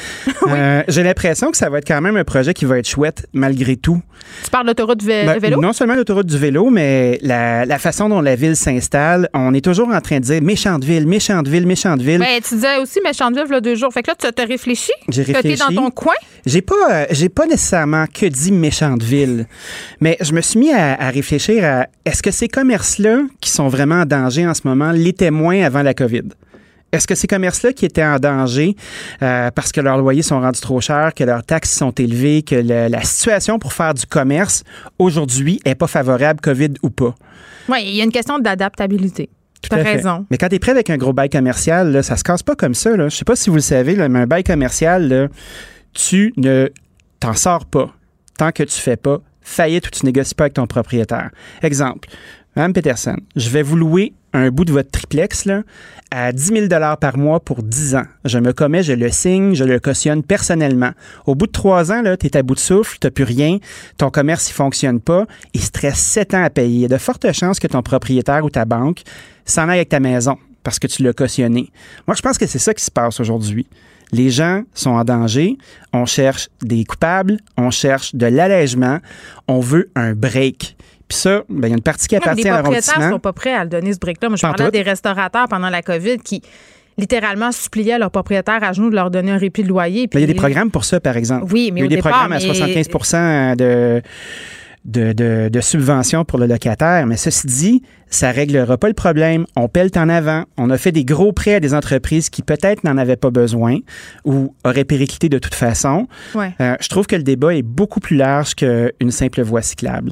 Euh, 0.50 0.82
j'ai 0.88 1.04
l'impression 1.04 1.52
que 1.52 1.58
ça 1.58 1.70
va 1.70 1.78
être 1.78 1.88
quand 1.88 2.02
même 2.02 2.18
un 2.18 2.24
projet 2.24 2.56
qui 2.56 2.66
va 2.66 2.80
être 2.80 2.88
chouette, 2.88 3.28
malgré 3.34 3.76
tout. 3.76 4.02
Tu 4.44 4.50
parles 4.50 4.66
d'autoroute 4.66 5.04
vé- 5.04 5.26
Ben, 5.28 5.38
vélo? 5.38 5.62
Non 5.62 5.74
seulement 5.74 5.94
l'autoroute 5.94 6.26
du 6.26 6.38
vélo, 6.40 6.72
mais 6.72 7.20
la, 7.22 7.66
la 7.66 7.78
façon 7.78 8.10
dont 8.10 8.20
la 8.22 8.36
ville 8.36 8.56
s'installe, 8.56 9.30
on 9.36 9.54
est 9.54 9.64
toujours 9.64 9.90
en 9.90 10.02
train 10.02 10.18
de 10.20 10.24
dire 10.24 10.42
méchante 10.42 10.84
ville, 10.84 11.06
méchante 11.06 11.48
ville, 11.48 11.68
méchante 11.68 12.02
ville. 12.02 12.18
Ben, 12.20 12.42
tu 12.42 12.56
disais 12.56 12.78
aussi 12.82 13.00
Méchandeville, 13.04 13.46
il 13.48 13.54
y 13.54 13.58
a 13.58 13.62
deux 13.62 13.76
jours. 13.76 13.94
Fait 13.94 14.02
que 14.02 14.10
là, 14.10 14.16
tu 14.18 14.42
as 14.42 14.46
réfléchi? 14.46 14.92
J'ai 15.10 15.24
Tu 15.24 15.34
réfléchi. 15.34 15.60
dans 15.76 15.84
ton 15.84 15.92
coin? 15.92 16.16
J'ai 16.48 16.62
pas, 16.64 16.74
euh, 16.92 17.06
j'ai 17.12 17.30
pas 17.30 17.46
nécessairement 17.46 18.06
que 18.12 18.26
dit 18.26 18.52
méchante 18.52 19.04
ville, 19.04 19.46
mais 20.02 20.18
je 20.22 20.34
me 20.34 20.42
suis 20.42 20.60
mis 20.60 20.72
à, 20.72 21.00
à 21.00 21.10
réfléchir 21.12 21.64
à 21.64 21.88
est-ce 22.06 22.24
que 22.24 22.32
ces 22.32 22.48
commerces-là 22.48 23.20
qui 23.40 23.52
sont 23.52 23.68
vraiment 23.68 24.02
en 24.02 24.06
danger 24.06 24.48
en 24.48 24.56
ce 24.56 24.62
moment 24.66 24.92
l'étaient 24.92 25.32
moins 25.32 25.62
avant 25.64 25.84
la 25.84 25.94
COVID? 25.94 26.24
Est-ce 26.92 27.06
que 27.08 27.14
ces 27.16 27.28
commerces-là 27.28 27.74
qui 27.74 27.86
étaient 27.86 28.04
en 28.04 28.18
danger 28.18 28.76
euh, 29.22 29.52
parce 29.52 29.72
que 29.72 29.80
leurs 29.82 29.98
loyers 29.98 30.22
sont 30.24 30.40
rendus 30.42 30.60
trop 30.62 30.82
chers, 30.82 31.14
que 31.14 31.24
leurs 31.24 31.44
taxes 31.44 31.72
sont 31.76 31.92
élevées, 31.92 32.42
que 32.42 32.56
le- 32.56 32.88
la 32.90 33.02
situation 33.04 33.60
pour 33.60 33.74
faire 33.74 33.94
du 33.94 34.06
commerce 34.06 34.64
aujourd'hui 34.98 35.60
est 35.66 35.76
pas 35.76 35.88
favorable, 35.88 36.40
COVID 36.42 36.74
ou 36.82 36.90
pas? 36.90 37.14
Oui, 37.70 37.78
il 37.86 37.96
y 37.96 38.02
a 38.02 38.04
une 38.04 38.12
question 38.12 38.40
d'adaptabilité. 38.40 39.30
Tu 39.62 39.70
Tout 39.70 39.76
as 39.76 39.80
à 39.80 39.84
fait. 39.84 39.96
raison. 39.98 40.26
Mais 40.32 40.38
quand 40.38 40.48
tu 40.50 40.56
es 40.56 40.60
prêt 40.60 40.72
avec 40.72 40.90
un 40.90 40.98
gros 40.98 41.14
bail 41.14 41.30
commercial, 41.30 41.92
là, 41.92 42.02
ça 42.02 42.16
se 42.16 42.24
casse 42.24 42.42
pas 42.44 42.56
comme 42.56 42.74
ça. 42.74 42.96
Là. 42.96 43.10
Je 43.10 43.16
sais 43.16 43.26
pas 43.26 43.36
si 43.36 43.50
vous 43.50 43.58
le 43.58 43.62
savez, 43.62 43.96
là, 43.96 44.08
mais 44.10 44.20
un 44.20 44.26
bail 44.28 44.44
commercial, 44.44 45.08
là, 45.10 45.28
tu 45.94 46.34
ne 46.38 46.70
t'en 47.20 47.34
sors 47.34 47.66
pas 47.66 47.94
tant 48.38 48.52
que 48.52 48.64
tu 48.64 48.80
fais 48.80 48.96
pas 48.96 49.20
faillite 49.42 49.86
ou 49.88 49.90
tu 49.92 50.06
négocies 50.06 50.34
pas 50.34 50.46
avec 50.46 50.54
ton 50.54 50.66
propriétaire. 50.66 51.30
Exemple, 51.62 52.08
Mme 52.56 52.74
Peterson, 52.74 53.18
je 53.36 53.50
vais 53.50 53.62
vous 53.62 53.76
louer 53.76 54.14
un 54.34 54.50
bout 54.50 54.66
de 54.66 54.72
votre 54.72 54.92
triplex 54.92 55.46
là, 55.46 55.64
à 56.12 56.32
10 56.32 56.70
000 56.70 56.96
par 57.00 57.18
mois 57.18 57.40
pour 57.40 57.64
10 57.64 57.96
ans. 57.96 58.06
Je 58.26 58.40
me 58.40 58.54
commets, 58.54 58.84
je 58.84 58.94
le 58.94 59.10
signe, 59.10 59.54
je 59.54 59.64
le 59.64 59.80
cautionne 59.80 60.24
personnellement. 60.24 60.92
Au 61.26 61.36
bout 61.36 61.48
de 61.48 61.52
3 61.52 61.92
ans, 61.92 62.04
tu 62.20 62.28
es 62.28 62.38
à 62.38 62.44
bout 62.44 62.56
de 62.56 62.60
souffle, 62.60 62.98
tu 63.00 63.12
plus 63.12 63.24
rien, 63.24 63.58
ton 63.98 64.10
commerce 64.10 64.50
ne 64.50 64.54
fonctionne 64.54 65.00
pas, 65.00 65.26
il 65.54 65.62
se 65.62 65.72
te 65.72 65.82
reste 65.82 66.02
7 66.02 66.34
ans 66.34 66.44
à 66.44 66.50
payer. 66.50 66.76
Il 66.76 66.82
y 66.82 66.86
a 66.86 66.90
de 66.90 66.98
fortes 66.98 67.32
chances 67.34 67.60
que 67.60 67.68
ton 67.68 67.82
propriétaire 67.82 68.44
ou 68.44 68.50
ta 68.50 68.66
banque 68.66 69.02
s'en 69.46 69.70
aille 69.70 69.80
avec 69.80 69.90
ta 69.90 70.00
maison 70.00 70.38
parce 70.64 70.80
que 70.80 70.88
tu 70.88 71.04
l'as 71.04 71.14
cautionné. 71.14 71.72
Moi, 72.08 72.16
je 72.16 72.22
pense 72.22 72.38
que 72.38 72.46
c'est 72.46 72.60
ça 72.60 72.74
qui 72.74 72.84
se 72.84 72.92
passe 72.92 73.20
aujourd'hui. 73.20 73.68
Les 74.12 74.32
gens 74.32 74.64
sont 74.74 74.92
en 74.92 75.04
danger, 75.04 75.58
on 75.94 76.06
cherche 76.06 76.50
des 76.64 76.84
coupables, 76.84 77.38
on 77.58 77.70
cherche 77.70 78.16
de 78.16 78.26
l'allègement, 78.26 79.00
on 79.48 79.60
veut 79.60 79.92
un 79.96 80.14
break. 80.14 80.76
Puis 81.10 81.18
ça, 81.18 81.44
ben, 81.50 81.68
il 81.68 81.70
y 81.72 81.74
a 81.74 81.76
une 81.76 81.82
partie 81.84 82.08
qui 82.08 82.16
Ouais, 82.16 82.22
mais 82.24 82.28
appartient 82.28 82.44
les 82.44 82.50
à 82.50 82.54
propriétaires 82.62 82.94
l'arrondissement. 82.94 83.16
sont 83.16 83.20
pas 83.20 83.34
prêts 83.34 83.54
à 83.54 83.64
le 83.64 83.70
donner, 83.70 83.92
ce 83.94 84.00
break-là. 84.00 84.30
Moi, 84.30 84.38
je 84.38 84.42
Pas 84.44 84.48
en 84.50 84.52
parlais 84.52 84.64
à 84.66 84.68
tout. 84.68 84.72
des 84.72 84.82
restaurateurs 84.84 85.48
pendant 85.50 85.70
la 85.70 85.82
COVID 85.82 86.20
qui 86.20 86.42
littéralement 86.98 87.52
suppliaient 87.52 87.98
leurs 87.98 88.12
propriétaires 88.12 88.64
à 88.64 88.74
genoux 88.74 88.90
de 88.90 88.96
leur 88.96 89.10
donner 89.10 89.32
un 89.32 89.38
répit 89.38 89.64
de 89.64 89.70
loyer. 89.70 90.08
Il 90.14 90.20
y 90.20 90.24
a 90.24 90.28
des 90.28 90.34
programmes 90.34 90.70
pour 90.72 90.84
ça, 90.86 91.00
par 91.00 91.18
exemple. 91.18 91.46
Oui, 91.52 91.72
mais 91.74 91.80
il 91.80 91.84
y 91.84 91.84
a 91.84 91.86
au 91.86 91.90
des 91.90 91.96
départ, 91.98 92.12
programmes 92.12 92.34
à 92.34 92.36
mais- 92.36 92.42
75 92.54 93.58
de, 93.58 94.02
de, 94.86 95.14
de, 95.14 95.50
de 95.52 95.62
subventions 95.62 96.26
pour 96.26 96.40
le 96.40 96.46
locataire. 96.46 97.06
Mais 97.06 97.16
ceci 97.18 97.48
dit, 97.48 97.84
ça 98.10 98.32
réglera 98.32 98.78
pas 98.78 98.88
le 98.90 98.94
problème. 98.94 99.46
On 99.56 99.68
pèle 99.70 99.90
en 99.96 100.10
avant. 100.10 100.44
On 100.58 100.70
a 100.70 100.78
fait 100.78 100.92
des 100.92 101.06
gros 101.06 101.32
prêts 101.32 101.56
à 101.56 101.60
des 101.60 101.74
entreprises 101.74 102.30
qui 102.30 102.42
peut-être 102.44 102.84
n'en 102.84 102.98
avaient 102.98 103.16
pas 103.16 103.30
besoin 103.32 103.78
ou 104.26 104.54
auraient 104.66 104.84
périclité 104.86 105.30
de 105.30 105.40
toute 105.40 105.56
façon. 105.56 106.08
Ouais. 106.36 106.52
Euh, 106.60 106.76
je 106.82 106.90
trouve 106.90 107.08
que 107.08 107.16
le 107.16 107.24
débat 107.24 107.56
est 107.56 107.62
beaucoup 107.64 108.00
plus 108.02 108.18
large 108.18 108.56
qu'une 108.56 109.12
simple 109.12 109.42
voie 109.42 109.62
cyclable. 109.62 110.12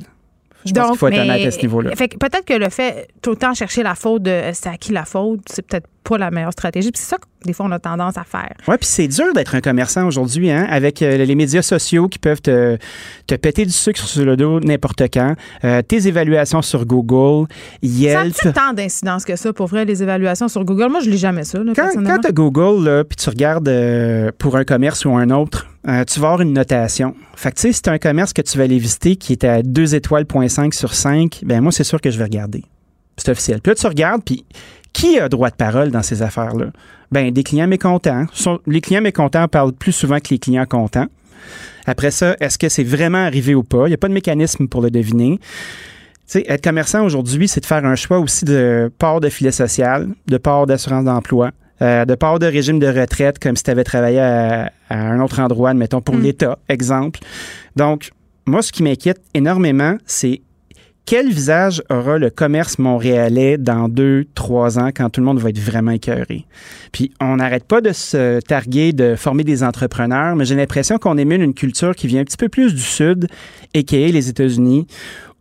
Je 0.67 0.73
pense 0.73 0.89
qu'il 0.89 0.97
faut 0.97 1.07
être 1.07 1.13
mais- 1.13 1.21
honnête 1.21 1.47
à 1.47 1.51
ce 1.51 1.61
niveau-là. 1.61 1.95
Fait 1.95 2.07
que 2.07 2.17
peut-être 2.17 2.45
que 2.45 2.53
le 2.53 2.69
fait 2.69 3.07
tout 3.21 3.31
le 3.31 3.35
temps 3.37 3.53
chercher 3.53 3.83
la 3.83 3.95
faute 3.95 4.23
de 4.23 4.31
euh, 4.31 4.51
c'est 4.53 4.69
à 4.69 4.77
qui 4.77 4.91
la 4.91 5.05
faute, 5.05 5.41
c'est 5.47 5.65
peut-être 5.65 5.87
pas 6.07 6.17
la 6.17 6.31
meilleure 6.31 6.51
stratégie. 6.51 6.91
Puis 6.91 7.01
c'est 7.01 7.09
ça 7.09 7.17
que 7.17 7.25
des 7.45 7.53
fois 7.53 7.65
on 7.67 7.71
a 7.71 7.79
tendance 7.79 8.17
à 8.17 8.23
faire. 8.23 8.53
Oui, 8.67 8.75
puis 8.77 8.87
c'est 8.87 9.07
dur 9.07 9.33
d'être 9.33 9.55
un 9.55 9.61
commerçant 9.61 10.05
aujourd'hui, 10.07 10.51
hein, 10.51 10.65
avec 10.69 11.01
euh, 11.01 11.17
les 11.17 11.35
médias 11.35 11.61
sociaux 11.61 12.07
qui 12.07 12.19
peuvent 12.19 12.41
te, 12.41 12.77
te 13.27 13.35
péter 13.35 13.65
du 13.65 13.71
sucre 13.71 13.99
sur 14.01 14.25
le 14.25 14.35
dos 14.35 14.59
n'importe 14.59 15.01
quand, 15.13 15.35
euh, 15.63 15.81
tes 15.81 16.07
évaluations 16.07 16.61
sur 16.61 16.85
Google, 16.85 17.47
Ça 17.49 17.87
Yelp. 17.87 18.35
a-tu 18.35 18.53
tant 18.53 18.73
d'incidence 18.73 19.25
que 19.25 19.35
ça 19.35 19.53
pour 19.53 19.67
vrai, 19.67 19.85
les 19.85 20.03
évaluations 20.03 20.47
sur 20.47 20.63
Google? 20.65 20.89
Moi, 20.89 21.01
je 21.01 21.09
lis 21.09 21.17
jamais 21.17 21.43
ça, 21.43 21.59
là, 21.63 21.73
Quand, 21.75 21.89
quand 21.93 22.19
tu 22.19 22.27
as 22.27 22.31
Google, 22.31 23.03
puis 23.07 23.15
tu 23.15 23.29
regardes 23.29 23.67
euh, 23.69 24.31
pour 24.37 24.55
un 24.57 24.63
commerce 24.63 25.05
ou 25.05 25.15
un 25.15 25.29
autre, 25.29 25.67
euh, 25.87 26.03
tu 26.03 26.19
vas 26.19 26.27
avoir 26.27 26.41
une 26.41 26.53
notation. 26.53 27.15
Fait 27.35 27.51
que, 27.51 27.55
tu 27.55 27.61
sais, 27.61 27.71
si 27.71 27.81
tu 27.81 27.89
un 27.89 27.97
commerce 27.97 28.33
que 28.33 28.41
tu 28.41 28.57
vas 28.57 28.65
aller 28.65 28.77
visiter 28.77 29.15
qui 29.15 29.33
est 29.33 29.43
à 29.43 29.61
2 29.61 29.95
étoiles, 29.95 30.23
0.5 30.23 30.73
sur 30.73 30.93
5, 30.93 31.41
ben 31.45 31.61
moi, 31.61 31.71
c'est 31.71 31.83
sûr 31.83 32.01
que 32.01 32.11
je 32.11 32.17
vais 32.17 32.25
regarder. 32.25 32.63
C'est 33.17 33.29
officiel. 33.29 33.61
Puis 33.61 33.71
là, 33.71 33.75
tu 33.75 33.87
regardes, 33.87 34.23
puis 34.23 34.45
qui 34.97 35.19
a 35.19 35.29
droit 35.29 35.51
de 35.51 35.55
parole 35.55 35.91
dans 35.91 36.01
ces 36.01 36.23
affaires-là? 36.23 36.71
Ben, 37.11 37.31
des 37.31 37.43
clients 37.43 37.67
mécontents. 37.67 38.25
Les 38.65 38.81
clients 38.81 39.01
mécontents 39.01 39.47
parlent 39.47 39.73
plus 39.73 39.91
souvent 39.91 40.17
que 40.19 40.29
les 40.31 40.39
clients 40.39 40.65
contents. 40.65 41.05
Après 41.85 42.09
ça, 42.09 42.35
est-ce 42.39 42.57
que 42.57 42.67
c'est 42.67 42.83
vraiment 42.83 43.23
arrivé 43.23 43.53
ou 43.53 43.61
pas? 43.61 43.85
Il 43.85 43.89
n'y 43.89 43.93
a 43.93 43.97
pas 43.97 44.07
de 44.07 44.13
mécanisme 44.13 44.67
pour 44.67 44.81
le 44.81 44.89
deviner. 44.89 45.37
Tu 45.39 45.45
sais, 46.25 46.45
être 46.47 46.63
commerçant 46.63 47.05
aujourd'hui, 47.05 47.47
c'est 47.47 47.61
de 47.61 47.67
faire 47.67 47.85
un 47.85 47.95
choix 47.95 48.17
aussi 48.17 48.43
de 48.43 48.91
part 48.97 49.19
de 49.19 49.29
filet 49.29 49.51
social, 49.51 50.09
de 50.25 50.37
part 50.37 50.65
d'assurance 50.65 51.05
d'emploi, 51.05 51.51
euh, 51.83 52.03
de 52.03 52.15
part 52.15 52.39
de 52.39 52.47
régime 52.47 52.79
de 52.79 52.87
retraite, 52.87 53.37
comme 53.37 53.55
si 53.55 53.63
tu 53.63 53.69
avais 53.69 53.83
travaillé 53.83 54.19
à, 54.19 54.71
à 54.89 54.97
un 54.97 55.21
autre 55.21 55.39
endroit, 55.39 55.69
admettons, 55.69 56.01
pour 56.01 56.15
l'État, 56.15 56.57
exemple. 56.69 57.19
Donc, 57.75 58.09
moi, 58.47 58.63
ce 58.63 58.71
qui 58.71 58.81
m'inquiète 58.81 59.21
énormément, 59.35 59.95
c'est 60.07 60.41
quel 61.07 61.29
visage 61.29 61.81
aura 61.89 62.17
le 62.17 62.29
commerce 62.29 62.79
montréalais 62.79 63.57
dans 63.57 63.87
deux, 63.87 64.25
trois 64.35 64.77
ans 64.77 64.89
quand 64.93 65.09
tout 65.09 65.21
le 65.21 65.25
monde 65.25 65.39
va 65.39 65.49
être 65.49 65.59
vraiment 65.59 65.91
écœuré? 65.91 66.45
Puis 66.91 67.13
on 67.21 67.37
n'arrête 67.37 67.63
pas 67.63 67.79
de 67.79 67.93
se 67.93 68.41
targuer 68.41 68.91
de 68.91 69.15
former 69.15 69.45
des 69.45 69.63
entrepreneurs, 69.63 70.35
mais 70.35 70.43
j'ai 70.43 70.55
l'impression 70.55 70.97
qu'on 70.97 71.17
émule 71.17 71.41
une 71.41 71.53
culture 71.53 71.95
qui 71.95 72.07
vient 72.07 72.21
un 72.21 72.25
petit 72.25 72.35
peu 72.35 72.49
plus 72.49 72.75
du 72.75 72.81
Sud, 72.81 73.29
a.k.a. 73.73 74.07
les 74.09 74.27
États-Unis, 74.27 74.85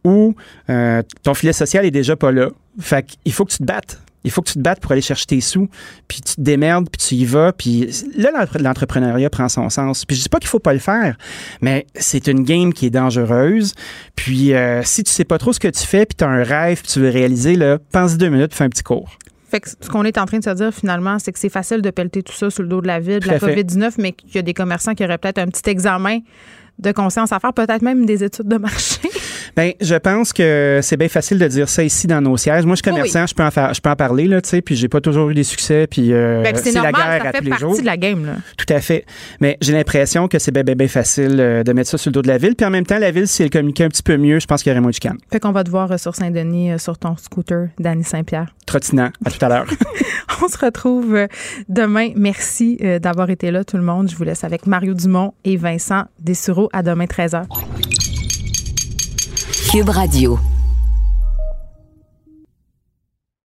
où 0.05 0.37
euh, 0.71 1.03
ton 1.25 1.35
filet 1.35 1.53
social 1.53 1.85
est 1.85 1.91
déjà 1.91 2.15
pas 2.15 2.31
là. 2.31 2.51
Fait 2.79 3.05
qu'il 3.05 3.33
faut 3.33 3.45
que 3.45 3.51
tu 3.51 3.59
te 3.59 3.65
battes. 3.65 4.01
Il 4.27 4.31
faut 4.31 4.43
que 4.43 4.49
tu 4.49 4.55
te 4.55 4.59
battes 4.59 4.81
pour 4.81 4.93
aller 4.93 5.01
chercher 5.01 5.25
tes 5.25 5.41
sous, 5.41 5.69
puis 6.09 6.21
tu 6.21 6.35
te 6.35 6.41
démerdes, 6.43 6.91
puis 6.91 6.99
tu 7.09 7.15
y 7.15 7.25
vas, 7.25 7.53
puis 7.53 7.89
là, 8.17 8.31
l'entre- 8.37 8.59
l'entrepreneuriat 8.59 9.31
prend 9.31 9.49
son 9.49 9.71
sens. 9.71 10.05
Puis 10.05 10.17
je 10.17 10.23
dis 10.25 10.29
pas 10.29 10.39
qu'il 10.39 10.49
faut 10.49 10.59
pas 10.59 10.75
le 10.75 10.79
faire, 10.81 11.17
mais 11.63 11.87
c'est 11.95 12.27
une 12.27 12.43
game 12.45 12.75
qui 12.75 12.87
est 12.87 12.91
dangereuse. 12.91 13.73
Puis 14.17 14.53
euh, 14.53 14.83
si 14.83 15.03
tu 15.05 15.11
sais 15.11 15.25
pas 15.25 15.39
trop 15.39 15.53
ce 15.55 15.61
que 15.61 15.69
tu 15.69 15.87
fais, 15.87 16.05
puis 16.05 16.17
tu 16.17 16.25
as 16.25 16.29
un 16.29 16.43
rêve, 16.43 16.83
puis 16.83 16.93
tu 16.93 17.01
veux 17.01 17.09
réaliser, 17.11 17.55
là, 17.57 17.79
pense 17.93 18.17
deux 18.19 18.29
minutes, 18.29 18.53
fais 18.55 18.65
un 18.65 18.69
petit 18.69 18.83
cours. 18.83 19.17
Fait 19.49 19.61
que 19.61 19.69
ce 19.71 19.89
qu'on 19.89 20.05
est 20.05 20.19
en 20.19 20.27
train 20.27 20.39
de 20.41 20.45
se 20.45 20.51
dire 20.51 20.75
finalement, 20.75 21.21
c'est 21.21 21.31
que 21.31 21.39
c'est 21.39 21.49
facile 21.49 21.81
de 21.81 21.91
pelleter 21.91 22.23
tout 22.25 22.33
ça 22.35 22.51
sur 22.51 22.65
le 22.65 22.69
dos 22.69 22.81
de 22.81 22.89
la 22.89 22.99
ville, 22.99 23.21
de 23.21 23.29
la 23.29 23.35
à 23.35 23.39
fait. 23.39 23.55
COVID-19, 23.55 23.93
mais 23.99 24.11
qu'il 24.13 24.35
y 24.35 24.39
a 24.39 24.43
des 24.43 24.55
commerçants 24.55 24.95
qui 24.95 25.05
auraient 25.05 25.19
peut-être 25.19 25.39
un 25.39 25.47
petit 25.47 25.71
examen 25.71 26.19
de 26.81 26.91
conscience 26.93 27.31
à 27.33 27.39
faire, 27.39 27.53
peut-être 27.55 27.81
même 27.83 28.05
des 28.07 28.25
études 28.25 28.49
de 28.49 28.57
marché. 28.59 28.99
Ben, 29.57 29.73
je 29.81 29.95
pense 29.95 30.33
que 30.33 30.81
c'est 30.83 30.97
bien 30.97 31.09
facile 31.09 31.39
de 31.39 31.47
dire 31.47 31.69
ça 31.69 31.83
ici 31.83 32.07
dans 32.07 32.21
nos 32.21 32.37
sièges. 32.37 32.65
Moi, 32.65 32.75
je 32.75 32.83
suis 32.83 32.91
commerçant, 32.91 33.27
je 33.27 33.35
peux 33.35 33.43
en 33.45 33.51
faire, 33.51 33.75
je 33.75 33.81
peux 33.81 33.91
en 33.91 33.97
parler 33.97 34.27
là, 34.27 34.41
tu 34.41 34.49
sais, 34.49 34.63
puis 34.63 34.77
j'ai 34.77 34.89
pas 34.89 35.01
toujours 35.01 35.31
eu 35.31 35.35
des 35.35 35.45
succès, 35.45 35.87
puis 35.87 36.13
euh, 36.13 36.43
Ben, 36.43 36.55
c'est 36.57 36.73
la 36.73 36.93
guerre 36.93 37.23
ça 37.23 37.29
à 37.29 37.33
tous 37.33 37.45
les 37.45 37.57
jours. 37.57 37.79
de 37.81 37.85
la 37.87 37.97
game. 37.97 38.25
Là. 38.27 38.33
Tout 38.57 38.73
à 38.73 38.81
fait. 38.81 39.05
Mais 39.41 39.57
j'ai 39.61 39.73
l'impression 39.73 40.29
que 40.29 40.39
c'est 40.39 40.51
bien, 40.53 40.63
bien, 40.65 40.75
bien 40.75 40.89
facile 40.89 41.37
euh, 41.39 41.63
de 41.63 41.73
mettre 41.73 41.91
ça 41.91 41.99
sur 41.99 42.11
le 42.11 42.15
dos 42.15 42.23
de 42.23 42.29
la 42.29 42.39
ville. 42.39 42.55
Puis 42.57 42.67
en 42.67 42.71
même 42.71 42.87
temps, 42.87 42.99
la 42.99 43.11
ville, 43.11 43.29
si 43.29 43.43
elle 43.43 43.51
communiquait 43.51 43.85
un 43.85 43.89
petit 43.89 44.03
peu 44.03 44.17
mieux, 44.17 44.41
je 44.41 44.47
pense 44.47 44.63
qu'il 44.63 44.71
y 44.71 44.73
aurait 44.73 44.81
moins 44.81 44.91
de 44.91 44.95
chicane. 44.95 45.19
Fait 45.31 45.41
qu'on 45.41 45.53
va 45.53 45.65
te 45.65 45.71
voir 45.71 45.91
euh, 45.93 45.97
sur 45.99 46.15
Saint-Denis 46.15 46.79
sur 46.79 46.99
ton 46.99 47.17
scooter, 47.17 47.69
Danny 47.79 48.05
Saint-Pierre. 48.05 48.55
Trottinant. 48.67 49.11
À 49.25 49.31
tout 49.31 49.45
à 49.45 49.49
l'heure. 49.49 49.67
On 50.43 50.49
se 50.49 50.59
retrouve 50.59 51.27
demain. 51.69 52.11
Merci 52.17 52.79
d'avoir 53.01 53.31
été 53.31 53.51
là, 53.51 53.65
tout 53.65 53.77
le 53.77 53.83
monde. 53.83 54.11
Je 54.11 54.17
vous 54.17 54.25
laisse 54.25 54.45
avec 54.45 54.67
Mario 54.67 54.93
Dumont 54.95 55.33
et 55.45 55.57
Vincent 55.57 56.05
Dessureau. 56.19 56.69
À 56.73 56.83
demain, 56.83 57.05
13h. 57.07 57.45
Cube 59.69 59.91
Radio. 59.91 60.56